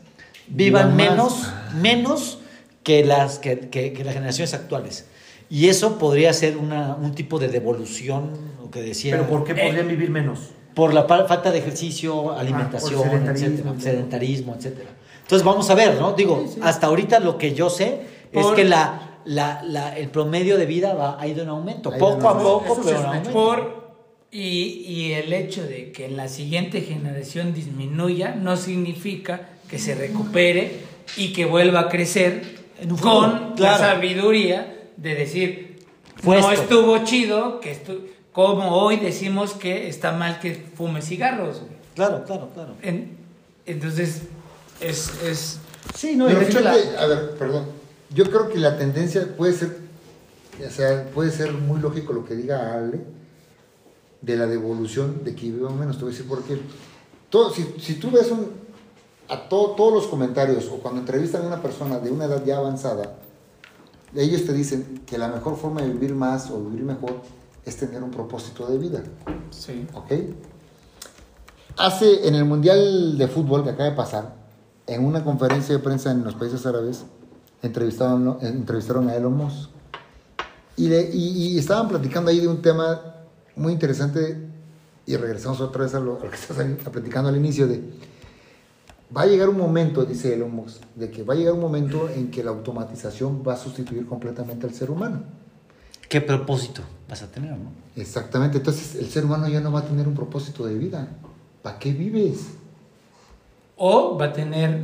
vivan 0.49 0.89
más. 0.89 1.11
menos, 1.11 1.53
menos 1.81 2.39
que 2.83 3.05
las, 3.05 3.39
que, 3.39 3.59
que- 3.71 3.93
que 3.93 4.05
las 4.05 4.15
generaciones 4.15 4.53
actuales. 4.55 5.07
Y 5.51 5.69
eso 5.69 5.99
podría 5.99 6.33
ser 6.33 6.57
una, 6.57 6.95
un 6.97 7.15
tipo 7.15 7.39
de 7.39 7.49
devolución, 7.49 8.31
lo 8.63 8.71
que 8.71 8.83
decía. 8.83 9.13
Pero 9.17 9.29
¿por 9.29 9.45
qué 9.45 9.53
Eh, 9.53 9.67
podrían 9.67 9.89
vivir 9.89 10.11
menos? 10.11 10.51
Por 10.75 10.93
la 10.93 11.05
falta 11.05 11.51
de 11.53 11.59
ejercicio, 11.59 12.33
alimentación, 12.33 12.95
por 12.95 13.11
sedentarismo, 13.11 13.47
etcétera, 13.47 13.75
¿no? 13.75 13.81
sedentarismo, 13.81 14.55
etcétera. 14.59 14.91
Entonces 15.23 15.45
vamos 15.47 15.71
a 15.71 15.75
ver, 15.75 15.95
¿no? 16.01 16.13
Digo, 16.15 16.45
hasta 16.63 16.89
ahorita 16.89 17.21
lo 17.21 17.39
que 17.39 17.55
yo 17.55 17.71
sé 17.71 18.01
es 18.33 18.47
que 18.49 18.65
la, 18.65 19.21
la- 19.25 19.63
la- 19.63 19.97
el 19.97 20.09
promedio 20.11 20.59
de 20.59 20.67
vida 20.67 20.95
va, 20.95 21.19
ha 21.21 21.27
ido 21.29 21.43
en 21.43 21.49
aumento, 21.49 21.91
Ha 21.93 21.97
ido 21.97 22.09
en 22.09 22.15
poco 22.17 22.29
a 22.29 22.39
poco, 22.39 22.73
Eso 22.73 22.83
pero 22.85 22.97
es 22.97 23.01
en 23.01 23.07
aumento. 23.07 23.31
Por 23.33 23.85
Y, 24.33 24.85
y 24.89 25.13
el 25.13 25.33
hecho 25.33 25.63
de 25.65 25.93
que 25.93 26.07
en 26.07 26.17
la 26.17 26.27
siguiente 26.29 26.81
generación 26.81 27.55
disminuya 27.55 28.35
no 28.35 28.57
significa 28.57 29.49
que 29.69 29.79
se 29.79 29.95
recupere 29.95 30.81
y 31.17 31.33
que 31.33 31.45
vuelva 31.47 31.81
a 31.81 31.89
crecer 31.89 32.59
En 32.81 32.93
un 32.93 32.99
con 32.99 33.55
la 33.59 33.79
sabiduría 33.79 34.89
de 34.97 35.15
decir, 35.15 35.79
Fue 36.23 36.41
no 36.41 36.51
esto". 36.51 36.63
estuvo 36.63 37.05
chido, 37.05 37.61
que 37.61 37.71
estu 37.73 38.07
como 38.33 38.71
hoy 38.77 38.97
decimos 38.97 39.53
que 39.55 39.89
está 39.89 40.11
mal 40.13 40.41
que 40.41 40.55
fume 40.75 41.01
cigarros. 41.03 41.61
güey. 41.61 41.73
Claro, 41.95 42.25
claro, 42.25 42.51
claro. 42.53 42.75
En- 42.83 43.17
entonces, 43.67 44.23
es, 44.81 45.11
es 45.23 45.59
Sí, 45.97 46.17
no, 46.17 46.27
Pero 46.27 46.41
de 46.41 46.47
hecho 46.47 46.61
la- 46.61 46.73
fíjate, 46.75 46.97
a 46.99 47.07
ver, 47.07 47.31
perdón. 47.39 47.67
Yo 48.11 48.25
creo 48.25 48.49
que 48.49 48.59
la 48.59 48.77
tendencia 48.79 49.29
puede 49.37 49.53
ser, 49.53 49.77
o 50.67 50.71
sea, 50.71 51.05
puede 51.15 51.31
ser 51.31 51.53
muy 51.53 51.79
lógico 51.81 52.13
lo 52.13 52.25
que 52.25 52.35
diga 52.35 52.73
Ale 52.75 53.01
de 54.23 54.37
la 54.37 54.47
devolución 54.47 55.23
de 55.25 55.35
que 55.35 55.43
viva 55.51 55.71
menos. 55.71 55.97
Te 55.99 56.05
voy 56.05 56.13
a 56.13 56.17
decir 56.17 56.29
por 56.29 56.43
qué. 56.45 56.57
Todo, 57.31 57.53
si, 57.53 57.67
si 57.79 57.95
tú 57.95 58.11
ves 58.11 58.31
un, 58.31 58.51
a 59.29 59.49
to- 59.49 59.75
todos 59.77 59.93
los 59.93 60.07
comentarios 60.07 60.67
o 60.69 60.77
cuando 60.79 61.01
entrevistan 61.01 61.43
a 61.45 61.47
una 61.47 61.63
persona 61.63 61.99
de 61.99 62.11
una 62.11 62.25
edad 62.27 62.45
ya 62.45 62.59
avanzada, 62.59 63.17
ellos 64.15 64.45
te 64.45 64.53
dicen 64.53 65.03
que 65.07 65.19
la 65.19 65.29
mejor 65.29 65.57
forma 65.57 65.83
de 65.83 65.89
vivir 65.89 66.15
más 66.15 66.51
o 66.51 66.61
vivir 66.63 66.85
mejor 66.85 67.15
es 67.65 67.77
tener 67.77 68.03
un 68.03 68.11
propósito 68.11 68.67
de 68.67 68.79
vida. 68.79 69.03
sí. 69.51 69.87
¿Ok? 69.95 70.13
Hace 71.77 72.29
en 72.29 72.35
el 72.37 72.45
Mundial 72.45 73.19
de 73.19 73.27
Fútbol 73.27 73.65
que 73.65 73.71
acaba 73.71 73.91
de 73.91 73.97
pasar, 73.97 74.35
en 74.87 75.05
una 75.05 75.25
conferencia 75.25 75.75
de 75.75 75.83
prensa 75.83 76.11
en 76.13 76.23
los 76.23 76.35
países 76.35 76.65
árabes, 76.67 77.05
entrevistaron, 77.63 78.39
entrevistaron 78.43 79.09
a 79.09 79.17
Elon 79.17 79.37
Musk. 79.37 79.71
Y, 80.77 80.89
le- 80.89 81.11
y- 81.13 81.49
y 81.55 81.59
estaban 81.59 81.89
platicando 81.89 82.31
ahí 82.31 82.39
de 82.41 82.49
un 82.49 82.63
tema 82.63 83.01
muy 83.57 83.73
interesante, 83.73 84.37
y 85.07 85.17
regresamos 85.17 85.61
otra 85.61 85.83
vez 85.85 85.95
a 85.95 86.01
lo, 86.01 86.21
a 86.21 86.25
lo 86.25 86.31
que 86.31 86.37
estás 86.37 86.57
platicando 86.93 87.29
al 87.31 87.37
inicio, 87.37 87.67
de 87.67 87.83
va 89.17 89.23
a 89.23 89.27
llegar 89.27 89.49
un 89.49 89.59
momento, 89.59 90.05
dice 90.05 90.35
Elon 90.35 90.55
Musk, 90.55 90.83
de 90.95 91.11
que 91.11 91.23
va 91.23 91.35
a 91.35 91.37
llegar 91.37 91.55
un 91.55 91.61
momento 91.61 92.09
en 92.09 92.31
que 92.31 92.43
la 92.45 92.51
automatización 92.51 93.43
va 93.47 93.55
a 93.55 93.57
sustituir 93.57 94.07
completamente 94.07 94.67
al 94.67 94.75
ser 94.75 94.91
humano. 94.91 95.23
¿Qué 96.09 96.21
propósito 96.21 96.83
vas 97.09 97.23
a 97.23 97.27
tener, 97.31 97.53
no? 97.53 97.73
Exactamente, 97.97 98.59
entonces 98.59 98.95
el 98.97 99.09
ser 99.09 99.25
humano 99.25 99.49
ya 99.49 99.61
no 99.61 99.73
va 99.73 99.81
a 99.81 99.85
tener 99.85 100.07
un 100.07 100.15
propósito 100.15 100.65
de 100.67 100.75
vida. 100.75 101.09
¿Para 101.63 101.79
qué 101.79 101.93
vives? 101.93 102.49
O 103.77 104.17
va 104.17 104.27
a 104.27 104.33
tener 104.33 104.79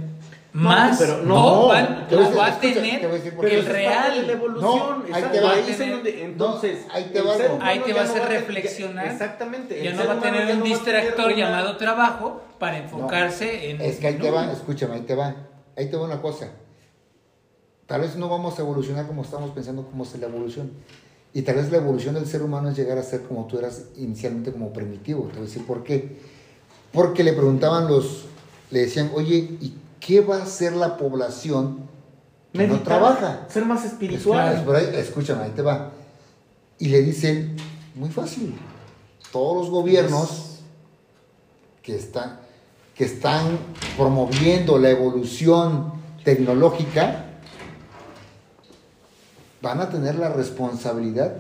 más, 0.53 0.99
pero 0.99 1.23
no, 1.23 1.63
o 1.65 1.69
va, 1.69 2.07
te 2.09 2.15
a 2.17 2.19
o 2.19 2.23
decir- 2.23 2.39
va 2.39 2.47
a 2.47 2.49
escucha, 2.49 2.75
tener 2.75 3.01
te 3.01 3.07
a 3.07 3.11
el 3.11 3.41
de 3.41 3.63
la 3.63 3.73
real. 3.73 4.31
evolución. 4.31 5.05
No, 5.09 5.15
ahí 5.15 5.25
te 5.31 5.41
va. 5.41 5.53
ahí 5.53 5.91
donde- 5.91 6.25
entonces, 6.25 6.87
No, 6.89 6.95
ahí 6.95 7.11
te 7.13 7.23
va 7.23 7.33
ser 7.37 7.43
algo. 7.43 7.55
humano 7.57 7.71
Ahí 7.71 7.79
te 7.81 7.89
ya 7.91 7.95
va 7.95 8.01
a 8.01 8.05
no 8.05 8.11
hacer 8.11 8.23
tener- 8.23 8.41
reflexionar. 8.41 9.07
Exactamente. 9.07 9.85
Ya 9.85 9.93
no 9.93 10.07
va 10.07 10.13
a 10.15 10.21
tener 10.21 10.41
un 10.43 10.47
no 10.59 10.65
tener 10.65 10.65
distractor 10.65 11.27
una- 11.27 11.37
llamado 11.37 11.77
trabajo 11.77 12.43
para 12.61 12.79
No, 12.79 12.85
enfocarse 12.85 13.71
en. 13.71 13.81
Es 13.81 13.97
que 13.97 14.07
ahí 14.07 14.19
te 14.19 14.31
va, 14.31 14.53
escúchame, 14.53 14.95
ahí 14.95 15.01
te 15.01 15.17
va. 15.17 15.35
Ahí 15.77 15.91
te 15.91 15.97
va 15.97 16.05
una 16.05 16.23
cosa. 16.23 16.51
Tal 17.87 18.03
vez 18.03 18.15
no 18.15 18.29
vamos 18.29 18.57
a 18.57 18.63
evolucionar 18.63 19.09
como 19.09 19.23
estamos 19.23 19.51
pensando 19.51 19.85
cómo 19.85 20.05
es 20.05 20.17
la 20.17 20.27
evolución. 20.29 20.71
Y 21.33 21.43
tal 21.43 21.57
vez 21.57 21.73
la 21.73 21.79
evolución 21.79 22.15
del 22.15 22.27
ser 22.27 22.43
humano 22.43 22.69
es 22.69 22.77
llegar 22.77 22.99
a 22.99 23.03
ser 23.03 23.23
como 23.23 23.47
tú 23.47 23.59
eras 23.59 23.87
inicialmente 23.97 24.53
como 24.53 24.73
primitivo. 24.73 25.23
Te 25.25 25.35
voy 25.35 25.43
a 25.43 25.47
decir 25.47 25.67
por 25.67 25.83
qué. 25.83 26.19
Porque 26.93 27.25
le 27.25 27.33
preguntaban 27.33 27.89
los, 27.89 28.27
le 28.71 28.81
decían, 28.81 29.11
oye, 29.15 29.57
¿y 29.61 29.75
qué 29.99 30.21
va 30.21 30.39
a 30.39 30.43
hacer 30.43 30.73
la 30.73 30.97
población 30.97 31.89
que 32.53 32.67
no 32.67 32.81
trabaja? 32.81 33.47
Ser 33.49 33.65
más 33.65 33.85
espiritual. 33.85 34.65
escúchame, 34.95 35.45
ahí 35.45 35.51
te 35.51 35.63
va. 35.63 35.93
Y 36.79 36.89
le 36.89 37.03
dicen, 37.03 37.57
muy 37.95 38.11
fácil, 38.11 38.55
todos 39.33 39.57
los 39.57 39.71
gobiernos 39.71 40.51
que 41.83 41.97
están, 41.97 42.41
que 43.01 43.07
están 43.07 43.59
promoviendo 43.97 44.79
la 44.79 44.91
evolución 44.91 45.91
tecnológica 46.23 47.25
van 49.63 49.81
a 49.81 49.89
tener 49.89 50.17
la 50.17 50.29
responsabilidad 50.29 51.33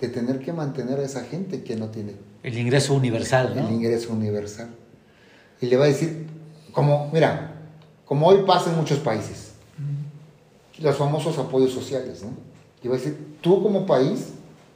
de 0.00 0.08
tener 0.08 0.38
que 0.38 0.54
mantener 0.54 0.98
a 0.98 1.02
esa 1.02 1.24
gente 1.24 1.62
que 1.62 1.76
no 1.76 1.88
tiene 1.88 2.14
El 2.42 2.56
ingreso 2.56 2.94
universal, 2.94 3.58
el 3.58 3.70
ingreso 3.74 4.10
universal. 4.10 4.70
Y 5.60 5.66
le 5.66 5.76
va 5.76 5.84
a 5.84 5.88
decir, 5.88 6.28
como, 6.72 7.10
mira, 7.12 7.52
como 8.06 8.28
hoy 8.28 8.44
pasa 8.46 8.70
en 8.70 8.78
muchos 8.78 9.00
países, 9.00 9.52
los 10.78 10.96
famosos 10.96 11.36
apoyos 11.36 11.72
sociales, 11.72 12.22
¿no? 12.22 12.30
Y 12.82 12.88
va 12.88 12.94
a 12.94 12.98
decir, 12.98 13.36
tú 13.42 13.62
como 13.62 13.84
país, 13.84 14.28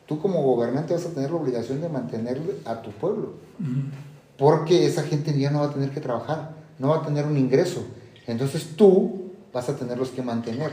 tú 0.04 0.20
como 0.20 0.42
gobernante 0.42 0.92
vas 0.92 1.06
a 1.06 1.14
tener 1.14 1.30
la 1.30 1.36
obligación 1.38 1.80
de 1.80 1.88
mantenerle 1.88 2.56
a 2.66 2.82
tu 2.82 2.90
pueblo. 2.90 3.32
Porque 4.40 4.86
esa 4.86 5.02
gente 5.02 5.38
ya 5.38 5.50
no 5.50 5.60
va 5.60 5.66
a 5.66 5.70
tener 5.70 5.90
que 5.90 6.00
trabajar, 6.00 6.52
no 6.78 6.88
va 6.88 6.96
a 6.96 7.02
tener 7.02 7.26
un 7.26 7.36
ingreso. 7.36 7.84
Entonces 8.26 8.70
tú 8.74 9.30
vas 9.52 9.68
a 9.68 9.76
tenerlos 9.76 10.08
que 10.08 10.22
mantener. 10.22 10.72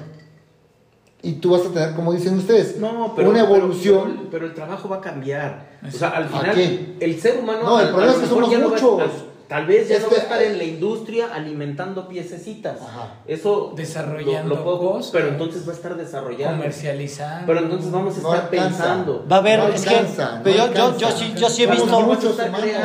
Y 1.22 1.34
tú 1.34 1.52
vas 1.52 1.66
a 1.66 1.70
tener, 1.70 1.94
como 1.94 2.14
dicen 2.14 2.38
ustedes, 2.38 2.78
No, 2.78 3.14
pero, 3.14 3.30
una 3.30 3.42
evolución. 3.42 4.14
Pero, 4.14 4.30
pero 4.32 4.46
el 4.46 4.54
trabajo 4.54 4.88
va 4.88 4.98
a 4.98 5.02
cambiar. 5.02 5.78
O 5.86 5.92
sea, 5.92 6.10
al 6.10 6.24
¿A 6.24 6.28
final, 6.28 6.56
qué? 6.56 6.96
el 7.02 7.20
ser 7.20 7.40
humano. 7.40 7.64
No, 7.64 7.80
el 7.82 7.90
problema 7.90 8.14
es 8.14 8.20
que 8.20 8.26
somos 8.28 8.58
muchos. 8.58 9.04
Tal 9.48 9.66
vez 9.66 9.88
ya 9.90 9.96
Es 9.98 10.04
no 10.04 10.10
va 10.10 10.16
a 10.18 10.20
estar 10.20 10.42
en 10.42 10.58
la 10.58 10.64
industria 10.64 11.28
alimentando 11.34 12.08
piececitas. 12.08 12.82
Ajá. 12.82 13.16
Eso. 13.28 13.74
Desarrollando 13.76 14.50
lo- 14.50 14.56
lo 14.58 14.64
puedo- 14.64 14.92
cosas. 14.94 15.12
Pero 15.12 15.28
entonces 15.30 15.68
va 15.68 15.72
a 15.72 15.76
estar 15.76 15.96
desarrollando. 15.96 16.58
comercializar. 16.58 17.46
Pero 17.46 17.60
entonces 17.60 17.92
vamos 17.92 18.16
a 18.16 18.18
estar 18.18 18.50
pensando. 18.50 19.26
Va 19.32 19.38
a 19.38 19.40
haber, 19.40 19.60
No 19.60 19.68
es 19.68 19.84
que, 19.84 19.90
alcanza, 19.90 20.40
no 20.44 20.50
yo, 20.52 20.74
yo, 20.74 20.98
yo 20.98 21.12
sí, 21.12 21.34
yo 21.38 21.50
sí 21.50 21.64
he 21.64 21.68
visto, 21.68 22.02
muchos 22.02 22.38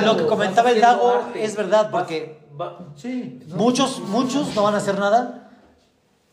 lo 0.04 0.16
que 0.16 0.26
comentaba 0.26 0.70
el 0.70 0.80
Dago 0.80 1.08
arte, 1.10 1.44
es 1.44 1.56
verdad, 1.56 1.90
porque 1.90 2.40
va- 2.60 2.78
Sí. 2.96 3.40
no, 3.48 3.56
muchos, 3.56 3.98
muchos 4.00 4.54
no 4.54 4.62
van 4.62 4.74
a 4.74 4.78
hacer 4.78 4.98
nada, 4.98 5.50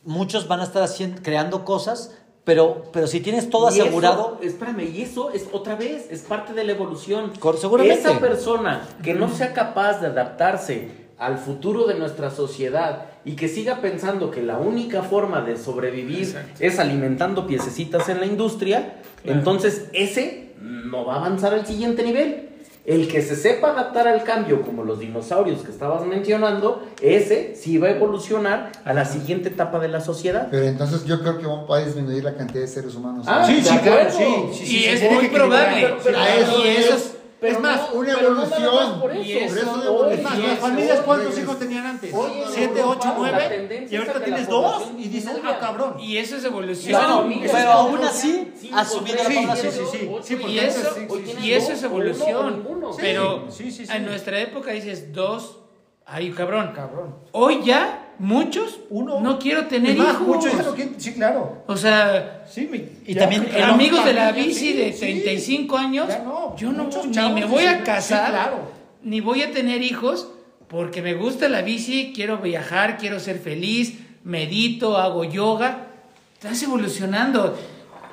muchos 0.03 0.47
van 0.47 0.59
a 0.61 0.63
estar 0.63 0.84
haciendo, 0.84 1.21
creando 1.21 1.65
cosas, 1.65 2.15
pero, 2.49 2.85
pero 2.91 3.05
si 3.05 3.19
tienes 3.19 3.47
todo 3.51 3.69
Y 3.69 3.73
eso, 3.75 3.83
asegurado, 3.83 4.39
espérame, 4.41 4.89
y 4.91 5.03
eso 5.03 5.29
es 5.29 5.45
otra 5.51 5.75
vez, 5.75 6.07
es 6.09 6.23
parte 6.23 6.53
de 6.53 6.63
la 6.63 6.71
evolución. 6.71 7.31
Seguramente. 7.59 7.99
Esa 7.99 8.19
persona 8.19 8.87
que 9.03 9.13
no 9.13 9.29
sea 9.29 9.53
capaz 9.53 10.01
de 10.01 10.07
adaptarse 10.07 10.89
al 11.19 11.37
futuro 11.37 11.85
de 11.85 11.93
nuestra 11.93 12.31
sociedad 12.31 13.05
y 13.23 13.35
que 13.35 13.49
siga 13.49 13.81
pensando 13.81 14.31
que 14.31 14.41
la 14.41 14.57
única 14.57 15.03
forma 15.03 15.41
de 15.41 15.57
sobrevivir 15.57 16.23
Exacto. 16.23 16.53
es 16.59 16.79
alimentando 16.79 17.45
piececitas 17.45 18.09
en 18.09 18.19
la 18.19 18.25
industria, 18.25 18.95
Claro. 19.21 19.37
entonces 19.37 19.87
ese 19.93 20.55
no 20.59 21.05
va 21.05 21.17
a 21.17 21.17
avanzar 21.17 21.53
al 21.53 21.67
siguiente 21.67 22.01
nivel. 22.01 22.48
El 22.89 23.07
que 23.07 23.21
se 23.21 23.35
sepa 23.35 23.69
adaptar 23.69 24.07
al 24.07 24.23
cambio, 24.23 24.63
como 24.63 24.83
los 24.83 24.97
dinosaurios 24.99 25.61
que 25.61 25.69
estabas 25.69 26.05
mencionando, 26.07 26.83
ese 27.01 27.55
sí 27.55 27.77
va 27.77 27.87
a 27.87 27.91
evolucionar 27.91 28.71
a 28.83 28.93
la 28.93 29.05
siguiente 29.05 29.49
etapa 29.49 29.77
de 29.79 29.89
la 29.89 30.01
sociedad. 30.01 30.47
Pero 30.49 30.65
entonces 30.65 31.05
yo 31.05 31.19
creo 31.21 31.37
que 31.37 31.45
va 31.45 31.77
a 31.77 31.85
disminuir 31.85 32.23
la 32.23 32.33
cantidad 32.35 32.61
de 32.61 32.67
seres 32.67 32.95
humanos. 32.95 33.25
Ah, 33.29 33.43
Sí, 33.45 33.61
sí, 33.63 33.77
claro, 33.77 34.09
sí, 34.09 34.23
sí, 34.53 34.65
sí, 34.65 34.77
y 34.77 34.85
es 34.85 35.11
muy 35.11 35.27
probable. 35.27 35.81
Pero- 35.83 35.97
pero- 36.03 36.17
A 36.19 36.35
eso 36.35 36.65
y 36.65 36.67
eso 36.69 36.95
es. 36.95 37.15
Es 37.41 37.41
Pero 37.41 37.53
Es 37.55 37.61
más, 37.61 37.81
no- 37.93 37.99
una 37.99 38.13
no 38.13 38.19
evolución. 38.19 38.75
más 38.75 38.99
por 39.01 39.15
Y 39.15 39.31
eso. 39.37 39.55
eso- 39.55 39.65
Por 39.71 39.79
eso 39.81 39.93
Hoy- 39.95 40.13
Es 40.13 40.23
más, 40.23 40.37
las 40.39 40.59
familias, 40.59 40.99
¿cuántos 41.05 41.35
hoy- 41.35 41.41
hijos 41.41 41.59
tenían 41.59 41.85
antes? 41.85 42.13
hoy 42.13 42.31
Siete, 42.53 42.83
ocho, 42.83 43.13
nueve. 43.17 43.87
Y 43.89 43.95
ahorita 43.95 44.23
tienes 44.23 44.47
dos 44.49 44.83
y 44.97 45.07
dices, 45.07 45.31
ah, 45.45 45.57
cabrón. 45.59 45.95
Y 46.01 46.17
eso 46.17 46.35
es 46.35 46.43
evolución. 46.43 47.01
No, 47.01 47.25
pero 47.51 47.71
aún 47.71 48.01
no 48.01 48.07
así 48.07 48.51
ha 48.73 48.83
subido 48.83 49.15
tres, 49.15 49.27
la 49.27 49.29
Sí, 49.29 49.37
población. 49.39 49.73
sí, 49.73 49.79
sí, 49.91 49.97
sí. 49.99 50.35
Sí, 50.37 50.43
y 50.47 50.59
eso 50.59 50.79
sí, 50.95 51.07
sí, 51.09 51.37
y 51.41 51.51
eso 51.53 51.69
dos, 51.69 51.77
es 51.77 51.83
evolución. 51.83 52.67
Pero 52.97 53.45
Sí, 53.49 53.71
sí, 53.71 53.85
sí. 53.85 53.93
en 53.93 54.05
nuestra 54.05 54.39
época 54.39 54.71
dices 54.71 55.13
dos, 55.13 55.59
ay 56.05 56.31
cabrón. 56.31 56.73
Cabrón. 56.75 57.15
Hoy 57.31 57.61
ya 57.63 58.09
muchos 58.20 58.80
Uno. 58.89 59.20
no 59.22 59.39
quiero 59.39 59.65
tener 59.68 59.98
más, 59.98 60.14
hijos. 60.15 60.27
muchos 60.27 60.52
ya 60.52 60.64
no 60.64 60.76
quieren- 60.76 60.95
Sí, 60.99 61.14
claro. 61.14 61.64
O 61.68 61.76
sea, 61.77 62.35
Sí, 62.49 62.68
me- 62.69 62.84
Y 63.06 63.14
ya, 63.14 63.22
también- 63.22 63.43
claro, 63.45 63.73
amigos 63.73 64.03
de 64.06 64.14
la 64.14 64.31
bici 64.31 64.53
sí, 64.53 64.73
de 64.73 64.91
sí. 64.93 64.99
35 64.99 65.77
años, 65.77 66.07
Ya 66.07 66.19
no, 66.23 66.56
yo 66.57 66.72
no 66.72 66.85
ni 67.06 67.11
chavos 67.11 67.34
me 67.34 67.45
voy 67.45 67.65
a 67.65 67.84
casar, 67.84 68.26
sí, 68.27 68.31
claro. 68.31 68.57
ni 69.03 69.22
voy 69.22 69.43
a 69.43 69.52
tener 69.52 69.81
hijos 69.84 70.30
porque 70.68 71.02
me 71.02 71.14
gusta 71.14 71.48
la 71.49 71.61
bici, 71.61 72.11
quiero 72.15 72.38
viajar, 72.39 72.98
quiero 72.98 73.19
ser 73.19 73.39
feliz, 73.39 73.99
medito, 74.23 74.98
hago 74.98 75.23
yoga. 75.23 75.88
Estás 76.34 76.61
evolucionando. 76.64 77.57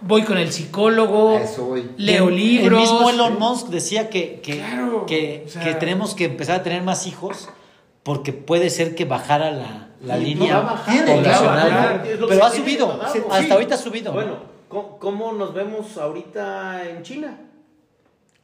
Voy 0.03 0.23
con 0.23 0.37
el 0.37 0.53
psicólogo, 0.53 1.39
A 1.39 1.43
eso 1.43 1.65
voy. 1.65 1.89
leo 1.97 2.29
el, 2.29 2.37
libros. 2.37 2.83
El 2.83 2.91
mismo 2.93 3.09
Elon 3.11 3.39
Musk 3.39 3.69
decía 3.69 4.11
que, 4.11 4.41
que, 4.43 4.59
Claro, 4.59 5.07
que, 5.07 5.45
o 5.47 5.49
sea- 5.49 5.65
que 5.65 5.75
tenemos 5.75 6.15
que 6.15 6.27
empezar 6.27 6.61
a 6.61 6.63
tener 6.63 6.83
más 6.83 7.07
hijos 7.07 7.49
porque 8.07 8.33
puede 8.33 8.71
ser 8.71 8.95
que 8.95 9.05
bajara 9.05 9.51
la, 9.51 9.89
la 10.01 10.17
Y 10.17 10.27
línea 10.27 10.61
va 10.61 10.61
a 10.61 10.73
bajar, 10.75 10.95
Tiene, 10.95 11.13
poblacional. 11.17 11.71
bajar, 11.71 12.03
Pero 12.29 12.45
ha 12.45 12.51
subido, 12.51 12.87
Dado. 12.87 13.03
hasta 13.03 13.43
Sí. 13.43 13.51
ahorita 13.51 13.75
ha 13.75 13.79
subido. 13.79 14.13
Bueno, 14.13 14.37
¿cómo, 14.69 14.97
cómo 15.01 15.33
nos 15.33 15.53
vemos 15.53 15.99
ahorita 15.99 16.89
en 16.89 17.03
China? 17.03 17.37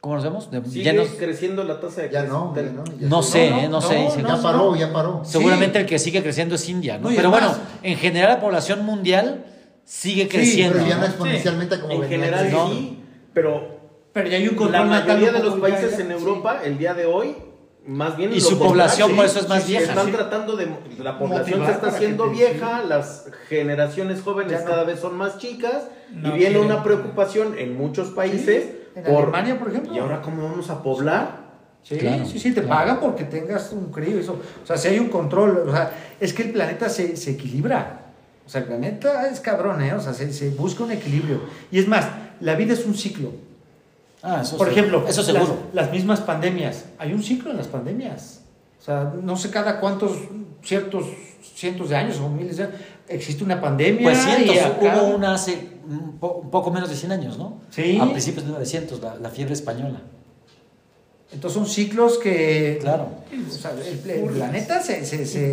¿Cómo 0.01 0.15
nos 0.15 0.23
vemos? 0.25 0.51
De- 0.51 0.61
¿Sigue 0.65 0.83
ya 0.83 0.91
nos- 0.91 1.07
creciendo 1.11 1.63
la 1.63 1.79
tasa 1.79 2.01
de 2.01 2.09
Ya 2.09 2.23
no, 2.23 2.53
ya 2.53 2.61
no. 2.63 2.83
ya 2.83 3.07
no 3.07 3.23
se- 3.23 3.31
sé, 3.31 3.49
no, 3.51 3.57
eh, 3.59 3.61
no, 3.63 3.69
no, 3.69 3.81
sé. 3.81 4.09
no, 4.21 4.27
Ya 4.35 4.41
paró, 4.43 4.75
ya 4.75 4.91
paró. 4.91 5.21
Seguramente 5.23 5.79
el 5.79 5.85
que 5.85 5.97
sigue 5.97 6.21
creciendo 6.21 6.55
es 6.55 6.67
India, 6.67 6.97
¿no? 6.97 7.09
No, 7.09 7.15
pero 7.15 7.29
bueno, 7.29 7.47
más- 7.47 7.59
en 7.83 7.95
general 7.97 8.31
la 8.33 8.39
población 8.41 8.83
mundial 8.85 9.45
sigue 9.85 10.23
Sí, 10.23 10.27
creciendo. 10.27 10.73
pero 10.73 10.87
ya 10.89 10.95
no 10.95 11.01
¿no? 11.03 11.07
exponencialmente 11.07 11.79
como 11.79 11.93
En 11.93 12.01
venía 12.01 12.17
general 12.17 12.51
sí, 12.69 12.99
pero 13.33 13.71
Pero 14.11 14.27
ya 14.27 14.35
hay 14.37 14.43
un 14.49 14.55
La 14.55 14.57
control 14.59 14.89
natal 14.89 15.07
mayoría 15.19 15.31
de 15.31 15.43
los 15.45 15.55
países 15.59 15.97
en 15.99 16.07
sí. 16.07 16.13
Europa, 16.13 16.59
el 16.65 16.77
día 16.77 16.93
de 16.93 17.05
hoy, 17.05 17.35
más 17.85 18.15
bien 18.15 18.31
Y 18.33 18.39
su 18.39 18.49
contrario, 18.57 18.67
población 18.69 19.15
por 19.15 19.25
eso 19.25 19.39
es 19.39 19.49
más 19.49 19.63
sí, 19.63 19.71
vieja, 19.71 19.89
Están 19.91 20.05
sí. 20.07 20.11
tratando 20.13 20.55
de. 20.55 20.67
La 20.99 21.17
población 21.19 21.59
Motivar 21.59 21.67
se 21.67 21.71
está 21.73 21.87
haciendo 21.87 22.29
vieja, 22.29 22.83
las 22.83 23.25
generaciones 23.49 24.21
jóvenes 24.21 24.61
no. 24.61 24.67
cada 24.67 24.83
vez 24.83 24.99
son 24.99 25.17
más 25.17 25.37
chicas, 25.37 25.87
No 26.11 26.29
y 26.29 26.39
viene 26.39 26.53
quieren. 26.55 26.65
una 26.71 26.83
preocupación 26.83 27.57
en 27.57 27.77
muchos 27.77 28.09
países. 28.11 28.67
En 28.95 29.03
por- 29.03 29.23
Alemania, 29.23 29.57
por 29.59 29.69
ejemplo. 29.69 29.93
¿Y 29.93 29.99
ahora 29.99 30.21
cómo 30.21 30.43
vamos 30.43 30.69
a 30.69 30.81
poblar? 30.83 31.43
Sí, 31.81 31.97
Claro, 31.97 32.25
sí, 32.25 32.39
sí, 32.39 32.53
te 32.53 32.61
claro. 32.61 32.69
pagan 32.69 32.99
porque 33.01 33.25
tengas 33.25 33.71
un 33.73 33.91
crío. 33.91 34.17
Eso. 34.17 34.39
O 34.63 34.65
sea, 34.65 34.77
si 34.77 34.87
hay 34.87 34.99
un 34.99 35.09
control, 35.09 35.65
o 35.67 35.71
sea, 35.71 35.91
es 36.19 36.33
que 36.33 36.43
el 36.43 36.51
planeta 36.51 36.87
se, 36.87 37.17
se 37.17 37.31
equilibra. 37.31 37.99
O 38.45 38.49
sea, 38.49 38.61
el 38.61 38.67
planeta 38.67 39.27
es 39.29 39.39
cabrón, 39.41 39.81
¿eh? 39.81 39.93
O 39.93 39.99
sea, 39.99 40.13
se, 40.13 40.31
se 40.31 40.49
busca 40.51 40.83
un 40.85 40.91
equilibrio. 40.91 41.41
Y 41.71 41.79
es 41.79 41.87
más, 41.87 42.07
la 42.39 42.55
vida 42.55 42.71
es 42.73 42.85
un 42.85 42.93
ciclo. 42.95 43.31
Ah, 44.25 44.39
eso 44.41 44.57
Por 44.57 44.69
ejemplo, 44.69 45.05
eso 45.07 45.21
seguro. 45.21 45.57
Las, 45.73 45.85
las 45.85 45.91
mismas 45.93 46.21
pandemias. 46.21 46.85
Hay 46.97 47.11
un 47.13 47.21
ciclo 47.21 47.51
en 47.51 47.57
las 47.57 47.67
pandemias. 47.67 48.39
O 48.81 48.83
sea, 48.83 49.13
no 49.21 49.35
sé 49.35 49.49
cada 49.51 49.79
cuántos, 49.81 50.13
ciertos 50.63 51.05
cientos 51.55 51.89
de 51.89 51.95
años 51.97 52.19
o 52.19 52.29
miles 52.29 52.55
de 52.57 52.63
años, 52.63 52.75
existe 53.09 53.43
una 53.43 53.59
pandemia. 53.59 54.01
Pues 54.03 54.17
cientos, 54.19 54.57
acá- 54.57 55.01
hubo 55.03 55.15
una 55.15 55.33
hace 55.33 55.69
un, 55.87 56.17
po- 56.19 56.35
un 56.41 56.49
poco 56.49 56.71
menos 56.71 56.89
de 56.89 56.95
100 56.95 57.11
años, 57.11 57.37
¿no? 57.37 57.59
Sí. 57.69 57.99
A 58.01 58.09
principios 58.09 58.43
de 58.45 58.51
1900, 58.51 59.01
la, 59.01 59.15
la 59.15 59.29
fiebre 59.29 59.53
española. 59.53 60.01
Entonces 61.33 61.53
son 61.59 61.67
ciclos 61.67 62.17
que. 62.19 62.77
Claro. 62.81 63.07
O 63.47 63.51
sea, 63.51 63.71
el, 63.71 64.09
el 64.09 64.29
planeta 64.29 64.81
se, 64.81 65.03
se, 65.05 65.25
se, 65.25 65.51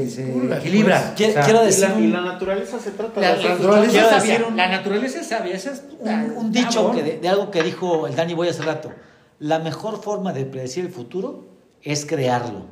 equilibra. 0.57 1.13
O 1.15 1.17
sea, 1.19 1.43
quiero 1.43 1.63
Y 1.63 1.67
decir 1.67 1.89
la, 1.89 1.95
un- 1.95 2.05
y 2.05 2.09
la 2.09 2.21
naturaleza 2.21 2.79
se 2.79 2.91
trata 2.91 3.21
de 3.21 3.27
La, 3.27 3.37
naturaleza 3.55 4.01
es 4.03 4.09
sabia. 4.23 4.47
un- 4.47 4.57
la 4.57 4.69
naturaleza 4.69 5.21
es 5.21 5.27
sabia. 5.29 5.55
Esa 5.55 5.73
es 5.73 5.83
Un, 5.99 6.33
un 6.37 6.53
dicho 6.53 6.93
que 6.93 7.03
de, 7.03 7.19
de 7.19 7.29
algo 7.29 7.51
que 7.51 7.63
dijo 7.63 8.07
el 8.07 8.15
Danny 8.15 8.35
Boy 8.35 8.49
hace 8.49 8.63
rato. 8.63 8.93
La 9.39 9.59
mejor 9.59 10.03
forma 10.03 10.33
de 10.35 10.45
predecir 10.45 10.85
el 10.85 10.93
futuro 10.93 11.47
es 11.83 12.05
crearlo. 12.05 12.67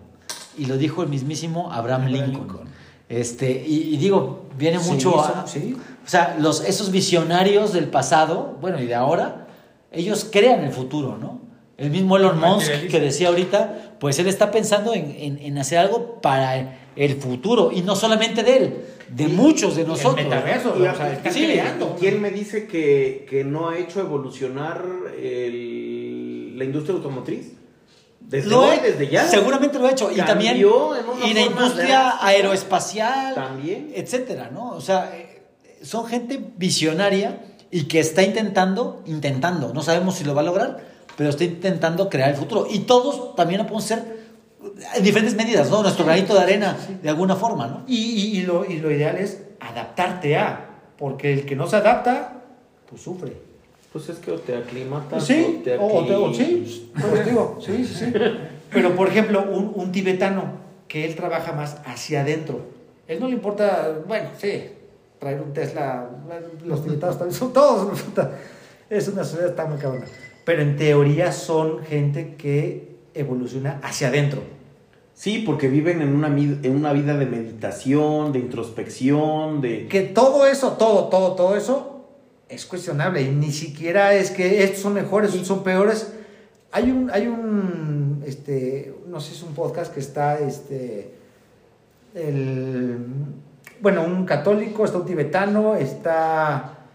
Y 0.58 0.66
lo 0.66 0.76
dijo 0.76 1.02
el 1.02 1.08
mismísimo 1.08 1.72
Abraham 1.72 2.06
Lincoln. 2.08 2.68
Este, 3.08 3.50
y, 3.66 3.94
y 3.94 3.96
digo, 3.96 4.44
viene 4.58 4.78
Sí, 4.80 4.90
mucho 4.90 5.18
a... 5.24 5.46
sí. 5.46 5.74
O 6.04 6.08
sea, 6.10 6.36
los, 6.38 6.62
esos 6.62 6.90
visionarios 6.90 7.72
del 7.72 7.86
pasado, 7.88 8.58
bueno, 8.60 8.78
y 8.82 8.86
de 8.86 8.94
ahora, 8.94 9.46
ellos 9.92 10.26
crean 10.30 10.62
el 10.64 10.72
futuro, 10.72 11.16
¿no? 11.16 11.40
El 11.78 11.90
mismo 11.90 12.16
Elon 12.16 12.38
Musk 12.40 12.88
que 12.90 13.00
decía 13.00 13.28
ahorita, 13.28 13.94
pues 14.00 14.18
él 14.18 14.26
está 14.26 14.50
pensando 14.50 14.92
en, 14.94 15.14
en- 15.18 15.38
en 15.38 15.58
hacer 15.58 15.78
algo 15.78 16.20
para 16.20 16.76
el 16.96 17.14
futuro, 17.16 17.70
y 17.72 17.82
no 17.82 17.94
solamente 17.94 18.42
de 18.42 18.56
él, 18.56 18.74
de 19.08 19.28
muchos 19.28 19.76
de 19.76 19.84
nosotros. 19.84 20.18
El 20.18 20.24
metaverso, 20.28 20.74
Y, 20.76 20.82
o 20.82 20.94
sea, 20.96 21.12
está 21.12 21.30
sí, 21.30 21.44
creando. 21.46 21.94
¿y 21.96 22.00
¿Quién 22.00 22.20
me 22.20 22.30
dice 22.30 22.66
que, 22.66 23.24
que 23.30 23.44
no 23.44 23.68
ha 23.68 23.78
hecho 23.78 24.00
evolucionar 24.00 24.84
el- 25.52 26.58
la 26.58 26.64
industria 26.64 26.96
automotriz? 26.96 27.52
Desde 28.20 28.50
Lo 28.50 28.62
hoy, 28.62 28.76
he- 28.78 28.90
desde 28.90 29.08
ya. 29.08 29.26
Seguramente 29.28 29.78
lo 29.78 29.86
ha 29.86 29.92
hecho. 29.92 30.10
Y 30.10 30.16
también. 30.16 30.52
Cambió 30.54 30.96
en 30.96 31.06
una 31.08 31.26
Y 31.26 31.34
la 31.34 31.40
industria 31.42 32.14
aeroespacial. 32.26 33.34
También. 33.34 33.92
Etcétera, 33.94 34.50
¿no? 34.52 34.70
O 34.72 34.80
sea, 34.80 35.12
eh, 35.16 35.42
son 35.82 36.06
gente 36.06 36.38
visionaria 36.56 37.40
y 37.70 37.84
que 37.84 38.00
está 38.00 38.22
intentando, 38.22 39.02
intentando, 39.06 39.72
no 39.72 39.82
sabemos 39.82 40.16
si 40.16 40.24
lo 40.24 40.34
va 40.34 40.40
a 40.40 40.44
lograr, 40.44 40.87
pero 41.18 41.30
está 41.30 41.42
intentando 41.44 42.08
crear 42.08 42.30
el 42.30 42.36
futuro. 42.36 42.66
Y 42.70 42.78
todos 42.80 43.34
también 43.34 43.58
lo 43.58 43.64
podemos 43.64 43.84
hacer 43.84 44.28
en 44.96 45.02
diferentes 45.02 45.34
medidas, 45.36 45.68
¿no? 45.68 45.82
Nuestro 45.82 46.04
granito 46.04 46.32
de 46.34 46.40
arena, 46.40 46.76
de 47.02 47.08
alguna 47.08 47.34
forma, 47.34 47.66
¿no? 47.66 47.82
Y, 47.88 47.96
y- 47.96 48.38
y 48.38 48.42
lo, 48.44 48.64
y 48.64 48.78
lo 48.78 48.90
ideal 48.92 49.16
es 49.18 49.42
adaptarte 49.58 50.36
a. 50.36 50.64
Porque 50.96 51.32
el 51.32 51.44
que 51.44 51.56
no 51.56 51.66
se 51.66 51.74
adapta, 51.76 52.42
pues 52.88 53.02
sufre. 53.02 53.32
Pues 53.92 54.08
es 54.10 54.18
que 54.18 54.30
o 54.32 54.38
te 54.38 54.54
aclimatas 54.56 55.24
Sí, 55.24 55.58
o 55.60 55.62
te 55.64 55.76
o, 55.76 55.86
o 55.86 56.06
te- 56.06 56.14
o 56.14 56.32
sí, 56.34 56.90
pues 57.00 57.24
digo, 57.26 57.58
sí, 57.60 57.84
sí, 57.84 57.94
sí. 57.94 58.12
Pero 58.70 58.94
por 58.94 59.08
ejemplo, 59.08 59.42
un, 59.50 59.72
un 59.74 59.90
tibetano 59.92 60.44
que 60.86 61.04
él 61.04 61.16
trabaja 61.16 61.52
más 61.52 61.78
hacia 61.84 62.20
adentro. 62.20 62.60
Él 63.08 63.18
no 63.18 63.26
le 63.26 63.32
importa, 63.34 63.98
bueno, 64.06 64.28
sí, 64.38 64.64
traer 65.18 65.40
un 65.40 65.52
Tesla, 65.52 66.08
los 66.64 66.84
tibetanos 66.84 67.18
también 67.18 67.36
son 67.38 67.52
todos, 67.52 67.98
es 68.90 69.08
una 69.08 69.24
sociedad 69.24 69.50
está 69.50 69.64
muy 69.66 69.78
cabrona. 69.78 70.06
Pero 70.48 70.62
en 70.62 70.76
teoría 70.76 71.30
son 71.30 71.84
gente 71.84 72.36
que 72.36 72.96
evoluciona 73.12 73.80
hacia 73.82 74.08
adentro. 74.08 74.40
Sí, 75.12 75.42
porque 75.44 75.68
viven 75.68 76.00
en 76.00 76.08
una, 76.08 76.28
en 76.28 76.74
una 76.74 76.94
vida 76.94 77.18
de 77.18 77.26
meditación, 77.26 78.32
de 78.32 78.38
introspección, 78.38 79.60
de... 79.60 79.88
Que 79.88 80.00
todo 80.00 80.46
eso, 80.46 80.72
todo, 80.78 81.08
todo, 81.08 81.32
todo 81.32 81.54
eso 81.54 82.06
es 82.48 82.64
cuestionable 82.64 83.20
y 83.20 83.28
ni 83.28 83.52
siquiera 83.52 84.14
es 84.14 84.30
que 84.30 84.64
estos 84.64 84.80
son 84.80 84.94
mejores, 84.94 85.32
estos 85.32 85.48
son 85.48 85.62
peores. 85.62 86.14
Hay 86.72 86.90
un, 86.90 87.10
hay 87.10 87.26
un, 87.26 88.24
este, 88.26 88.94
no 89.06 89.20
sé 89.20 89.32
si 89.32 89.36
es 89.36 89.42
un 89.42 89.52
podcast 89.52 89.92
que 89.92 90.00
está, 90.00 90.38
este, 90.38 91.12
el, 92.14 92.96
bueno, 93.82 94.02
un 94.02 94.24
católico, 94.24 94.86
está 94.86 94.96
un 94.96 95.04
tibetano, 95.04 95.74
está 95.74 96.86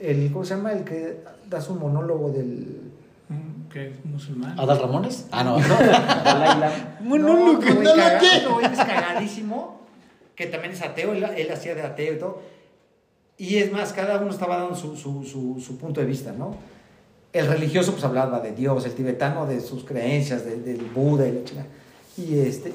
el, 0.00 0.32
¿cómo 0.32 0.46
se 0.46 0.54
llama? 0.54 0.72
El 0.72 0.84
que 0.84 1.18
da 1.50 1.60
su 1.60 1.74
monólogo 1.74 2.30
del... 2.30 2.91
Mm, 3.32 3.68
Que 3.70 3.88
es 3.88 4.04
musulmán. 4.04 4.58
¿Adal 4.58 4.80
Ramones? 4.80 5.26
Ah, 5.30 5.42
no. 5.44 5.58
No 7.04 7.18
lo 7.18 7.58
cagado, 7.58 8.18
quiero. 8.20 8.60
es 8.60 8.78
cagadísimo, 8.78 9.80
que 10.36 10.46
también 10.46 10.72
es 10.74 10.82
ateo, 10.82 11.12
él, 11.12 11.24
él 11.36 11.50
hacía 11.50 11.74
de 11.74 11.82
ateo 11.82 12.14
y 12.14 12.18
todo. 12.18 12.42
Y 13.38 13.56
es 13.56 13.72
más, 13.72 13.92
cada 13.92 14.18
uno 14.18 14.30
estaba 14.30 14.58
dando 14.58 14.76
su, 14.76 14.96
su, 14.96 15.24
su, 15.24 15.60
su 15.60 15.78
punto 15.78 16.00
de 16.00 16.06
vista, 16.06 16.32
¿no? 16.32 16.56
El 17.32 17.46
religioso 17.46 17.92
pues 17.92 18.04
hablaba 18.04 18.40
de 18.40 18.52
Dios, 18.52 18.84
el 18.84 18.92
tibetano 18.92 19.46
de 19.46 19.60
sus 19.60 19.84
creencias, 19.84 20.44
de- 20.44 20.56
del 20.56 20.82
Buda 20.94 21.26
y 21.26 21.32
la. 21.32 21.64
Y, 22.18 22.38
este, 22.40 22.72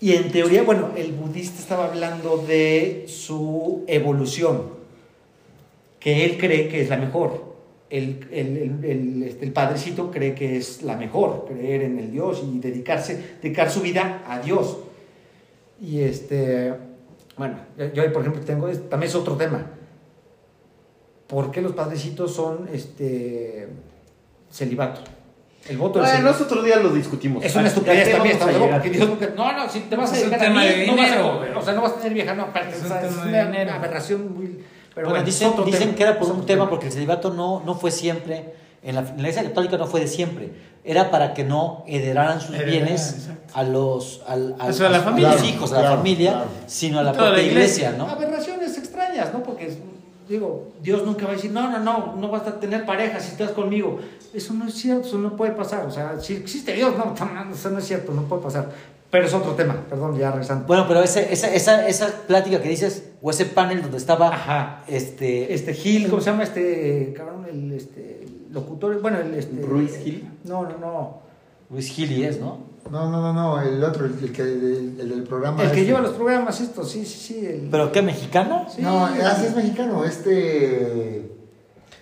y 0.00 0.12
en 0.14 0.30
teoría, 0.32 0.64
bueno, 0.64 0.90
el 0.96 1.12
budista 1.12 1.60
estaba 1.60 1.86
hablando 1.86 2.38
de 2.38 3.06
su 3.08 3.84
evolución, 3.86 4.70
que 6.00 6.24
él 6.24 6.36
cree 6.36 6.68
que 6.68 6.82
es 6.82 6.88
la 6.88 6.96
mejor. 6.96 7.45
El, 7.88 8.26
el, 8.32 8.56
el, 8.56 8.84
el, 8.84 9.22
este, 9.22 9.44
el 9.44 9.52
padrecito 9.52 10.10
cree 10.10 10.34
que 10.34 10.56
es 10.56 10.82
la 10.82 10.96
mejor, 10.96 11.44
creer 11.48 11.82
en 11.82 11.98
el 12.00 12.10
Dios 12.10 12.42
y 12.44 12.58
dedicarse, 12.58 13.36
dedicar 13.40 13.70
su 13.70 13.80
vida 13.80 14.24
a 14.26 14.40
Dios. 14.40 14.78
Y 15.80 16.00
este, 16.00 16.74
bueno, 17.36 17.58
yo, 17.94 18.12
por 18.12 18.22
ejemplo 18.22 18.42
tengo, 18.42 18.68
también 18.68 19.08
es 19.08 19.14
otro 19.14 19.36
tema. 19.36 19.66
¿Por 21.26 21.50
qué 21.50 21.60
los 21.60 21.72
padrecitos 21.72 22.34
son 22.34 22.68
este 22.72 23.68
celibato? 24.50 25.00
El 25.68 25.78
voto 25.78 25.98
Bueno, 25.98 26.06
celibato. 26.12 26.32
nosotros 26.38 26.58
otro 26.58 26.62
día 26.64 26.76
lo 26.80 26.92
discutimos. 26.94 27.44
Es 27.44 27.54
una 27.56 27.64
¿A 27.64 27.68
estupidez 27.68 28.12
también, 28.12 28.38
porque 28.38 28.90
Dios 28.90 29.08
nunca- 29.08 29.30
no, 29.36 29.52
no, 29.52 29.68
si 29.68 29.80
te 29.80 29.96
vas 29.96 30.12
a 30.12 30.16
dedicar 30.16 30.44
a 30.46 30.50
mí, 30.50 30.64
de 30.66 30.86
no 30.86 30.96
vas 30.96 31.10
a- 31.12 31.58
o 31.58 31.62
sea, 31.62 31.72
no 31.74 31.82
vas 31.82 31.92
a 31.92 31.96
tener 31.96 32.14
vieja, 32.14 32.34
no, 32.34 32.42
aparte, 32.44 32.70
Es 32.76 32.80
o 32.80 32.82
un 32.84 32.88
sea, 32.88 33.06
es 33.06 33.12
una 33.16 33.44
dinero. 33.46 33.72
aberración 33.72 34.32
muy... 34.32 34.45
Pero 34.96 35.08
Bueno, 35.10 35.22
bueno, 35.22 35.26
dicen, 35.26 35.52
dicen 35.66 35.94
que 35.94 36.02
era 36.04 36.18
por 36.18 36.30
un 36.32 36.46
tema, 36.46 36.70
porque 36.70 36.86
el 36.86 36.92
celibato 36.92 37.28
no, 37.30 37.62
no 37.66 37.74
fue 37.74 37.90
siempre, 37.90 38.54
en 38.82 38.94
la, 38.94 39.02
en 39.02 39.08
la 39.08 39.12
iglesia 39.28 39.42
católica 39.42 39.76
no 39.76 39.86
fue 39.86 40.00
de 40.00 40.08
siempre, 40.08 40.50
era 40.84 41.10
para 41.10 41.34
que 41.34 41.44
no 41.44 41.84
heredaran 41.86 42.40
sus 42.40 42.54
Heredaran, 42.54 42.70
bienes 42.72 43.12
exacto. 43.12 43.52
a 43.52 43.62
los, 43.62 44.22
al- 44.26 44.56
al- 44.58 44.70
Eso 44.70 44.86
a 44.86 44.88
la 44.88 44.98
a 45.06 45.10
los 45.10 45.44
hijos, 45.44 45.70
a 45.72 45.74
la 45.74 45.80
Claro, 45.82 45.96
familia, 45.98 46.30
claro. 46.30 46.46
sino 46.66 46.98
a 46.98 47.02
la 47.02 47.12
Toda 47.12 47.24
la 47.24 47.30
propia 47.34 47.46
iglesia. 47.46 47.90
iglesia, 47.90 48.06
¿no? 48.06 48.10
Aberraciones 48.10 48.78
extrañas, 48.78 49.34
¿no? 49.34 49.42
Porque, 49.42 49.76
digo, 50.28 50.72
Dios 50.82 51.04
nunca 51.04 51.24
va 51.24 51.32
a 51.32 51.34
decir, 51.34 51.50
no, 51.50 51.70
no, 51.70 51.78
no, 51.78 52.16
no 52.16 52.28
vas 52.28 52.46
a 52.46 52.58
tener 52.58 52.84
pareja 52.84 53.20
si 53.20 53.32
estás 53.32 53.50
conmigo. 53.52 54.00
Eso 54.34 54.54
no 54.54 54.66
es 54.66 54.74
cierto, 54.74 55.06
eso 55.06 55.18
no 55.18 55.36
puede 55.36 55.52
pasar. 55.52 55.86
O 55.86 55.90
sea, 55.90 56.18
si 56.20 56.34
existe 56.34 56.72
Dios, 56.72 56.94
no, 56.98 57.14
eso 57.52 57.70
no 57.70 57.78
es 57.78 57.84
cierto, 57.84 58.12
no 58.12 58.22
puede 58.22 58.42
pasar. 58.42 58.70
Pero 59.10 59.24
es 59.24 59.34
otro 59.34 59.52
tema, 59.52 59.76
perdón, 59.88 60.18
ya 60.18 60.30
regresando. 60.30 60.66
Bueno, 60.66 60.86
pero 60.88 61.00
ese, 61.02 61.32
esa, 61.32 61.54
esa, 61.54 61.86
esa 61.88 62.08
plática 62.26 62.60
que 62.60 62.68
dices, 62.68 63.10
o 63.22 63.30
ese 63.30 63.46
panel 63.46 63.82
donde 63.82 63.98
estaba 63.98 64.28
Ajá. 64.34 64.82
este, 64.88 65.54
Este 65.54 65.74
Gil, 65.74 66.08
¿cómo 66.08 66.20
se 66.20 66.30
llama 66.30 66.42
este 66.42 67.14
cabrón? 67.16 67.46
El 67.48 67.72
este, 67.72 68.26
locutor, 68.50 69.00
bueno, 69.00 69.20
el 69.20 69.34
este. 69.34 69.62
Ruiz 69.62 69.96
Gil. 70.02 70.28
No, 70.44 70.64
no, 70.64 70.78
no. 70.78 71.25
Luis 71.70 71.88
Gili 71.90 72.24
es, 72.24 72.40
¿no? 72.40 72.58
No, 72.90 73.10
no, 73.10 73.20
no, 73.20 73.32
no, 73.32 73.60
el 73.60 73.82
otro, 73.82 74.06
el, 74.06 74.12
el 74.22 74.32
que 74.32 74.42
el, 74.42 74.96
el 75.00 75.08
del 75.08 75.22
programa. 75.24 75.60
El 75.62 75.70
que 75.70 75.74
este. 75.78 75.86
lleva 75.86 76.00
los 76.00 76.12
programas, 76.12 76.60
esto, 76.60 76.84
sí, 76.84 77.04
sí, 77.04 77.18
sí. 77.34 77.46
el- 77.46 77.68
¿Pero 77.70 77.90
qué, 77.90 78.00
mexicano? 78.02 78.66
Sí. 78.68 78.80
No, 78.82 79.04
así 79.06 79.46
es 79.46 79.56
mexicano, 79.56 80.04
este. 80.04 81.32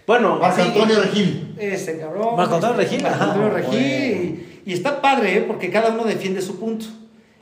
Bueno, 0.07 0.39
Marco 0.39 0.61
Antonio 0.61 1.01
Regil. 1.01 1.57
Ese 1.59 1.99
cabrón. 1.99 2.37
Marco 2.37 2.57
Antonio 2.57 2.79
este, 2.81 2.97
Regil, 2.97 3.03
Marco. 3.09 3.25
Antonio 3.25 3.51
Regil. 3.51 3.71
Bueno. 3.71 4.45
Y, 4.67 4.71
y 4.71 4.73
está 4.75 5.01
padre, 5.01 5.39
¿eh? 5.39 5.45
porque 5.47 5.71
cada 5.71 5.91
uno 5.95 6.05
defiende 6.05 6.43
su 6.43 6.59
punto. 6.61 6.85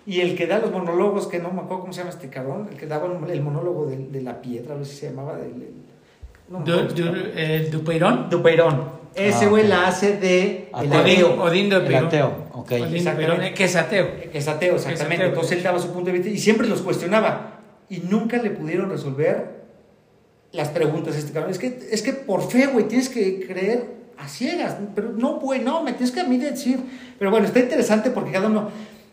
Y 0.07 0.20
el 0.20 0.36
que 0.36 0.47
da 0.47 0.59
los 0.61 0.70
monólogos, 0.70 1.27
que 1.27 1.39
no 1.40 1.51
me 1.53 1.61
acuerdo 1.62 1.81
cómo 1.81 1.93
se 1.93 1.99
llama 2.01 2.11
este 2.11 2.28
cabrón, 2.28 2.69
el 2.70 2.77
que 2.77 2.86
daba 2.86 3.09
el 3.28 3.43
monólogo 3.43 3.86
de, 3.86 3.97
de 3.99 4.20
la 4.23 4.40
piedra, 4.40 4.74
a 4.74 4.77
ver 4.78 4.86
si 4.86 4.94
se 4.97 5.11
llamaba. 5.11 5.36
del- 5.36 5.70
no 6.49 6.61
Du- 6.61 6.86
du- 6.94 7.15
el 7.36 7.70
Dupeirón. 7.70 8.28
Dupeirón. 8.31 9.02
Ese 9.14 9.44
Ah, 9.44 9.48
güey 9.48 9.62
ok. 9.64 9.68
la 9.68 9.86
hace 9.89 10.16
de 10.16 10.68
el 10.80 10.93
Ateo. 10.93 11.01
ateo. 11.32 11.43
Odín 11.43 11.72
El 11.72 11.80
Dupeirón. 11.80 12.06
ateo, 12.06 12.32
ok. 12.52 12.72
Odín 12.72 12.94
Exactamente. 12.97 13.55
que 13.55 13.64
es 13.64 13.76
ateo. 13.76 14.06
Es 14.32 14.48
ateo, 14.48 14.74
exactamente. 14.76 15.14
Es 15.14 15.20
ateo. 15.20 15.26
Entonces 15.28 15.52
él 15.59 15.62
daba 15.62 15.78
su 15.78 15.89
punto 15.93 16.06
de 16.06 16.12
vista 16.12 16.28
y 16.28 16.39
siempre 16.39 16.66
los 16.66 16.80
cuestionaba. 16.82 17.60
Y 17.90 17.98
nunca 17.98 18.39
le 18.39 18.51
pudieron 18.51 18.89
resolver 18.90 19.62
las 20.52 20.68
preguntas 20.68 21.14
a 21.14 21.18
este 21.18 21.32
cabrón. 21.32 21.51
Es 21.51 21.59
que, 21.59 21.78
es 21.90 22.02
que 22.02 22.12
por 22.12 22.48
fe, 22.51 22.66
güey, 22.68 22.89
tienes 22.89 23.09
que 23.09 23.47
creer 23.47 24.02
a 24.18 24.28
ciegas, 24.28 24.76
pero 24.94 25.10
no, 25.10 25.40
bueno, 25.40 25.82
me 25.82 25.93
tienes 25.93 26.10
que 26.12 26.20
a 26.20 26.24
mí 26.24 26.39
decir. 26.39 26.78
Pero 27.18 27.30
bueno, 27.30 27.47
está 27.47 27.59
interesante 27.60 28.10
porque 28.10 28.32
cada 28.32 28.47
uno. 28.47 28.70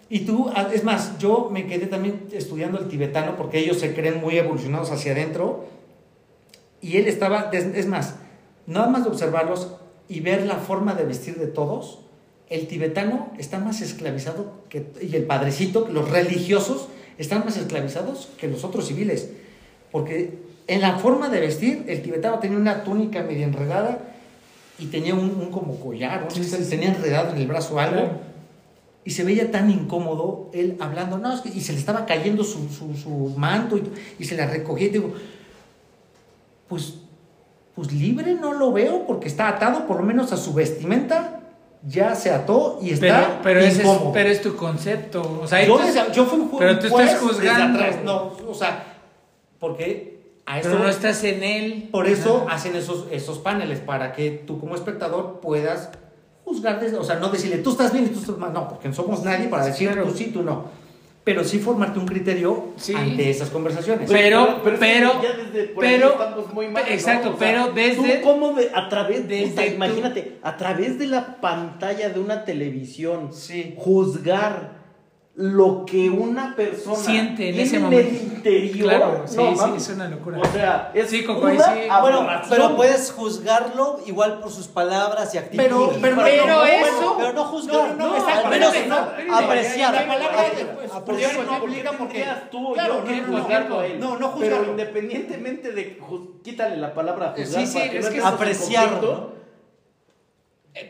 Y 0.10 0.22
tú, 0.22 0.50
ah, 0.56 0.70
es 0.74 0.84
más, 0.84 1.18
yo 1.20 1.50
me 1.52 1.68
quedé 1.68 1.86
también 1.88 2.24
estudiando 2.32 2.80
el 2.80 2.88
tibetano 2.88 3.36
porque 3.36 3.60
ellos 3.60 3.80
se 3.80 3.94
creen 3.94 4.20
muy 4.22 4.38
evolucionados 4.38 4.92
hacia 4.92 5.12
adentro. 5.12 5.66
Y 6.82 6.98
él 6.98 7.08
estaba, 7.08 7.50
es 7.52 7.66
es 7.76 7.86
más, 7.88 8.16
nada 8.66 8.88
más 8.88 9.04
de 9.04 9.10
observarlos 9.10 9.76
y 10.10 10.20
ver 10.22 10.46
la 10.46 10.56
forma 10.56 10.94
de 10.96 11.06
vestir 11.06 11.38
de 11.38 11.48
todos, 11.48 12.00
el 12.50 12.68
tibetano 12.68 13.32
está 13.38 13.60
más 13.60 13.82
esclavizado 13.82 14.54
que, 14.70 14.88
y 15.02 15.16
el 15.16 15.24
padrecito, 15.24 15.88
los 15.92 16.10
religiosos, 16.10 16.88
están 17.20 17.46
más 17.46 17.56
esclavizados 17.58 18.30
que 18.38 18.48
los 18.48 18.64
otros 18.64 18.88
civiles. 18.88 19.30
Porque 19.92 20.40
en 20.68 20.82
la 20.82 20.98
forma 20.98 21.30
de 21.30 21.40
vestir, 21.40 21.86
el 21.88 22.02
tibetano 22.02 22.40
tenía 22.40 22.58
una 22.58 22.84
túnica 22.84 23.22
medio 23.24 23.44
enredada 23.46 24.00
y 24.80 24.88
tenía 24.88 25.14
un, 25.14 25.30
un 25.32 25.52
como 25.52 25.80
collar, 25.80 26.24
¿no? 26.26 26.32
Sí, 26.32 26.44
sí, 26.44 26.58
sí. 26.64 26.70
tenía 26.70 26.90
enredado 26.90 27.32
en 27.36 27.38
el 27.38 27.48
brazo 27.48 27.80
algo. 27.80 28.10
Y 29.06 29.12
se 29.12 29.24
veía 29.24 29.52
tan 29.52 29.70
incómodo 29.70 30.50
él 30.54 30.76
hablando, 30.80 31.18
no, 31.18 31.34
es 31.34 31.42
que- 31.42 31.50
y 31.50 31.62
se 31.62 31.74
le 31.74 31.80
estaba 31.80 32.06
cayendo 32.06 32.44
su, 32.44 32.68
su, 32.70 32.96
su 32.96 33.10
manto 33.38 33.78
y, 33.78 33.84
y 34.20 34.26
se 34.26 34.36
la 34.36 34.48
recogía. 34.48 34.88
Y 34.88 34.92
digo, 34.92 35.14
pues, 36.68 36.96
pues 37.80 37.94
libre 37.94 38.34
no 38.34 38.52
lo 38.54 38.74
veo 38.74 39.06
porque 39.08 39.28
está 39.30 39.48
atado 39.48 39.88
por 39.88 39.98
lo 39.98 40.04
menos 40.04 40.34
a 40.34 40.38
su 40.38 40.54
vestimenta, 40.54 41.40
ya 41.88 42.14
se 42.14 42.30
ató 42.30 42.78
y 42.82 42.94
Pero, 42.96 43.16
está 43.16 43.40
pero, 43.42 43.60
ese 43.62 43.84
es, 43.84 43.90
pero 44.14 44.30
es 44.30 44.42
tu 44.42 44.56
concepto. 44.58 45.40
O 45.42 45.48
sea, 45.48 45.66
yo, 45.66 45.78
desde- 45.78 46.12
yo 46.14 46.26
fui 46.26 46.40
un 46.40 46.52
pero 46.58 46.78
tú 46.78 46.88
estás 46.88 47.18
juzgando. 47.20 47.80
atrás, 47.80 48.00
no, 48.04 48.34
o 48.50 48.54
sea, 48.54 48.84
porque 49.60 50.20
a 50.46 50.60
eso, 50.60 50.70
pero 50.70 50.84
no 50.84 50.90
estás 50.90 51.24
en 51.24 51.42
él. 51.44 51.88
por 51.90 52.08
eso 52.08 52.44
Ajá. 52.48 52.56
hacen 52.56 52.76
esos, 52.76 53.08
esos 53.12 53.40
paneles, 53.40 53.80
para 53.80 54.12
que 54.12 54.30
tú 54.32 54.60
como 54.60 54.76
espectador 54.76 55.40
puedas 55.42 55.90
juzgar, 56.44 56.82
desde, 56.82 56.98
o 56.98 57.04
sea, 57.06 57.16
no 57.16 57.30
decirle 57.30 57.60
tú 57.60 57.70
estás 57.72 57.94
bien 57.94 58.06
y 58.06 58.10
tú 58.10 58.20
estás 58.20 58.38
mal, 58.38 58.52
no, 58.52 58.68
porque 58.68 58.90
no 58.90 58.94
somos 58.94 59.24
nadie 59.24 59.48
para 59.48 59.66
decir 59.66 59.90
claro. 59.92 60.08
tú 60.08 60.18
sí, 60.18 60.32
tú 60.34 60.44
no. 60.44 60.66
Pero 61.34 61.44
sí 61.44 61.60
formarte 61.60 62.00
un 62.00 62.06
criterio 62.08 62.70
Sí. 62.78 62.94
ante 62.96 63.30
esas 63.30 63.50
conversaciones. 63.50 64.10
Pero- 64.10 64.62
pero- 64.80 65.22
ya 65.22 65.34
desde 65.34 65.68
por 65.70 65.84
ahí 65.86 65.96
pero- 65.96 66.12
estamos 66.12 66.54
muy 66.54 66.68
mal, 66.70 66.84
¿no? 66.88 66.92
exacto, 66.94 67.36
pero 67.38 67.68
tú 67.68 67.74
desde- 67.76 68.22
cómo 68.22 68.54
de, 68.54 68.72
a 68.74 68.90
través 68.90 69.28
de 69.28 69.36
desde 69.46 69.68
imagínate, 69.76 70.38
a 70.42 70.58
través 70.58 70.98
de 71.00 71.08
la 71.08 71.40
pantalla 71.42 72.10
de 72.10 72.20
una 72.20 72.46
televisión, 72.46 73.30
Sí. 73.34 73.76
juzgar 73.78 74.79
lo 75.42 75.86
que 75.86 76.10
una 76.10 76.54
persona 76.54 76.98
Siente 76.98 77.48
en 77.48 77.54
tiene 77.56 77.62
ese 77.64 77.78
el 77.78 77.84
momento. 77.84 78.24
interior. 78.36 78.90
Claro, 78.90 79.24
sí, 79.26 79.36
sí, 79.38 79.56
mames. 79.56 79.88
es 79.90 79.96
una 79.96 80.10
locura. 80.10 80.40
O 80.42 80.46
sea, 80.52 80.92
es 80.94 81.10
Sí, 81.10 81.24
Coco, 81.24 81.46
una 81.48 81.64
sí. 81.64 81.80
Bueno, 82.02 82.28
pero 82.50 82.76
puedes 82.76 83.10
juzgarlo 83.14 84.02
igual 84.06 84.42
por 84.42 84.52
sus 84.52 84.68
palabras 84.68 85.34
y 85.34 85.38
actitudes. 85.38 85.70
Pero- 85.72 85.94
pero- 86.02 86.22
Pero 86.26 86.46
no, 86.46 86.66
eso- 86.66 87.16
pero 87.18 87.32
no 87.32 87.46
juzgar, 87.46 87.96
No, 87.98 88.10
no, 88.10 88.18
no, 88.20 88.28
al 88.28 88.50
menos 88.50 88.74
no, 88.86 89.36
apreciar. 89.38 89.94
la 89.94 90.08
palabra 90.08 90.38
pues, 90.76 90.92
apreciar. 90.92 91.32
pues, 91.36 91.46
no, 91.48 91.52
no 91.52 91.54
aplica 91.58 91.92
porque- 91.94 92.26
tú 92.52 92.68
o 92.72 92.74
Claro, 92.74 93.06
yo 93.06 93.12
no, 93.16 93.22
no, 93.22 93.28
no, 93.38 93.40
juzgarlo 93.42 93.80
a 93.80 93.86
él. 93.88 93.98
no, 93.98 94.08
no 94.10 94.18
Pero 94.18 94.30
juzgarlo. 94.32 94.72
independientemente 94.72 95.72
de 95.72 95.98
juz- 96.02 96.42
quítale 96.44 96.76
la 96.76 96.94
palabra 96.94 97.34
juzgar 97.38 97.62
Sí, 97.62 97.66
sí, 97.66 97.78
para 97.80 97.90
que 97.92 97.98
es 98.00 98.06
no 98.06 98.12
que- 98.12 98.18
entres 98.18 98.28
en 98.28 98.34
Apreciar, 98.34 98.90
conflicto. 98.90 99.34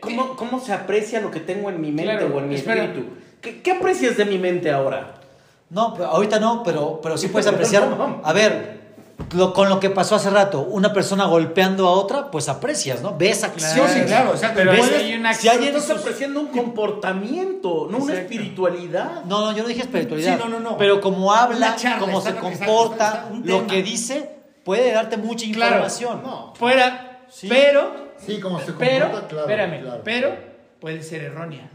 ¿Cómo, 0.00 0.36
¿Cómo 0.36 0.58
se 0.60 0.72
aprecia 0.72 1.20
lo 1.20 1.30
que 1.30 1.38
tengo 1.40 1.70
en 1.70 1.80
mi 1.80 1.92
mente 1.92 2.24
o 2.24 2.38
en 2.40 2.48
mi 2.48 2.56
espíritu? 2.56 3.04
¿Qué, 3.40 3.62
qué 3.62 3.72
aprecias 3.72 4.16
de 4.16 4.24
mi 4.24 4.38
mente 4.38 4.70
ahora? 4.70 5.14
No, 5.70 5.94
pero 5.94 6.06
ahorita 6.08 6.38
no, 6.40 6.62
pero, 6.62 7.00
pero 7.02 7.16
sí 7.16 7.28
puedes 7.28 7.46
apreciar. 7.46 7.88
A 8.24 8.32
ver, 8.32 8.80
lo- 9.34 9.52
con 9.52 9.68
lo 9.68 9.78
que 9.80 9.88
pasó 9.90 10.16
hace 10.16 10.28
rato, 10.30 10.60
una 10.62 10.92
persona 10.92 11.26
golpeando 11.26 11.86
a 11.86 11.92
otra, 11.92 12.30
pues 12.30 12.48
aprecias, 12.48 13.02
¿no? 13.02 13.16
Ves 13.16 13.44
acciones. 13.44 13.92
sí, 13.92 14.00
claro, 14.02 14.30
exacto. 14.32 14.56
Pero 14.58 14.72
Ves- 14.72 14.92
hay 14.92 15.14
una 15.14 15.32
si 15.34 15.48
alguien 15.48 15.76
Estás 15.76 15.98
apreciando 15.98 16.40
un 16.40 16.48
comportamiento, 16.48 17.86
no 17.90 17.98
una 17.98 18.12
Exacto. 18.14 18.32
espiritualidad. 18.32 19.24
No, 19.24 19.40
no, 19.46 19.52
yo 19.56 19.62
no 19.62 19.68
dije 19.68 19.82
espiritualidad. 19.82 20.36
Sí, 20.36 20.42
no, 20.42 20.48
no, 20.48 20.60
no. 20.60 20.76
Pero 20.76 21.00
como 21.00 21.32
habla, 21.32 21.68
Una 21.68 21.76
charla, 21.76 21.98
cómo 22.00 22.20
se 22.20 22.30
exacto, 22.30 22.48
comporta, 22.66 23.28
un 23.30 23.46
lo 23.46 23.66
que 23.66 23.82
dice, 23.82 24.30
puede 24.64 24.92
darte 24.92 25.16
mucha 25.16 25.46
Claro. 25.52 25.76
información. 25.76 26.22
No. 26.22 26.52
Fuera, 26.56 27.20
Sí. 27.30 27.46
pero, 27.48 28.10
Sí, 28.18 28.40
como 28.40 28.58
se 28.60 28.72
pero, 28.72 29.06
comporta, 29.06 29.28
claro. 29.28 29.42
espérame, 29.48 29.80
claro. 29.82 30.00
pero 30.04 30.34
puede 30.80 31.02
ser 31.02 31.22
errónea. 31.22 31.70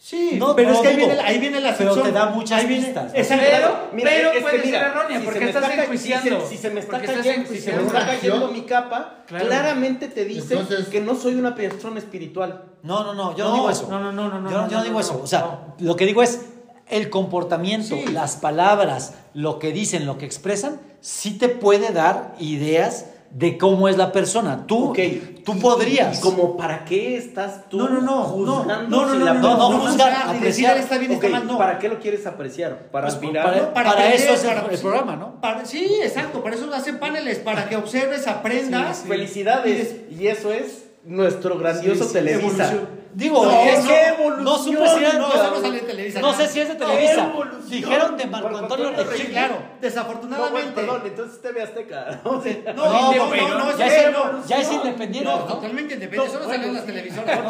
Sí, 0.00 0.36
No, 0.38 0.54
pero 0.54 0.68
no 0.70 0.74
es 0.76 0.80
que 0.80 0.88
ahí 0.88 0.96
viene, 0.96 1.20
ahí 1.20 1.38
viene 1.38 1.60
la 1.60 1.76
Pero 1.76 1.92
sección. 1.92 2.06
te 2.06 2.18
da 2.18 2.26
muchas 2.30 2.66
viene- 2.68 2.84
pistas. 2.86 3.10
Exacto. 3.14 3.44
Pero, 3.50 3.76
Mira, 3.92 4.10
pero 4.10 4.28
es 4.28 4.34
que 4.36 4.40
puede 4.42 4.58
mira, 4.64 4.78
ser 4.78 4.88
errónea, 4.90 5.18
si 5.18 5.24
porque 5.24 5.38
se 5.40 5.44
me 5.44 5.50
estás 5.50 5.70
está 5.70 5.82
enjuiciando. 5.82 6.40
Si 6.40 6.46
se, 6.46 6.48
si 6.56 6.56
se 6.62 6.70
me 6.70 6.80
está 6.80 7.02
cayendo, 7.02 7.50
si 7.50 7.60
se 7.60 7.72
me 7.72 7.82
está 7.82 8.06
cayendo 8.06 8.48
mi 8.48 8.60
capa, 8.62 9.24
Claro. 9.26 9.46
claramente 9.46 10.06
te 10.08 10.24
dice 10.24 10.54
Entonces- 10.54 10.86
que 10.88 11.00
no 11.00 11.16
soy 11.16 11.34
una 11.34 11.54
persona 11.56 11.98
espiritual. 11.98 12.62
No, 12.84 13.02
no, 13.02 13.12
no, 13.12 13.36
yo 13.36 13.44
no, 13.44 13.50
No, 13.50 13.56
digo 13.56 13.70
eso. 13.70 13.88
no, 13.90 13.98
no, 13.98 14.12
no, 14.12 14.28
no, 14.28 14.40
no, 14.40 14.50
Yo, 14.50 14.56
no, 14.56 14.64
yo 14.68 14.70
no 14.70 14.76
no, 14.78 14.82
digo 14.84 14.94
no, 14.94 15.00
eso. 15.00 15.14
no, 15.14 15.22
O 15.24 15.26
sea, 15.26 15.40
no. 15.40 15.74
lo 15.80 15.96
que 15.96 16.06
digo 16.06 16.22
es 16.22 16.42
el 16.88 17.10
comportamiento, 17.10 17.96
Sí. 17.96 18.06
las 18.12 18.36
palabras, 18.36 19.14
lo 19.34 19.58
que 19.58 19.72
dicen, 19.72 20.06
lo 20.06 20.16
que 20.16 20.26
expresan, 20.26 20.80
sí 21.00 21.36
te 21.38 21.48
puede 21.48 21.92
dar 21.92 22.34
ideas 22.38 23.06
de 23.30 23.58
cómo 23.58 23.88
es 23.88 23.96
la 23.98 24.10
persona. 24.10 24.64
Tú, 24.66 24.90
Ok. 24.90 24.98
tú 25.44 25.58
podrías. 25.58 26.18
Y, 26.18 26.22
como 26.22 26.56
para 26.56 26.84
qué 26.84 27.16
estás 27.16 27.68
tú 27.68 27.76
No, 27.78 27.88
no, 27.88 28.00
no, 28.00 28.22
juzgando 28.24 28.96
no, 28.96 29.06
no, 29.06 29.12
si 29.12 29.18
no, 29.18 29.24
la 29.24 29.34
no, 29.34 29.56
no, 29.56 29.70
no 29.70 29.78
juzgar, 29.80 30.12
apreciar. 30.36 30.78
está 30.78 30.96
bien, 30.98 31.12
Ok, 31.12 31.24
está 31.24 31.38
mal, 31.38 31.46
no. 31.46 31.58
¿Para 31.58 31.78
qué 31.78 31.88
lo 31.88 31.98
quieres 32.00 32.26
apreciar? 32.26 32.88
¿Para 32.90 33.06
Pues, 33.08 33.16
admirar? 33.18 33.44
para- 33.44 33.74
para 33.74 33.90
aprender, 33.90 34.14
eso 34.14 34.32
es 34.32 34.44
el- 34.44 34.48
para- 34.54 34.72
el 34.72 34.78
programa, 34.80 35.16
¿no? 35.16 35.40
para- 35.40 35.64
sí, 35.66 35.86
exacto, 36.02 36.42
para 36.42 36.56
eso 36.56 36.72
hacen 36.72 36.98
paneles, 36.98 37.38
para 37.38 37.68
que 37.68 37.76
observes, 37.76 38.26
aprendas. 38.26 38.96
Sí, 38.96 39.02
sí. 39.02 39.08
Felicidades. 39.08 39.96
Y 40.10 40.26
eso 40.26 40.52
es 40.52 40.86
nuestro 41.04 41.58
grandioso 41.58 42.04
sí, 42.04 42.12
Televisa. 42.14 42.70
evolución. 42.72 42.97
Digo, 43.14 43.44
No, 43.44 43.50
es 43.62 43.82
no, 43.84 43.88
que 43.90 44.06
evolución, 44.06 44.44
no 44.44 44.58
supe 44.58 44.88
si 44.88 45.04
era, 45.04 45.12
no, 45.14 45.18
no, 45.28 45.34
eso 45.34 45.50
no 45.50 45.60
sale 45.60 45.78
en 45.78 45.86
Televisa, 45.86 46.20
no 46.20 46.32
sé 46.34 46.46
si 46.48 46.60
es 46.60 46.68
de 46.68 46.74
¡Qué 46.76 46.84
Televisa. 46.84 47.24
evolución! 47.24 47.70
Dijeron 47.70 48.16
de 48.16 48.26
Marco 48.26 48.48
Marco 48.50 48.58
Antonio 48.64 48.90
Regil. 48.90 49.26
Sí, 49.26 49.32
claro, 49.32 49.54
No, 49.54 49.58
bueno, 49.60 49.78
desafortunadamente. 49.80 50.72
perdón, 50.74 51.02
entonces 51.04 51.42
TV 51.42 51.62
Azteca. 51.62 52.20
¿no? 52.24 52.42
Sí. 52.42 52.62
No, 52.66 52.72
No, 52.74 53.12
no, 53.14 53.76
ya 53.78 53.86
es- 53.86 54.12
no. 54.12 54.46
ya 54.46 54.56
es 54.58 54.72
independiente, 54.72 55.30
No, 55.30 55.38
¿no? 55.38 55.44
totalmente 55.46 55.94
independiente, 55.94 56.36
eso 56.36 56.44
no 56.46 56.50
salió 56.52 56.68
en 56.68 56.74
las 56.74 56.86
televisoras. 56.86 57.40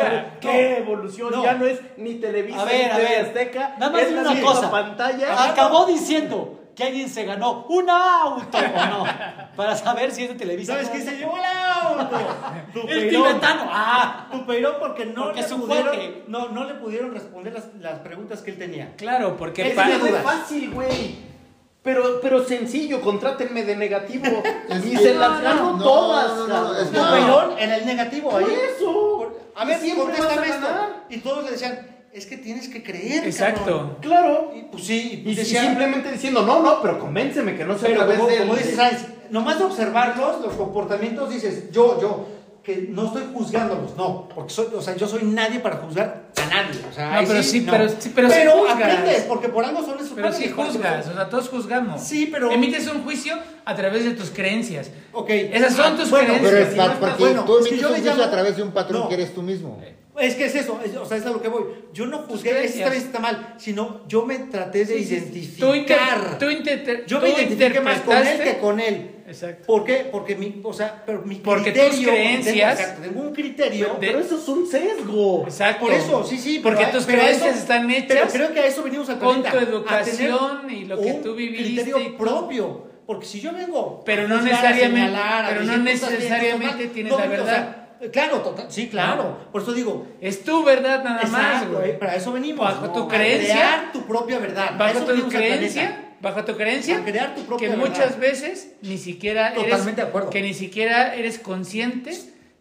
¡Qué 0.41 0.79
evolución! 0.79 1.31
No. 1.33 1.43
Ya 1.45 1.55
no 1.55 1.67
es 1.67 1.81
ni 1.97 2.15
Televisa 2.15 2.65
ni 2.65 2.71
TV. 2.71 3.17
Azteca. 3.21 3.75
Nada 3.79 3.93
más 3.93 4.03
una 4.11 4.41
cosa. 4.41 4.71
pantalla. 4.71 5.45
Acabó 5.51 5.87
diciendo 5.87 6.61
que 6.79 6.85
alguien 6.85 7.09
se 7.09 7.25
ganó 7.25 7.67
un 7.69 7.91
auto 7.91 8.57
o 8.57 8.87
no. 8.87 9.05
Para 9.57 9.75
saber 9.75 10.13
si 10.13 10.23
es 10.23 10.29
de 10.29 10.37
Televisa. 10.37 10.75
¿Sabes 10.75 10.89
no. 10.95 11.11
se 11.11 11.17
llevó 11.17 11.37
el 11.37 11.43
auto? 11.45 12.17
El 12.17 12.73
Tupeirón. 12.73 13.09
tibetano. 13.25 13.63
Ah. 13.69 14.29
Tupeirón 14.31 14.75
porque 14.79 15.07
no 15.07 15.25
Porque 15.25 15.43
le 15.43 15.49
pudieron, 15.49 15.97
no, 16.29 16.49
no 16.51 16.65
le 16.65 16.75
pudieron 16.75 17.13
responder 17.13 17.53
las, 17.53 17.75
las 17.81 17.99
preguntas 17.99 18.43
que 18.43 18.53
él 18.53 18.59
tenía. 18.59 18.95
Claro, 18.97 19.37
porque 19.37 19.69
Es 19.73 19.75
fácil, 20.23 20.71
güey. 20.71 21.17
Pero, 21.83 22.21
pero 22.21 22.45
sencillo, 22.45 23.01
contrátenme 23.01 23.65
de 23.65 23.75
negativo. 23.75 24.41
Y 24.85 24.91
que- 24.93 24.99
se 24.99 25.15
las 25.15 25.43
gano 25.43 25.77
no, 25.79 25.83
todas. 25.83 26.33
no, 26.37 26.47
no, 26.47 26.75
que- 26.79 26.85
Tupeirón 26.97 27.59
era 27.59 27.77
el 27.77 27.87
negativo 27.87 28.31
Por 28.31 28.45
ahí. 28.45 28.57
eso. 28.77 29.33
A 29.57 29.65
ver, 29.65 29.81
contéstame 29.97 30.49
esto. 30.49 30.69
Y 31.09 31.19
todos 31.19 31.45
le 31.45 31.51
decían, 31.51 31.98
es 32.13 32.27
que 32.27 32.37
tienes 32.39 32.69
que 32.69 32.83
creer, 32.83 33.25
Exacto. 33.25 33.61
cabrón. 33.65 33.97
Claro. 34.01 34.53
Y 34.57 34.63
pues 34.65 34.85
sí, 34.85 35.23
Y, 35.25 35.31
y 35.31 35.35
decía- 35.35 35.63
simplemente 35.63 36.11
diciendo, 36.11 36.43
no, 36.43 36.63
no, 36.63 36.81
pero 36.83 36.99
convénceme 36.99 37.57
que 37.57 37.65
no 37.65 37.79
sea 37.79 37.89
Pero 37.89 38.03
a 38.03 38.07
través 38.07 38.21
como, 38.21 38.37
como 38.37 38.55
dices, 38.57 38.77
¿sabes? 38.77 38.99
Nomás 39.31 39.59
de 39.59 39.65
observarlos, 39.65 40.41
los 40.41 40.55
comportamientos, 40.55 41.31
dices, 41.31 41.71
yo, 41.71 42.01
yo, 42.01 42.27
que 42.63 42.89
no 42.91 43.07
estoy 43.07 43.23
juzgándolos, 43.33 43.97
no, 43.97 44.29
porque 44.35 44.53
soy, 44.53 44.67
o 44.75 44.83
sea, 44.83 44.95
yo 44.97 45.07
soy 45.07 45.23
nadie 45.25 45.61
para 45.61 45.77
juzgar 45.77 46.25
a 46.37 46.47
nadie. 46.47 46.81
O 46.91 46.93
sea, 46.95 47.21
No, 47.23 47.29
pero 47.29 47.43
sí, 47.43 47.67
pero 47.71 47.89
sí, 47.89 48.13
pero 48.15 48.29
sí 48.31 48.37
juzgas. 48.51 48.75
aprendes, 48.77 49.23
porque 49.23 49.49
por 49.49 49.65
algo 49.65 49.83
son 49.85 49.97
esos 49.99 50.11
Pero 50.15 50.33
sí 50.33 50.49
juzgas, 50.51 51.05
son- 51.05 51.13
o 51.15 51.17
sea, 51.17 51.29
todos 51.31 51.49
juzgamos. 51.49 52.03
Sí, 52.03 52.29
pero- 52.31 52.51
Emites 52.51 52.87
un 52.89 53.05
juicio 53.05 53.37
a 53.65 53.75
través 53.75 54.05
de 54.05 54.11
tus 54.13 54.31
creencias. 54.31 54.91
Ok. 55.13 55.31
Esas 55.31 55.75
son 55.75 55.97
tus 55.97 56.11
Bueno, 56.11 56.27
creencias. 56.35 56.51
Pero 56.53 56.65
es 56.65 56.73
si 56.73 56.79
no 56.79 57.01
porque 57.01 57.23
bueno, 57.25 57.45
tú 57.45 57.59
emites 57.59 57.81
yo 57.81 57.89
un 57.89 57.95
juicio 57.95 58.13
llamo- 58.13 58.25
a 58.25 58.31
través 58.31 58.57
de 58.57 58.63
un 58.63 58.71
patrón 58.73 59.03
No. 59.03 59.09
que 59.09 59.15
eres 59.15 59.35
tú 59.35 59.43
mismo. 59.43 59.81
Es 60.21 60.35
que 60.35 60.47
es 60.47 60.55
eso, 60.55 60.81
es- 60.85 60.97
o 60.97 61.05
sea, 61.07 61.17
es 61.17 61.27
a 61.27 61.31
lo 61.31 61.41
que 61.41 61.49
voy. 61.49 61.63
Yo 61.93 62.07
no 62.07 62.19
juzgué, 62.19 62.51
creencias. 62.51 62.91
ese 62.93 63.07
está 63.07 63.19
mal, 63.21 63.55
sino 63.59 64.03
yo 64.09 64.25
me 64.27 64.39
traté 64.39 64.85
de 64.85 64.99
Sí, 64.99 65.05
sí, 65.05 65.05
sí. 65.05 65.15
identificar. 65.15 65.59
Tú, 65.61 65.75
inter- 65.75 66.39
tú 66.39 66.51
inter- 66.51 67.07
yo 67.07 67.19
tú 67.19 67.25
me 67.27 67.31
identifiqué 67.33 67.81
más 67.81 68.01
con 68.01 68.17
él 68.27 68.41
que 68.41 68.59
con 68.59 68.81
él. 68.81 69.11
Exacto. 69.29 69.67
¿Por 69.67 69.85
qué? 69.85 70.09
Porque 70.11 70.37
mi, 70.37 70.59
o 70.65 70.73
sea, 70.73 71.03
pero 71.05 71.21
mi 71.23 71.35
Porque 71.37 71.65
criterio, 71.73 71.91
tus 71.99 72.07
creencias- 72.09 72.97
tengo, 73.03 73.21
un 73.21 73.33
criterio. 73.35 73.87
De- 74.01 74.07
Pero 74.07 74.21
eso 74.21 74.39
es 74.39 74.49
un 74.49 74.67
sesgo. 74.67 75.45
Exacto. 75.45 75.85
Por 75.85 75.93
eso, 75.95 76.25
sí, 76.25 76.39
sí. 76.39 76.61
Porque 76.63 76.81
pero- 76.87 76.93
tus 76.99 77.05
pero 77.05 77.19
creencias 77.19 77.51
eso- 77.51 77.59
están 77.61 77.91
hechas 77.91 78.07
Pero 78.09 78.29
creo 78.29 78.53
que 78.55 78.61
a 78.61 78.67
eso 78.67 78.83
venimos 78.83 79.09
al 79.11 79.19
con 79.19 79.43
planeta, 79.43 79.51
tu 79.53 79.59
a 79.59 79.63
educación 79.69 80.71
y 80.71 80.85
lo 80.87 81.01
que 81.01 81.13
tú 81.15 81.35
viviste 81.35 81.83
criterio 81.85 82.17
propio. 82.17 82.89
Porque 83.07 83.25
si 83.27 83.41
yo 83.41 83.53
vengo. 83.53 84.03
Pero 84.05 84.25
a 84.25 84.29
no 84.29 84.37
a 84.37 84.41
necesariamente- 84.43 85.17
a 85.17 85.47
pero 85.49 85.61
no 85.63 85.73
tú 85.73 85.79
tú 85.79 85.85
necesariamente 85.85 86.87
tienes 86.89 87.13
la 87.13 87.27
verdad. 87.27 87.78
Claro, 88.13 88.39
total, 88.41 88.67
sí, 88.71 88.89
claro. 88.89 89.39
Por 89.53 89.63
eso 89.63 89.73
digo. 89.73 90.07
Es 90.21 90.43
tu 90.45 90.65
verdad 90.65 91.03
nada 91.05 91.25
más, 91.27 91.69
güey. 91.69 91.91
eh, 91.91 91.95
para 91.95 92.15
eso 92.17 92.33
venimos. 92.33 92.65
Bajo 92.65 92.91
tu 92.93 93.03
a 93.05 93.09
creencia- 93.09 93.55
crear 93.55 93.93
tu 93.93 94.07
propia 94.07 94.39
verdad. 94.39 94.77
Para 94.79 94.93
Bajo 94.95 95.11
eso 95.13 95.23
tu 95.23 95.29
creencia, 95.29 96.15
bajo 96.21 96.45
tu 96.45 96.57
creencia, 96.57 96.99
A 96.99 97.05
crear 97.05 97.35
tu 97.35 97.43
propia 97.45 97.69
que 97.69 97.77
verdad. 97.77 97.91
muchas 97.91 98.19
veces 98.19 98.73
ni 98.83 98.99
siquiera 98.99 99.49
eres, 99.53 99.65
Totalmente 99.65 100.03
de 100.03 100.09
acuerdo. 100.09 100.31
que 100.31 100.43
ni 100.43 100.55
siquiera 100.55 101.15
eres 101.15 101.39
consciente 101.39 102.17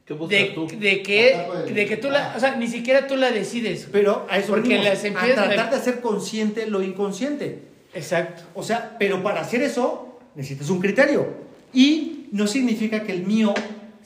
¿Qué 0.06 0.14
buscas 0.14 0.40
de, 0.40 0.46
tú? 0.46 0.68
de 0.68 1.02
que, 1.04 1.48
de- 1.74 1.86
que 1.86 1.98
tú 1.98 2.10
la, 2.10 2.34
o 2.36 2.40
sea, 2.40 2.56
ni 2.56 2.68
siquiera 2.68 3.08
tú 3.08 3.18
la 3.18 3.30
decides. 3.32 3.88
Pero 3.92 4.26
a 4.30 4.38
eso 4.38 4.50
Porque 4.50 4.70
venimos, 4.70 4.86
las 4.86 5.04
a 5.04 5.08
empiezas- 5.08 5.46
tratar 5.48 5.70
de 5.70 5.76
hacer 5.76 6.00
consciente 6.02 6.66
lo 6.68 6.82
inconsciente. 6.82 7.64
Exacto. 7.94 8.44
O 8.54 8.64
sea, 8.64 8.96
pero 9.00 9.22
para 9.24 9.42
hacer 9.42 9.62
eso 9.62 10.20
necesitas 10.36 10.70
un 10.70 10.80
criterio. 10.80 11.28
Y 11.74 12.28
no 12.32 12.48
significa 12.48 13.04
que 13.04 13.12
el 13.12 13.24
mío 13.26 13.54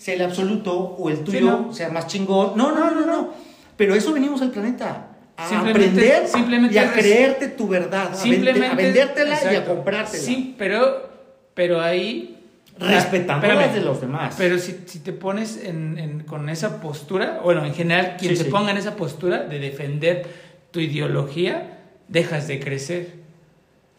sea 0.01 0.15
el 0.15 0.21
absoluto 0.23 0.73
o 0.77 1.09
el 1.09 1.19
tuyo 1.23 1.37
Sí, 1.39 1.43
no. 1.45 1.73
sea 1.73 1.89
más 1.89 2.07
chingón. 2.07 2.53
No, 2.57 2.71
no, 2.71 2.89
no, 2.91 3.05
no. 3.05 3.33
Pero 3.77 3.93
eso 3.95 4.11
venimos 4.13 4.41
al 4.41 4.49
planeta. 4.51 5.07
A 5.37 5.47
Simplemente- 5.47 5.87
aprender 5.89 6.27
simplemente 6.27 6.75
y 6.75 6.77
a 6.79 6.91
creerte 6.91 7.47
tu 7.49 7.67
verdad. 7.67 8.15
Simplemente 8.15 8.67
a 8.67 8.73
vendértela 8.75 9.29
y 9.29 9.31
a 9.31 9.51
exacto. 9.51 9.75
comprártela. 9.75 10.23
Sí, 10.23 10.55
pero, 10.57 11.09
pero 11.53 11.81
ahí. 11.81 12.37
Respetando 12.79 13.45
las 13.47 13.75
de 13.75 13.81
los 13.81 14.01
demás. 14.01 14.33
Pero 14.37 14.57
si, 14.57 14.75
si 14.87 14.99
te 14.99 15.13
pones 15.13 15.57
en, 15.63 15.99
en- 15.99 16.19
con 16.23 16.49
esa 16.49 16.81
postura, 16.81 17.39
bueno, 17.43 17.63
en 17.65 17.73
general, 17.75 18.15
quien 18.17 18.31
Sí, 18.31 18.37
se 18.37 18.43
sí. 18.45 18.49
ponga 18.49 18.71
en 18.71 18.77
esa 18.77 18.95
postura 18.95 19.43
de 19.43 19.59
defender 19.59 20.25
tu 20.71 20.79
ideología, 20.79 21.77
dejas 22.07 22.47
de 22.47 22.59
crecer. 22.59 23.09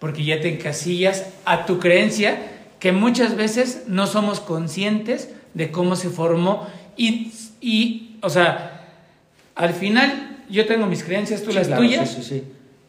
Porque 0.01 0.25
ya 0.25 0.41
te 0.41 0.53
encasillas 0.53 1.27
a 1.45 1.65
tu 1.65 1.79
creencia, 1.79 2.39
que 2.81 2.91
muchas 2.91 3.37
veces 3.37 3.85
no 3.87 4.09
somos 4.09 4.41
conscientes 4.41 5.31
de 5.55 5.71
cómo 5.71 5.97
se 5.97 6.11
formó. 6.11 6.67
Y, 6.97 7.33
y 7.61 8.17
o 8.23 8.31
sea, 8.31 8.87
al 9.55 9.73
final, 9.75 10.45
yo 10.49 10.67
tengo 10.67 10.87
mis 10.87 11.05
creencias, 11.05 11.43
tú 11.43 11.51
Sí, 11.51 11.57
las 11.57 11.67
claro, 11.67 11.83
tuyas 11.83 12.11
sí, 12.11 12.23
sí, 12.23 12.29
sí. 12.29 12.45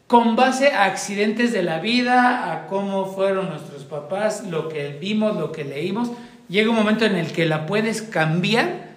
con 0.07 0.35
base 0.35 0.69
a 0.73 0.85
accidentes 0.85 1.51
de 1.53 1.63
la 1.63 1.79
vida, 1.79 2.51
a 2.51 2.67
cómo 2.67 3.05
fueron 3.05 3.49
nuestros 3.49 3.83
papás, 3.83 4.45
lo 4.49 4.69
que 4.69 4.89
vimos, 4.99 5.35
lo 5.37 5.51
que 5.51 5.63
leímos, 5.63 6.11
llega 6.49 6.69
un 6.69 6.75
momento 6.75 7.05
en 7.05 7.15
el 7.15 7.31
que 7.31 7.45
la 7.45 7.65
puedes 7.65 8.01
cambiar, 8.01 8.93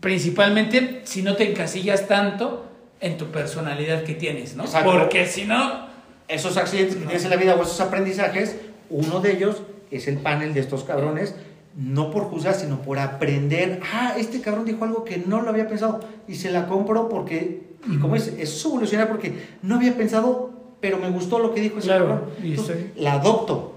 principalmente 0.00 1.02
si 1.04 1.22
no 1.22 1.36
te 1.36 1.50
encasillas 1.50 2.08
tanto 2.08 2.66
en 3.00 3.16
tu 3.16 3.26
personalidad 3.26 4.02
que 4.02 4.14
tienes, 4.14 4.56
¿no? 4.56 4.64
Exacto. 4.64 4.90
Porque 4.90 5.26
si 5.26 5.44
no, 5.44 5.88
Esos 6.28 6.56
accidentes 6.56 6.94
que 6.94 7.02
tienes 7.06 7.24
en 7.24 7.30
la 7.30 7.36
vida 7.36 7.56
o 7.56 7.62
esos 7.62 7.80
aprendizajes, 7.80 8.56
uno 8.88 9.18
de 9.20 9.32
ellos 9.32 9.62
es 9.90 10.06
el 10.06 10.18
panel 10.18 10.54
de 10.54 10.60
estos 10.60 10.84
cabrones, 10.84 11.34
no 11.80 12.10
por 12.10 12.24
juzgar, 12.24 12.54
sino 12.54 12.82
por 12.82 12.98
aprender. 12.98 13.80
Ah, 13.92 14.14
este 14.18 14.40
cabrón 14.42 14.66
dijo 14.66 14.84
algo 14.84 15.02
que 15.04 15.16
no 15.18 15.40
lo 15.40 15.48
había 15.50 15.66
pensado 15.66 16.00
y 16.28 16.34
se 16.34 16.50
la 16.50 16.66
compro 16.66 17.08
porque, 17.08 17.70
y 17.90 17.96
como 17.98 18.16
es, 18.16 18.28
es 18.38 18.64
evolucionar 18.64 19.08
porque 19.08 19.48
no 19.62 19.76
había 19.76 19.96
pensado, 19.96 20.50
pero 20.80 20.98
me 20.98 21.08
gustó 21.10 21.38
lo 21.38 21.54
que 21.54 21.60
dijo 21.62 21.78
ese 21.78 21.88
Claro, 21.88 22.06
cabrón. 22.08 22.30
y 22.42 22.50
Entonces, 22.50 22.76
la 22.96 23.14
adopto. 23.14 23.72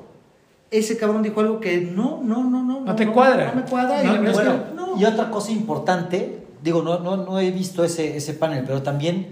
Ese 0.70 0.98
cabrón 0.98 1.24
dijo 1.24 1.40
algo 1.40 1.60
que 1.60 1.78
no, 1.82 2.20
no, 2.24 2.44
no, 2.44 2.64
no. 2.64 2.82
No 2.82 2.96
te 2.96 3.08
cuadra. 3.08 3.54
No 3.54 3.62
me 3.62 3.68
cuadra. 3.68 4.04
y 4.04 4.08
No, 4.08 4.34
Bueno, 4.34 4.66
que 4.70 4.76
no. 4.76 5.00
y 5.00 5.06
otra 5.06 5.30
cosa 5.30 5.52
importante, 5.52 6.40
digo, 6.64 6.82
no, 6.82 7.00
no, 7.00 7.16
no 7.18 7.40
he 7.40 7.52
visto 7.52 7.84
ese, 7.84 8.18
ese 8.18 8.34
panel, 8.34 8.64
pero 8.66 8.82
también 8.82 9.28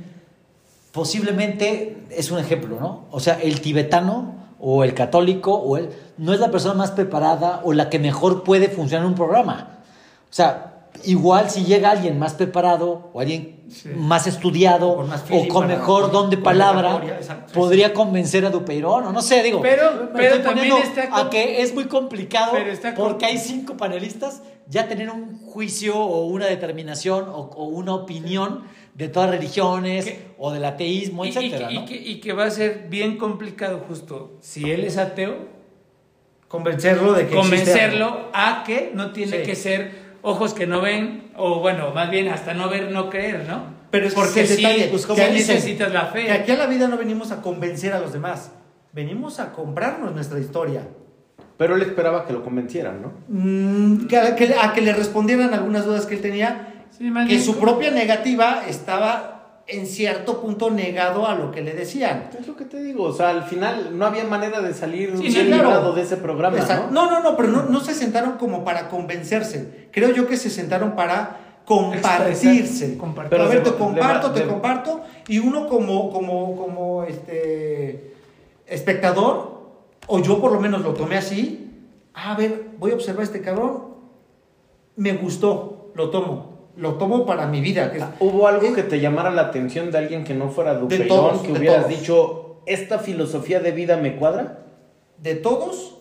posiblemente 0.91 1.97
es 2.09 2.31
un 2.31 2.39
ejemplo, 2.39 2.77
¿no? 2.79 3.05
O 3.11 3.19
sea, 3.19 3.39
el 3.41 3.61
tibetano 3.61 4.35
o 4.59 4.83
el 4.83 4.93
católico 4.93 5.53
o 5.53 5.77
el, 5.77 5.89
no 6.17 6.33
es 6.33 6.39
la 6.39 6.51
persona 6.51 6.73
más 6.75 6.91
preparada 6.91 7.61
o 7.63 7.73
la 7.73 7.89
que 7.89 7.99
mejor 7.99 8.43
puede 8.43 8.69
funcionar 8.69 9.05
en 9.05 9.11
un 9.11 9.15
programa. 9.15 9.79
O 10.29 10.33
sea, 10.33 10.67
igual 11.05 11.49
si 11.49 11.63
llega 11.65 11.91
alguien 11.91 12.19
más 12.19 12.33
preparado 12.33 13.09
o 13.13 13.19
alguien 13.21 13.59
Sí. 13.71 13.87
más 13.95 14.27
estudiado 14.27 14.97
Con 14.97 15.07
más 15.07 15.23
o 15.31 15.47
con 15.47 15.65
mejor 15.67 16.03
con- 16.03 16.11
don 16.11 16.29
de 16.29 16.37
palabra, 16.37 17.01
podría 17.53 17.93
convencer 17.93 18.45
a 18.45 18.49
Dupeirón, 18.49 19.05
o 19.05 19.11
no 19.13 19.21
sé, 19.21 19.41
digo. 19.43 19.61
Pero- 19.61 20.09
pero 20.13 20.41
también 20.41 20.73
está 20.83 21.07
a 21.17 21.29
que 21.29 21.61
es 21.61 21.73
muy 21.73 21.85
complicado 21.85 22.51
porque 22.97 23.25
hay 23.25 23.37
cinco 23.37 23.77
panelistas, 23.77 24.41
ya 24.67 24.89
tener 24.89 25.09
un 25.09 25.39
juicio 25.45 25.97
o 25.97 26.25
una 26.25 26.47
determinación 26.47 27.29
o, 27.29 27.49
o 27.55 27.63
una 27.65 27.93
opinión 27.95 28.63
de 28.93 29.07
todas 29.07 29.29
las 29.29 29.39
religiones 29.39 30.13
o 30.37 30.51
del 30.51 30.65
ateísmo, 30.65 31.23
que- 31.23 31.95
y 32.05 32.19
que 32.19 32.33
va 32.33 32.43
a 32.45 32.51
ser 32.51 32.87
bien 32.89 33.17
complicado 33.17 33.79
justo, 33.87 34.33
si 34.41 34.69
él 34.69 34.83
es 34.83 34.97
ateo, 34.97 35.60
Convencerlo 36.51 37.13
de 37.13 37.27
que 37.27 37.35
convencerlo 37.35 38.29
a 38.33 38.63
que 38.65 38.91
no 38.93 39.11
tiene 39.11 39.37
Sí. 39.39 39.43
que 39.43 39.55
ser 39.55 40.11
ojos 40.21 40.53
que 40.53 40.67
no 40.67 40.81
ven, 40.81 41.31
o 41.37 41.59
bueno, 41.61 41.91
más 41.95 42.11
bien 42.11 42.27
hasta 42.27 42.53
no 42.53 42.69
ver, 42.69 42.91
no 42.91 43.09
creer, 43.09 43.45
¿no? 43.47 43.79
Pero 43.89 44.05
es 44.07 44.13
que 44.13 44.19
porque 44.19 44.45
sí, 44.45 44.57
detalle, 44.57 44.87
pues 44.89 45.05
como 45.05 45.17
que 45.17 45.29
dicen, 45.31 45.55
necesitas 45.55 45.91
la 45.93 46.07
fe. 46.07 46.25
Que 46.25 46.31
aquí 46.33 46.51
a 46.51 46.57
la 46.57 46.67
vida 46.67 46.87
no 46.89 46.97
venimos 46.97 47.31
a 47.31 47.41
convencer 47.41 47.93
a 47.93 47.99
los 47.99 48.11
demás, 48.13 48.51
venimos 48.91 49.39
a 49.39 49.51
comprarnos 49.53 50.13
nuestra 50.13 50.39
historia. 50.39 50.81
Pero 51.57 51.75
él 51.75 51.81
esperaba 51.83 52.25
que 52.25 52.33
lo 52.33 52.43
convencieran, 52.43 53.01
¿no? 53.01 53.11
Mm, 53.29 54.07
que, 54.07 54.17
a, 54.17 54.35
que- 54.35 54.55
a 54.61 54.73
que 54.73 54.81
le 54.81 54.93
respondieran 54.93 55.53
algunas 55.53 55.85
dudas 55.85 56.05
que 56.05 56.15
él 56.15 56.21
tenía, 56.21 56.67
Sí, 56.97 57.11
que 57.27 57.39
su 57.39 57.57
propia 57.59 57.91
negativa 57.91 58.63
estaba 58.67 59.40
en 59.67 59.85
cierto 59.85 60.41
punto 60.41 60.69
negado 60.69 61.27
a 61.27 61.35
lo 61.35 61.51
que 61.51 61.61
le 61.61 61.73
decían. 61.73 62.29
Es 62.37 62.47
lo 62.47 62.55
que 62.55 62.65
te 62.65 62.81
digo, 62.81 63.03
o 63.05 63.13
sea, 63.13 63.29
al 63.29 63.43
final 63.43 63.97
no 63.97 64.05
había 64.05 64.23
manera 64.25 64.61
de 64.61 64.73
salir 64.73 65.17
Sí, 65.17 65.31
sí, 65.31 65.45
claro. 65.45 65.63
librado 65.63 65.93
de 65.93 66.01
ese 66.01 66.17
programa, 66.17 66.57
Exacto. 66.57 66.91
¿no? 66.91 67.05
No, 67.05 67.11
no, 67.11 67.31
no, 67.31 67.37
pero 67.37 67.49
no, 67.49 67.63
no 67.63 67.79
se 67.79 67.93
sentaron 67.93 68.33
como 68.37 68.63
para 68.63 68.89
convencerse. 68.89 69.87
Creo 69.91 70.11
yo 70.11 70.27
que 70.27 70.37
se 70.37 70.49
sentaron 70.49 70.95
para 70.95 71.37
compartirse. 71.65 72.97
Compartir. 72.97 73.39
a 73.39 73.43
ver, 73.43 73.63
Pero 73.63 73.71
te 73.71 73.77
comparto, 73.77 74.31
te 74.31 74.45
comparto. 74.45 75.01
Y 75.27 75.39
uno 75.39 75.67
como, 75.67 76.11
como, 76.11 76.55
como 76.55 77.03
este 77.03 78.13
espectador, 78.67 79.61
o 80.07 80.19
yo 80.19 80.41
por 80.41 80.51
lo 80.51 80.59
menos 80.59 80.81
lo 80.81 80.93
tomé 80.93 81.17
así. 81.17 81.69
A 82.13 82.35
ver, 82.35 82.65
voy 82.77 82.91
a 82.91 82.95
observar 82.95 83.21
a 83.21 83.25
este 83.25 83.41
cabrón. 83.41 83.91
Me 84.95 85.13
gustó, 85.13 85.91
lo 85.95 86.09
tomo. 86.09 86.50
Lo 86.77 86.93
tomo 86.95 87.25
para 87.25 87.47
mi 87.47 87.61
vida. 87.61 87.91
que 87.91 87.99
es- 87.99 88.05
¿Hubo 88.19 88.47
algo 88.47 88.67
eh, 88.67 88.73
que 88.73 88.83
te 88.83 88.99
llamara 88.99 89.31
la 89.31 89.43
atención 89.43 89.91
de 89.91 89.97
alguien 89.97 90.23
que 90.23 90.33
no 90.33 90.49
fuera 90.49 90.75
Dupeirón, 90.75 91.07
todos, 91.07 91.41
que 91.41 91.51
hubieras 91.51 91.85
todos. 91.87 91.99
dicho, 91.99 92.61
esta 92.65 92.99
filosofía 92.99 93.59
de 93.59 93.71
vida 93.71 93.97
me 93.97 94.15
cuadra? 94.15 94.57
de 95.21 95.35
todos 95.35 95.97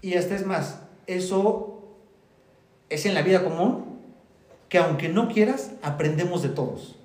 y 0.00 0.14
hasta 0.14 0.34
es 0.34 0.46
más, 0.46 0.78
eso 1.06 1.82
es 2.88 3.04
en 3.04 3.12
la 3.12 3.20
vida 3.20 3.44
común 3.44 3.84
que 4.70 4.78
aunque 4.78 5.08
no 5.10 5.28
quieras, 5.28 5.72
aprendemos 5.82 6.42
de 6.42 6.48
todos. 6.48 6.96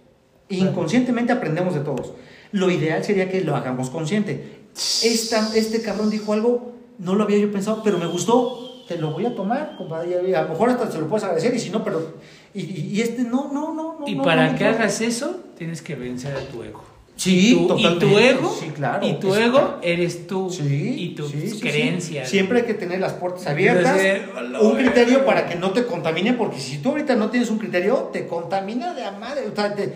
Inconscientemente 0.47 1.33
aprendemos 1.33 1.73
de 1.75 1.81
todos. 1.81 2.13
Lo 2.51 2.71
ideal 2.71 3.03
sería 3.03 3.29
que 3.29 3.41
lo 3.41 3.55
hagamos 3.55 3.89
consciente. 3.89 4.61
Esta, 4.73 5.55
este 5.55 5.81
cabrón 5.81 6.09
dijo 6.09 6.33
algo, 6.33 6.71
no 6.97 7.13
lo 7.15 7.23
había 7.25 7.37
yo 7.37 7.51
pensado, 7.51 7.81
pero 7.83 7.97
me 7.97 8.07
gustó. 8.07 8.83
Te 8.87 8.97
lo 8.97 9.11
voy 9.11 9.25
a 9.27 9.35
tomar, 9.35 9.75
compadre. 9.77 10.35
A 10.35 10.41
lo 10.43 10.49
mejor 10.49 10.69
hasta 10.71 10.89
se 10.89 10.97
lo 10.99 11.07
puedes 11.07 11.23
agradecer 11.23 11.53
y 11.53 11.59
si 11.59 11.69
no, 11.69 11.83
pero... 11.83 12.13
Y, 12.53 12.61
y- 12.97 13.01
este, 13.01 13.23
no, 13.23 13.51
no, 13.53 13.73
no, 13.73 13.97
no. 13.99 14.07
Y 14.07 14.15
no, 14.15 14.23
para 14.23 14.51
no, 14.51 14.57
que 14.57 14.63
no. 14.63 14.69
hagas 14.71 15.01
eso, 15.01 15.39
tienes 15.57 15.81
que 15.81 15.95
vencer 15.95 16.35
a 16.35 16.39
tu 16.41 16.63
ego. 16.63 16.83
Sí, 17.15 17.51
y 17.51 17.55
tu, 17.55 17.63
y 17.63 17.67
totalmente. 17.83 18.05
tu 18.05 18.17
ego, 18.17 18.57
Sí, 18.61 18.67
claro. 18.69 19.05
y 19.05 19.13
tu 19.19 19.35
ego 19.35 19.77
eres 19.81 20.25
tú 20.25 20.49
Sí, 20.49 20.95
y 20.97 21.15
tus 21.15 21.29
sí, 21.31 21.41
sí, 21.41 21.49
sí. 21.49 21.59
creencias. 21.59 22.29
Siempre 22.29 22.59
hay 22.61 22.65
que 22.65 22.73
tener 22.75 23.01
las 23.01 23.11
puertas 23.13 23.45
abiertas, 23.45 23.99
Entonces, 23.99 24.61
un 24.61 24.75
criterio 24.77 25.25
para 25.25 25.45
que 25.45 25.55
no 25.55 25.71
te 25.71 25.85
contamine, 25.85 26.31
porque 26.33 26.59
si 26.59 26.77
tú 26.77 26.89
ahorita 26.91 27.15
no 27.17 27.29
tienes 27.29 27.49
un 27.49 27.57
criterio, 27.57 28.09
te 28.13 28.25
contamina 28.25 28.93
de 28.93 29.03
a 29.03 29.11
madre. 29.11 29.47
O 29.51 29.53
sea, 29.55 29.75
te, 29.75 29.87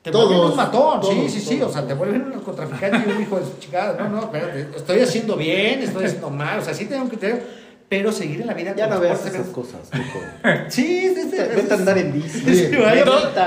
te 0.00 0.10
Todos, 0.10 0.28
vuelven 0.30 0.50
un 0.52 0.56
matón. 0.56 1.02
sí, 1.02 1.08
todos, 1.16 1.30
sí, 1.32 1.40
sí. 1.40 1.56
todos. 1.56 1.70
O 1.70 1.74
sea, 1.74 1.86
te 1.86 1.92
vuelven 1.92 2.22
un 2.22 2.30
narcotraficante 2.30 3.10
y 3.10 3.12
un 3.12 3.22
hijo 3.22 3.38
de 3.38 3.44
su 3.44 3.58
chingada. 3.60 4.02
No, 4.02 4.08
no, 4.08 4.20
espérate. 4.22 4.68
Estoy 4.74 5.00
haciendo 5.00 5.36
bien, 5.36 5.82
estoy 5.82 6.06
haciendo 6.06 6.30
mal. 6.30 6.60
O 6.60 6.64
sea, 6.64 6.72
sí 6.72 6.86
tengo 6.86 7.02
un 7.02 7.08
criterio, 7.10 7.40
pero 7.88 8.12
seguir 8.12 8.42
en 8.42 8.46
la 8.48 8.54
vida 8.54 8.74
Ya 8.76 8.84
con 8.86 8.94
no 8.96 9.00
veas 9.00 9.24
esas 9.24 9.46
cosas. 9.48 9.80
Sí, 10.68 11.12
sí, 11.14 11.22
sí. 11.30 11.36
Vete 11.36 11.72
a 11.72 11.76
andar 11.76 11.96
en 11.98 12.12
bici. 12.12 12.40
Sí. 12.46 12.70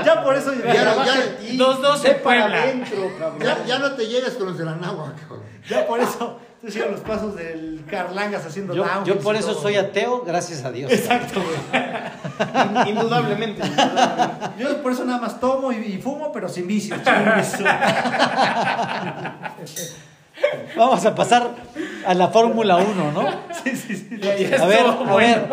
ya, 0.04 0.22
por 0.24 0.34
eso 0.36 0.52
Ya, 0.54 0.74
ya, 0.74 0.94
Dos, 1.56 1.80
dos 1.82 2.04
en 2.04 2.16
para 2.22 2.46
Puebla. 2.48 2.64
ya, 3.40 3.64
ya 3.66 3.78
no 3.78 3.92
te 3.92 4.06
llegues 4.06 4.30
con 4.34 4.46
los 4.48 4.58
de 4.58 4.64
la 4.64 4.74
náhuatl, 4.76 5.20
cabrón. 5.20 5.42
ya 5.68 5.86
por 5.86 6.00
eso 6.00 6.38
te 6.60 6.70
siguen 6.70 6.92
los 6.92 7.00
pasos 7.00 7.34
del 7.36 7.84
Carlangas 7.90 8.46
haciendo 8.46 8.72
Yo, 8.74 8.84
yo 9.04 9.18
por 9.18 9.34
eso 9.36 9.52
todo. 9.52 9.62
soy 9.62 9.74
ateo, 9.76 10.22
gracias 10.24 10.64
a 10.64 10.70
Dios. 10.70 10.92
Exacto, 10.92 11.40
güey. 11.42 11.82
In- 12.82 12.88
Indudablemente. 12.96 13.66
indudablemente. 13.66 14.46
Yo 14.58 14.80
por 14.82 14.92
eso 14.92 15.04
nada 15.04 15.20
más 15.20 15.40
tomo 15.40 15.72
y, 15.72 15.76
y 15.78 15.98
fumo, 16.00 16.30
pero 16.32 16.48
sin 16.48 16.66
vicio. 16.68 16.94
Vamos 20.76 21.04
a 21.06 21.14
pasar 21.14 21.54
a 22.06 22.14
la 22.14 22.28
Fórmula 22.28 22.76
1, 22.76 23.12
¿no? 23.12 23.30
Sí, 23.64 23.76
sí, 23.76 23.96
sí. 23.96 24.20
A 24.58 24.66
ver, 24.66 24.86
a 24.86 25.14
ver. 25.16 25.48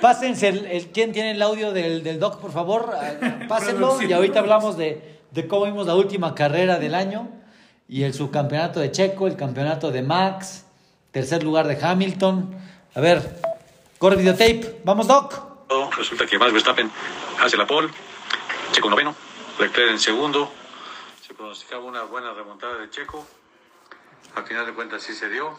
Pásense 0.00 0.48
el, 0.48 0.66
el- 0.66 0.86
¿Quién 0.88 1.12
tiene 1.12 1.32
el 1.32 1.42
audio 1.42 1.72
del, 1.72 2.02
del 2.02 2.18
doc, 2.20 2.40
por 2.40 2.52
favor? 2.52 2.94
Ah, 2.94 3.46
Pásenlo. 3.48 4.00
Y 4.02 4.12
ahorita 4.12 4.40
hablamos 4.40 4.76
de, 4.76 5.20
de 5.30 5.46
cómo 5.48 5.64
vimos 5.66 5.86
la 5.86 5.94
última 5.94 6.34
carrera 6.34 6.78
del 6.78 6.94
año 6.94 7.28
y 7.88 8.02
el 8.02 8.14
subcampeonato 8.14 8.80
de 8.80 8.90
Checo, 8.92 9.26
el 9.26 9.36
campeonato 9.36 9.90
de 9.90 10.02
Max, 10.02 10.64
tercer 11.12 11.42
lugar 11.42 11.66
de 11.66 11.78
Hamilton. 11.84 12.56
A 12.94 13.00
ver, 13.00 13.40
corre 13.98 14.16
videotape. 14.16 14.80
Vamos, 14.84 15.06
doc. 15.06 15.46
Resulta 15.96 16.26
que 16.26 16.38
Max 16.38 16.52
Verstappen 16.52 16.90
hace 17.42 17.56
la 17.56 17.66
pole, 17.66 17.88
Checo 18.72 18.90
noveno, 18.90 19.14
Leclerc 19.58 19.90
en 19.92 19.98
segundo. 19.98 20.50
Se 21.26 21.32
pronosticaba 21.34 21.84
una 21.84 22.02
buena 22.02 22.32
remontada 22.34 22.76
de 22.78 22.90
Checo. 22.90 23.26
Al 24.36 24.44
final 24.44 24.66
de 24.66 24.72
cuentas 24.74 25.02
sí 25.02 25.14
se 25.14 25.30
dio. 25.30 25.58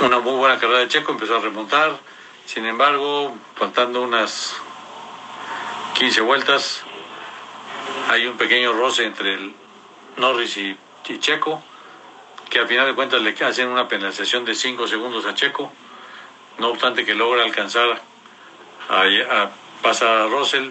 Una 0.00 0.18
muy 0.18 0.32
buena 0.32 0.58
carrera 0.58 0.80
de 0.80 0.88
Checo, 0.88 1.12
empezó 1.12 1.36
a 1.36 1.40
remontar, 1.40 1.96
Sin 2.44 2.66
embargo, 2.66 3.36
faltando 3.54 4.02
unas 4.02 4.56
15 5.94 6.20
vueltas, 6.22 6.82
hay 8.10 8.26
un 8.26 8.36
pequeño 8.36 8.72
roce 8.72 9.04
entre 9.04 9.38
Norris 10.16 10.56
y, 10.56 10.76
y 11.08 11.18
Checo, 11.20 11.62
que 12.50 12.58
al 12.58 12.66
final 12.66 12.86
de 12.86 12.94
cuentas 12.94 13.22
le 13.22 13.30
hacen 13.44 13.68
una 13.68 13.86
penalización 13.86 14.44
de 14.44 14.56
5 14.56 14.88
segundos 14.88 15.26
a 15.26 15.34
Checo, 15.34 15.72
no 16.58 16.70
obstante 16.70 17.04
que 17.04 17.14
logra 17.14 17.44
alcanzar 17.44 18.02
a, 18.88 19.02
a 19.02 19.50
pasar 19.80 20.08
a 20.08 20.26
Russell, 20.26 20.70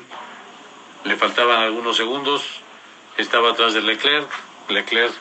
le 1.05 1.15
faltaban 1.15 1.59
algunos 1.59 1.95
segundos, 1.95 2.62
estaba 3.17 3.51
atrás 3.51 3.73
de 3.73 3.81
Leclerc, 3.81 4.27
Leclerc 4.69 5.13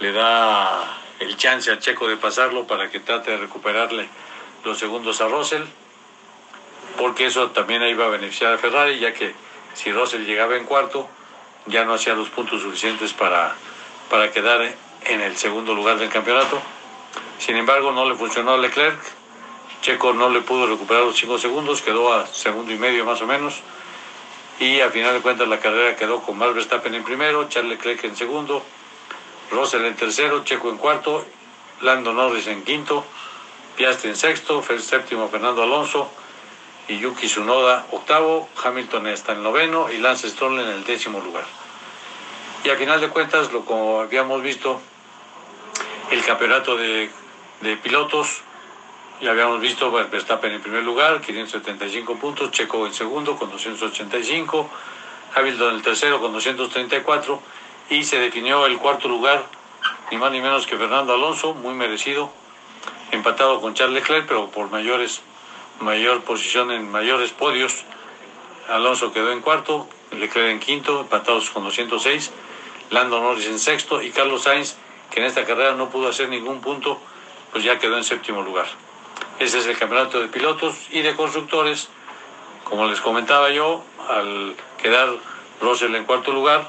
le 0.00 0.12
da 0.12 0.98
el 1.20 1.36
chance 1.36 1.70
a 1.70 1.78
Checo 1.78 2.08
de 2.08 2.16
pasarlo 2.16 2.66
para 2.66 2.90
que 2.90 3.00
trate 3.00 3.30
de 3.30 3.36
recuperarle 3.38 4.08
los 4.64 4.78
segundos 4.78 5.20
a 5.20 5.28
Russell, 5.28 5.62
porque 6.98 7.26
eso 7.26 7.50
también 7.50 7.82
iba 7.82 8.06
a 8.06 8.08
beneficiar 8.08 8.54
a 8.54 8.58
Ferrari, 8.58 8.98
ya 8.98 9.12
que 9.12 9.34
si 9.74 9.92
Russell 9.92 10.24
llegaba 10.24 10.56
en 10.56 10.64
cuarto, 10.64 11.08
ya 11.66 11.84
no 11.84 11.94
hacía 11.94 12.14
los 12.14 12.28
puntos 12.30 12.62
suficientes 12.62 13.12
para, 13.12 13.54
para 14.10 14.30
quedar 14.30 14.74
en 15.04 15.20
el 15.20 15.36
segundo 15.36 15.74
lugar 15.74 15.98
del 15.98 16.08
campeonato. 16.08 16.60
Sin 17.38 17.56
embargo, 17.56 17.92
no 17.92 18.08
le 18.08 18.14
funcionó 18.14 18.52
a 18.52 18.58
Leclerc, 18.58 18.98
Checo 19.82 20.14
no 20.14 20.30
le 20.30 20.40
pudo 20.40 20.66
recuperar 20.66 21.02
los 21.02 21.16
5 21.16 21.38
segundos, 21.38 21.82
quedó 21.82 22.12
a 22.12 22.26
segundo 22.26 22.72
y 22.72 22.78
medio 22.78 23.04
más 23.04 23.20
o 23.20 23.26
menos. 23.26 23.60
Y 24.60 24.80
al 24.80 24.92
final 24.92 25.14
de 25.14 25.20
cuentas 25.20 25.48
la 25.48 25.58
carrera 25.58 25.96
quedó 25.96 26.22
con 26.22 26.38
Max 26.38 26.54
Verstappen 26.54 26.94
en 26.94 27.04
primero, 27.04 27.48
Charles 27.48 27.72
Leclerc 27.72 28.04
en 28.04 28.16
segundo, 28.16 28.62
Russell 29.50 29.84
en 29.84 29.96
tercero, 29.96 30.44
Checo 30.44 30.70
en 30.70 30.76
cuarto, 30.76 31.26
Lando 31.80 32.12
Norris 32.12 32.46
en 32.46 32.62
quinto, 32.62 33.04
Piastri 33.76 34.10
en 34.10 34.16
sexto, 34.16 34.62
séptimo 34.78 35.28
Fernando 35.28 35.62
Alonso 35.62 36.10
y 36.86 36.98
Yuki 36.98 37.26
Tsunoda 37.26 37.86
octavo, 37.90 38.48
Hamilton 38.62 39.08
está 39.08 39.32
en 39.32 39.42
noveno 39.42 39.90
y 39.90 39.98
Lance 39.98 40.28
Stroll 40.28 40.60
en 40.60 40.68
el 40.68 40.84
décimo 40.84 41.20
lugar. 41.20 41.44
Y 42.62 42.70
al 42.70 42.76
final 42.76 43.00
de 43.00 43.08
cuentas, 43.08 43.52
lo 43.52 43.64
como 43.64 44.00
habíamos 44.00 44.42
visto, 44.42 44.80
el 46.10 46.24
campeonato 46.24 46.76
de, 46.76 47.10
de 47.60 47.76
pilotos, 47.76 48.42
ya 49.20 49.30
habíamos 49.30 49.60
visto 49.60 49.90
Verstappen 49.90 50.52
en 50.52 50.60
primer 50.60 50.82
lugar, 50.82 51.20
575 51.20 52.16
puntos, 52.16 52.50
Checo 52.50 52.86
en 52.86 52.92
segundo 52.92 53.36
con 53.36 53.50
285, 53.50 54.68
Hamilton 55.34 55.68
en 55.70 55.74
el 55.76 55.82
tercero 55.82 56.20
con 56.20 56.32
234 56.32 57.40
y 57.90 58.04
se 58.04 58.18
definió 58.18 58.66
el 58.66 58.78
cuarto 58.78 59.08
lugar, 59.08 59.46
ni 60.10 60.18
más 60.18 60.32
ni 60.32 60.40
menos 60.40 60.66
que 60.66 60.76
Fernando 60.76 61.14
Alonso, 61.14 61.54
muy 61.54 61.74
merecido, 61.74 62.32
empatado 63.12 63.60
con 63.60 63.74
Charles 63.74 64.02
Leclerc, 64.02 64.26
pero 64.26 64.50
por 64.50 64.70
mayores, 64.70 65.22
mayor 65.80 66.22
posición 66.22 66.72
en 66.72 66.90
mayores 66.90 67.30
podios. 67.30 67.84
Alonso 68.68 69.12
quedó 69.12 69.30
en 69.32 69.40
cuarto, 69.40 69.88
Leclerc 70.10 70.50
en 70.50 70.60
quinto, 70.60 71.00
empatados 71.00 71.50
con 71.50 71.64
206, 71.64 72.32
Lando 72.90 73.20
Norris 73.20 73.46
en 73.46 73.58
sexto 73.58 74.02
y 74.02 74.10
Carlos 74.10 74.42
Sainz, 74.42 74.76
que 75.10 75.20
en 75.20 75.26
esta 75.26 75.44
carrera 75.44 75.72
no 75.72 75.88
pudo 75.90 76.08
hacer 76.08 76.28
ningún 76.28 76.60
punto, 76.60 77.00
pues 77.52 77.62
ya 77.62 77.78
quedó 77.78 77.96
en 77.96 78.04
séptimo 78.04 78.42
lugar. 78.42 78.66
Ese 79.38 79.58
es 79.58 79.66
el 79.66 79.76
campeonato 79.76 80.20
de 80.20 80.28
pilotos 80.28 80.76
y 80.90 81.02
de 81.02 81.14
constructores. 81.16 81.88
Como 82.62 82.86
les 82.86 83.00
comentaba 83.00 83.50
yo, 83.50 83.84
al 84.08 84.54
quedar 84.80 85.08
Russell 85.60 85.94
en 85.94 86.04
cuarto 86.04 86.32
lugar, 86.32 86.68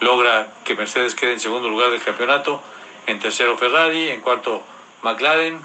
logra 0.00 0.52
que 0.64 0.74
Mercedes 0.74 1.14
quede 1.14 1.32
en 1.32 1.40
segundo 1.40 1.68
lugar 1.68 1.90
del 1.90 2.02
campeonato, 2.02 2.62
en 3.06 3.18
tercero 3.18 3.56
Ferrari, 3.56 4.10
en 4.10 4.20
cuarto 4.20 4.62
McLaren, 5.02 5.60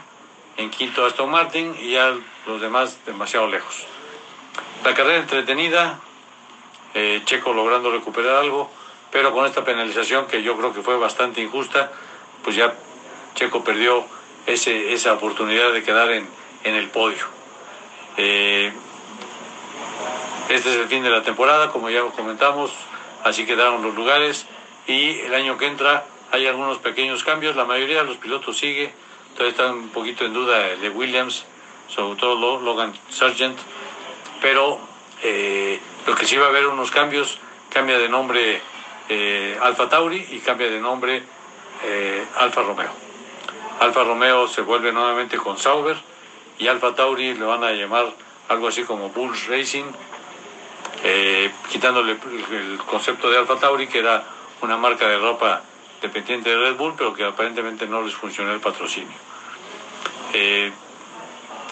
en 0.58 0.70
quinto 0.70 1.06
Aston 1.06 1.30
Martin 1.30 1.76
y 1.80 1.92
ya 1.92 2.16
los 2.48 2.62
demás 2.62 2.98
demasiado 3.06 3.48
lejos. 3.48 3.86
La 4.84 4.94
carrera 4.94 5.20
entretenida, 5.20 6.00
eh, 6.94 7.22
Checo 7.26 7.54
logrando 7.54 7.92
recuperar 7.92 8.38
algo, 8.38 8.72
pero 9.12 9.34
con 9.34 9.46
esta 9.46 9.66
penalización 9.66 10.28
que 10.28 10.44
yo 10.44 10.56
creo 10.56 10.74
que 10.74 10.82
fue 10.82 10.98
bastante 10.98 11.42
injusta, 11.42 11.92
pues 12.44 12.56
ya 12.56 12.74
Checo 13.34 13.64
perdió 13.64 14.06
ese, 14.46 14.94
esa 14.94 15.14
oportunidad 15.14 15.74
de 15.74 15.84
quedar 15.84 16.12
en, 16.12 16.28
en 16.64 16.76
el 16.76 16.90
podio. 16.90 17.26
Eh, 18.18 18.72
este 20.50 20.70
es 20.70 20.76
el 20.78 20.88
fin 20.88 21.04
de 21.04 21.10
la 21.10 21.24
temporada, 21.24 21.72
como 21.72 21.90
ya 21.90 22.02
comentamos, 22.04 22.72
así 23.24 23.46
quedaron 23.46 23.82
los 23.82 23.96
lugares. 23.96 24.46
Y 24.88 25.20
el 25.22 25.34
año 25.34 25.58
que 25.58 25.66
entra 25.66 26.06
hay 26.32 26.48
algunos 26.48 26.78
pequeños 26.78 27.24
cambios, 27.24 27.56
la 27.56 27.66
mayoría 27.66 28.00
de 28.00 28.04
los 28.04 28.18
pilotos 28.18 28.58
sigue, 28.58 28.94
todavía 29.34 29.52
está 29.52 29.72
un 29.72 29.90
poquito 29.90 30.26
en 30.26 30.34
duda 30.34 30.68
el 30.68 30.82
de 30.82 30.90
Williams, 30.90 31.46
sobre 31.88 32.20
todo 32.20 32.60
Logan 32.60 32.94
Sargent, 33.10 33.58
pero 34.42 34.80
eh, 35.24 35.80
lo 36.06 36.16
que 36.16 36.26
sí 36.26 36.38
va 36.38 36.46
a 36.46 36.50
haber 36.50 36.68
unos 36.68 36.92
cambios, 36.92 37.40
cambia 37.70 37.98
de 37.98 38.10
nombre 38.10 38.62
eh, 39.10 39.58
Alfa 39.62 39.90
Tauri 39.90 40.28
y 40.32 40.40
cambia 40.40 40.70
de 40.70 40.80
nombre 40.80 41.24
eh, 41.84 42.24
Alfa 42.38 42.62
Romeo. 42.62 43.05
Alfa 43.80 44.04
Romeo 44.04 44.48
se 44.48 44.62
vuelve 44.62 44.92
nuevamente 44.92 45.38
con 45.38 45.58
Sauber 45.58 45.98
y 46.58 46.68
Alfa 46.68 46.96
Tauri 46.96 47.34
le 47.34 47.46
van 47.46 47.64
a 47.64 47.72
llamar 47.72 48.14
algo 48.48 48.68
así 48.68 48.84
como 48.84 49.10
Bulls 49.10 49.48
Racing, 49.48 49.86
eh, 51.04 51.52
quitándole 51.70 52.14
el 52.14 52.78
concepto 52.86 53.30
de 53.30 53.38
Alfa 53.38 53.58
Tauri, 53.58 53.88
que 53.88 54.00
era 54.00 54.24
una 54.62 54.78
marca 54.78 55.08
de 55.08 55.18
ropa 55.18 55.62
dependiente 56.02 56.50
de 56.50 56.58
Red 56.58 56.76
Bull, 56.76 56.94
pero 56.98 57.14
que 57.14 57.26
aparentemente 57.26 57.88
no 57.88 58.02
les 58.02 58.14
funcionó 58.14 58.54
el 58.54 58.60
patrocinio. 58.60 59.18
Eh, 60.34 60.72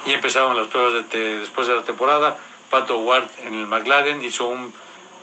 y 0.06 0.12
empezaron 0.12 0.58
las 0.58 0.68
pruebas 0.68 0.94
de, 0.94 1.04
de, 1.04 1.40
después 1.40 1.68
de 1.68 1.76
la 1.76 1.84
temporada. 1.84 2.38
Pato 2.70 2.98
Ward 2.98 3.30
en 3.44 3.54
el 3.54 3.68
McLaren 3.68 4.24
hizo 4.24 4.48
un 4.48 4.74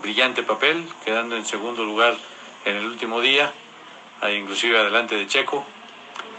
brillante 0.01 0.43
papel, 0.43 0.89
quedando 1.05 1.37
en 1.37 1.45
segundo 1.45 1.85
lugar 1.85 2.17
en 2.65 2.77
el 2.77 2.87
último 2.87 3.21
día, 3.21 3.53
inclusive 4.23 4.79
adelante 4.79 5.17
de 5.17 5.27
Checo. 5.27 5.67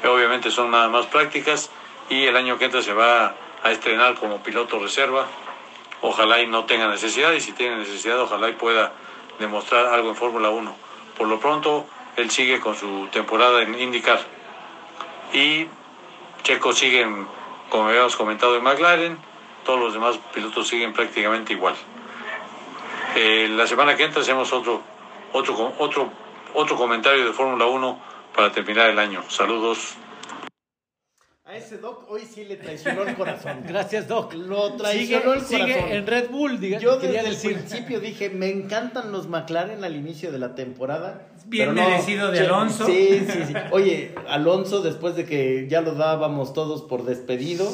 Obviamente 0.04 0.50
son 0.52 0.72
nada 0.72 0.90
más 0.90 1.06
prácticas 1.06 1.70
y 2.10 2.26
el 2.26 2.36
año 2.36 2.58
que 2.58 2.66
entra 2.66 2.82
se 2.82 2.94
va 2.94 3.36
a 3.64 3.72
estrenar 3.72 4.16
como 4.16 4.42
piloto 4.42 4.80
reserva. 4.80 5.28
Ojalá 6.02 6.42
y 6.42 6.48
no 6.48 6.66
tenga 6.66 6.88
necesidad 6.88 7.32
y 7.34 7.42
si 7.42 7.52
tiene 7.52 7.78
necesidad 7.78 8.20
ojalá 8.20 8.50
y 8.50 8.54
pueda 8.54 8.94
demostrar 9.40 9.88
algo 9.88 10.10
en 10.10 10.16
Fórmula 10.16 10.50
1. 10.50 10.76
Por 11.18 11.28
lo 11.28 11.40
pronto 11.40 11.86
él 12.16 12.32
sigue 12.32 12.60
con 12.60 12.76
su 12.76 13.08
temporada 13.12 13.62
en 13.62 13.80
IndyCar 13.80 14.20
y 15.34 15.68
Checo 16.44 16.74
sigue, 16.74 17.08
como 17.70 17.88
habíamos 17.88 18.16
comentado, 18.16 18.58
en 18.58 18.64
McLaren. 18.64 19.18
Todos 19.64 19.80
los 19.80 19.94
demás 19.94 20.20
pilotos 20.34 20.68
siguen 20.68 20.92
prácticamente 20.92 21.54
igual. 21.54 21.76
Eh, 23.16 23.48
la 23.52 23.68
semana 23.68 23.96
que 23.96 24.06
entra 24.06 24.22
hacemos 24.22 24.52
otro, 24.52 24.82
otro, 25.34 25.74
otro, 25.78 26.10
otro 26.56 26.76
comentario 26.76 27.26
de 27.26 27.34
Fórmula 27.34 27.66
1 27.66 28.11
para 28.36 28.52
terminar 28.52 28.90
el 28.90 29.00
año. 29.00 29.24
Saludos. 29.30 29.96
A 31.46 31.58
ese 31.58 31.80
Doc 31.80 32.10
hoy 32.10 32.22
sí 32.22 32.46
le 32.46 32.56
traicionó 32.56 33.04
el 33.04 33.14
corazón. 33.16 33.64
Gracias, 33.68 34.08
Doc. 34.08 34.34
Lo 34.34 34.74
traicionó 34.76 35.02
Sigue, 35.02 35.16
el 35.18 35.24
corazón. 35.24 35.48
sigue 35.84 35.96
en 35.98 36.08
Red 36.08 36.30
Bull, 36.30 36.60
diga, 36.62 36.80
Yo 36.80 36.96
desde 36.98 37.20
el 37.20 37.26
decir. 37.26 37.54
principio 37.58 38.00
dije, 38.00 38.30
me 38.30 38.48
encantan 38.50 39.12
los 39.12 39.28
McLaren 39.28 39.84
al 39.84 39.96
inicio 39.98 40.32
de 40.32 40.40
la 40.40 40.56
temporada. 40.56 41.28
Bien 41.48 41.70
pero 41.70 41.74
no, 41.74 41.90
merecido 41.90 42.32
de 42.32 42.38
che- 42.38 42.46
Alonso. 42.46 42.86
Sí, 42.86 43.26
sí, 43.30 43.40
sí. 43.48 43.54
Oye, 43.72 44.16
Alonso, 44.30 44.82
después 44.82 45.16
de 45.18 45.26
que 45.26 45.68
ya 45.70 45.82
lo 45.82 45.94
dábamos 45.96 46.54
todos 46.54 46.84
por 46.84 47.04
despedido, 47.04 47.70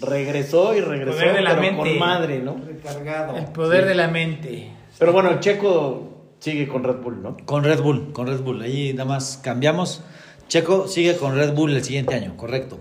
regresó 0.00 0.74
y 0.74 0.80
regresó 0.80 1.18
Poder 1.18 1.34
de 1.34 1.42
la 1.42 1.50
pero 1.50 1.60
mente. 1.62 1.76
con 1.90 1.98
madre, 1.98 2.38
¿no? 2.38 2.58
Recargado. 2.64 3.36
El 3.36 3.46
poder 3.46 3.82
Sí. 3.82 3.88
de 3.88 3.94
la 3.96 4.08
mente. 4.08 4.72
Pero 4.98 5.12
bueno, 5.12 5.30
el 5.30 5.40
Checo 5.40 6.09
sigue 6.40 6.66
con 6.68 6.82
Red 6.84 6.96
Bull, 6.96 7.22
¿no? 7.22 7.36
Con 7.46 7.62
Red 7.64 7.80
Bull, 7.82 8.12
con 8.12 8.26
Red 8.26 8.40
Bull. 8.40 8.60
Ahí 8.62 8.92
nada 8.92 9.08
más 9.08 9.38
cambiamos. 9.42 10.02
Checo 10.48 10.88
sigue 10.88 11.16
con 11.16 11.36
Red 11.36 11.54
Bull 11.54 11.72
el 11.76 11.84
siguiente 11.84 12.14
año, 12.14 12.36
correcto. 12.36 12.78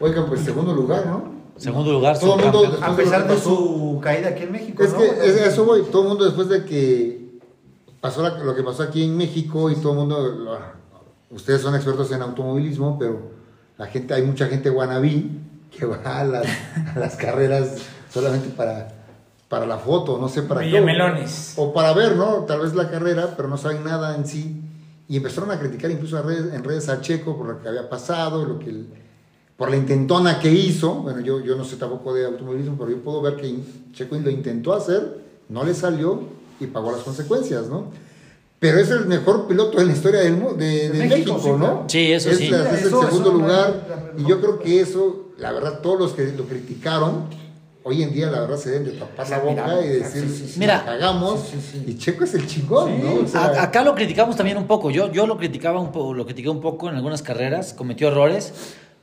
Oigan, 0.00 0.26
pues 0.26 0.40
segundo 0.40 0.74
lugar, 0.74 1.06
¿no? 1.06 1.30
Segundo 1.56 1.92
lugar, 1.92 2.18
Todo 2.18 2.36
el 2.38 2.42
mundo 2.44 2.78
A 2.82 2.96
pesar 2.96 3.28
de 3.28 3.38
su 3.38 4.00
caída 4.02 4.30
aquí 4.30 4.42
en 4.44 4.52
México. 4.52 4.82
Es 4.82 4.92
¿no? 4.92 4.98
que 4.98 5.04
es, 5.06 5.36
eso 5.36 5.64
voy. 5.64 5.82
Todo 5.92 6.02
el 6.02 6.08
mundo 6.08 6.24
después 6.24 6.48
de 6.48 6.64
que 6.64 7.38
pasó 8.00 8.22
la- 8.22 8.38
lo 8.42 8.54
que 8.56 8.62
pasó 8.64 8.82
aquí 8.82 9.04
en 9.04 9.16
México 9.16 9.70
y 9.70 9.76
todo 9.76 9.92
el 9.92 9.98
mundo, 9.98 10.20
lo- 10.28 10.58
ustedes 11.30 11.60
son 11.60 11.74
expertos 11.76 12.10
en 12.10 12.22
automovilismo, 12.22 12.98
pero 12.98 13.30
la 13.78 13.86
gente, 13.86 14.14
hay 14.14 14.22
mucha 14.22 14.46
gente 14.46 14.70
guanabí 14.70 15.30
que 15.70 15.86
va 15.86 16.00
a 16.04 16.24
las, 16.24 16.46
a 16.94 16.98
las 16.98 17.14
carreras 17.16 17.76
solamente 18.12 18.48
para, 18.48 19.01
para 19.52 19.66
la 19.66 19.76
foto, 19.76 20.16
no 20.18 20.30
sé 20.30 20.40
para 20.44 20.62
qué. 20.62 20.68
Villamelones. 20.68 21.52
O 21.56 21.74
para 21.74 21.92
ver, 21.92 22.16
¿no? 22.16 22.46
Tal 22.48 22.60
vez 22.60 22.74
la 22.74 22.88
carrera, 22.90 23.34
pero 23.36 23.48
no 23.50 23.58
saben 23.58 23.84
nada 23.84 24.16
en 24.16 24.26
sí. 24.26 24.62
Y 25.08 25.18
empezaron 25.18 25.50
a 25.50 25.58
criticar 25.60 25.90
incluso 25.90 26.16
a 26.16 26.22
redes- 26.22 26.54
en 26.54 26.64
redes 26.64 26.88
a 26.88 27.02
Checo 27.02 27.36
por 27.36 27.46
lo 27.48 27.60
que 27.60 27.68
había 27.68 27.86
pasado, 27.90 28.46
lo 28.46 28.58
que 28.58 28.70
el- 28.70 28.86
por 29.58 29.68
la 29.70 29.76
intentona 29.76 30.38
que 30.40 30.50
hizo. 30.50 30.94
Bueno, 30.94 31.20
yo, 31.20 31.40
yo 31.40 31.54
no 31.54 31.66
sé 31.66 31.76
tampoco 31.76 32.14
de 32.14 32.24
automovilismo, 32.24 32.76
pero 32.78 32.92
yo 32.92 33.02
puedo 33.02 33.20
ver 33.20 33.36
que 33.36 33.54
Checo 33.92 34.16
lo 34.16 34.30
intentó 34.30 34.72
hacer, 34.72 35.18
no 35.50 35.64
le 35.64 35.74
salió 35.74 36.20
y 36.58 36.66
pagó 36.68 36.90
las 36.90 37.02
consecuencias, 37.02 37.66
¿no? 37.68 37.88
Pero 38.58 38.78
es 38.78 38.90
el 38.90 39.04
mejor 39.04 39.46
piloto 39.48 39.82
en 39.82 39.88
la 39.88 39.92
historia 39.92 40.20
del 40.20 40.38
de, 40.56 40.88
de 40.88 40.98
México, 41.08 41.34
México, 41.34 41.40
sí, 41.42 41.50
¿no? 41.58 41.84
Sí, 41.88 42.10
eso 42.10 42.30
es 42.30 42.38
sí. 42.38 42.48
la- 42.48 42.70
es 42.72 42.80
el 42.80 42.88
Eso- 42.88 43.02
segundo 43.02 43.28
eso 43.28 43.32
no 43.38 43.38
lugar. 43.44 44.12
hay- 44.16 44.22
Y 44.22 44.26
yo 44.26 44.40
creo 44.40 44.58
que 44.60 44.80
eso, 44.80 45.26
la 45.36 45.52
verdad, 45.52 45.80
todos 45.82 45.98
los 45.98 46.12
que 46.12 46.32
lo 46.32 46.44
criticaron, 46.44 47.41
hoy 47.84 48.02
en 48.02 48.12
día, 48.12 48.30
la 48.30 48.40
verdad, 48.40 48.56
se 48.56 48.70
deben 48.70 48.84
de 48.86 48.92
tapar 48.92 49.28
la 49.28 49.38
boca 49.40 49.64
Mira, 49.66 49.84
y 49.84 49.88
decir, 49.88 50.22
sí, 50.28 50.36
sí, 50.36 50.48
sí. 50.54 50.58
Mira. 50.60 50.78
la 50.78 50.84
cagamos. 50.84 51.40
Sí, 51.40 51.56
sí, 51.60 51.82
sí. 51.84 51.90
Y 51.90 51.98
Checo 51.98 52.24
es 52.24 52.34
el 52.34 52.46
chingón, 52.46 52.90
Sí. 52.96 53.02
¿no? 53.02 53.14
O 53.24 53.26
sea, 53.26 53.44
A- 53.46 53.62
acá 53.64 53.82
lo 53.82 53.94
criticamos 53.94 54.36
también 54.36 54.56
un 54.56 54.66
poco. 54.66 54.90
Yo, 54.90 55.10
yo 55.12 55.26
lo 55.26 55.36
criticaba 55.36 55.80
un 55.80 55.90
poco, 55.92 56.14
lo 56.14 56.24
critiqué 56.24 56.48
un 56.48 56.60
poco 56.60 56.88
en 56.88 56.96
algunas 56.96 57.22
carreras, 57.22 57.72
cometió 57.74 58.08
errores, 58.08 58.52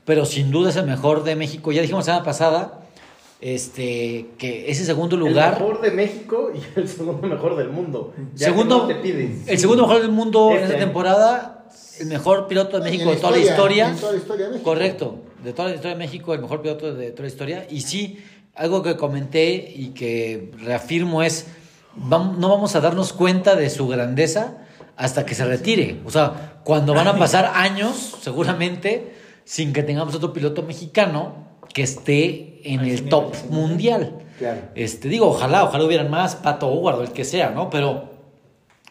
pero 0.05 0.25
sin 0.25 0.49
duda 0.51 0.69
es 0.69 0.75
el 0.75 0.85
mejor 0.85 1.23
de 1.23 1.35
México. 1.35 1.71
Ya 1.71 1.81
dijimos 1.81 2.01
la 2.07 2.13
semana 2.13 2.25
pasada, 2.25 2.79
este, 3.41 4.31
que 4.37 4.69
ese 4.69 4.83
segundo 4.85 5.15
lugar, 5.15 5.53
El 5.53 5.59
mejor 5.63 5.81
de 5.81 5.91
México 5.91 6.51
y 6.53 6.79
el 6.79 6.87
segundo 6.89 7.27
mejor 7.27 7.55
del 7.55 7.69
mundo. 7.69 8.13
Ya 8.35 8.47
segundo, 8.47 8.85
te 8.87 8.95
pides. 8.95 9.47
el 9.47 9.57
segundo 9.59 9.87
mejor 9.87 10.01
del 10.01 10.11
mundo 10.11 10.49
en 10.51 10.55
Este 10.55 10.63
esta 10.65 10.75
año. 10.77 10.85
temporada, 10.85 11.65
el 11.99 12.07
mejor 12.07 12.47
piloto 12.47 12.79
de 12.79 12.87
en 12.89 12.93
México 12.93 13.11
de 13.11 13.17
toda 13.17 13.31
la 13.31 13.37
historia. 13.39 13.89
En 13.89 13.95
toda 13.97 14.11
la 14.13 14.17
historia 14.17 14.45
de 14.45 14.51
México. 14.51 14.69
Correcto, 14.69 15.19
de 15.43 15.53
toda 15.53 15.69
la 15.69 15.75
historia 15.75 15.95
de 15.95 15.99
México, 15.99 16.33
el 16.33 16.41
mejor 16.41 16.61
piloto 16.61 16.93
de 16.93 17.11
toda 17.11 17.21
la 17.23 17.27
historia. 17.29 17.67
Y 17.69 17.81
sí, 17.81 18.19
algo 18.55 18.83
que 18.83 18.97
comenté 18.97 19.73
y 19.75 19.89
que 19.89 20.51
reafirmo 20.57 21.23
es, 21.23 21.47
no 21.95 22.49
vamos 22.49 22.75
a 22.75 22.81
darnos 22.81 23.13
cuenta 23.13 23.55
de 23.55 23.69
su 23.69 23.87
grandeza 23.87 24.57
hasta 24.95 25.25
que 25.25 25.33
se 25.33 25.45
retire. 25.45 26.01
O 26.05 26.11
sea, 26.11 26.59
cuando 26.63 26.93
van 26.93 27.07
a 27.07 27.17
pasar 27.17 27.51
años, 27.55 28.17
seguramente, 28.21 29.15
sin 29.45 29.73
que 29.73 29.81
tengamos 29.81 30.13
otro 30.13 30.33
piloto 30.33 30.63
mexicano 30.63 31.47
que 31.73 31.83
esté 31.83 32.61
en 32.63 32.81
el 32.81 33.07
top 33.07 33.33
mundial. 33.49 34.19
Claro. 34.37 34.61
Este, 34.75 35.07
digo, 35.07 35.27
ojalá, 35.27 35.63
ojalá 35.63 35.85
hubieran 35.85 36.09
más, 36.09 36.35
Pato 36.35 36.67
Howard 36.67 36.99
o 36.99 37.03
el 37.03 37.11
que 37.11 37.23
sea, 37.23 37.51
¿no? 37.51 37.69
Pero, 37.69 38.11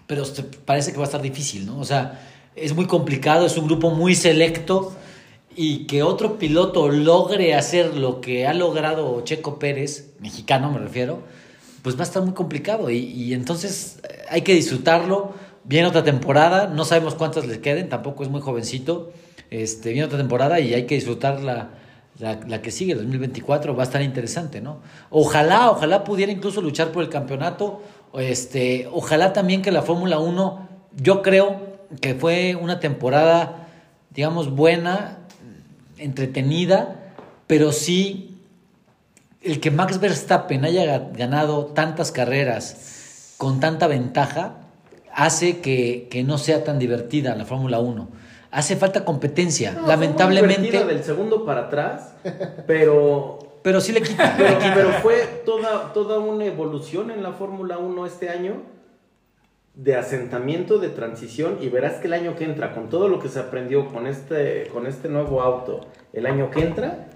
pero 0.07 0.25
parece 0.65 0.93
que 0.93 0.99
va 0.99 1.05
a 1.05 1.07
estar 1.07 1.23
difícil, 1.23 1.67
¿no? 1.67 1.79
O 1.79 1.85
sea, 1.85 2.21
es 2.57 2.75
muy 2.75 2.87
complicado, 2.87 3.47
es 3.47 3.57
un 3.57 3.67
grupo 3.67 3.91
muy 3.91 4.15
selecto 4.15 4.95
y 5.61 5.87
que 5.87 6.05
otro 6.05 6.39
piloto 6.39 6.89
logre 6.89 7.57
hacer 7.57 7.97
lo 7.97 8.21
que 8.21 8.47
ha 8.47 8.55
logrado 8.55 9.23
Checo 9.25 9.59
Pérez, 9.59 10.13
mexicano 10.21 10.71
me 10.71 10.79
refiero, 10.79 11.19
pues 11.83 11.97
va 11.97 12.03
a 12.03 12.05
estar 12.05 12.23
muy 12.23 12.33
complicado 12.33 12.91
y, 12.91 12.99
y 12.99 13.35
entonces 13.35 13.99
eh, 14.09 14.23
hay 14.31 14.43
que 14.43 14.55
disfrutarlo. 14.55 15.35
Viene 15.65 15.89
otra 15.89 16.05
temporada, 16.05 16.69
no 16.69 16.85
sabemos 16.85 17.17
cuántas 17.17 17.45
le 17.45 17.61
queden, 17.61 17.89
tampoco 17.89 18.23
es 18.23 18.29
muy 18.29 18.41
jovencito. 18.41 19.11
Este, 19.51 19.91
viene 19.91 20.05
otra 20.05 20.19
temporada 20.19 20.61
y 20.61 20.75
hay 20.75 20.87
que 20.87 20.95
disfrutar 20.95 21.41
la, 21.43 21.71
la, 22.21 22.39
la 22.47 22.63
que 22.63 22.71
sigue, 22.71 22.93
el 22.93 22.99
2024, 22.99 23.75
va 23.75 23.83
a 23.83 23.87
estar 23.87 24.01
interesante, 24.01 24.61
¿no? 24.61 24.79
Ojalá, 25.11 25.73
ojalá 25.73 26.05
pudiera 26.05 26.31
incluso 26.31 26.63
luchar 26.63 26.93
por 26.93 27.03
el 27.03 27.09
campeonato. 27.09 27.83
Este, 28.15 28.89
ojalá 28.93 29.33
también 29.33 29.63
que 29.63 29.73
la 29.73 29.83
Fórmula 29.83 30.21
1, 30.21 30.69
yo 31.03 31.21
creo 31.21 31.79
que 32.01 32.15
fue 32.15 32.55
una 32.55 32.79
temporada, 32.79 33.67
digamos, 34.11 34.55
buena, 34.55 35.19
entretenida, 35.99 37.13
pero 37.47 37.73
sí 37.73 38.37
el 39.43 39.61
que 39.61 39.71
Max 39.71 40.01
Verstappen 40.01 40.65
haya 40.65 40.85
ga- 40.85 41.13
ganado 41.17 41.67
tantas 41.67 42.11
carreras 42.13 43.35
con 43.39 43.61
tanta 43.61 43.87
ventaja 43.87 44.55
hace 45.15 45.61
que, 45.61 46.09
que 46.11 46.23
no 46.25 46.39
sea 46.39 46.65
tan 46.65 46.79
divertida 46.79 47.35
la 47.37 47.45
Fórmula 47.45 47.79
1. 47.79 48.09
Hace 48.51 48.77
falta 48.77 49.05
competencia, 49.05 49.73
No, 49.73 49.81
fue 49.81 49.89
lamentablemente, 49.89 50.61
divertida 50.63 50.87
del 50.87 51.05
segundo 51.05 51.45
para 51.45 51.63
atrás, 51.67 52.15
pero 52.67 53.39
pero 53.63 53.81
sí 53.81 53.93
le 53.93 54.01
quita. 54.03 54.37
le 54.39 54.45
Pero, 54.45 54.59
quita. 54.59 54.75
pero 54.75 54.93
fue 55.03 55.43
toda, 55.45 55.93
toda 55.93 56.19
una 56.19 56.45
evolución 56.47 57.11
en 57.11 57.23
la 57.23 57.33
Fórmula 57.33 57.79
1 57.79 58.07
este 58.07 58.31
año 58.31 58.63
de 59.79 59.95
asentamiento, 59.97 60.79
de 60.79 60.89
transición, 60.89 61.59
y 61.61 61.69
verás 61.69 61.95
que 62.01 62.09
el 62.09 62.13
año 62.13 62.35
que 62.35 62.45
entra, 62.45 62.75
con 62.75 62.89
todo 62.91 63.09
lo 63.09 63.21
que 63.21 63.29
se 63.29 63.39
aprendió 63.39 63.87
con 63.89 64.07
este, 64.09 64.67
con 64.73 64.87
este 64.89 65.09
nuevo 65.09 65.41
auto, 65.41 65.87
el 66.13 66.27
año 66.27 66.51
que 66.51 66.61
entra 66.63 67.07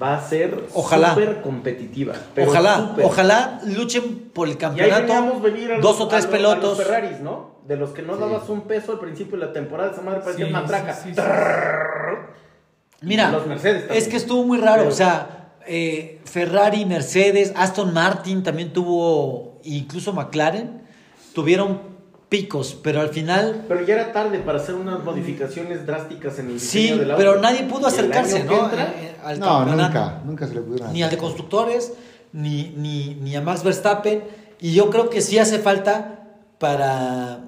va 0.00 0.16
a 0.16 0.20
ser 0.20 0.66
Ojalá. 0.74 1.14
súper 1.14 1.40
competitiva. 1.40 2.12
pero 2.34 2.50
ojalá, 2.50 2.94
ojalá 3.02 3.60
luchen 3.64 4.30
por 4.34 4.48
el 4.48 4.54
Y 4.60 4.64
ahí 4.64 4.70
veníamos 4.90 5.00
campeonato, 5.08 5.40
venir 5.40 5.72
a 5.72 5.74
los- 5.78 5.82
dos 5.82 6.00
o 6.02 6.08
tres 6.08 6.24
a 6.26 6.26
los- 6.28 6.34
a 6.34 6.38
los 6.38 6.54
pelotos. 6.56 6.78
Ferraris, 6.78 7.20
¿no? 7.20 7.50
De 7.66 7.76
los 7.76 7.90
que 7.90 8.02
no 8.02 8.16
dabas 8.18 8.48
un 8.50 8.60
peso 8.62 8.92
al 8.92 8.98
principio 9.00 9.38
de 9.38 9.46
la 9.46 9.52
temporada, 9.54 9.90
esa 9.92 10.02
madre 10.02 10.20
parecía 10.20 10.44
Sí, 10.44 10.50
una 10.52 10.64
traca. 10.66 10.92
sí, 10.92 11.08
sí, 11.08 11.14
sí. 11.14 11.22
Mira, 13.02 13.30
Los 13.32 13.46
Mercedes 13.46 13.82
también. 13.86 14.02
es 14.02 14.08
que 14.08 14.16
estuvo 14.18 14.44
muy 14.44 14.58
raro, 14.58 14.82
Pero- 14.82 14.90
o 14.90 14.94
sea, 14.94 15.54
eh, 15.66 16.20
Ferrari, 16.26 16.84
Mercedes, 16.84 17.52
Aston 17.56 17.94
Martin 17.94 18.42
también 18.42 18.72
tuvo, 18.74 19.58
incluso 19.64 20.12
McLaren, 20.12 20.82
tuvieron 21.34 21.89
picos, 22.30 22.78
pero 22.82 23.00
al 23.02 23.10
final 23.10 23.64
Pero 23.68 23.84
ya 23.84 23.94
era 23.94 24.12
tarde 24.12 24.38
para 24.38 24.58
hacer 24.58 24.76
unas 24.76 25.04
modificaciones 25.04 25.84
drásticas 25.84 26.38
en 26.38 26.50
el 26.52 26.60
sí, 26.60 26.78
diseño 26.82 26.98
del 27.00 27.10
auto. 27.10 27.18
pero 27.22 27.40
nadie 27.40 27.64
pudo 27.64 27.88
acercarse, 27.88 28.44
¿no? 28.44 28.64
entra, 28.64 28.84
Eh, 28.84 28.94
eh, 29.02 29.16
al 29.22 29.38
No, 29.40 29.66
nunca, 29.66 30.22
nunca 30.24 30.46
se 30.46 30.54
le 30.54 30.60
pudieron 30.62 30.92
Ni 30.92 31.02
al 31.02 31.10
de 31.10 31.18
constructores, 31.18 31.92
ni, 32.32 32.72
ni, 32.76 33.16
ni 33.16 33.34
a 33.36 33.40
Max 33.42 33.62
Verstappen. 33.64 34.22
Y 34.60 34.72
yo 34.72 34.88
creo 34.90 35.10
que 35.10 35.20
sí 35.20 35.38
hace 35.38 35.58
falta 35.58 36.20
para, 36.58 37.40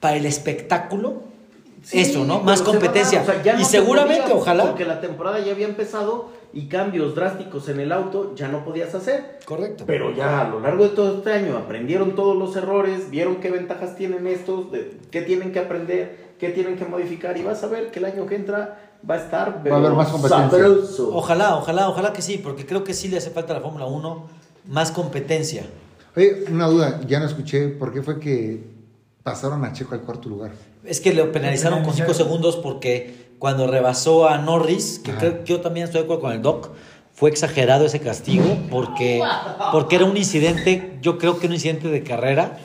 para 0.00 0.16
el 0.16 0.26
espectáculo. 0.26 1.22
Sí, 1.82 2.00
eso, 2.00 2.24
¿no? 2.24 2.40
Más 2.40 2.62
competencia. 2.62 3.22
o 3.22 3.26
sea, 3.26 3.42
ya 3.42 3.54
no 3.54 3.60
y 3.60 3.64
se 3.64 3.72
seguramente, 3.72 4.22
podía, 4.28 4.36
ojalá. 4.36 4.64
Porque 4.66 4.84
la 4.84 5.00
temporada 5.00 5.40
ya 5.40 5.52
había 5.52 5.66
empezado 5.66 6.30
y 6.56 6.68
cambios 6.68 7.14
drásticos 7.14 7.68
en 7.68 7.80
el 7.80 7.92
auto 7.92 8.34
ya 8.34 8.48
no 8.48 8.64
podías 8.64 8.94
hacer. 8.94 9.40
Correcto. 9.44 9.84
Pero 9.86 10.16
ya 10.16 10.40
a 10.40 10.48
lo 10.48 10.58
largo 10.58 10.84
de 10.84 10.88
todo 10.90 11.18
este 11.18 11.30
año 11.30 11.54
aprendieron 11.58 12.14
todos 12.14 12.34
los 12.34 12.56
errores, 12.56 13.10
vieron 13.10 13.36
qué 13.36 13.50
ventajas 13.50 13.94
tienen 13.94 14.26
estos, 14.26 14.72
de, 14.72 14.98
qué 15.10 15.20
tienen 15.20 15.52
que 15.52 15.58
aprender, 15.58 16.34
qué 16.38 16.48
tienen 16.48 16.78
que 16.78 16.86
modificar 16.86 17.36
y 17.36 17.42
vas 17.42 17.62
a 17.62 17.66
ver 17.66 17.90
que 17.90 17.98
el 17.98 18.06
año 18.06 18.24
que 18.24 18.36
entra 18.36 18.78
va 19.08 19.16
a 19.16 19.18
estar 19.18 19.62
Va 19.70 19.76
a 19.76 19.78
haber 19.78 19.92
más 19.92 20.08
competencia. 20.08 20.48
sabroso. 20.48 21.14
Ojalá, 21.14 21.58
ojalá, 21.58 21.90
ojalá 21.90 22.14
que 22.14 22.22
sí, 22.22 22.38
porque 22.38 22.64
creo 22.64 22.84
que 22.84 22.94
sí 22.94 23.08
le 23.08 23.18
hace 23.18 23.28
falta 23.28 23.52
a 23.52 23.56
la 23.56 23.62
Fórmula 23.62 23.84
1 23.84 24.26
más 24.68 24.90
competencia. 24.92 25.66
Oye, 26.16 26.44
una 26.50 26.68
duda, 26.68 27.02
ya 27.06 27.20
no 27.20 27.26
escuché, 27.26 27.68
¿por 27.68 27.92
qué 27.92 28.00
fue 28.00 28.18
que 28.18 28.64
pasaron 29.22 29.62
a 29.62 29.74
Checo 29.74 29.94
al 29.94 30.00
cuarto 30.00 30.30
lugar? 30.30 30.52
Es 30.84 31.02
que 31.02 31.12
lo 31.12 31.30
penalizaron 31.32 31.84
con 31.84 31.92
5 31.92 32.14
segundos 32.14 32.56
porque 32.56 33.25
cuando 33.38 33.66
rebasó 33.66 34.28
a 34.28 34.38
Norris, 34.38 35.00
que 35.04 35.10
Ajá. 35.10 35.20
creo 35.20 35.38
que 35.44 35.44
yo 35.44 35.60
también 35.60 35.84
estoy 35.84 36.00
de 36.00 36.04
acuerdo 36.04 36.22
con 36.22 36.32
el 36.32 36.42
Doc, 36.42 36.70
fue 37.14 37.30
exagerado 37.30 37.86
ese 37.86 38.00
castigo 38.00 38.58
porque, 38.70 39.22
porque 39.72 39.96
era 39.96 40.04
un 40.04 40.16
incidente, 40.16 40.98
yo 41.00 41.16
creo 41.18 41.38
que 41.38 41.46
un 41.46 41.54
incidente 41.54 41.88
de 41.88 42.02
carrera. 42.02 42.58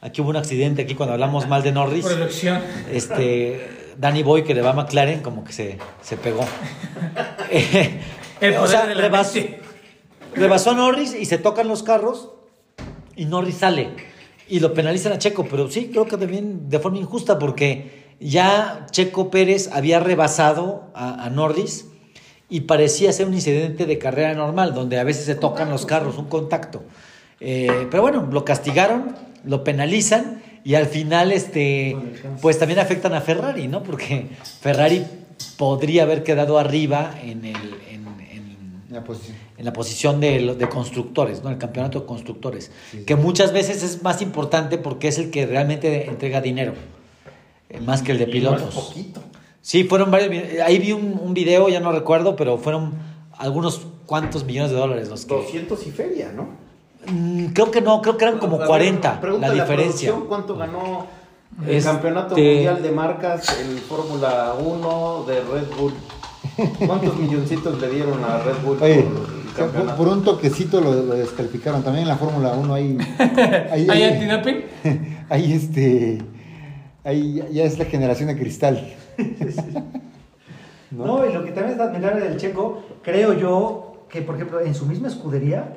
Aquí 0.00 0.22
hubo 0.22 0.30
un 0.30 0.36
accidente, 0.36 0.82
aquí 0.82 0.94
cuando 0.94 1.12
hablamos 1.12 1.46
mal 1.48 1.62
de 1.62 1.72
Norris, 1.72 2.06
Producción. 2.06 2.62
este, 2.90 3.92
Danny 3.98 4.22
Boy 4.22 4.44
que 4.44 4.54
le 4.54 4.62
va 4.62 4.70
a 4.70 4.72
McLaren 4.74 5.20
como 5.20 5.44
que 5.44 5.52
se, 5.52 5.78
se 6.02 6.16
pegó. 6.16 6.44
O 8.62 8.66
sea, 8.66 8.86
de 8.86 8.94
la 8.94 9.02
rebasó, 9.02 9.34
mente. 9.34 9.60
rebasó 10.34 10.70
a 10.70 10.74
Norris 10.74 11.14
y 11.14 11.26
se 11.26 11.36
tocan 11.36 11.68
los 11.68 11.82
carros 11.82 12.30
y 13.14 13.26
Norris 13.26 13.56
sale 13.56 13.90
y 14.48 14.60
lo 14.60 14.72
penalizan 14.72 15.12
a 15.12 15.18
Checo, 15.18 15.46
pero 15.50 15.70
sí 15.70 15.90
creo 15.92 16.06
que 16.06 16.16
también 16.16 16.70
de 16.70 16.78
forma 16.78 16.96
injusta 16.98 17.38
porque 17.38 18.09
ya 18.20 18.86
Checo 18.90 19.30
Pérez 19.30 19.70
había 19.72 19.98
rebasado 20.00 20.90
a, 20.94 21.24
a 21.24 21.30
Norris 21.30 21.86
y 22.48 22.62
parecía 22.62 23.12
ser 23.12 23.26
un 23.26 23.34
incidente 23.34 23.86
de 23.86 23.98
carrera 23.98 24.34
normal 24.34 24.74
donde 24.74 24.98
a 24.98 25.04
veces 25.04 25.24
se 25.24 25.34
tocan 25.34 25.70
los 25.70 25.86
carros, 25.86 26.18
un 26.18 26.26
contacto. 26.26 26.82
Eh, 27.40 27.86
pero 27.90 28.02
bueno, 28.02 28.28
lo 28.30 28.44
castigaron, 28.44 29.16
lo 29.44 29.64
penalizan 29.64 30.42
y 30.62 30.74
al 30.74 30.86
final 30.86 31.32
este 31.32 31.96
pues 32.42 32.58
también 32.58 32.80
afectan 32.80 33.14
a 33.14 33.20
Ferrari, 33.22 33.66
¿no? 33.68 33.82
Porque 33.82 34.28
Ferrari 34.60 35.06
podría 35.56 36.02
haber 36.02 36.22
quedado 36.22 36.58
arriba 36.58 37.14
en 37.22 37.44
el 37.46 37.56
en- 37.90 38.00
en- 38.30 38.84
La 38.90 39.02
posición. 39.04 39.36
en 39.56 39.64
la 39.64 39.72
posición 39.72 40.20
de, 40.20 40.68
constructores, 40.70 41.42
¿no? 41.42 41.48
El 41.50 41.56
campeonato 41.58 42.00
de 42.00 42.06
constructores, 42.06 42.70
que 43.06 43.16
muchas 43.16 43.52
veces 43.52 43.82
es 43.82 44.02
más 44.02 44.20
importante 44.20 44.76
porque 44.76 45.08
es 45.08 45.16
el 45.18 45.30
que 45.30 45.46
realmente 45.46 46.06
entrega 46.08 46.40
dinero, 46.42 46.74
más 47.84 48.02
que 48.02 48.12
el 48.12 48.18
de 48.18 48.26
pilotos. 48.26 48.74
poquito. 48.74 49.20
Sí, 49.62 49.84
fueron 49.84 50.10
varios, 50.10 50.60
ahí 50.64 50.78
vi 50.78 50.92
un, 50.92 51.18
un 51.22 51.34
video, 51.34 51.68
ya 51.68 51.80
no 51.80 51.92
recuerdo, 51.92 52.34
pero 52.34 52.56
fueron 52.58 52.94
algunos 53.36 53.86
cuantos 54.06 54.44
millones 54.44 54.70
de 54.70 54.76
dólares 54.78 55.08
los 55.08 55.26
que... 55.26 55.34
200 55.34 55.86
y 55.86 55.90
feria, 55.90 56.32
¿no? 56.34 56.48
Mm, 57.06 57.46
creo 57.52 57.70
que 57.70 57.80
no, 57.80 58.00
creo 58.02 58.16
que 58.16 58.24
eran 58.24 58.38
como 58.38 58.56
A 58.56 58.60
ver, 58.60 58.68
40 58.68 59.20
la 59.40 59.50
diferencia. 59.50 60.14
¿Cuánto 60.28 60.56
ganó 60.56 61.06
el 61.66 61.76
Este- 61.76 61.90
campeonato 61.90 62.36
mundial 62.36 62.82
de 62.82 62.90
marcas 62.90 63.60
en 63.60 63.78
Fórmula 63.78 64.54
1 64.58 65.24
de 65.26 65.34
Red 65.40 65.66
Bull? 65.78 65.92
¿Cuántos 66.86 67.16
milloncitos 67.16 67.80
le 67.80 67.88
dieron 67.90 68.22
a 68.24 68.38
Red 68.38 68.56
Bull 68.64 68.78
Oye, 68.82 69.04
por 69.56 69.96
por, 69.96 70.08
un 70.08 70.24
toquecito 70.24 70.80
lo, 70.80 70.92
lo 70.92 71.14
descalificaron. 71.14 71.82
También 71.82 72.02
en 72.04 72.08
la 72.08 72.16
Fórmula 72.16 72.52
1 72.52 72.74
hay. 72.74 72.98
hay, 73.70 73.88
¿Hay 73.90 74.02
antidoping? 74.04 74.64
hay 75.28 75.52
este. 75.52 76.18
Ahí 77.04 77.34
ya- 77.34 77.48
ya 77.48 77.64
es 77.64 77.78
la 77.78 77.84
generación 77.86 78.28
de 78.28 78.36
cristal. 78.38 78.94
¿No? 80.90 81.06
No, 81.06 81.26
y 81.28 81.32
lo 81.32 81.44
que 81.44 81.52
también 81.52 81.76
es 81.76 81.80
admirable 81.80 82.20
del 82.20 82.36
checo, 82.36 82.82
creo 83.02 83.32
yo 83.34 84.04
que, 84.08 84.22
por 84.22 84.34
ejemplo, 84.34 84.60
en 84.60 84.74
su 84.74 84.86
misma 84.86 85.08
escudería, 85.08 85.74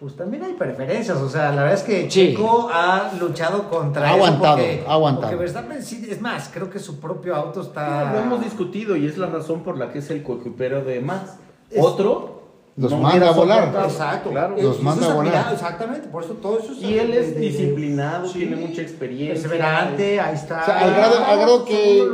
Pues 0.00 0.16
también 0.16 0.42
hay 0.42 0.52
preferencias, 0.54 1.16
o 1.18 1.28
sea, 1.30 1.50
la 1.52 1.62
verdad 1.62 1.74
es 1.78 1.82
que 1.82 2.02
Sí. 2.10 2.34
Checo 2.34 2.68
ha 2.70 3.12
luchado 3.18 3.70
contra 3.70 4.02
Ha 4.02 4.06
eso 4.08 4.14
aguantado, 4.16 4.56
porque- 4.56 4.84
ha 4.86 4.92
aguantado. 4.92 5.22
Porque 5.28 5.36
Verstappen 5.36 5.82
sí, 5.82 6.06
es 6.10 6.20
más, 6.20 6.50
creo 6.52 6.68
que 6.68 6.78
su 6.80 6.98
propio 7.00 7.34
auto 7.34 7.62
está... 7.62 8.12
Lo 8.12 8.18
hemos 8.18 8.42
discutido 8.44 8.96
y 8.96 9.06
es 9.06 9.16
la 9.16 9.28
razón 9.28 9.62
por 9.62 9.78
la 9.78 9.92
que 9.92 10.00
es 10.00 10.10
el 10.10 10.22
coequipero 10.22 10.84
de 10.84 11.00
Max. 11.00 11.36
Es- 11.70 11.82
Otro 11.82 12.33
Los 12.76 12.90
no 12.90 12.98
manda 12.98 13.28
a 13.28 13.32
volar. 13.32 13.58
soportado. 13.66 13.88
Exacto. 13.88 14.30
Claro. 14.30 14.56
Los 14.60 14.82
manda 14.82 15.10
a 15.10 15.14
volar. 15.14 15.52
Exactamente, 15.52 16.08
por 16.08 16.24
eso 16.24 16.32
todo 16.34 16.58
eso 16.58 16.72
es 16.72 16.82
Y 16.82 16.98
él 16.98 17.12
es 17.12 17.34
de- 17.34 17.40
disciplinado, 17.40 18.26
sí, 18.26 18.40
tiene 18.40 18.56
mucha 18.56 18.82
experiencia. 18.82 19.48
Perseverante, 19.48 20.20
ahí 20.20 20.34
está. 20.34 20.62
O 20.62 20.64
sea, 20.64 20.80
al 20.80 20.90
grado, 20.94 21.24
al 21.24 21.38
grado 21.38 21.64
que 21.64 22.00
el 22.00 22.08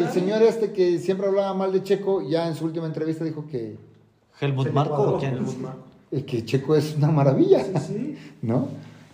claro. 0.00 0.12
señor 0.12 0.42
este 0.42 0.72
que 0.72 0.98
siempre 0.98 1.28
hablaba 1.28 1.54
mal 1.54 1.72
de 1.72 1.82
Checo, 1.84 2.28
ya 2.28 2.48
en 2.48 2.54
su 2.56 2.64
última 2.64 2.86
entrevista 2.86 3.24
dijo 3.24 3.44
que, 3.50 3.76
Helmut 4.40 4.64
Felipe 4.64 4.74
Marco 4.74 5.02
o 5.02 5.18
quién? 5.18 5.34
Helmut 5.34 5.56
Marko. 5.58 5.78
eh, 6.10 6.24
que 6.24 6.44
Checo 6.44 6.74
es 6.74 6.96
una 6.96 7.08
maravilla. 7.12 7.62
Sí. 7.80 8.16
¿No? 8.42 8.66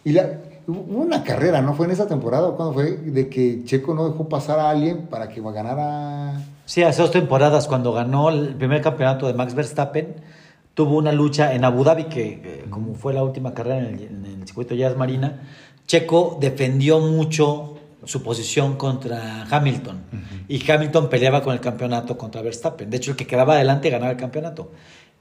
Y 0.05 0.12
la, 0.12 0.31
hubo 0.66 1.02
una 1.02 1.23
carrera, 1.24 1.60
¿no? 1.60 1.74
Fue 1.74 1.85
en 1.86 1.93
esa 1.93 2.06
temporada 2.06 2.47
o 2.48 2.56
cuando 2.56 2.73
fue, 2.74 2.93
de 2.97 3.28
que 3.28 3.64
Checo 3.64 3.93
no 3.94 4.09
dejó 4.09 4.28
pasar 4.31 4.59
a 4.60 4.70
alguien 4.70 5.09
para 5.09 5.28
que 5.28 5.43
ganara. 5.43 6.40
Sí, 6.64 6.82
hace 6.82 7.02
dos 7.02 7.10
temporadas, 7.10 7.66
cuando 7.68 7.93
ganó 7.93 8.31
el 8.31 8.55
primer 8.55 8.81
campeonato 8.81 9.27
de 9.27 9.35
Max 9.35 9.55
Verstappen, 9.55 10.14
tuvo 10.77 10.98
una 10.98 11.11
lucha 11.11 11.55
en 11.55 11.65
Abu 11.65 11.82
Dhabi, 11.85 12.05
que 12.05 12.24
eh, 12.44 12.65
como 12.69 12.94
fue 12.94 13.15
la 13.15 13.24
última 13.24 13.55
carrera 13.55 13.78
en 13.78 13.94
el, 13.94 14.03
en 14.03 14.24
el 14.40 14.47
circuito 14.47 14.74
Jazz 14.74 14.94
Marina, 14.94 15.40
Checo 15.86 16.36
defendió 16.39 17.01
mucho 17.01 17.78
su 18.05 18.23
posición 18.23 18.77
contra 18.77 19.47
Hamilton. 19.51 20.03
Y 20.48 20.70
Hamilton 20.70 21.09
peleaba 21.09 21.43
con 21.43 21.55
el 21.55 21.61
campeonato 21.61 22.19
contra 22.19 22.43
Verstappen. 22.43 22.90
De 22.90 22.98
hecho, 22.98 23.12
el 23.12 23.16
que 23.16 23.27
quedaba 23.27 23.55
adelante 23.55 23.89
ganaba 23.90 24.12
el 24.12 24.19
campeonato. 24.19 24.70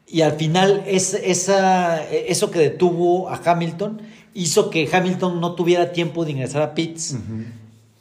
Y 0.07 0.21
al 0.21 0.33
final, 0.33 0.83
es, 0.85 1.13
esa, 1.13 2.03
eso 2.11 2.51
que 2.51 2.59
detuvo 2.59 3.29
a 3.29 3.41
Hamilton 3.43 4.01
hizo 4.33 4.69
que 4.69 4.89
Hamilton 4.91 5.39
no 5.39 5.55
tuviera 5.55 5.93
tiempo 5.93 6.25
de 6.25 6.31
ingresar 6.31 6.61
a 6.61 6.75
pits. 6.75 7.15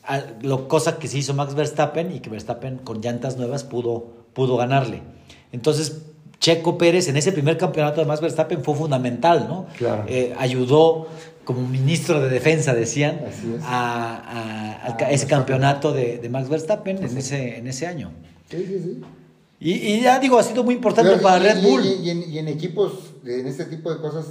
A- 0.03 0.23
lo, 0.43 0.67
cosa 0.69 0.99
que 0.99 1.07
se 1.09 1.19
hizo 1.19 1.33
Max 1.35 1.55
Verstappen 1.55 2.13
y 2.13 2.19
que 2.21 2.29
Verstappen 2.31 2.79
con 2.79 3.01
llantas 3.01 3.37
nuevas 3.39 3.63
pudo, 3.65 4.13
pudo 4.35 4.57
ganarle. 4.57 5.03
Entonces, 5.53 6.03
Checo 6.45 6.77
Pérez 6.77 7.09
en 7.09 7.17
ese 7.17 7.33
primer 7.33 7.57
campeonato 7.57 8.03
de 8.03 8.07
Max 8.07 8.21
Verstappen 8.21 8.63
fue 8.63 8.75
fundamental, 8.75 9.47
¿no? 9.49 9.65
Claro. 9.79 10.05
Eh, 10.07 10.35
ayudó 10.39 11.07
como 11.45 11.67
ministro 11.67 12.21
de 12.21 12.29
defensa, 12.29 12.75
decían, 12.75 13.23
Así 13.27 13.55
es. 13.57 13.63
a, 13.65 14.17
a- 14.17 14.87
Ah, 14.87 14.97
ca- 14.99 15.11
ese 15.11 15.27
campeonato 15.27 15.93
de, 15.95 16.19
de 16.19 16.29
Max 16.29 16.51
Verstappen 16.51 16.99
en, 16.99 17.17
ese, 17.17 17.57
en 17.57 17.67
ese 17.67 17.87
año. 17.87 18.11
Sí, 18.51 18.59
sí, 18.67 18.79
sí. 18.85 19.01
Y, 19.59 19.73
y 19.73 20.01
ya 20.03 20.19
digo, 20.21 20.39
ha 20.39 20.43
sido 20.43 20.63
muy 20.65 20.75
importante 20.75 21.13
Pero, 21.13 21.23
para 21.23 21.39
y- 21.43 21.49
Red 21.49 21.63
Bull. 21.63 21.83
Y, 21.87 22.07
y 22.07 22.11
en, 22.11 22.31
y 22.31 22.39
en 22.39 22.49
equipos, 22.49 22.93
en 23.25 23.47
este 23.47 23.65
tipo 23.65 23.91
de 23.95 23.99
cosas, 24.03 24.27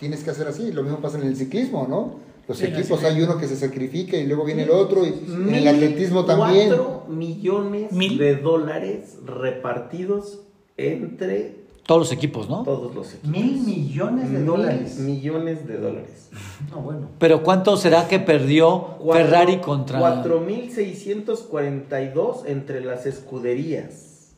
tienes 0.00 0.24
que 0.24 0.30
hacer 0.30 0.48
así. 0.48 0.72
Lo 0.72 0.82
mismo 0.82 0.98
pasa 0.98 1.16
en 1.18 1.28
el 1.28 1.36
ciclismo, 1.36 1.86
¿no? 1.88 2.16
Los 2.48 2.60
equipos, 2.62 3.04
hay 3.04 3.22
uno 3.22 3.38
que 3.38 3.46
se 3.46 3.54
sacrifica 3.56 4.16
y 4.16 4.26
luego 4.26 4.44
viene 4.44 4.64
el 4.64 4.70
otro. 4.70 5.04
Y 5.06 5.08
en 5.28 5.54
el 5.54 5.68
atletismo 5.68 6.24
también. 6.24 6.68
cuatro 6.68 7.04
millones 7.08 7.92
Mil. 7.92 8.18
de 8.18 8.34
dólares 8.36 9.16
repartidos 9.24 10.40
entre 10.76 11.56
Todos 11.86 12.00
los 12.00 12.12
equipos, 12.12 12.48
¿no? 12.48 12.62
todos 12.64 12.94
los 12.94 13.14
equipos. 13.14 13.30
Mil 13.30 13.60
millones 13.60 14.30
de 14.30 14.38
Mil 14.38 14.46
dólares. 14.46 14.98
millones 14.98 15.66
de 15.66 15.78
dólares. 15.78 16.30
No, 16.70 16.80
bueno. 16.80 17.08
Pero 17.18 17.42
¿cuánto 17.42 17.76
será 17.76 18.08
que 18.08 18.18
perdió 18.18 18.96
Cuatro- 18.98 19.24
Ferrari 19.24 19.58
contra... 19.58 20.00
4.642 20.22 22.42
entre 22.46 22.80
las 22.84 23.06
escuderías. 23.06 24.34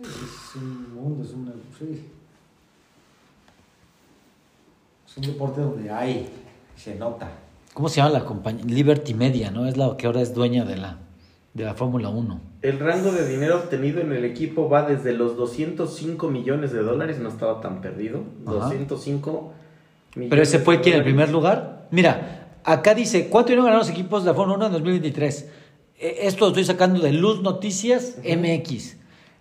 Es 0.00 0.56
un 0.56 0.94
mundo, 0.94 1.24
es 1.24 1.32
una. 1.32 1.52
Sí. 1.78 2.06
Es 5.08 5.16
un 5.18 5.22
deporte 5.24 5.60
donde 5.60 5.90
hay, 5.90 6.30
se 6.76 6.94
nota. 6.94 7.30
¿Cómo 7.74 7.88
se 7.90 7.96
llama 7.96 8.10
la 8.10 8.24
compañía? 8.24 8.64
Liberty 8.64 9.12
Media, 9.12 9.50
¿no? 9.50 9.66
Es 9.66 9.76
la 9.76 9.94
que 9.96 10.06
ahora 10.06 10.22
es 10.22 10.32
dueña 10.34 10.64
de 10.64 10.76
la, 10.78 10.98
de 11.54 11.64
la 11.64 11.74
Fórmula 11.74 12.08
1. 12.08 12.40
El 12.62 12.78
rango 12.78 13.10
de 13.12 13.26
dinero 13.28 13.56
obtenido 13.56 14.00
en 14.00 14.12
el 14.12 14.24
equipo 14.24 14.68
va 14.68 14.82
desde 14.82 15.12
los 15.12 15.36
205 15.36 16.28
millones 16.28 16.72
de 16.72 16.82
dólares, 16.82 17.18
no 17.18 17.28
estaba 17.28 17.60
tan 17.60 17.80
perdido. 17.80 18.22
Ajá. 18.46 18.56
205 18.68 19.52
millones. 20.14 20.30
Pero 20.30 20.42
ese 20.42 20.58
fue 20.60 20.80
quien 20.80 20.96
en 20.96 21.00
dólares. 21.00 21.12
primer 21.14 21.30
lugar. 21.30 21.88
Mira, 21.90 22.58
acá 22.64 22.94
dice, 22.94 23.28
¿cuánto 23.28 23.48
dinero 23.48 23.64
ganaron 23.64 23.80
los 23.80 23.90
equipos 23.90 24.22
de 24.22 24.30
la 24.30 24.34
Fórmula 24.34 24.56
1 24.58 24.66
en 24.66 24.72
2023? 24.72 25.48
Eh, 25.98 26.18
Esto 26.22 26.44
lo 26.44 26.48
estoy 26.48 26.64
sacando 26.64 27.00
de 27.00 27.12
Luz 27.12 27.42
Noticias 27.42 28.18
MX. 28.24 28.96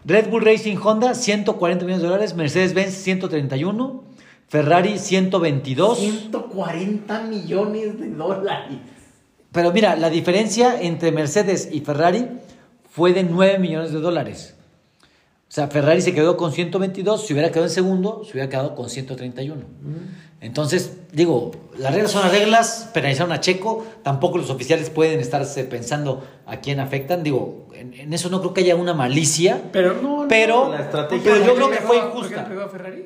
Red 0.06 0.30
Bull 0.30 0.44
Racing 0.46 0.78
Honda, 0.78 1.14
140 1.14 1.86
millones 1.86 2.02
de 2.02 2.08
dólares. 2.08 2.36
Mercedes-Benz, 2.36 2.94
131. 2.94 4.04
Ferrari, 4.48 4.98
122. 4.98 6.00
140 6.00 7.24
millones 7.24 8.00
de 8.00 8.10
dólares. 8.10 8.78
Pero 9.52 9.72
mira, 9.72 9.96
la 9.96 10.10
diferencia 10.10 10.80
entre 10.82 11.12
Mercedes 11.12 11.70
y 11.72 11.82
Ferrari 11.82 12.28
fue 12.90 13.14
de 13.14 13.24
9 13.24 13.58
millones 13.60 13.92
de 13.92 14.00
dólares. 14.00 14.56
O 15.50 15.52
sea, 15.52 15.68
Ferrari 15.68 16.02
se 16.02 16.14
quedó 16.14 16.38
con 16.38 16.52
122, 16.52 17.26
si 17.26 17.34
hubiera 17.34 17.50
quedado 17.50 17.66
en 17.66 17.72
segundo, 17.72 18.22
se 18.24 18.34
hubiera 18.34 18.50
quedado 18.50 18.76
con 18.76 18.88
131. 18.88 19.64
Entonces, 20.42 20.94
digo, 21.12 21.52
las 21.78 21.92
reglas 21.94 22.12
son 22.12 22.22
las 22.22 22.32
reglas, 22.32 22.90
penalizaron 22.94 23.32
a 23.32 23.40
Checo, 23.42 23.84
tampoco 24.04 24.38
los 24.38 24.52
oficiales 24.52 24.92
pueden 24.92 25.20
estarse 25.20 25.64
pensando 25.64 26.24
a 26.46 26.58
quién 26.58 26.80
afectan. 26.80 27.24
Digo, 27.24 27.68
en, 27.74 27.96
en 27.96 28.14
eso 28.14 28.30
no 28.30 28.40
creo 28.42 28.54
que 28.54 28.62
haya 28.62 28.76
una 28.76 28.94
malicia, 28.94 29.60
Pero, 29.72 29.96
No, 29.96 30.22
no, 30.24 30.28
pero, 30.30 30.70
la 30.72 30.82
estrategia 30.82 31.32
pero 31.34 31.46
yo 31.46 31.56
creo 31.56 31.70
que 31.72 31.78
fue 31.78 31.98
¿Por 32.00 32.12
qué 32.12 32.14
le 32.14 32.20
injusta. 32.20 32.48
pegó 32.48 32.62
a 32.62 32.70
Ferrari? 32.70 33.06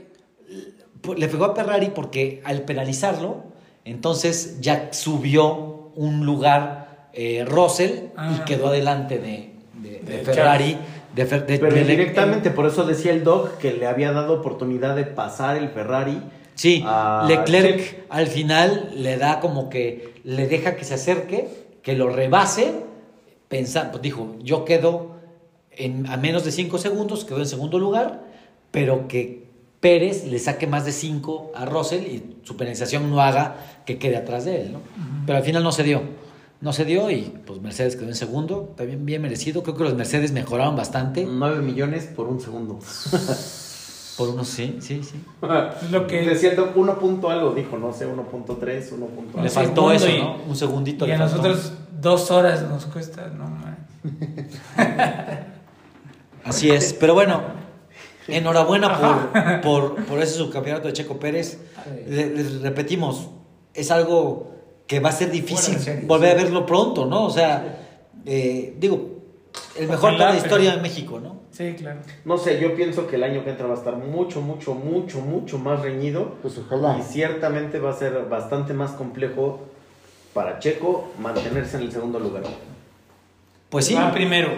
Le 1.18 1.28
pegó 1.30 1.46
a 1.46 1.56
Ferrari 1.56 1.92
porque 1.96 2.42
al 2.44 2.64
penalizarlo, 2.64 3.44
entonces 3.86 4.60
ya 4.60 4.90
subió 4.92 5.73
un 5.96 6.26
lugar 6.26 7.08
eh, 7.14 7.46
Russell 7.48 7.92
y 7.92 8.12
Ah. 8.18 8.44
quedó 8.46 8.68
adelante 8.68 9.20
de, 9.20 9.52
de- 9.82 10.00
de 10.00 10.18
De 10.18 10.24
Ferrari. 10.24 10.78
De, 11.16 11.28
Fer- 11.30 11.46
de- 11.46 11.60
Pero 11.60 11.76
de- 11.76 11.82
indirectamente, 11.82 12.50
por 12.50 12.66
eso 12.66 12.86
decía 12.86 13.12
el 13.12 13.24
Doc 13.24 13.58
que 13.60 13.72
le 13.74 13.86
había 13.86 14.12
dado 14.12 14.34
oportunidad 14.34 14.96
de 14.96 15.04
pasar 15.06 15.58
el 15.58 15.70
Ferrari. 15.70 16.20
Sí, 16.56 16.84
a 16.86 17.26
Leclerc 17.28 18.06
al 18.10 18.28
final 18.28 18.92
le 18.96 19.18
da 19.18 19.40
como 19.40 19.70
que 19.70 20.16
le 20.24 20.48
deja 20.48 20.76
que 20.76 20.84
se 20.86 20.96
acerque, 20.96 21.48
que 21.84 21.94
lo 21.94 22.10
rebase, 22.10 22.74
pensando, 23.48 23.92
pues 23.92 24.02
dijo, 24.04 24.36
yo 24.42 24.66
quedo 24.66 25.18
en, 25.72 26.08
a 26.08 26.18
menos 26.18 26.44
de 26.46 26.52
5 26.52 26.78
segundos, 26.80 27.26
quedó 27.26 27.40
en 27.40 27.48
segundo 27.48 27.78
lugar, 27.80 28.22
pero 28.72 29.08
que 29.08 29.44
Pérez 29.84 30.26
le 30.26 30.40
saque 30.40 30.66
más 30.66 30.86
de 30.86 30.94
5 30.94 31.52
a 31.56 31.66
Russell 31.66 32.02
y 32.04 32.38
su 32.44 32.56
penalización 32.56 33.12
no 33.12 33.20
haga 33.22 33.56
que 33.86 34.00
quede 34.00 34.16
atrás 34.16 34.46
de 34.46 34.62
él, 34.62 34.72
¿no? 34.74 34.80
Pero 35.26 35.38
al 35.38 35.44
final 35.44 35.62
no 35.62 35.72
se 35.74 35.84
dio. 35.84 36.02
No 36.62 36.72
se 36.72 36.86
dio 36.86 37.12
y 37.12 37.34
pues 37.46 37.60
Mercedes 37.62 37.98
quedó 37.98 38.08
en 38.08 38.16
segundo, 38.16 38.74
también 38.78 39.06
bien 39.06 39.22
merecido. 39.22 39.62
Creo 39.62 39.76
que 39.76 39.84
los 39.84 39.96
Mercedes 39.96 40.32
mejoraron 40.32 40.78
bastante. 40.78 41.28
9 41.30 41.62
millones 41.62 42.06
por 42.06 42.28
un 42.28 42.40
segundo. 42.40 42.80
Por 44.16 44.30
unos 44.30 44.48
sí, 44.48 44.78
sí, 44.80 45.02
sí. 45.04 45.16
Lo 45.90 46.06
que- 46.06 46.54
Doc, 46.56 46.78
1 46.78 47.00
punto 47.00 47.32
algo, 47.32 47.52
dijo, 47.56 47.80
no 47.80 47.92
sé, 47.92 48.06
1.3, 48.08 48.92
1 48.94 49.06
punto 49.08 49.38
Le 49.38 49.42
algo. 49.42 49.50
faltó 49.54 49.92
eso, 49.92 50.08
y- 50.08 50.20
¿no? 50.20 50.38
Un 50.48 50.56
segundito 50.56 51.06
Y 51.06 51.08
le 51.08 51.16
a 51.16 51.18
faltó. 51.28 51.38
nosotros 51.38 51.74
dos 52.00 52.30
horas 52.30 52.62
nos 52.70 52.86
cuesta, 52.86 53.26
no 53.36 53.46
man. 53.50 53.78
Así 56.44 56.70
es, 56.70 56.94
pero 56.94 57.14
bueno, 57.16 57.42
enhorabuena 58.28 59.00
por, 59.00 59.62
por, 59.62 60.06
por 60.06 60.22
ese 60.22 60.34
subcampeonato 60.36 60.88
de 60.88 60.94
Checo 60.94 61.18
Pérez. 61.20 61.60
Le- 62.08 62.30
Les 62.36 62.62
repetimos, 62.62 63.30
es 63.74 63.92
algo 63.92 64.52
que 64.88 65.00
va 65.00 65.10
a 65.10 65.14
ser 65.14 65.32
difícil 65.32 65.76
de 65.76 65.80
serie, 65.80 66.06
volver 66.06 66.34
sí. 66.36 66.40
a 66.40 66.44
verlo 66.44 66.66
pronto, 66.66 67.06
¿no? 67.06 67.26
O 67.26 67.30
sea, 67.30 67.80
eh, 68.26 68.76
digo, 68.78 69.10
el 69.78 69.88
mejor 69.88 70.18
para 70.18 70.32
la 70.34 70.38
historia 70.38 70.72
pero- 70.72 70.78
de 70.78 70.90
México, 70.90 71.20
¿no? 71.20 71.44
Sí, 71.52 71.76
claro. 71.78 72.00
No 72.26 72.38
sé, 72.40 72.60
yo 72.60 72.76
pienso 72.76 73.06
que 73.06 73.16
el 73.18 73.24
año 73.24 73.44
que 73.44 73.52
entra 73.52 73.68
va 73.68 73.76
a 73.76 73.78
estar 73.78 73.96
mucho, 73.96 74.42
mucho, 74.42 74.74
mucho, 74.74 75.20
mucho 75.22 75.60
más 75.60 75.82
reñido. 75.82 76.36
Pues 76.42 76.58
ojalá. 76.58 76.98
Y 76.98 77.04
ciertamente 77.04 77.78
va 77.78 77.92
a 77.92 77.94
ser 77.94 78.26
bastante 78.28 78.74
más 78.74 78.92
complejo 78.94 79.60
para 80.34 80.58
Checo 80.58 81.12
mantenerse 81.20 81.78
en 81.78 81.84
el 81.84 81.92
segundo 81.92 82.18
lugar. 82.20 82.42
Pues 83.70 83.86
sí. 83.86 83.94
Va 83.94 84.12
primero. 84.12 84.50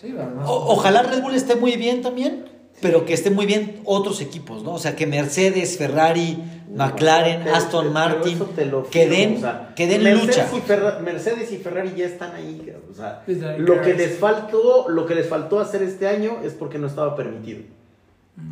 Sí, 0.00 0.12
pero 0.16 0.28
no- 0.30 0.44
O- 0.44 0.72
ojalá 0.72 1.02
Red 1.04 1.22
Bull 1.22 1.36
esté 1.36 1.54
muy 1.54 1.76
bien 1.76 2.02
también, 2.02 2.46
pero 2.80 3.04
que 3.04 3.12
esté 3.14 3.30
muy 3.30 3.46
bien 3.46 3.80
otros 3.84 4.20
equipos, 4.20 4.62
¿no? 4.62 4.72
O 4.74 4.78
sea, 4.78 4.96
que 4.96 5.06
Mercedes, 5.06 5.76
Ferrari, 5.76 6.38
McLaren, 6.74 7.42
Pero- 7.44 7.56
Aston 7.56 7.92
Martin, 7.92 8.34
eso 8.36 8.44
te 8.46 8.64
lo 8.64 8.84
que 8.88 9.08
den, 9.08 9.36
o 9.36 9.40
sea, 9.40 9.72
que 9.74 9.86
den 9.86 10.02
Mercedes 10.02 10.26
lucha. 10.26 10.48
y 10.56 10.60
Ferra- 10.60 10.98
Mercedes 11.00 11.52
y 11.52 11.56
Ferrari 11.58 11.92
ya 11.96 12.06
están 12.06 12.34
ahí. 12.34 12.72
O 12.90 12.94
sea, 12.94 13.22
lo 13.58 13.80
que 13.82 13.94
les 13.94 14.18
faltó, 14.18 14.88
lo 14.88 15.04
que 15.06 15.14
les 15.14 15.28
faltó 15.28 15.60
hacer 15.60 15.82
este 15.82 16.06
año 16.08 16.38
es 16.44 16.52
porque 16.54 16.78
no 16.78 16.86
estaba 16.86 17.14
permitido. 17.16 17.60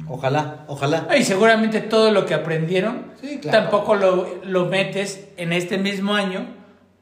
Ojalá, 0.09 0.64
ojalá. 0.66 1.06
Y 1.18 1.22
seguramente 1.24 1.80
todo 1.80 2.10
lo 2.10 2.26
que 2.26 2.34
aprendieron 2.34 3.12
Sí, 3.20 3.38
claro. 3.38 3.62
tampoco 3.62 3.94
lo, 3.94 4.26
lo 4.44 4.66
metes 4.66 5.28
en 5.36 5.52
este 5.52 5.78
mismo 5.78 6.14
año 6.14 6.46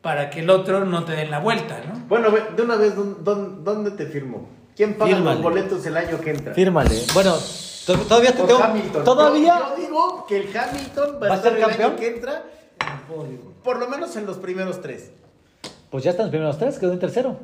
para 0.03 0.31
que 0.31 0.41
el 0.41 0.51
otro 0.51 0.85
no 0.85 1.05
te 1.05 1.13
den 1.13 1.31
la 1.33 1.41
vuelta, 1.41 1.81
¿no? 1.89 1.99
Bueno, 2.09 2.29
de 2.31 2.63
una 2.63 2.77
vez, 2.77 2.95
¿dónde, 2.95 3.17
dónde- 3.25 3.63
dónde 3.65 3.91
te 3.93 4.07
firmo? 4.07 4.49
¿Quién 4.77 4.95
paga 4.95 5.15
Fírmale. 5.15 5.35
los 5.35 5.43
boletos 5.43 5.87
el 5.87 5.97
año 5.97 6.21
que 6.21 6.31
entra? 6.31 6.55
Fírmale. 6.55 7.01
Bueno, 7.15 7.35
To- 7.87 7.95
Todavía 7.99 8.33
te 8.33 8.39
Por 8.39 8.47
tengo. 8.49 8.63
Hamilton. 8.65 9.05
Todavía. 9.05 9.59
Yo, 9.59 9.77
yo 9.77 9.83
digo 9.83 10.27
que 10.27 10.37
el 10.39 10.57
Hamilton 10.57 11.19
va, 11.23 11.29
¿Va 11.29 11.35
a 11.35 11.41
ser 11.43 11.53
el 11.57 11.59
año 11.65 11.69
campeón? 11.69 11.97
que 11.97 12.07
entra, 12.09 12.45
por 13.63 13.79
lo 13.79 13.89
menos 13.89 14.15
en 14.17 14.27
los 14.27 14.37
primeros 14.39 14.81
tres. 14.83 15.11
Pues 15.91 16.03
ya 16.05 16.11
están 16.11 16.27
los 16.27 16.31
primeros 16.31 16.59
tres, 16.59 16.79
quedó 16.79 16.93
en 16.93 16.99
tercero. 16.99 17.37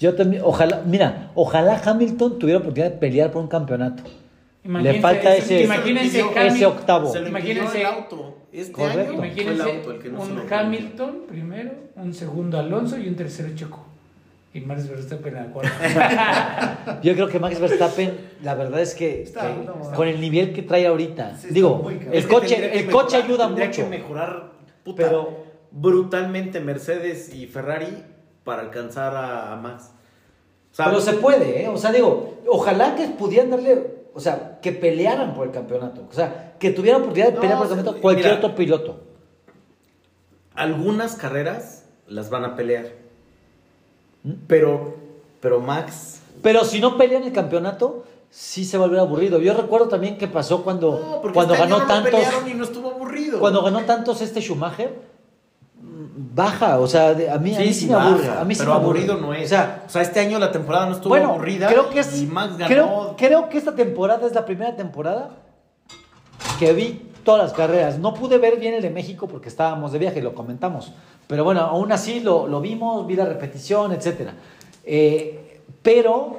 Yo 0.00 0.14
también, 0.16 0.42
ojalá, 0.44 0.82
mira, 0.84 1.30
ojalá 1.34 1.80
Hamilton 1.84 2.38
tuviera 2.38 2.58
oportunidad 2.58 2.90
de 2.92 2.98
pelear 2.98 3.30
por 3.30 3.42
un 3.42 3.48
campeonato. 3.48 4.02
Imagínense- 4.64 4.92
Le 4.94 5.00
falta 5.00 5.36
ese, 5.36 5.62
imagínense 5.62 6.24
ese 6.46 6.66
octavo. 6.66 7.12
Se 7.12 7.20
le 7.20 7.28
Imagínense- 7.30 7.60
imagínense 7.60 7.80
el 7.80 7.86
auto. 7.86 8.38
Este 8.52 8.72
Correcto. 8.72 9.00
año 9.00 9.18
fue 9.18 9.26
el 9.28 9.32
Imagínense 9.38 9.62
auto 9.76 9.90
el 9.92 9.98
que 10.02 10.08
no 10.08 10.24
se 10.24 10.32
un 10.32 10.48
lo. 10.48 10.56
Hamilton 10.56 11.22
primero, 11.28 11.72
un 11.96 12.14
segundo 12.14 12.58
Alonso 12.58 12.98
y 12.98 13.08
un 13.08 13.14
tercero 13.14 13.54
Checo. 13.54 13.86
Y 14.54 14.60
Max 14.60 14.88
Verstappen 14.88 15.36
a 15.36 15.40
la 15.46 15.50
cuarta. 15.52 17.00
Yo 17.02 17.14
creo 17.14 17.28
que 17.28 17.38
Max 17.40 17.58
Verstappen, 17.60 18.16
la 18.42 18.54
verdad 18.54 18.80
es 18.80 18.94
que, 18.94 19.22
Está- 19.22 19.48
que 19.48 19.64
no, 19.64 19.74
no. 19.74 19.92
con 19.96 20.06
el 20.08 20.20
nivel 20.20 20.52
que 20.52 20.62
trae 20.62 20.86
ahorita, 20.86 21.36
Sí, 21.38 21.48
digo, 21.50 21.90
el 21.90 22.26
coche, 22.28 22.78
el 22.78 22.88
coche 22.88 23.16
ayuda 23.16 23.48
mucho. 23.48 23.82
que 23.82 23.84
mejorar 23.84 24.52
puta, 24.84 25.02
Pero- 25.02 25.44
brutalmente 25.72 26.60
Mercedes 26.60 27.34
y 27.34 27.46
Ferrari 27.48 28.04
para 28.44 28.62
alcanzar 28.62 29.16
a, 29.16 29.52
a 29.52 29.56
Max. 29.56 29.90
O 30.70 30.74
sea, 30.76 30.86
Pero 30.86 31.00
se 31.00 31.14
puede, 31.14 31.64
¿eh? 31.64 31.68
O 31.68 31.76
sea, 31.76 31.90
digo, 31.90 32.38
ojalá 32.46 32.94
que 32.94 33.08
pudieran 33.08 33.50
darle, 33.50 34.04
o 34.14 34.20
sea, 34.20 34.60
que 34.62 34.70
pelearan 34.70 35.34
por 35.34 35.46
el 35.48 35.52
campeonato. 35.52 36.06
O 36.08 36.12
sea, 36.12 36.54
que 36.60 36.70
tuvieran 36.70 37.00
oportunidad 37.02 37.30
de 37.30 37.34
No, 37.34 37.40
pelear 37.40 37.58
por 37.58 37.66
el 37.66 37.74
campeonato 37.74 38.00
cualquier 38.00 38.26
mira. 38.26 38.38
otro 38.38 38.54
piloto. 38.54 39.00
algunas 40.54 41.16
carreras 41.16 41.86
las 42.06 42.30
van 42.30 42.44
a 42.44 42.54
pelear. 42.54 43.02
Pero, 44.46 44.94
pero 45.40 45.60
Max. 45.60 46.20
Pero 46.42 46.64
si 46.64 46.80
no 46.80 46.96
pelean 46.96 47.24
el 47.24 47.32
campeonato, 47.32 48.04
sí 48.30 48.64
se 48.64 48.76
va 48.78 48.84
a 48.84 48.86
volver 48.86 49.00
aburrido. 49.00 49.38
Yo 49.40 49.54
recuerdo 49.54 49.88
también 49.88 50.16
que 50.18 50.26
pasó 50.28 50.62
cuando, 50.62 51.20
No, 51.24 51.32
cuando 51.32 51.54
este 51.54 51.64
ganó 51.66 51.78
no 51.80 51.86
tantos. 51.86 52.20
y 52.50 52.54
no 52.54 52.64
estuvo 52.64 52.90
aburrido. 52.90 53.38
Cuando 53.40 53.62
ganó 53.62 53.80
tantos 53.84 54.20
este 54.22 54.40
Schumacher, 54.40 54.94
baja. 56.34 56.78
O 56.80 56.86
sea, 56.86 57.14
de- 57.14 57.30
a 57.30 57.38
mí, 57.38 57.54
a 57.54 57.60
mí 57.60 57.72
sí, 57.72 57.86
me 57.86 57.94
baja, 57.94 58.08
aburre. 58.08 58.28
A 58.30 58.44
mí 58.44 58.54
sí 58.54 58.60
pero 58.60 58.72
aburre. 58.72 59.00
aburrido 59.00 59.16
no 59.18 59.34
es. 59.34 59.46
O 59.46 59.48
sea, 59.48 59.84
o 59.86 59.88
sea, 59.90 60.02
este 60.02 60.20
año 60.20 60.38
la 60.38 60.52
temporada 60.52 60.86
no 60.86 60.92
estuvo 60.92 61.10
bueno, 61.10 61.30
aburrida. 61.30 61.68
creo 61.68 61.90
que 61.90 62.00
es. 62.00 62.20
Y 62.22 62.26
Max 62.26 62.56
ganó. 62.56 62.68
Creo, 62.68 63.14
creo 63.16 63.48
que 63.48 63.58
esta 63.58 63.74
temporada 63.74 64.26
es 64.26 64.34
la 64.34 64.44
primera 64.44 64.74
temporada 64.76 65.30
que 66.58 66.72
vi 66.72 67.10
todas 67.24 67.42
las 67.42 67.52
carreras. 67.52 67.98
No 67.98 68.14
pude 68.14 68.38
ver 68.38 68.58
bien 68.58 68.74
el 68.74 68.82
de 68.82 68.90
México 68.90 69.26
porque 69.28 69.48
estábamos 69.48 69.92
de 69.92 69.98
viaje, 69.98 70.20
lo 70.22 70.34
comentamos. 70.34 70.92
Pero 71.26 71.44
bueno, 71.44 71.60
aún 71.62 71.90
así 71.92 72.20
lo, 72.20 72.46
lo 72.46 72.60
vimos, 72.60 73.06
vi 73.06 73.16
la 73.16 73.24
repetición, 73.24 73.92
etc. 73.92 74.30
pero 75.82 76.36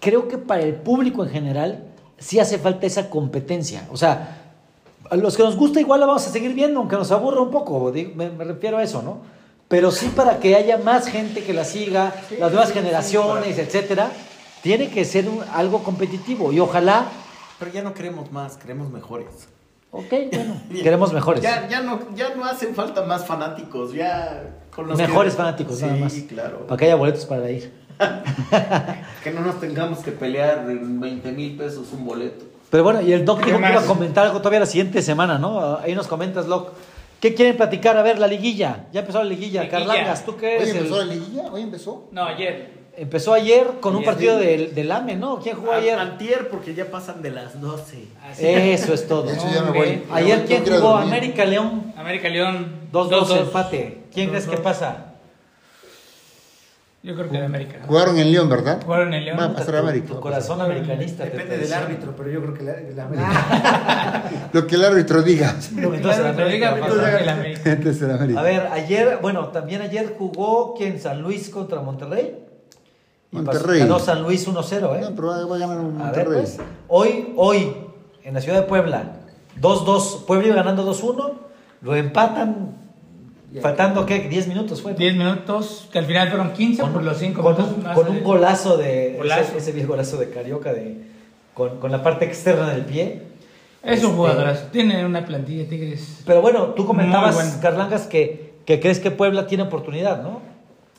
creo 0.00 0.28
que 0.28 0.38
para 0.38 0.62
el 0.62 0.74
público 0.74 1.24
en 1.24 1.30
general 1.30 1.84
sí 2.18 2.38
hace 2.40 2.58
falta 2.58 2.86
esa 2.86 3.10
competencia. 3.10 3.86
O 3.92 3.96
sea, 3.96 4.52
a 5.10 5.16
los 5.16 5.36
que 5.36 5.42
nos 5.42 5.56
gusta 5.56 5.80
igual 5.80 6.00
la 6.00 6.06
vamos 6.06 6.26
a 6.26 6.30
seguir 6.30 6.54
viendo, 6.54 6.80
aunque 6.80 6.96
nos 6.96 7.10
aburra 7.12 7.40
un 7.40 7.50
poco, 7.50 7.92
me, 8.14 8.30
me 8.30 8.44
refiero 8.44 8.78
a 8.78 8.82
eso, 8.82 9.02
¿no? 9.02 9.18
Pero 9.68 9.90
sí 9.90 10.10
para 10.14 10.38
que 10.38 10.54
haya 10.56 10.78
más 10.78 11.08
gente 11.08 11.42
que 11.44 11.52
la 11.52 11.64
siga, 11.64 12.14
las 12.38 12.50
nuevas 12.52 12.72
generaciones, 12.72 13.58
etcétera, 13.58 14.10
tiene 14.62 14.88
que 14.88 15.04
ser 15.04 15.28
un- 15.28 15.42
algo 15.52 15.82
competitivo 15.82 16.52
y 16.52 16.60
ojalá, 16.60 17.06
Pero 17.58 17.72
ya 17.72 17.82
no 17.82 17.92
queremos 17.92 18.30
más, 18.32 18.56
queremos 18.56 18.88
mejores. 18.90 19.26
Ok, 19.90 20.12
bueno, 20.32 20.54
queremos 20.82 21.12
mejores. 21.12 21.42
Ya, 21.42 21.66
ya, 21.68 21.80
no, 21.80 22.00
ya 22.14 22.34
no 22.34 22.44
hacen 22.44 22.74
falta 22.74 23.02
más 23.04 23.26
fanáticos, 23.26 23.92
ya 23.92 24.42
con 24.74 24.86
los 24.88 24.96
Mejores 24.98 25.32
que- 25.32 25.36
fanáticos, 25.38 25.78
sí, 25.78 25.84
nada 25.86 25.96
más. 25.98 26.12
claro. 26.28 26.66
Para 26.66 26.78
que 26.78 26.84
haya 26.86 26.94
boletos 26.96 27.24
para 27.26 27.50
ir. 27.50 27.72
Que 29.24 29.30
no 29.32 29.40
nos 29.40 29.58
tengamos 29.60 29.98
que 30.00 30.12
pelear 30.12 30.64
en 30.70 31.00
20 31.00 31.32
mil 31.32 31.56
pesos 31.56 31.88
un 31.92 32.04
boleto. 32.06 32.44
Pero 32.70 32.84
bueno, 32.84 33.00
y 33.00 33.12
el 33.12 33.24
Doc 33.24 33.40
¿Qué 33.40 33.46
dijo 33.46 33.58
que 33.60 33.68
iba 33.70 33.80
a 33.80 33.84
comentar 33.86 34.26
algo 34.26 34.38
todavía 34.38 34.60
la 34.60 34.66
siguiente 34.66 35.02
semana, 35.02 35.38
¿no? 35.38 35.76
Ahí 35.78 35.94
nos 35.94 36.06
comentas, 36.06 36.46
Doc. 36.46 36.72
¿Qué 37.20 37.34
quieren 37.34 37.56
platicar? 37.56 37.96
A 37.96 38.02
ver, 38.02 38.18
la 38.20 38.28
liguilla. 38.28 38.86
Ya 38.92 39.00
empezó 39.00 39.18
la 39.18 39.24
liguilla. 39.28 39.62
Liguilla. 39.64 39.78
Carlangas, 39.86 40.24
¿tú 40.24 40.36
qué 40.36 40.46
Hoy 40.46 40.54
eres? 40.62 40.68
el- 40.70 40.76
empezó 40.76 40.98
la 40.98 41.04
liguilla, 41.12 41.42
hoy 41.50 41.62
empezó. 41.62 42.08
No, 42.12 42.24
ayer. 42.24 42.77
Empezó 43.00 43.32
ayer 43.32 43.64
con 43.80 43.94
un 43.94 44.02
partido 44.02 44.38
del, 44.38 44.74
del 44.74 44.90
AME, 44.90 45.14
¿no? 45.14 45.38
¿Quién 45.38 45.54
jugó 45.54 45.70
ayer? 45.70 45.96
Antier, 45.96 46.48
porque 46.48 46.74
ya 46.74 46.86
pasan 46.86 47.22
de 47.22 47.30
las 47.30 47.60
12. 47.60 48.04
Así. 48.28 48.44
Eso 48.44 48.92
es 48.92 49.06
todo. 49.06 49.30
Hecho, 49.30 49.46
ya 49.54 49.62
me 49.62 49.70
voy. 49.70 50.02
Ayer, 50.10 50.44
¿quién 50.46 50.64
jugó? 50.64 50.78
dormir. 50.78 51.14
América 51.14 51.44
León. 51.44 51.92
América 51.96 52.28
León 52.28 52.72
2-2 52.92 53.08
2-2. 53.08 53.38
empate. 53.38 54.00
¿Quién 54.12 54.30
crees 54.30 54.46
que 54.46 54.56
2-2. 54.56 54.62
pasa? 54.62 55.04
Yo 57.04 57.14
creo 57.14 57.30
que 57.30 57.38
de 57.38 57.44
América. 57.44 57.78
Jugaron 57.86 58.18
en 58.18 58.32
León, 58.32 58.48
¿verdad? 58.48 58.82
Jugaron 58.84 59.14
en 59.14 59.24
León. 59.26 59.38
Va 59.38 59.44
a 59.44 59.54
pasar 59.54 59.76
a 59.76 59.78
América. 59.78 60.08
Tu 60.08 60.18
corazón 60.20 60.60
americanista. 60.60 61.22
Depende 61.22 61.56
del 61.56 61.72
árbitro, 61.72 62.14
pero 62.16 62.30
yo 62.30 62.42
creo 62.42 62.54
que 62.54 62.64
la, 62.64 62.80
la 62.96 63.04
América. 63.04 64.24
Lo 64.52 64.66
que 64.66 64.74
el 64.74 64.84
árbitro 64.84 65.22
diga. 65.22 65.54
Entonces, 65.76 66.18
el 66.18 66.26
América. 66.26 66.74
Entonces 67.64 68.02
el 68.02 68.10
América. 68.10 68.40
A 68.40 68.42
ver, 68.42 68.66
ayer, 68.72 69.18
bueno, 69.22 69.50
también 69.50 69.82
ayer 69.82 70.16
jugó 70.18 70.74
¿quién? 70.76 71.00
San 71.00 71.22
Luis 71.22 71.48
contra 71.50 71.80
Monterrey. 71.80 72.47
Monterrey. 73.30 73.80
Ganó 73.80 73.98
San 73.98 74.22
Luis 74.22 74.46
1-0, 74.48 74.96
¿eh? 74.96 75.00
No, 75.02 75.14
pero 75.14 75.28
va 75.48 75.56
a 75.56 75.58
ganar 75.58 75.78
un 75.80 76.00
A 76.00 76.10
ver, 76.10 76.26
Monterrey. 76.26 76.40
pues, 76.42 76.58
hoy, 76.88 77.32
hoy, 77.36 77.72
en 78.24 78.34
la 78.34 78.40
ciudad 78.40 78.60
de 78.60 78.66
Puebla, 78.66 79.16
2-2, 79.60 80.24
Puebla 80.26 80.46
iba 80.48 80.56
ganando 80.56 80.84
2-1, 80.90 81.32
lo 81.82 81.94
empatan, 81.94 82.74
faltando, 83.60 84.06
¿qué? 84.06 84.28
10 84.28 84.48
minutos 84.48 84.80
fue. 84.82 84.92
¿no? 84.92 84.98
10 84.98 85.16
minutos, 85.16 85.88
que 85.92 85.98
al 85.98 86.06
final 86.06 86.28
fueron 86.28 86.52
15 86.52 86.84
por 86.86 87.02
los 87.02 87.18
5 87.18 87.42
con 87.42 87.52
minutos. 87.54 87.76
un, 87.76 87.82
más 87.84 87.94
con 87.94 88.08
un 88.08 88.22
golazo 88.24 88.76
de, 88.76 89.14
Golazo. 89.18 89.40
Ese, 89.42 89.58
ese 89.58 89.72
viejo 89.72 89.88
golazo 89.90 90.16
de 90.16 90.30
Carioca, 90.30 90.72
de, 90.72 90.96
con, 91.54 91.78
con 91.80 91.90
la 91.92 92.02
parte 92.02 92.24
externa 92.24 92.70
del 92.70 92.84
pie. 92.84 93.22
Es 93.82 94.00
un 94.00 94.06
Este, 94.06 94.16
jugadorazo. 94.16 94.66
Tiene 94.72 95.04
una 95.06 95.24
plantilla 95.24 95.62
de 95.62 95.68
Tigres. 95.68 96.22
Pero 96.26 96.40
bueno, 96.42 96.68
tú 96.74 96.84
comentabas, 96.86 97.34
bueno. 97.34 97.50
Carlangas, 97.62 98.06
que, 98.06 98.54
que 98.64 98.80
crees 98.80 98.98
que 98.98 99.10
Puebla 99.10 99.46
tiene 99.46 99.64
oportunidad, 99.64 100.22
¿no? 100.22 100.40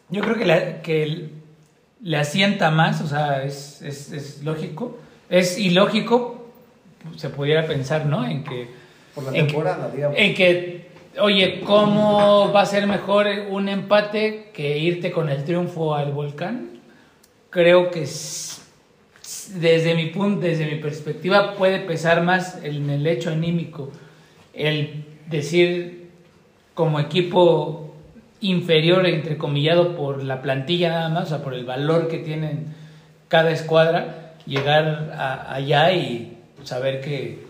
Yo 0.10 0.22
creo 0.22 0.36
que, 0.36 0.46
la- 0.46 0.82
que 0.82 1.04
el- 1.04 1.32
le 2.02 2.18
asienta 2.18 2.72
más, 2.72 3.02
o 3.02 3.08
sea, 3.08 3.44
es, 3.44 3.82
es, 3.82 4.12
es 4.12 4.44
lógico. 4.44 4.98
Es 5.30 5.58
ilógico, 5.60 6.48
se 7.18 7.30
pudiera 7.30 7.66
pensar, 7.68 8.06
¿no? 8.06 8.26
En 8.26 8.44
que. 8.44 8.68
Por 9.14 9.26
la 9.26 9.30
en 9.32 9.36
que- 9.48 9.54
temporada, 9.54 9.92
digamos. 9.94 10.18
En 10.18 10.34
que, 10.34 10.88
oye, 11.20 11.62
¿cómo 11.66 12.52
va 12.52 12.62
a 12.62 12.66
ser 12.66 12.88
mejor 12.88 13.28
un 13.50 13.70
empate 13.70 14.50
que 14.54 14.78
irte 14.78 15.12
con 15.12 15.30
el 15.30 15.44
triunfo 15.44 15.94
al 15.96 16.12
volcán? 16.12 16.70
Creo 17.50 17.92
que 17.92 18.06
desde 19.56 19.96
mi 19.96 20.08
punto, 20.08 20.42
desde 20.42 20.66
mi 20.66 20.76
perspectiva, 20.76 21.56
puede 21.56 21.80
pesar 21.80 22.24
más 22.24 22.60
en 22.64 22.90
el 22.90 23.06
hecho 23.08 23.32
anímico 23.32 23.92
el 24.54 25.06
decir 25.28 26.10
como 26.74 27.00
equipo 27.00 27.89
inferior, 28.42 29.06
entrecomillado, 29.06 29.96
por 29.96 30.24
la 30.24 30.42
plantilla 30.42 30.90
nada 30.90 31.10
más, 31.10 31.26
o 31.26 31.28
sea, 31.28 31.44
por 31.44 31.54
el 31.54 31.66
valor 31.66 32.08
que 32.08 32.20
tienen 32.20 32.68
cada 33.28 33.52
escuadra, 33.52 34.34
llegar 34.46 35.14
a- 35.18 35.54
allá 35.54 35.92
y 35.92 36.38
saber 36.64 37.02
que 37.02 37.44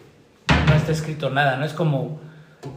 no 0.67 0.73
está 0.75 0.91
escrito 0.91 1.29
nada, 1.29 1.55
¿no? 1.57 1.65
Es 1.65 1.73
como 1.73 2.19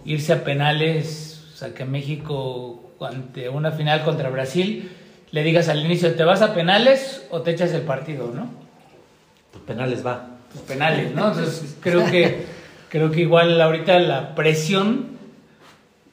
irse 0.05 0.33
a 0.33 0.45
penales, 0.45 1.45
o 1.55 1.57
sea, 1.57 1.75
que 1.75 1.85
México 1.85 2.93
ante 3.01 3.49
una 3.49 3.73
final 3.73 4.05
contra 4.05 4.31
Brasil 4.31 4.93
le 5.33 5.43
digas 5.43 5.69
al 5.69 5.85
inicio, 5.85 6.15
¿te 6.15 6.25
vas 6.25 6.43
a 6.43 6.55
penales 6.55 7.27
o 7.31 7.41
te 7.43 7.51
echas 7.53 7.73
el 7.73 7.83
partido, 7.83 8.31
no? 8.35 8.49
Pues 9.51 9.65
penales 9.65 10.05
va. 10.07 10.27
Pues 10.53 10.63
penales, 10.65 11.13
¿no? 11.15 11.29
Entonces 11.29 11.77
creo 11.81 12.05
que 12.11 12.45
creo 12.91 13.11
que 13.11 13.23
igual 13.23 13.59
ahorita 13.61 13.99
la 13.99 14.35
presión 14.35 15.13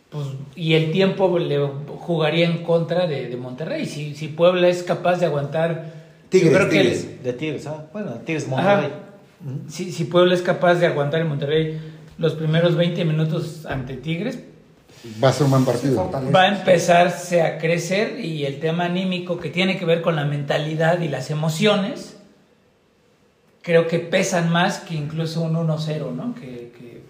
pues, 0.09 0.26
y 0.60 0.73
el 0.73 0.91
tiempo 0.91 1.40
le 1.40 1.57
jugaría 1.99 2.45
en 2.45 2.64
contra 2.64 3.07
de, 3.07 3.27
de 3.30 3.38
Monterrey. 3.38 3.86
Si, 3.86 4.14
si 4.14 4.27
Puebla 4.27 4.68
es 4.68 4.84
capaz 4.84 5.18
de 5.19 5.26
aguantar, 5.26 5.94
Tigres, 6.27 6.52
yo 6.52 6.57
creo 6.57 6.69
que 6.69 6.77
Tigres. 6.81 7.23
De 7.23 7.34
Tigres, 7.34 7.65
¿ah? 7.68 7.86
Bueno, 7.94 8.11
Tigres. 8.26 8.48
Monterrey. 8.48 8.90
si, 9.69 9.91
si 9.94 10.03
Puebla 10.03 10.34
es 10.36 10.41
capaz 10.41 10.76
de 10.76 10.88
aguantar 10.88 11.22
en 11.22 11.27
Monterrey 11.30 11.80
los 12.18 12.34
primeros 12.34 12.76
20 12.76 13.06
minutos 13.06 13.65
ante 13.65 13.95
Tigres, 13.95 14.40
Va 15.23 15.30
a 15.30 15.31
ser 15.31 15.45
un 15.45 15.52
buen 15.52 15.64
partido. 15.64 16.11
Va 16.36 16.41
a 16.41 16.48
empezarse 16.49 17.41
a 17.41 17.57
crecer 17.57 18.19
y 18.19 18.44
el 18.44 18.60
tema 18.60 18.84
anímico 18.84 19.40
que 19.40 19.49
tiene 19.49 19.77
que 19.80 19.86
ver 19.86 20.02
con 20.02 20.18
la 20.18 20.26
mentalidad 20.26 20.99
y 20.99 21.07
las 21.07 21.31
emociones, 21.31 22.18
creo 23.61 23.88
que 23.88 23.99
pesan 23.99 24.52
más 24.52 24.80
que 24.80 24.95
incluso 24.95 25.40
un 25.41 25.53
1-0, 25.56 26.14
¿no? 26.14 26.36
Que, 26.36 26.72
que, 26.77 27.02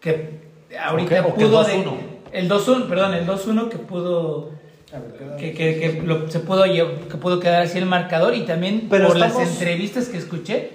que 0.00 0.78
ahorita 0.78 1.34
pudo... 1.34 1.66
2-1. 1.66 1.66
de- 1.66 2.11
el 2.32 2.48
2-1, 2.48 2.88
perdón, 2.88 3.14
el 3.14 3.26
2-1 3.26 3.68
que 3.68 3.78
pudo... 3.78 4.50
A 4.94 4.98
ver, 4.98 5.12
queda- 5.18 5.36
Que, 5.36 5.52
que, 5.54 5.78
que 5.80 6.02
lo- 6.02 6.30
se 6.30 6.40
pudo, 6.40 6.64
que 6.64 7.16
pudo 7.16 7.40
quedar 7.40 7.62
así 7.62 7.78
el 7.78 7.86
marcador 7.86 8.34
y 8.34 8.42
también 8.42 8.88
Pero 8.90 9.08
por 9.08 9.16
estamos- 9.16 9.38
las 9.42 9.52
entrevistas 9.52 10.08
que 10.08 10.18
escuché, 10.18 10.70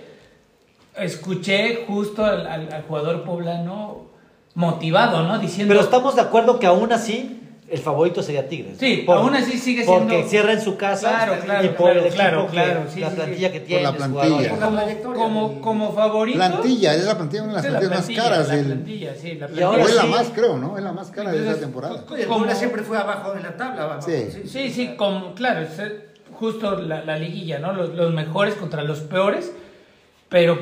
escuché 0.96 1.84
justo 1.88 2.26
al, 2.26 2.48
al- 2.48 2.74
al 2.74 2.82
jugador 2.84 3.24
poblano 3.24 4.08
motivado, 4.56 5.24
¿no? 5.24 5.38
Diciendo... 5.40 5.72
Pero 5.74 5.84
estamos 5.84 6.16
de 6.16 6.22
acuerdo 6.22 6.60
que 6.60 6.66
aún 6.66 6.92
así 6.92 7.42
el 7.70 7.80
favorito 7.80 8.24
sería 8.24 8.48
Tigres. 8.48 8.78
Sí, 8.80 9.04
aún 9.08 9.36
así 9.36 9.58
sigue 9.58 9.84
siendo- 9.84 10.08
Porque 10.14 10.24
cierra 10.30 10.54
en 10.54 10.62
su 10.62 10.78
casa 10.78 11.10
Claro, 11.10 11.36
claro, 11.44 11.66
y 11.66 11.68
por 11.70 11.76
claro, 11.78 11.92
el 11.92 11.98
equipo 12.00 12.16
claro, 12.16 12.46
que- 12.46 12.52
claro, 12.54 12.84
sí, 12.94 13.00
la 13.02 13.10
plantilla 13.10 13.48
sí. 13.48 13.54
que 13.54 13.60
Por 13.60 13.68
tiene. 13.68 13.84
la 13.84 13.92
plantilla. 13.94 14.50
Por 14.50 14.60
la 14.60 14.66
como, 14.66 14.78
trayectoria 14.78 15.22
como, 15.24 15.54
y- 15.58 15.62
como 15.62 15.94
favorito. 15.94 16.38
Plantilla, 16.38 16.96
es 16.96 17.04
la 17.06 17.16
plantilla, 17.18 17.44
una 17.44 17.52
de 17.52 17.56
las 17.58 17.66
Sí, 17.66 17.72
la 17.72 17.80
plantillas 17.80 17.98
más 18.00 18.06
plantilla, 18.06 18.24
caras 18.30 18.48
la 18.48 18.56
del. 18.56 18.66
plantilla, 18.66 19.16
sí, 19.16 19.28
la 19.28 19.34
Y 19.34 19.38
plantilla. 19.38 19.66
ahora 19.68 19.84
o 19.84 19.88
es 19.88 19.96
la 19.96 20.06
más, 20.06 20.28
creo, 20.34 20.58
¿no? 20.58 20.78
Es 20.78 20.84
la 20.84 20.92
más 20.94 21.12
cara 21.12 21.32
de 21.32 21.50
esa 21.50 21.60
temporada. 21.60 22.06
El 22.18 22.28
Como- 22.28 22.52
siempre 22.56 22.84
fue 22.84 22.98
abajo 22.98 23.34
en 23.36 23.44
la 23.44 23.58
tabla. 23.58 23.84
abajo, 23.84 24.02
Sí. 24.02 24.28
Sí, 24.48 24.70
sí, 24.70 24.96
como, 24.96 25.34
claro, 25.36 25.62
es 25.62 25.78
eh, 25.80 26.06
justo 26.34 26.80
la, 26.80 27.04
la 27.04 27.18
liguilla, 27.18 27.60
¿no? 27.60 27.74
Los, 27.74 27.94
los 27.96 28.14
mejores 28.14 28.56
contra 28.56 28.84
los 28.84 29.02
peores, 29.02 29.52
pero 30.30 30.58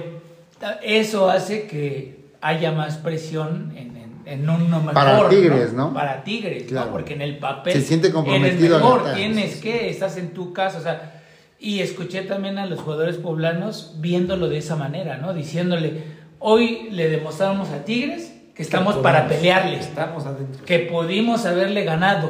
ta- 0.60 0.80
eso 0.82 1.30
hace 1.30 1.68
que 1.68 2.26
haya 2.41 2.72
más 2.72 2.98
presión 2.98 3.73
en, 3.76 3.94
en, 4.26 4.49
uno 4.49 4.80
mejor. 4.80 4.93
Para 4.93 5.30
Tigres, 5.30 5.73
¿no? 5.73 5.93
Para 5.93 6.23
Tigres, 6.23 6.64
Claro. 6.64 6.88
¿no? 6.88 6.91
Porque 6.93 7.14
en 7.14 7.22
el 7.22 7.38
papel. 7.38 7.73
Se 7.73 7.81
siente 7.81 8.11
comprometido 8.11 8.77
En 8.77 8.84
a 8.84 8.88
el 8.88 8.93
mejor, 8.93 9.14
tienes 9.14 9.56
que, 9.57 9.89
estás 9.89 10.18
en 10.18 10.30
tu 10.30 10.53
casa, 10.53 10.80
o 10.80 10.81
sea. 10.81 11.22
Y 11.60 11.80
escuché 11.80 12.22
también 12.23 12.57
a 12.57 12.65
los 12.65 12.81
jugadores 12.81 13.15
poblanos 13.15 13.95
viéndolo 13.97 14.49
de 14.49 14.57
esa 14.57 14.76
manera, 14.76 15.18
¿no? 15.18 15.34
Diciéndole, 15.34 16.03
hoy 16.39 16.89
le 16.91 17.10
demostramos 17.10 17.69
a 17.69 17.85
Tigres 17.85 18.34
que 18.53 18.61
estamos 18.61 18.95
para 18.97 19.27
pelearles 19.27 19.88
Estamos 19.88 20.26
adentro. 20.26 20.65
que 20.65 20.80
pudimos 20.80 21.45
haberle 21.45 21.84
ganado, 21.84 22.30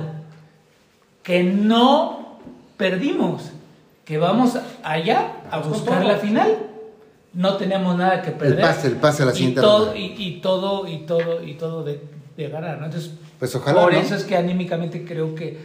que 1.24 1.44
no 1.44 2.40
perdimos, 2.78 3.52
que 4.06 4.18
vamos 4.18 4.58
allá 4.84 5.34
a 5.52 5.60
buscar 5.60 6.06
la 6.06 6.18
final, 6.18 6.56
no 7.36 7.56
tenemos 7.58 7.96
nada 7.98 8.22
que 8.22 8.32
perder. 8.32 8.62
pase, 8.62 8.88
el 8.88 8.96
pase 8.96 9.24
a 9.24 9.26
la 9.28 9.32
y 9.34 9.36
siguiente 9.36 9.62
todo, 9.62 9.86
ronda. 9.88 10.00
y, 10.00 10.16
y 10.18 10.42
todo, 10.42 10.88
y 10.88 10.98
todo, 11.00 11.44
y 11.44 11.54
todo 11.54 11.84
de, 11.84 12.02
de 12.38 12.50
ganar, 12.50 12.80
¿no? 12.80 12.86
Entonces, 12.86 13.12
Pues 13.40 13.54
ojalá, 13.56 13.82
por 13.82 13.94
¿no? 13.94 14.00
eso 14.00 14.16
es 14.16 14.24
que 14.24 14.36
anímicamente 14.38 15.06
creo 15.06 15.36
que 15.36 15.58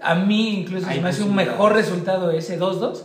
a 0.00 0.14
mí 0.14 0.60
incluso 0.60 0.86
se 0.88 1.00
me 1.00 1.08
hace 1.08 1.22
un 1.24 1.34
mejor 1.34 1.72
resultado 1.74 2.30
ese 2.30 2.58
2-2 2.58 3.02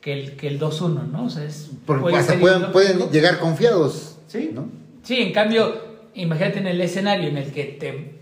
que 0.00 0.12
el, 0.12 0.36
que 0.36 0.46
el 0.48 0.58
2-1, 0.60 1.08
¿no? 1.10 1.24
O 1.24 1.30
sea, 1.30 1.44
es, 1.44 1.70
Porque 1.84 2.02
puede 2.02 2.16
hasta 2.16 2.34
pueden, 2.38 2.72
pueden 2.72 3.10
llegar 3.10 3.38
confiados. 3.38 4.16
Sí. 4.28 4.50
¿no? 4.54 4.68
Sí, 5.02 5.16
en 5.20 5.32
cambio, 5.32 5.74
imagínate 6.14 6.60
en 6.60 6.68
el 6.68 6.80
escenario 6.80 7.28
en 7.28 7.36
el 7.36 7.50
que 7.52 7.64
te 7.64 8.20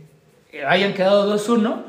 hayan 0.67 0.95
quedado 0.95 1.33
2-1, 1.37 1.83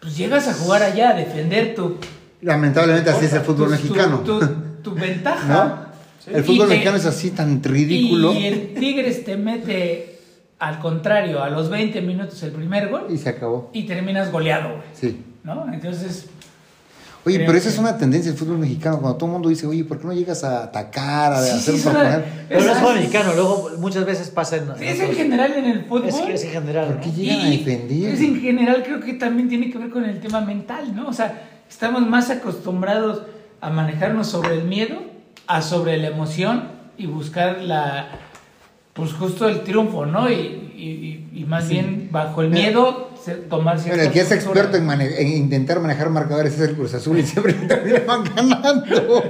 pues 0.00 0.16
llegas 0.16 0.48
a 0.48 0.54
jugar 0.54 0.82
allá, 0.82 1.10
a 1.10 1.14
defender 1.14 1.74
tu... 1.74 1.96
Lamentablemente 2.40 3.10
así 3.10 3.26
es 3.26 3.32
el 3.34 3.42
fútbol 3.42 3.66
tu- 3.66 3.72
mexicano. 3.72 4.18
Tu, 4.20 4.38
tu- 4.40 4.46
tu 4.82 4.94
ventaja. 4.98 5.46
¿No? 5.46 5.83
El 6.32 6.44
fútbol 6.44 6.68
te- 6.68 6.74
mexicano 6.74 6.96
es 6.96 7.06
así 7.06 7.30
tan 7.30 7.62
ridículo. 7.62 8.32
Y 8.34 8.46
el 8.46 8.74
Tigres 8.74 9.24
te 9.24 9.36
mete 9.36 10.18
al 10.58 10.78
contrario, 10.78 11.42
a 11.42 11.50
los 11.50 11.68
20 11.68 12.00
minutos 12.00 12.42
el 12.42 12.52
primer 12.52 12.88
gol 12.88 13.06
Y 13.10 13.18
se 13.18 13.28
acabó. 13.28 13.70
y 13.74 13.82
terminas 13.84 14.30
goleado, 14.32 14.70
güey. 14.76 14.82
Sí. 14.94 15.20
¿No? 15.42 15.66
Entonces, 15.72 16.26
Oye, 17.26 17.38
pero 17.40 17.52
esa 17.52 17.68
que- 17.68 17.74
es 17.74 17.78
una 17.78 17.96
tendencia 17.98 18.30
del 18.30 18.38
fútbol 18.38 18.58
mexicano. 18.58 18.98
Cuando 19.00 19.16
todo 19.16 19.26
el 19.28 19.32
mundo 19.32 19.48
dice, 19.48 19.66
oye, 19.66 19.82
¿por 19.84 19.98
qué 19.98 20.06
no 20.06 20.12
llegas 20.12 20.44
a 20.44 20.62
atacar, 20.64 21.32
a 21.32 21.42
Sí, 21.42 21.50
hacer 21.52 21.74
sí, 21.76 21.80
proponer? 21.82 22.24
Pero 22.48 22.60
no 22.64 22.72
es 22.72 22.78
fútbol 22.78 22.94
mexicano, 22.96 23.32
luego 23.34 23.70
muchas 23.78 24.04
veces 24.06 24.28
pasa 24.30 24.56
en. 24.56 24.70
es 24.82 25.00
en 25.00 25.14
general 25.14 25.52
en 25.54 25.64
el 25.64 25.84
fútbol. 25.84 26.08
Es 26.08 26.16
que 26.16 26.34
es 26.34 26.44
en 26.44 26.50
general. 26.50 26.86
¿Por 26.86 26.96
¿no? 26.96 27.00
qué 27.02 27.10
llegan 27.12 27.40
a 27.40 27.50
defender? 27.50 28.14
Es 28.14 28.20
en 28.20 28.40
general 28.40 28.82
creo 28.84 29.00
que 29.00 29.14
también 29.14 29.48
tiene 29.48 29.70
que 29.70 29.78
ver 29.78 29.88
con 29.90 30.04
el 30.04 30.20
tema 30.20 30.40
mental, 30.42 30.94
¿no? 30.94 31.08
O 31.08 31.12
sea, 31.14 31.48
estamos 31.68 32.06
más 32.06 32.28
acostumbrados 32.30 33.22
a 33.62 33.70
manejarnos 33.70 34.26
sobre 34.28 34.54
el 34.54 34.64
miedo, 34.64 34.96
a 35.46 35.62
sobre 35.62 35.96
la 35.98 36.08
emoción 36.08 36.68
y 36.96 37.06
buscar 37.06 37.60
la, 37.62 38.08
pues 38.92 39.12
justo 39.12 39.48
el 39.48 39.62
triunfo, 39.64 40.06
¿no? 40.06 40.30
Y, 40.30 40.34
y- 41.34 41.44
más 41.46 41.68
bien 41.68 42.08
bajo 42.10 42.40
el 42.40 42.48
miedo 42.48 43.10
se- 43.22 43.34
tomar 43.34 43.78
Bueno, 43.78 44.02
el 44.02 44.10
que 44.10 44.20
es 44.20 44.32
experto 44.32 44.76
en, 44.78 44.86
mane- 44.86 45.20
en 45.20 45.28
intentar 45.28 45.78
manejar 45.78 46.08
marcadores 46.08 46.54
es 46.54 46.60
el 46.70 46.74
Cruz 46.74 46.94
Azul 46.94 47.18
y 47.18 47.22
siempre 47.22 47.52
terminan 47.52 48.24
ganando. 48.34 49.22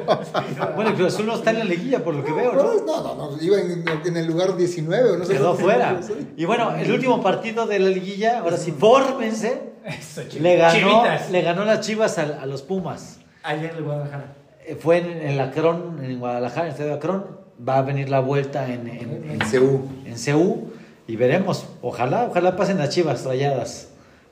Bueno, 0.77 0.91
el 0.91 0.97
Cruz 0.97 1.13
Azul 1.15 1.27
no 1.27 1.35
está 1.35 1.51
en 1.51 1.59
la 1.59 1.65
liguilla, 1.65 2.03
por 2.05 2.15
lo 2.15 2.25
que 2.25 2.33
veo, 2.33 2.53
¿no? 2.53 2.63
No, 2.87 3.03
no, 3.17 3.31
no, 3.33 3.43
iba 3.43 3.59
en, 3.61 3.85
en 4.05 4.17
el 4.17 4.27
lugar 4.27 4.57
19 4.57 5.11
o 5.11 5.17
no 5.19 5.25
sé. 5.25 5.33
Quedó 5.35 5.55
fuera. 5.55 6.01
Y 6.37 6.45
bueno, 6.45 6.75
el 6.77 6.91
último 6.93 7.21
partido 7.23 7.67
de 7.67 7.79
la 7.81 7.91
liguilla, 7.91 8.39
ahora 8.41 8.57
sí, 8.57 8.71
fórmense, 8.73 9.73
Eso, 9.85 10.23
le 10.41 10.57
ganó, 10.57 10.75
chivitas. 10.79 11.31
le 11.31 11.43
ganó 11.43 11.65
las 11.65 11.81
chivas 11.81 12.17
a, 12.19 12.23
a 12.43 12.47
los 12.47 12.63
Pumas. 12.63 13.19
Allá 13.43 13.71
en 13.71 13.77
el 13.77 13.83
Guadalajara. 13.83 14.35
Eh, 14.67 14.77
Fue 14.81 14.99
en, 14.99 15.11
en 15.29 15.37
la 15.37 15.45
Acron, 15.45 16.03
en 16.05 16.19
Guadalajara, 16.19 16.63
en 16.63 16.67
el 16.69 16.73
estadio 16.73 16.95
Acron. 16.95 17.27
Va 17.67 17.79
a 17.79 17.83
venir 17.83 18.09
la 18.09 18.21
vuelta 18.21 18.67
en, 18.67 18.89
en, 18.89 19.31
En 19.31 19.39
CU. 19.39 19.89
en 20.07 20.15
CU 20.17 20.73
y 21.07 21.17
veremos. 21.17 21.67
Ojalá, 21.83 22.25
ojalá 22.31 22.57
pasen 22.57 22.79
las 22.79 22.89
chivas 22.91 23.25
rayadas. 23.25 23.89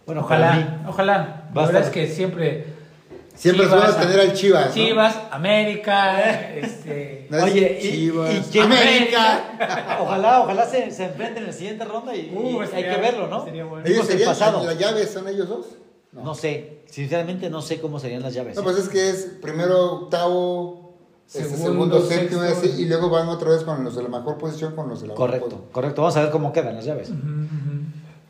Bueno. 0.07 0.23
Ojalá, 0.23 0.83
ojalá. 0.89 1.45
La 1.55 1.63
verdad 1.67 1.83
es 1.83 1.91
que 1.91 2.07
siempre. 2.09 2.65
Siempre 3.35 3.65
es 3.65 3.71
Chivas, 3.71 3.95
bueno 3.97 4.07
tener 4.09 4.21
al 4.21 4.33
Chivas. 4.35 4.67
¿no? 4.67 4.75
Chivas, 4.75 5.19
América, 5.31 6.51
este. 6.55 7.27
No 7.31 7.39
es 7.39 7.45
Oye, 7.45 7.79
y- 7.81 7.91
Chivas. 7.91 8.35
y 8.35 8.51
quién- 8.51 8.65
América. 8.65 9.99
Ojalá, 10.03 10.41
ojalá 10.43 10.67
se, 10.67 10.91
se 10.91 11.05
enfrenten 11.07 11.39
en 11.45 11.47
la 11.47 11.53
siguiente 11.55 11.85
ronda 11.87 12.15
y, 12.15 12.21
y 12.27 12.35
Uh, 12.35 12.61
hay 12.61 12.83
que 12.83 12.97
verlo, 13.01 13.29
¿no? 13.29 13.43
sería 13.45 13.65
bueno. 13.65 13.87
Ellos 13.87 14.07
serían, 14.07 14.29
pasado. 14.29 14.63
las 14.67 14.79
llaves 14.79 15.11
son 15.11 15.29
ellos 15.29 15.49
dos. 15.49 15.67
No 16.13 16.35
sé, 16.35 16.81
sinceramente 16.91 17.49
no 17.49 17.63
sé 17.63 17.81
cómo 17.81 17.99
serían 17.99 18.23
las 18.23 18.35
llaves. 18.35 18.57
No, 18.57 18.63
pues 18.63 18.77
es 18.77 18.89
que 18.89 19.09
es 19.09 19.33
primero 19.41 19.93
octavo, 19.95 20.93
este, 21.27 21.45
Segundo, 21.57 22.01
séptimo, 22.07 22.43
sexto. 22.43 22.67
y 22.81 22.85
luego 22.85 23.09
van 23.09 23.29
otra 23.29 23.51
vez 23.51 23.63
con 23.63 23.83
los 23.83 23.97
de 23.97 24.03
la 24.03 24.09
mejor 24.11 24.37
posición 24.37 24.75
con 24.77 24.89
los 24.91 25.01
de 25.01 25.09
la 25.09 25.15
Correcto, 25.15 25.65
correcto. 25.73 26.03
Vamos 26.03 26.17
a 26.19 26.23
ver 26.23 26.31
cómo 26.31 26.53
quedan 26.53 26.75
las 26.77 26.85
llaves. 26.85 27.11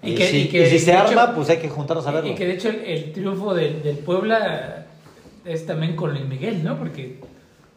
Y 0.00 0.12
Y, 0.12 0.14
que- 0.14 0.26
si, 0.28 0.36
y 0.42 0.48
que, 0.48 0.66
y 0.66 0.70
si 0.70 0.78
se 0.78 0.92
hecho- 0.92 1.00
arma, 1.00 1.34
pues 1.34 1.48
hay 1.50 1.58
que 1.58 1.68
juntarnos 1.68 2.06
a 2.06 2.12
verlo. 2.12 2.30
Y 2.30 2.34
que 2.36 2.46
de 2.46 2.54
hecho 2.54 2.68
el, 2.68 2.76
el 2.84 3.12
triunfo 3.12 3.52
del, 3.54 3.82
del 3.82 3.98
Puebla 3.98 4.86
es 5.44 5.66
también 5.66 5.96
con 5.96 6.12
Luis 6.12 6.24
Miguel, 6.26 6.62
¿no? 6.62 6.78
Porque 6.78 7.18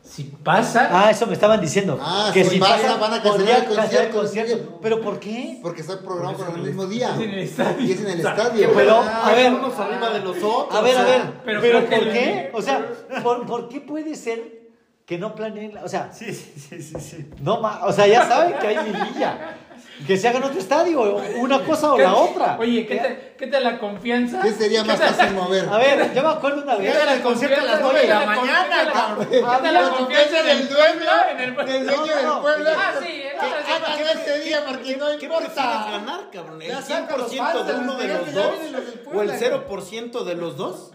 si 0.06 0.24
pasa. 0.24 0.90
Ah, 0.92 1.10
eso 1.12 1.26
me 1.28 1.34
estaban 1.34 1.60
diciendo. 1.60 1.98
Ah, 2.02 2.30
que 2.34 2.44
si 2.44 2.52
si 2.52 2.60
pasa, 2.60 2.76
pasa, 2.82 2.98
van 2.98 3.14
a 3.16 3.22
cancelar 3.24 3.60
el 4.06 4.10
concierto. 4.12 4.80
¿Pero 4.82 5.02
por 5.02 5.20
qué? 5.20 5.60
Porque 5.62 5.82
está 5.82 6.00
programado 6.00 6.46
con 6.46 6.56
el 6.56 6.62
mismo 6.62 6.86
día. 6.86 7.10
es 7.16 7.22
en 7.22 7.30
el 7.32 7.40
estadio. 7.40 7.80
Y 7.86 7.92
es 7.92 8.00
en 8.02 8.10
el 8.10 8.20
O 8.20 8.22
sea, 8.22 8.32
estadio. 8.32 8.72
Pero, 8.76 9.02
Ah, 9.04 9.28
a 9.28 9.32
ver, 9.34 9.54
unos 9.54 9.78
arriba 9.80 10.10
de 10.12 10.20
los 10.20 10.38
otros. 10.44 10.78
a 10.80 10.82
ver, 10.82 10.98
a 10.98 11.02
o 11.02 11.06
sea, 11.06 11.18
ver, 11.18 11.34
pero 11.44 11.62
pero, 11.62 11.90
que 11.90 11.96
¿por 11.98 12.06
qué? 12.12 12.52
O 12.54 12.62
sea, 12.62 12.86
¿por, 13.24 13.46
por 13.46 13.68
qué 13.70 13.82
puede 13.82 14.16
ser 14.16 14.66
que 15.06 15.18
no 15.18 15.36
planeen? 15.36 15.74
la- 15.76 15.84
O 15.84 15.88
sea, 15.90 16.12
Sí, 16.14 16.34
sí, 16.34 16.54
sí, 16.58 16.82
sí. 16.82 16.96
sí. 17.00 17.30
no 17.42 17.60
ma- 17.62 17.82
o 17.86 17.92
sea, 17.92 18.08
ya 18.08 18.28
saben 18.28 18.58
que 18.60 18.68
hay 18.68 18.78
liguilla. 18.92 19.58
Que 20.06 20.18
se 20.18 20.28
haga 20.28 20.40
en 20.40 20.44
otro 20.44 20.60
estadio, 20.60 21.16
una 21.38 21.64
cosa 21.64 21.94
o 21.94 21.98
la 21.98 22.14
otra. 22.16 22.58
Oye, 22.60 22.86
¿qué 22.86 22.96
tal, 22.98 23.18
¿qué 23.38 23.48
tal 23.48 23.64
la 23.64 23.80
confianza? 23.80 24.42
¿Qué 24.42 24.52
sería 24.52 24.84
más 24.84 25.00
fácil 25.00 25.34
mover? 25.34 25.70
A 25.70 25.78
ver, 25.78 26.14
yo 26.14 26.22
me 26.22 26.30
acuerdo 26.30 26.64
una 26.64 26.76
¿Qué 26.76 26.84
vez. 26.84 26.98
tal 26.98 27.06
la 27.18 27.24
concierto 27.24 27.62
a 27.62 27.64
las 27.64 27.80
confianza? 27.80 27.94
nueve 27.94 28.02
de 28.02 28.08
la 28.08 28.20
Oye, 28.20 28.42
mañana, 28.42 28.68
¿qué 28.68 28.76
tal 28.76 28.86
la- 28.88 28.94
cabrón? 28.94 29.28
¿Qué 29.32 29.40
tal 29.42 29.74
la 29.74 29.90
confianza 29.98 30.44
del 30.44 30.68
dueño, 30.68 31.12
En 31.32 31.40
el 31.40 31.56
del 31.56 31.86
dueño 31.86 32.16
del 32.16 32.42
pueblo. 32.42 32.70
Ah, 32.78 32.94
sí, 33.02 33.22
hagan 33.40 34.18
ese 34.20 34.40
día 34.42 34.66
porque 34.68 34.98
no 34.98 35.06
¿Qué 35.18 35.26
importa. 35.26 35.88
ganar, 35.92 36.30
cabrón? 36.32 36.62
¿El 36.62 36.68
Ya 36.68 36.82
saca 36.82 37.18
los 37.18 37.32
100% 37.32 37.64
de 37.64 37.74
uno 37.76 37.96
de 37.96 38.08
los 38.10 38.34
dos? 38.34 38.46
¿O 38.48 39.22
el 39.22 39.30
Puebla, 39.30 39.34
0% 39.40 40.24
de 40.26 40.36
los 40.36 40.58
dos? 40.58 40.92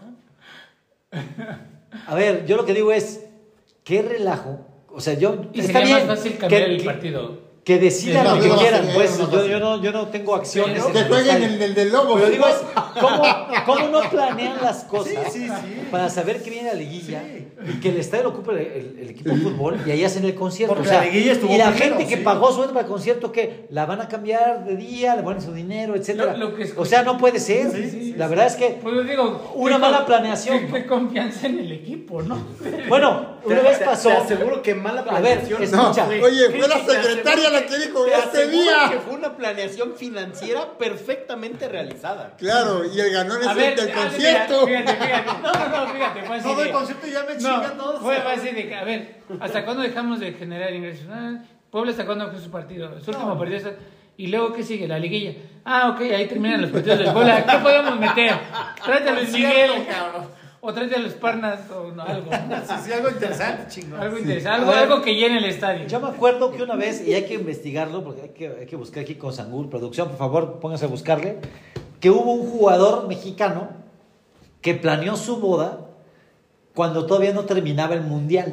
A 2.07 2.15
ver, 2.15 2.45
yo 2.45 2.55
lo 2.57 2.65
que 2.65 2.73
digo 2.73 2.91
es, 2.91 3.25
qué 3.83 4.01
relajo. 4.01 4.65
O 4.89 5.01
sea, 5.01 5.13
yo. 5.15 5.45
Y 5.53 5.61
está 5.61 5.79
sería 5.79 5.95
más 5.97 6.05
fácil 6.17 6.37
cambiar 6.37 6.61
el 6.63 6.83
partido. 6.83 7.50
Que 7.63 7.77
decidan 7.77 8.25
lo 8.25 8.41
que 8.41 8.49
quieran, 8.57 8.87
pues 8.95 9.19
yo, 9.19 9.27
no. 9.27 9.45
yo, 9.45 9.59
no, 9.59 9.81
yo 9.83 9.91
no 9.91 10.07
tengo 10.07 10.33
acciones. 10.33 10.83
Que 10.83 10.97
el 10.99 11.07
jueguen 11.07 11.43
el 11.43 11.59
del 11.59 11.75
del 11.75 11.91
lobo. 11.91 12.15
Pero 12.15 12.29
digo, 12.31 12.47
es, 12.47 12.55
¿cómo, 12.99 13.21
¿cómo 13.67 13.87
no 13.89 14.09
planean 14.09 14.57
las 14.63 14.83
cosas 14.85 15.13
Sí, 15.31 15.41
sí, 15.41 15.47
sí. 15.47 15.81
para 15.91 16.09
saber 16.09 16.41
que 16.41 16.49
viene 16.49 16.69
la 16.69 16.73
liguilla 16.73 17.21
y 17.23 17.79
que 17.79 17.89
el 17.89 17.97
estadio 17.97 18.23
lo 18.23 18.29
ocupe 18.29 18.53
el, 18.53 18.57
el- 18.57 18.99
el 19.01 19.09
equipo 19.11 19.29
de 19.29 19.35
fútbol 19.37 19.79
y 19.85 19.91
ahí 19.91 20.03
hacen 20.03 20.25
el 20.25 20.33
concierto? 20.33 20.73
Porque 20.73 20.89
o 20.89 20.91
sea, 20.91 21.01
la 21.01 21.11
liguilla 21.11 21.33
estuvo 21.33 21.53
y 21.53 21.57
la 21.59 21.69
primero, 21.69 21.97
gente 21.97 22.09
que 22.09 22.17
sí. 22.17 22.23
pagó 22.23 22.51
su 22.51 22.63
entrada 22.63 22.79
al 22.81 22.87
concierto, 22.87 23.31
que 23.31 23.67
¿La 23.69 23.85
van 23.85 24.01
a 24.01 24.07
cambiar 24.07 24.65
de 24.65 24.75
día? 24.75 25.15
¿Le 25.15 25.21
ponen 25.21 25.43
su 25.43 25.53
dinero, 25.53 25.95
etcétera? 25.95 26.35
Lo- 26.35 26.49
lo 26.49 26.55
que 26.55 26.67
o 26.75 26.83
sea, 26.85 27.03
no 27.03 27.19
puede 27.19 27.39
ser. 27.39 27.69
Sí, 27.71 27.89
sí, 27.91 28.13
la 28.17 28.27
verdad 28.27 28.47
es 28.47 28.55
que, 28.55 28.79
Pues 28.81 29.07
digo, 29.07 29.51
Una 29.53 29.77
mala 29.77 30.03
planeación, 30.07 30.61
Qué, 30.61 30.65
¿no? 30.67 30.73
qué 30.73 30.85
confianza 30.87 31.45
en 31.45 31.59
el 31.59 31.71
equipo, 31.71 32.23
¿no? 32.23 32.39
bueno, 32.89 33.37
una 33.45 33.55
Te- 33.57 33.61
vez 33.61 33.77
pasó. 33.85 34.09
Te 34.09 34.15
aseguro 34.17 34.63
que 34.63 34.73
mala 34.73 35.01
A 35.01 35.19
ver, 35.19 35.41
planeación. 35.41 35.61
es- 35.63 35.71
No, 35.71 35.91
Escucha. 35.91 36.07
oye, 36.07 36.49
fue 36.49 36.67
la 36.67 36.79
secretaria 36.83 37.50
la 37.51 37.65
que 37.65 37.77
dijo 37.79 38.05
te 38.05 38.13
este 38.15 38.29
aseguro 38.43 38.61
día. 38.63 38.89
que 38.91 38.99
fue 38.99 39.13
una 39.13 39.35
planeación 39.37 39.95
financiera 39.95 40.77
perfectamente 40.77 41.67
realizada. 41.69 42.35
Claro, 42.37 42.83
y 42.85 42.99
el 42.99 43.11
ganón 43.11 43.41
es 43.41 43.47
A 43.47 43.53
ver, 43.53 43.77
el 43.79 43.85
del 43.87 43.95
concierto. 43.95 44.67
Fíjate, 44.67 44.93
fíjate. 44.95 45.31
No, 45.41 45.51
no, 45.51 45.85
no, 45.85 45.93
fíjate. 45.93 46.21
Fue 46.23 46.35
así 46.37 46.47
Todo 46.47 46.63
el 46.63 46.71
concierto 46.71 47.07
ya 47.07 47.23
me 47.23 47.33
No, 47.33 47.39
chingan 47.39 47.77
todos. 47.77 48.01
fue 48.01 48.17
así 48.17 48.51
de 48.51 48.67
que, 48.67 48.75
a 48.75 48.83
ver, 48.83 49.15
¿hasta 49.39 49.65
cuándo 49.65 49.83
dejamos 49.83 50.19
de 50.19 50.33
generar 50.33 50.73
ingresos? 50.73 51.05
Ah, 51.11 51.37
Puebla, 51.69 51.91
¿hasta 51.91 52.05
cuándo 52.05 52.29
fue 52.31 52.39
su 52.39 52.51
partido? 52.51 52.99
Su 53.01 53.11
último 53.11 53.37
partido. 53.37 53.57
está- 53.57 53.73
¿Y 54.17 54.27
luego 54.27 54.53
qué 54.53 54.61
sigue? 54.61 54.87
La 54.87 54.99
liguilla. 54.99 55.33
Ah, 55.65 55.89
ok, 55.89 56.01
ahí 56.01 56.27
terminan 56.27 56.61
los 56.61 56.69
partidos 56.71 56.99
del 56.99 57.11
Puebla. 57.13 57.45
¿Qué 57.45 57.57
podemos 57.57 57.99
meter? 57.99 58.33
Luis 59.15 59.31
Miguel. 59.31 59.71
O 60.63 60.71
tráete 60.73 60.95
a 60.95 60.99
los 60.99 61.13
Parnas 61.13 61.59
o 61.71 61.91
no, 61.91 62.03
algo. 62.03 62.29
Sí, 62.67 62.73
sí, 62.85 62.93
algo 62.93 63.09
interesante, 63.09 63.63
chingón. 63.67 63.99
Algo 63.99 64.17
interesante. 64.19 64.59
Algo, 64.59 64.71
A 64.71 64.75
ver. 64.75 64.83
algo 64.83 65.01
que 65.01 65.15
llene 65.15 65.37
el 65.39 65.45
estadio. 65.45 65.87
Yo 65.87 65.99
me 65.99 66.07
acuerdo 66.07 66.51
que 66.51 66.61
una 66.61 66.75
vez, 66.75 67.05
y 67.05 67.13
hay 67.13 67.25
que 67.25 67.33
investigarlo, 67.33 68.03
porque 68.03 68.21
hay 68.21 68.29
que, 68.29 68.47
hay 68.47 68.65
que 68.67 68.75
buscar 68.75 69.01
aquí 69.03 69.15
con 69.15 69.33
Sangul, 69.33 69.69
producción, 69.69 70.09
por 70.09 70.17
favor, 70.17 70.59
pónganse 70.59 70.85
a 70.85 70.87
buscarle. 70.87 71.39
que 71.99 72.09
hubo 72.09 72.31
un 72.33 72.47
jugador 72.49 73.07
mexicano 73.07 73.69
que 74.61 74.75
planeó 74.75 75.15
su 75.15 75.37
boda 75.37 75.87
cuando 76.73 77.05
todavía 77.05 77.33
no 77.33 77.43
terminaba 77.45 77.95
el 77.95 78.01
mundial. 78.01 78.51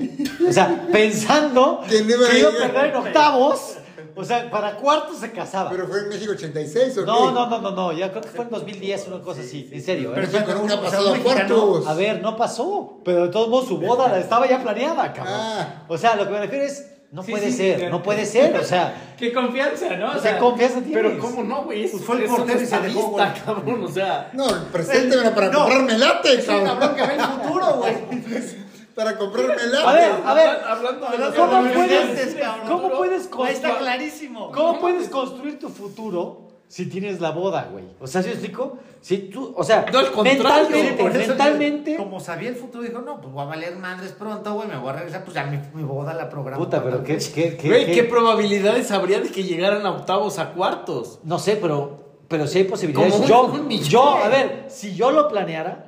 O 0.49 0.53
sea, 0.53 0.89
pensando 0.91 1.83
Que 1.89 1.99
iba 1.99 2.27
a 2.49 2.53
perder 2.53 2.87
en 2.87 2.97
octavos. 2.97 3.78
O 4.21 4.25
sea, 4.25 4.51
para 4.51 4.75
cuartos 4.77 5.19
se 5.19 5.31
casaba. 5.31 5.71
Pero 5.71 5.87
fue 5.87 6.01
en 6.01 6.09
México 6.09 6.33
86 6.33 6.99
o 6.99 7.07
No, 7.07 7.29
qué? 7.29 7.33
no, 7.35 7.47
no, 7.49 7.61
no, 7.61 7.71
no, 7.71 7.93
ya 7.93 8.11
creo 8.11 8.23
que 8.23 8.29
fue 8.29 8.45
en 8.45 8.51
2010, 8.51 9.07
una 9.09 9.21
cosa 9.23 9.41
así, 9.43 9.69
en 9.73 9.83
serio. 9.83 10.13
¿eh? 10.17 10.21
México 10.21 10.53
nunca 10.55 10.75
ha 10.75 10.77
o 10.77 10.81
sea, 10.81 10.81
pasado 10.83 11.13
un 11.13 11.21
a 11.21 11.23
cuartos. 11.23 11.87
A 11.87 11.95
ver, 11.95 12.21
no 12.21 12.37
pasó, 12.37 12.99
pero 13.05 13.23
de 13.27 13.29
todos 13.29 13.49
modos 13.49 13.69
su 13.69 13.79
boda 13.79 14.09
la- 14.09 14.19
estaba 14.19 14.49
ya 14.49 14.61
planeada, 14.63 15.13
cabrón. 15.13 15.35
Ah. 15.37 15.85
O 15.89 15.97
sea, 15.97 16.17
lo 16.17 16.25
que 16.25 16.31
me 16.33 16.41
refiero 16.41 16.65
es, 16.65 16.91
no 17.13 17.23
Sí, 17.23 17.31
puede 17.31 17.47
sí, 17.51 17.57
ser, 17.57 17.81
sí. 17.81 17.87
no 17.91 18.03
puede 18.03 18.27
ser, 18.27 18.55
o 18.57 18.65
sea, 18.65 19.05
Qué 19.19 19.33
confianza, 19.33 19.97
¿no? 19.97 20.11
O 20.11 20.15
¿qué 20.15 20.21
sea, 20.21 20.39
confianza 20.39 20.81
tienes? 20.81 20.95
Pero 21.05 21.19
cómo 21.19 21.43
no, 21.45 21.65
güey. 21.65 21.85
Es- 21.85 21.91
Pues 21.93 22.05
fue 22.05 22.17
el 22.23 22.25
portero 22.29 22.61
y 22.61 22.67
se 22.67 22.79
dejó, 22.81 23.19
estadista, 23.19 23.31
güey. 23.53 23.57
cabrón. 23.65 23.85
O 23.85 23.89
sea, 23.89 24.31
No, 24.33 24.47
preséntemela 24.73 25.35
para 25.35 25.49
No. 25.53 25.59
comprarme 25.61 25.97
late, 25.99 26.45
cabrón. 26.45 26.65
cabrón 26.67 26.95
que 26.97 27.03
ve 27.07 27.15
el 27.15 27.21
futuro, 27.21 27.67
güey. 27.77 27.95
Para 28.99 29.17
comprarme 29.17 29.53
A 29.55 29.93
ver, 29.93 30.11
a 30.27 30.35
ver, 30.35 30.49
hablando 30.67 31.07
¿cómo 31.37 31.63
puedes. 31.73 32.37
¿cómo 32.67 32.91
puedes 32.91 33.29
construir, 33.29 33.55
está 33.55 33.79
clarísimo. 33.79 34.51
cómo 34.51 34.81
puedes 34.81 35.09
construir 35.09 35.57
tu 35.61 35.69
futuro 35.69 36.49
si 36.67 36.87
tienes 36.87 37.21
la 37.21 37.31
boda, 37.31 37.69
güey? 37.71 37.85
O 38.01 38.09
sea, 38.09 38.23
¿sí 38.23 38.29
me 38.29 38.35
explico? 38.35 38.77
Si 39.01 39.19
tú, 39.31 39.55
o 39.57 39.63
sea, 39.63 39.87
No, 39.93 40.23
mentalmente, 40.25 41.05
mentalmente, 41.05 41.93
yo, 41.93 41.99
como 41.99 42.19
sabía 42.19 42.49
el 42.49 42.57
futuro, 42.57 42.83
dijo, 42.83 42.99
no, 43.01 43.21
pues 43.21 43.33
voy 43.33 43.43
a 43.45 43.47
valer 43.47 43.77
madres 43.77 44.11
pronto, 44.11 44.53
güey, 44.55 44.67
me 44.67 44.77
voy 44.77 44.91
a 44.91 44.95
regresar, 44.95 45.23
pues 45.23 45.33
ya 45.37 45.45
mi, 45.45 45.61
mi 45.75 45.85
boda 45.85 46.13
la 46.13 46.29
programo. 46.29 46.65
puta, 46.65 46.83
pero 46.83 47.05
qué, 47.05 47.19
qué, 47.19 47.57
qué, 47.57 47.69
Güey, 47.69 47.87
qué- 47.87 47.93
¿qué 47.93 48.03
probabilidades 48.03 48.91
habría 48.91 49.21
de 49.21 49.29
que 49.29 49.45
llegaran 49.45 49.87
a 49.87 49.93
octavos 49.93 50.41
a 50.41 50.51
cuartos? 50.55 51.21
no 51.23 51.39
sé, 51.39 51.55
pero, 51.55 52.17
pero 52.27 52.49
sí 52.49 52.59
hay 52.59 52.65
posibilidades. 52.65 53.25
Yo, 53.29 53.53
yo, 53.89 54.17
a 54.17 54.29
ver, 54.29 54.65
si 54.69 54.97
yo 54.97 55.13
lo 55.13 55.29
planeara, 55.29 55.88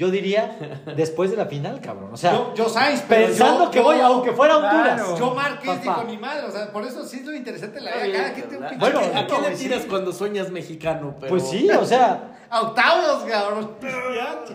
yo 0.00 0.10
diría 0.10 0.56
después 0.96 1.30
de 1.30 1.36
la 1.36 1.44
final, 1.46 1.80
cabrón. 1.80 2.08
O 2.12 2.16
sea, 2.16 2.32
Yo, 2.32 2.54
yo 2.54 2.68
Sainz, 2.70 3.04
pero 3.06 3.26
pensando 3.26 3.64
yo- 3.66 3.70
que 3.70 3.76
yo- 3.78 3.84
voy, 3.84 4.00
aunque 4.00 4.32
fuera 4.32 4.56
Honduras. 4.56 4.94
Claro. 5.00 5.18
Yo 5.18 5.34
Márquez 5.34 5.82
dijo 5.82 6.04
ni 6.04 6.16
mal, 6.16 6.42
o 6.46 6.50
sea, 6.50 6.72
por 6.72 6.84
eso 6.84 7.04
sí 7.04 7.18
es 7.18 7.26
lo 7.26 7.34
interesante 7.34 7.80
la 7.82 7.96
vida. 7.96 8.16
Cada 8.18 8.32
quien 8.32 8.48
tiene 8.48 8.64
un 8.64 8.70
pinche 8.70 8.90
Bueno, 8.90 9.00
¿a 9.14 9.26
qué 9.26 9.40
le 9.50 9.56
tiras 9.56 9.82
sí. 9.82 9.88
cuando 9.88 10.12
sueñas 10.12 10.50
mexicano? 10.50 11.14
Pero... 11.20 11.28
Pues 11.30 11.48
sí, 11.48 11.68
o 11.70 11.84
sea, 11.84 12.36
A 12.50 12.62
octavos, 12.62 13.22
cabrón. 13.30 13.70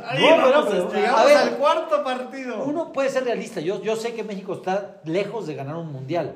Ahí 0.05 0.21
No, 0.21 0.35
pero- 0.35 0.49
vamos, 0.51 0.65
pero- 0.69 0.91
Llegamos 0.91 1.21
a 1.21 1.25
ver, 1.25 1.37
al 1.37 1.49
cuarto 1.51 2.03
partido. 2.03 2.63
uno 2.65 2.91
puede 2.91 3.09
ser 3.09 3.23
realista. 3.23 3.61
Yo, 3.61 3.81
yo 3.81 3.95
sé 3.95 4.13
que 4.13 4.23
México 4.23 4.53
está 4.55 4.97
lejos 5.05 5.47
de 5.47 5.55
ganar 5.55 5.75
un 5.77 5.93
mundial. 5.93 6.33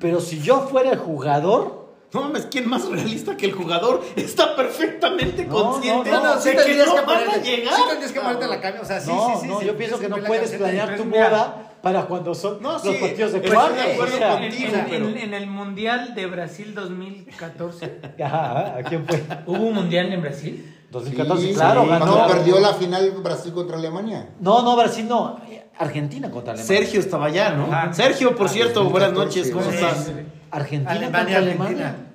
Pero 0.00 0.20
si 0.20 0.40
yo 0.40 0.62
fuera 0.62 0.90
el 0.90 0.98
jugador, 0.98 1.77
No 2.12 2.22
mames, 2.22 2.46
¿quién 2.50 2.68
más 2.68 2.88
realista 2.88 3.36
que 3.36 3.46
el 3.46 3.52
jugador? 3.52 4.02
Está 4.16 4.56
perfectamente 4.56 5.44
No, 5.44 5.54
consciente 5.72 6.10
no, 6.10 6.22
no, 6.22 6.34
de 6.36 6.40
sí 6.40 6.50
que 6.50 6.74
no 6.84 6.94
que 6.94 7.00
van 7.02 7.28
a 7.28 7.36
llegar. 7.36 7.74
sí 7.74 7.82
tendrías 7.88 8.12
que 8.12 8.20
ponerte 8.20 8.46
la 8.48 8.60
cambio, 8.60 8.82
o 8.82 8.84
sea, 8.86 8.98
sí, 9.00 9.10
no, 9.10 9.34
sí, 9.34 9.40
sí. 9.42 9.46
no, 9.48 9.60
sí, 9.60 9.66
yo 9.66 9.76
pienso 9.76 9.98
que 9.98 10.08
no 10.08 10.16
puedes 10.18 10.50
planear 10.52 10.96
tu 10.96 11.04
boda 11.04 11.64
para 11.82 12.06
cuando 12.06 12.34
son 12.34 12.62
No, 12.62 12.72
los 12.72 12.82
sí, 12.82 12.96
partidos 12.98 13.32
de 13.34 13.42
cuartos. 13.42 13.76
de 13.76 13.92
acuerdo 13.92 14.14
o 14.14 14.18
sea, 14.18 14.34
En, 14.42 14.50
contigo, 14.50 14.72
en- 14.74 14.86
pero- 14.88 15.08
en- 15.08 15.18
en 15.18 15.34
el 15.34 15.46
Mundial 15.48 16.14
de 16.14 16.26
Brasil 16.26 16.74
2014. 16.74 18.00
Ajá, 18.24 18.76
¿a 18.78 18.82
quién 18.84 19.06
fue? 19.06 19.22
¿Hubo 19.46 19.62
un 19.66 19.74
Mundial 19.74 20.10
en 20.12 20.22
Brasil? 20.22 20.74
2014, 20.90 21.46
Sí, 21.48 21.52
claro, 21.54 21.82
sí, 21.82 21.88
ganó. 21.90 22.06
Cuando 22.06 22.26
perdió 22.34 22.58
la 22.60 22.72
final 22.72 23.10
Brasil 23.22 23.52
contra 23.52 23.76
Alemania. 23.76 24.30
No, 24.40 24.62
no, 24.62 24.74
Brasil 24.76 25.06
no. 25.06 25.38
Argentina 25.78 26.30
contra 26.30 26.54
Alemania. 26.54 26.78
Sergio 26.78 27.00
estaba 27.00 27.26
allá, 27.26 27.50
¿no? 27.50 27.68
Sergio, 27.94 28.34
por 28.34 28.46
Ah, 28.46 28.50
cierto, 28.50 28.82
2014, 28.84 28.90
buenas 28.90 29.12
noches, 29.12 29.50
¿cómo 29.52 29.70
sí, 29.70 29.74
estás? 29.76 30.10
Argentina 30.50 30.90
Alemania, 30.92 31.18
contra 31.18 31.38
Alemania. 31.38 31.86
Argentina. 31.88 32.06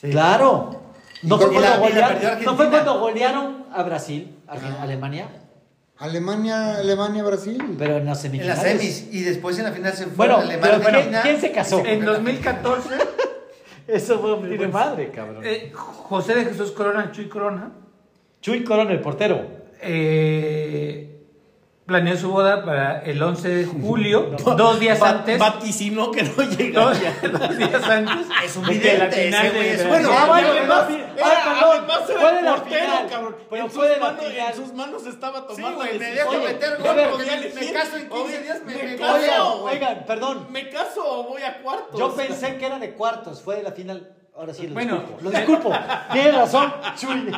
Sí. 0.00 0.10
Claro. 0.10 0.82
No 1.22 1.38
fue, 1.38 1.60
la- 1.60 1.78
golearon- 1.80 2.44
no 2.44 2.56
fue 2.56 2.68
cuando 2.70 3.00
golearon 3.00 3.64
a 3.72 3.82
Brasil, 3.82 4.36
Argen- 4.46 4.78
Alemania, 4.80 5.26
Alemania, 5.98 6.76
Alemania, 6.76 7.24
Brasil. 7.24 7.74
pero 7.76 7.96
en 7.96 8.06
las 8.06 8.24
En 8.24 8.30
semifinales. 8.30 8.62
las 8.62 8.72
semis 8.72 9.08
y 9.12 9.22
después 9.24 9.58
en 9.58 9.64
la 9.64 9.72
final 9.72 9.92
se 9.94 10.04
fue 10.06 10.14
Bueno, 10.14 10.36
Alemania, 10.36 10.80
pero 10.84 11.22
¿quién- 11.22 11.40
se 11.40 11.50
casó? 11.50 11.84
En 11.84 12.04
2014, 12.04 12.88
Eso 13.88 14.18
fue 14.20 14.34
un 14.34 14.48
tiro 14.48 14.68
madre, 14.68 15.10
cabrón. 15.10 15.42
eh, 15.44 15.72
José 15.74 16.34
de 16.36 16.44
Jesús 16.44 16.70
Corona, 16.72 17.10
Chuy 17.10 17.26
Corona, 17.28 17.72
Chuy 18.40 18.62
Corona, 18.62 18.92
el 18.92 19.00
portero. 19.00 19.44
eh, 19.80 21.17
planeó 21.88 22.14
su 22.18 22.30
boda 22.30 22.62
para 22.66 23.00
el 23.00 23.20
11 23.20 23.48
de 23.48 23.64
julio, 23.64 24.30
dos 24.44 24.78
días 24.78 25.02
Va- 25.02 25.08
antes. 25.08 25.38
Vaticinó 25.38 26.10
que 26.10 26.22
no 26.22 26.32
Dos, 26.36 26.56
llegaría. 26.58 27.14
dos 27.32 27.56
días 27.56 27.82
antes. 27.82 28.26
Es 28.44 28.56
un 28.56 28.66
vidente, 28.66 28.98
la 28.98 29.10
final 29.10 29.46
ese 29.46 29.56
güey 29.56 29.68
es 29.70 29.88
Bueno, 29.88 30.10
Ah, 30.12 30.26
bueno, 30.28 30.48
además, 30.50 30.84
no, 30.90 31.24
ah, 31.24 31.84
perdón, 31.86 32.20
fue 32.20 32.32
de 32.34 32.42
la 32.42 32.54
portero, 32.56 32.84
final, 32.84 33.06
cabrón. 33.08 33.36
pero 33.48 33.64
en, 33.64 33.70
fue 33.70 33.86
sus 33.86 33.94
de 33.94 34.00
la 34.00 34.06
manos, 34.12 34.24
en 34.24 34.54
sus 34.54 34.72
manos 34.74 35.06
estaba 35.06 35.38
Sí, 35.40 35.44
tomando 35.56 35.76
güey, 35.78 35.98
me 35.98 36.10
dejo 36.10 36.32
meter 36.34 36.76
gol 36.82 36.96
porque 37.10 37.52
me 37.54 37.72
caso 37.72 37.96
en 37.96 38.08
15 38.10 38.14
oye, 38.22 38.38
días, 38.42 38.62
me, 38.66 38.74
me 38.74 38.82
me 38.84 38.96
caso, 38.96 39.64
oigan, 39.64 40.04
perdón. 40.06 40.46
¿Me 40.50 40.68
caso 40.68 41.00
o 41.04 41.22
voy 41.24 41.42
a 41.42 41.62
cuartos? 41.62 41.98
Yo 41.98 42.14
pensé 42.14 42.56
que 42.58 42.66
era 42.66 42.78
de 42.78 42.92
cuartos, 42.92 43.40
fue 43.40 43.56
de 43.56 43.62
la 43.62 43.72
final. 43.72 44.14
Ahora 44.38 44.54
sí, 44.54 44.68
lo 44.68 44.74
Bueno, 44.74 44.94
disculpo. 44.98 45.20
Lo 45.24 45.30
disculpo. 45.36 45.72
Tienes 46.12 46.34
razón, 46.36 46.72
Chuy. 46.96 47.32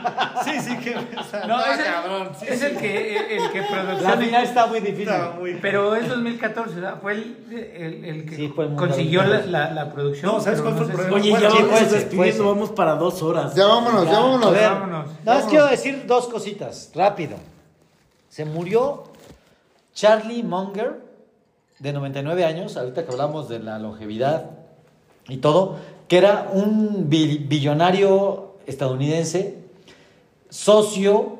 Sí, 0.45 0.61
sí, 0.61 0.77
que. 0.79 0.97
o 0.97 1.25
sea, 1.25 1.47
No, 1.47 1.59
es 1.65 1.79
el, 1.79 1.85
cabrón. 1.87 2.29
sí, 2.39 2.47
es 2.47 2.59
sí. 2.61 2.67
el 2.67 2.77
que, 2.77 3.37
el 3.37 3.51
que 3.51 3.61
La 4.03 4.17
final 4.19 4.45
está 4.45 4.67
muy 4.67 4.81
difícil. 4.81 5.09
Está 5.09 5.31
muy- 5.31 5.55
Pero 5.63 5.95
es 5.97 6.09
2014, 6.11 6.75
¿verdad? 6.75 6.99
Fue 7.01 7.13
el, 7.15 7.37
el, 7.51 8.05
el 8.05 8.27
que 8.29 8.37
Sí, 8.37 8.49
fue 8.55 8.65
el 8.65 8.71
Mundial 8.73 8.89
consiguió 8.91 9.23
la, 9.23 9.29
2014. 9.39 9.51
la, 9.51 9.71
la 9.85 9.93
producción. 9.93 10.33
No, 10.33 10.41
¿sabes 10.41 10.61
cuál 10.61 10.75
fue 10.75 10.85
el 10.85 10.93
problema? 10.93 11.17
Oye, 11.17 11.31
Bueno, 11.31 11.43
ya 11.47 11.51
sí, 11.51 11.57
vamos 11.57 11.71
puede 11.71 11.85
ser, 11.85 11.93
despidiendo, 12.01 12.17
puede 12.19 12.33
ser. 12.33 12.43
vamos 12.45 12.71
para 12.73 12.95
dos 12.97 13.23
horas. 13.23 13.55
Ya 13.55 13.67
vámonos, 13.67 14.05
ya, 14.05 14.13
Ya, 14.13 14.19
vámonos. 14.21 14.47
a 14.47 14.51
ver, 14.51 14.71
Vámonos. 14.71 15.07
Nada 15.25 15.39
más 15.41 15.49
quiero 15.49 15.67
decir 15.69 16.05
dos 16.07 16.29
cositas, 16.29 16.93
rápido. 16.95 17.37
Se 18.29 18.45
murió 18.45 19.05
Charlie 19.95 20.43
Munger, 20.43 21.01
de 21.79 21.93
99 21.95 22.45
años, 22.45 22.77
ahorita 22.77 23.07
que 23.07 23.11
hablamos 23.11 23.49
de 23.49 23.59
la 23.61 23.79
longevidad 23.79 24.51
y 25.29 25.39
todo, 25.39 25.79
que 26.11 26.19
era 26.19 26.51
un 26.53 27.09
bi- 27.09 27.39
billonario 27.49 28.57
estadounidense, 28.67 29.59
socio 30.49 31.39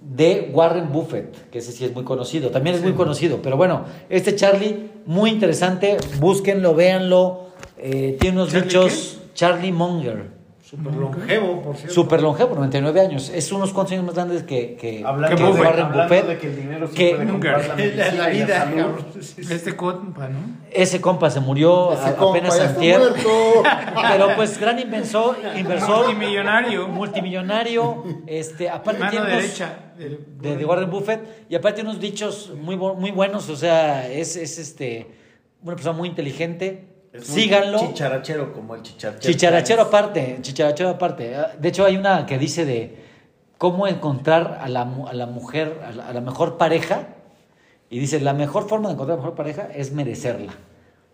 de 0.00 0.50
Warren 0.54 0.90
Buffett, 0.90 1.50
que 1.50 1.58
ese 1.58 1.72
sí 1.72 1.84
es 1.84 1.92
muy 1.92 2.04
conocido, 2.04 2.48
también 2.50 2.76
es 2.76 2.82
muy 2.82 2.94
conocido, 2.94 3.42
pero 3.42 3.58
bueno, 3.58 3.84
este 4.08 4.34
Charlie, 4.34 4.88
muy 5.04 5.28
interesante, 5.30 5.98
búsquenlo, 6.20 6.74
véanlo, 6.74 7.48
eh, 7.76 8.16
tiene 8.18 8.38
unos 8.38 8.50
¿Charlie 8.52 8.64
dichos, 8.66 9.18
Charlie 9.34 9.72
Munger. 9.72 10.37
Súper 10.68 10.92
longevo, 10.94 11.62
por 11.62 11.76
cierto. 11.76 11.94
Súper 11.94 12.20
longevo, 12.20 12.54
99 12.54 13.00
años. 13.00 13.30
Es 13.34 13.50
unos 13.52 13.72
cuantos 13.72 13.92
años 13.94 14.04
más 14.04 14.14
grandes 14.14 14.42
que, 14.42 14.76
que, 14.76 15.02
Hablando, 15.02 15.34
que 15.36 15.42
de, 15.42 15.50
Warren 15.50 15.84
hablando 15.86 16.02
Buffett. 16.02 16.26
de 16.26 16.38
que 16.38 16.46
el 16.48 16.56
dinero 16.56 16.90
que- 16.90 17.14
puede 17.14 17.28
comprar 17.30 17.60
la 17.62 17.68
La, 17.68 17.74
medicina 17.76 18.04
la 18.04 18.12
y 18.34 18.38
la 18.40 18.44
vida, 18.44 18.94
sí. 19.20 19.40
Este 19.50 19.74
compa, 19.76 20.28
¿no? 20.28 20.38
Ese 20.70 21.00
compa 21.00 21.30
se 21.30 21.40
murió 21.40 21.94
Ese 21.94 22.02
a- 22.10 22.16
compa 22.16 22.38
apenas 22.38 22.60
antier. 22.60 23.00
Pero 24.10 24.28
pues 24.36 24.58
gran 24.60 24.78
inversor, 24.78 25.36
inversor 25.56 26.04
Multimillonario. 26.06 26.86
multimillonario, 26.88 28.04
este, 28.26 28.68
aparte 28.68 29.00
Mano 29.00 29.10
tiene 29.10 29.26
unos- 29.26 29.42
derecha. 29.42 29.78
del- 29.96 30.20
de, 30.38 30.56
de 30.56 30.64
Warren 30.66 30.90
Buffett 30.90 31.46
y 31.48 31.54
aparte 31.54 31.80
unos 31.80 31.98
dichos 31.98 32.52
muy 32.60 32.76
muy 32.76 33.10
buenos, 33.10 33.48
o 33.48 33.56
sea, 33.56 34.06
es, 34.06 34.36
es 34.36 34.58
este 34.58 35.06
una 35.62 35.74
persona 35.76 35.96
muy 35.96 36.08
inteligente. 36.10 36.87
Es 37.12 37.28
muy 37.30 37.42
Síganlo. 37.42 37.78
Chicharachero 37.80 38.52
como 38.52 38.74
el 38.74 38.82
chicharachero. 38.82 39.32
Chicharachero 39.32 39.82
aparte, 39.82 40.38
chicharachero 40.42 40.90
aparte. 40.90 41.34
Ah, 41.36 41.52
De 41.58 41.68
hecho, 41.68 41.84
hay 41.84 41.96
una 41.96 42.26
que 42.26 42.38
dice 42.38 42.64
de 42.64 42.96
cómo 43.56 43.86
encontrar 43.86 44.58
a 44.60 44.68
la, 44.68 44.82
a 44.82 45.12
la 45.14 45.26
mujer, 45.26 45.80
a 45.86 45.92
la, 45.92 46.08
a 46.08 46.12
la 46.12 46.20
mejor 46.20 46.58
pareja. 46.58 47.08
Y 47.90 47.98
dice, 47.98 48.20
la 48.20 48.34
mejor 48.34 48.68
forma 48.68 48.88
de 48.88 48.94
encontrar 48.94 49.14
a 49.14 49.20
la 49.20 49.22
mejor 49.24 49.36
pareja 49.36 49.68
es 49.74 49.92
merecerla. 49.92 50.52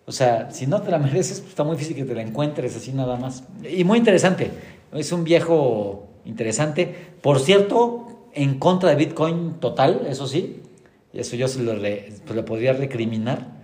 O 0.06 0.12
sea, 0.12 0.50
si 0.50 0.66
no 0.66 0.82
te 0.82 0.90
la 0.90 0.98
mereces, 1.06 1.38
pues 1.40 1.50
está 1.50 1.62
muy 1.64 1.76
difícil 1.76 1.96
que 1.96 2.04
te 2.04 2.14
la 2.14 2.22
encuentres 2.22 2.76
así 2.76 2.92
nada 2.92 3.16
más. 3.16 3.44
Y 3.68 3.84
muy 3.84 3.98
interesante. 3.98 4.50
Es 4.92 5.12
un 5.12 5.22
viejo 5.24 6.08
interesante. 6.24 6.92
Por 7.22 7.38
cierto, 7.40 8.28
en 8.32 8.58
contra 8.58 8.90
de 8.90 8.96
Bitcoin 8.96 9.54
total, 9.60 10.06
eso 10.08 10.26
sí. 10.26 10.60
Y 11.12 11.20
eso 11.20 11.36
yo 11.36 11.46
se 11.46 11.62
lo, 11.62 11.76
re- 11.76 12.12
pues, 12.24 12.34
lo 12.34 12.44
podría 12.44 12.72
recriminar. 12.72 13.54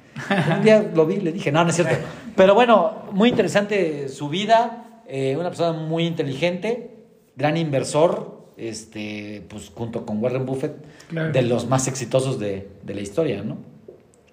Un 0.56 0.62
día 0.62 0.90
lo 0.94 1.06
vi 1.06 1.14
y 1.16 1.20
le 1.20 1.32
dije, 1.32 1.50
no, 1.52 1.62
no 1.64 1.70
es 1.70 1.76
cierto. 1.76 1.94
Pero 2.36 2.54
bueno, 2.54 3.04
muy 3.12 3.28
interesante 3.28 4.08
su 4.08 4.28
vida. 4.28 5.02
eh, 5.08 5.36
una 5.36 5.48
persona 5.50 5.72
muy 5.72 6.06
inteligente, 6.06 6.90
gran 7.36 7.56
inversor, 7.56 8.38
este, 8.56 9.44
pues 9.48 9.70
junto 9.74 10.06
con 10.06 10.22
Warren 10.22 10.46
Buffett, 10.46 10.74
Claro. 11.08 11.32
de 11.32 11.42
los 11.42 11.66
más 11.66 11.88
exitosos 11.88 12.38
de, 12.38 12.68
de 12.84 12.94
la 12.94 13.00
historia, 13.00 13.42
¿no? 13.42 13.56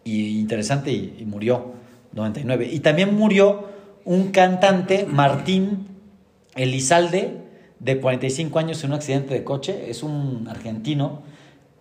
Y 0.03 0.39
interesante, 0.39 0.91
y, 0.91 1.15
y 1.19 1.25
murió, 1.25 1.71
99. 2.13 2.69
Y 2.71 2.79
también 2.81 3.15
murió 3.15 3.65
un 4.05 4.31
cantante, 4.31 5.05
Martín 5.09 5.87
Elizalde, 6.55 7.37
de 7.79 7.99
45 7.99 8.59
años 8.59 8.83
en 8.83 8.91
un 8.91 8.95
accidente 8.95 9.33
de 9.33 9.43
coche. 9.43 9.89
Es 9.89 10.03
un 10.03 10.47
argentino 10.49 11.21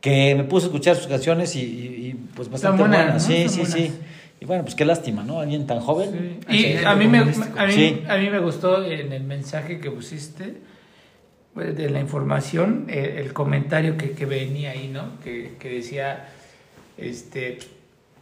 que 0.06 0.34
me 0.36 0.44
puse 0.44 0.66
a 0.66 0.68
escuchar 0.68 0.94
sus 0.96 1.08
canciones 1.08 1.56
y, 1.56 1.60
y- 1.62 2.06
y, 2.08 2.12
pues 2.36 2.48
bastante 2.48 2.80
buenas, 2.82 3.04
buenas. 3.06 3.28
¿no? 3.28 3.34
Sí, 3.34 3.48
sí, 3.48 3.66
sí. 3.66 3.92
Y 4.40 4.44
bueno, 4.44 4.62
pues 4.62 4.74
qué 4.76 4.84
lástima, 4.84 5.24
¿no? 5.24 5.40
Alguien 5.40 5.66
tan 5.66 5.80
joven. 5.80 6.38
Y 6.48 6.76
a 6.84 6.94
mí, 6.94 7.08
me, 7.08 7.18
a, 7.18 7.24
mí, 7.24 7.72
Sí. 7.72 8.02
a 8.06 8.16
mí 8.16 8.30
me 8.30 8.38
gustó 8.38 8.84
en 8.84 9.12
el 9.12 9.24
mensaje 9.24 9.80
que 9.80 9.90
pusiste. 9.90 10.54
pues, 11.54 11.74
de 11.74 11.88
la 11.88 12.00
información, 12.00 12.84
eh, 12.88 13.16
el 13.24 13.32
comentario 13.32 13.96
que, 13.96 14.10
que 14.12 14.26
venía 14.26 14.72
ahí, 14.72 14.88
¿no? 14.92 15.18
Que, 15.24 15.54
que 15.58 15.70
decía, 15.70 16.28
este, 16.98 17.58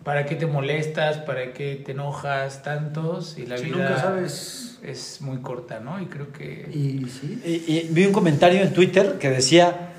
¿para 0.04 0.24
qué 0.24 0.36
te 0.36 0.46
molestas? 0.46 1.18
¿Para 1.18 1.52
qué 1.52 1.82
te 1.84 1.92
enojas 1.92 2.62
tantos? 2.62 3.36
Y 3.36 3.46
la 3.46 3.58
Si 3.58 3.64
vida 3.64 3.76
nunca 3.88 3.98
sabes. 4.00 4.78
es 4.84 5.20
muy 5.20 5.38
corta, 5.38 5.80
¿no? 5.80 6.00
Y 6.00 6.06
creo 6.06 6.30
que... 6.32 6.68
Y 6.72 7.08
sí. 7.08 7.42
Y, 7.44 7.72
y 7.72 7.88
vi 7.90 8.06
un 8.06 8.12
comentario 8.12 8.62
en 8.62 8.72
Twitter 8.72 9.16
que 9.18 9.30
decía, 9.30 9.90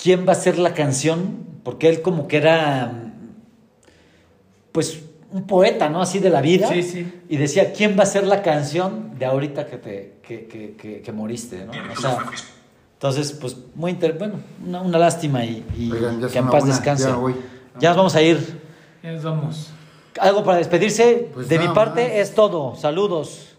¿quién 0.00 0.26
va 0.26 0.32
a 0.32 0.36
ser 0.36 0.58
la 0.58 0.74
canción? 0.74 1.46
Porque 1.62 1.88
él 1.88 2.02
como 2.02 2.28
que 2.28 2.36
era, 2.36 2.92
pues, 4.72 5.02
un 5.32 5.46
poeta, 5.46 5.88
¿no? 5.88 6.00
Así 6.00 6.18
de 6.20 6.30
la 6.30 6.40
vida. 6.40 6.68
Sí, 6.68 6.82
sí. 6.82 7.22
Y 7.28 7.36
decía, 7.36 7.72
¿quién 7.72 7.98
va 7.98 8.04
a 8.04 8.06
ser 8.06 8.26
la 8.26 8.42
canción 8.42 9.18
de 9.18 9.26
ahorita 9.26 9.66
que 9.66 9.76
te 9.78 10.16
que, 10.22 10.46
que, 10.46 10.76
que, 10.76 11.02
que 11.02 11.12
moriste, 11.12 11.64
¿no? 11.66 11.72
O 11.92 12.00
sea, 12.00 12.18
entonces, 12.94 13.32
pues, 13.32 13.56
muy 13.74 13.90
inter... 13.90 14.16
Bueno, 14.18 14.40
una, 14.64 14.80
una 14.80 14.98
lástima 14.98 15.44
y, 15.44 15.64
y 15.76 15.92
Oigan, 15.92 16.20
ya 16.20 16.28
que 16.28 16.38
en 16.38 16.48
paz 16.48 16.62
una, 16.62 16.72
descanse. 16.72 17.08
ya 17.78 17.88
nos 17.90 17.96
vamos 17.96 18.14
a 18.16 18.22
ir. 18.22 18.60
Ya 19.02 19.12
nos 19.12 19.22
vamos. 19.22 19.70
Algo 20.18 20.42
para 20.44 20.58
despedirse. 20.58 21.30
Pues 21.34 21.48
de 21.48 21.58
mi 21.58 21.68
parte 21.68 22.02
más. 22.02 22.12
es 22.12 22.34
todo. 22.34 22.74
Saludos. 22.76 23.56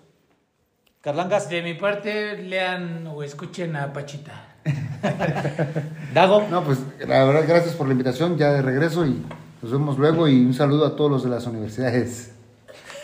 Carlangas. 1.02 1.50
De 1.50 1.62
mi 1.62 1.76
parte, 1.76 2.38
lean 2.42 3.06
o 3.08 3.22
escuchen 3.22 3.76
a 3.76 3.94
Pachita. 3.94 4.47
Dago. 6.14 6.46
No, 6.50 6.64
pues 6.64 6.80
la 7.06 7.24
verdad, 7.26 7.44
gracias 7.48 7.76
por 7.76 7.88
la 7.88 7.94
invitación, 7.94 8.38
ya 8.38 8.52
de 8.52 8.62
regreso 8.62 9.06
y 9.06 9.22
nos 9.62 9.72
vemos 9.72 9.98
luego 9.98 10.28
y 10.28 10.46
un 10.46 10.54
saludo 10.54 10.86
a 10.86 10.96
todos 10.96 11.12
los 11.12 11.24
de 11.24 11.30
las 11.30 11.46
universidades. 11.48 12.32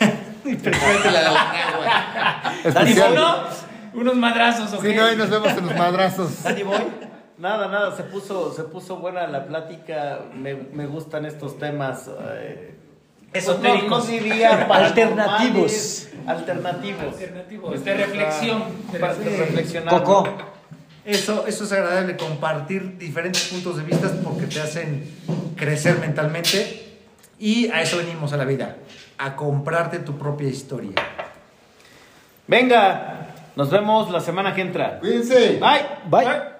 Dani 0.44 0.56
Especial. 2.64 3.10
Bono. 3.14 3.34
Unos 3.94 4.16
madrazos, 4.16 4.72
¿ok? 4.74 4.82
Sí, 4.84 4.94
no, 4.94 5.12
y 5.12 5.16
nos 5.16 5.30
vemos 5.30 5.48
en 5.48 5.66
los 5.66 5.76
madrazos. 5.76 6.42
Dani 6.42 6.62
Boy. 6.64 6.82
Nada, 7.38 7.68
nada, 7.68 7.96
se 7.96 8.04
puso, 8.04 8.52
se 8.52 8.64
puso 8.64 8.96
buena 8.96 9.26
la 9.26 9.46
plática. 9.46 10.20
Me, 10.34 10.54
me 10.54 10.86
gustan 10.86 11.24
estos 11.26 11.58
temas. 11.58 12.10
eh, 12.32 12.74
Esotéricos. 13.32 13.90
No, 13.90 13.98
no 13.98 14.04
diría 14.04 14.64
Alternativos. 14.66 16.08
Alternativos. 16.26 17.04
Alternativos, 17.14 17.84
de 17.84 17.94
reflexión, 17.94 18.62
de 18.92 18.98
Para 18.98 19.12
reflexión. 19.12 19.46
reflexionar. 19.46 20.02
Coco. 20.02 20.28
Eso, 21.04 21.46
eso 21.46 21.64
es 21.64 21.72
agradable, 21.72 22.16
compartir 22.16 22.96
diferentes 22.96 23.44
puntos 23.44 23.76
de 23.76 23.82
vista 23.82 24.10
porque 24.22 24.46
te 24.46 24.60
hacen 24.60 25.04
crecer 25.54 25.98
mentalmente 25.98 26.98
y 27.38 27.68
a 27.68 27.82
eso 27.82 27.98
venimos 27.98 28.32
a 28.32 28.38
la 28.38 28.44
vida, 28.44 28.76
a 29.18 29.36
comprarte 29.36 29.98
tu 29.98 30.16
propia 30.16 30.48
historia. 30.48 30.92
Venga, 32.46 33.34
nos 33.56 33.70
vemos 33.70 34.10
la 34.10 34.20
semana 34.20 34.54
que 34.54 34.62
entra. 34.62 34.98
Cuídense. 34.98 35.58
Bye. 35.60 35.84
Bye. 36.08 36.53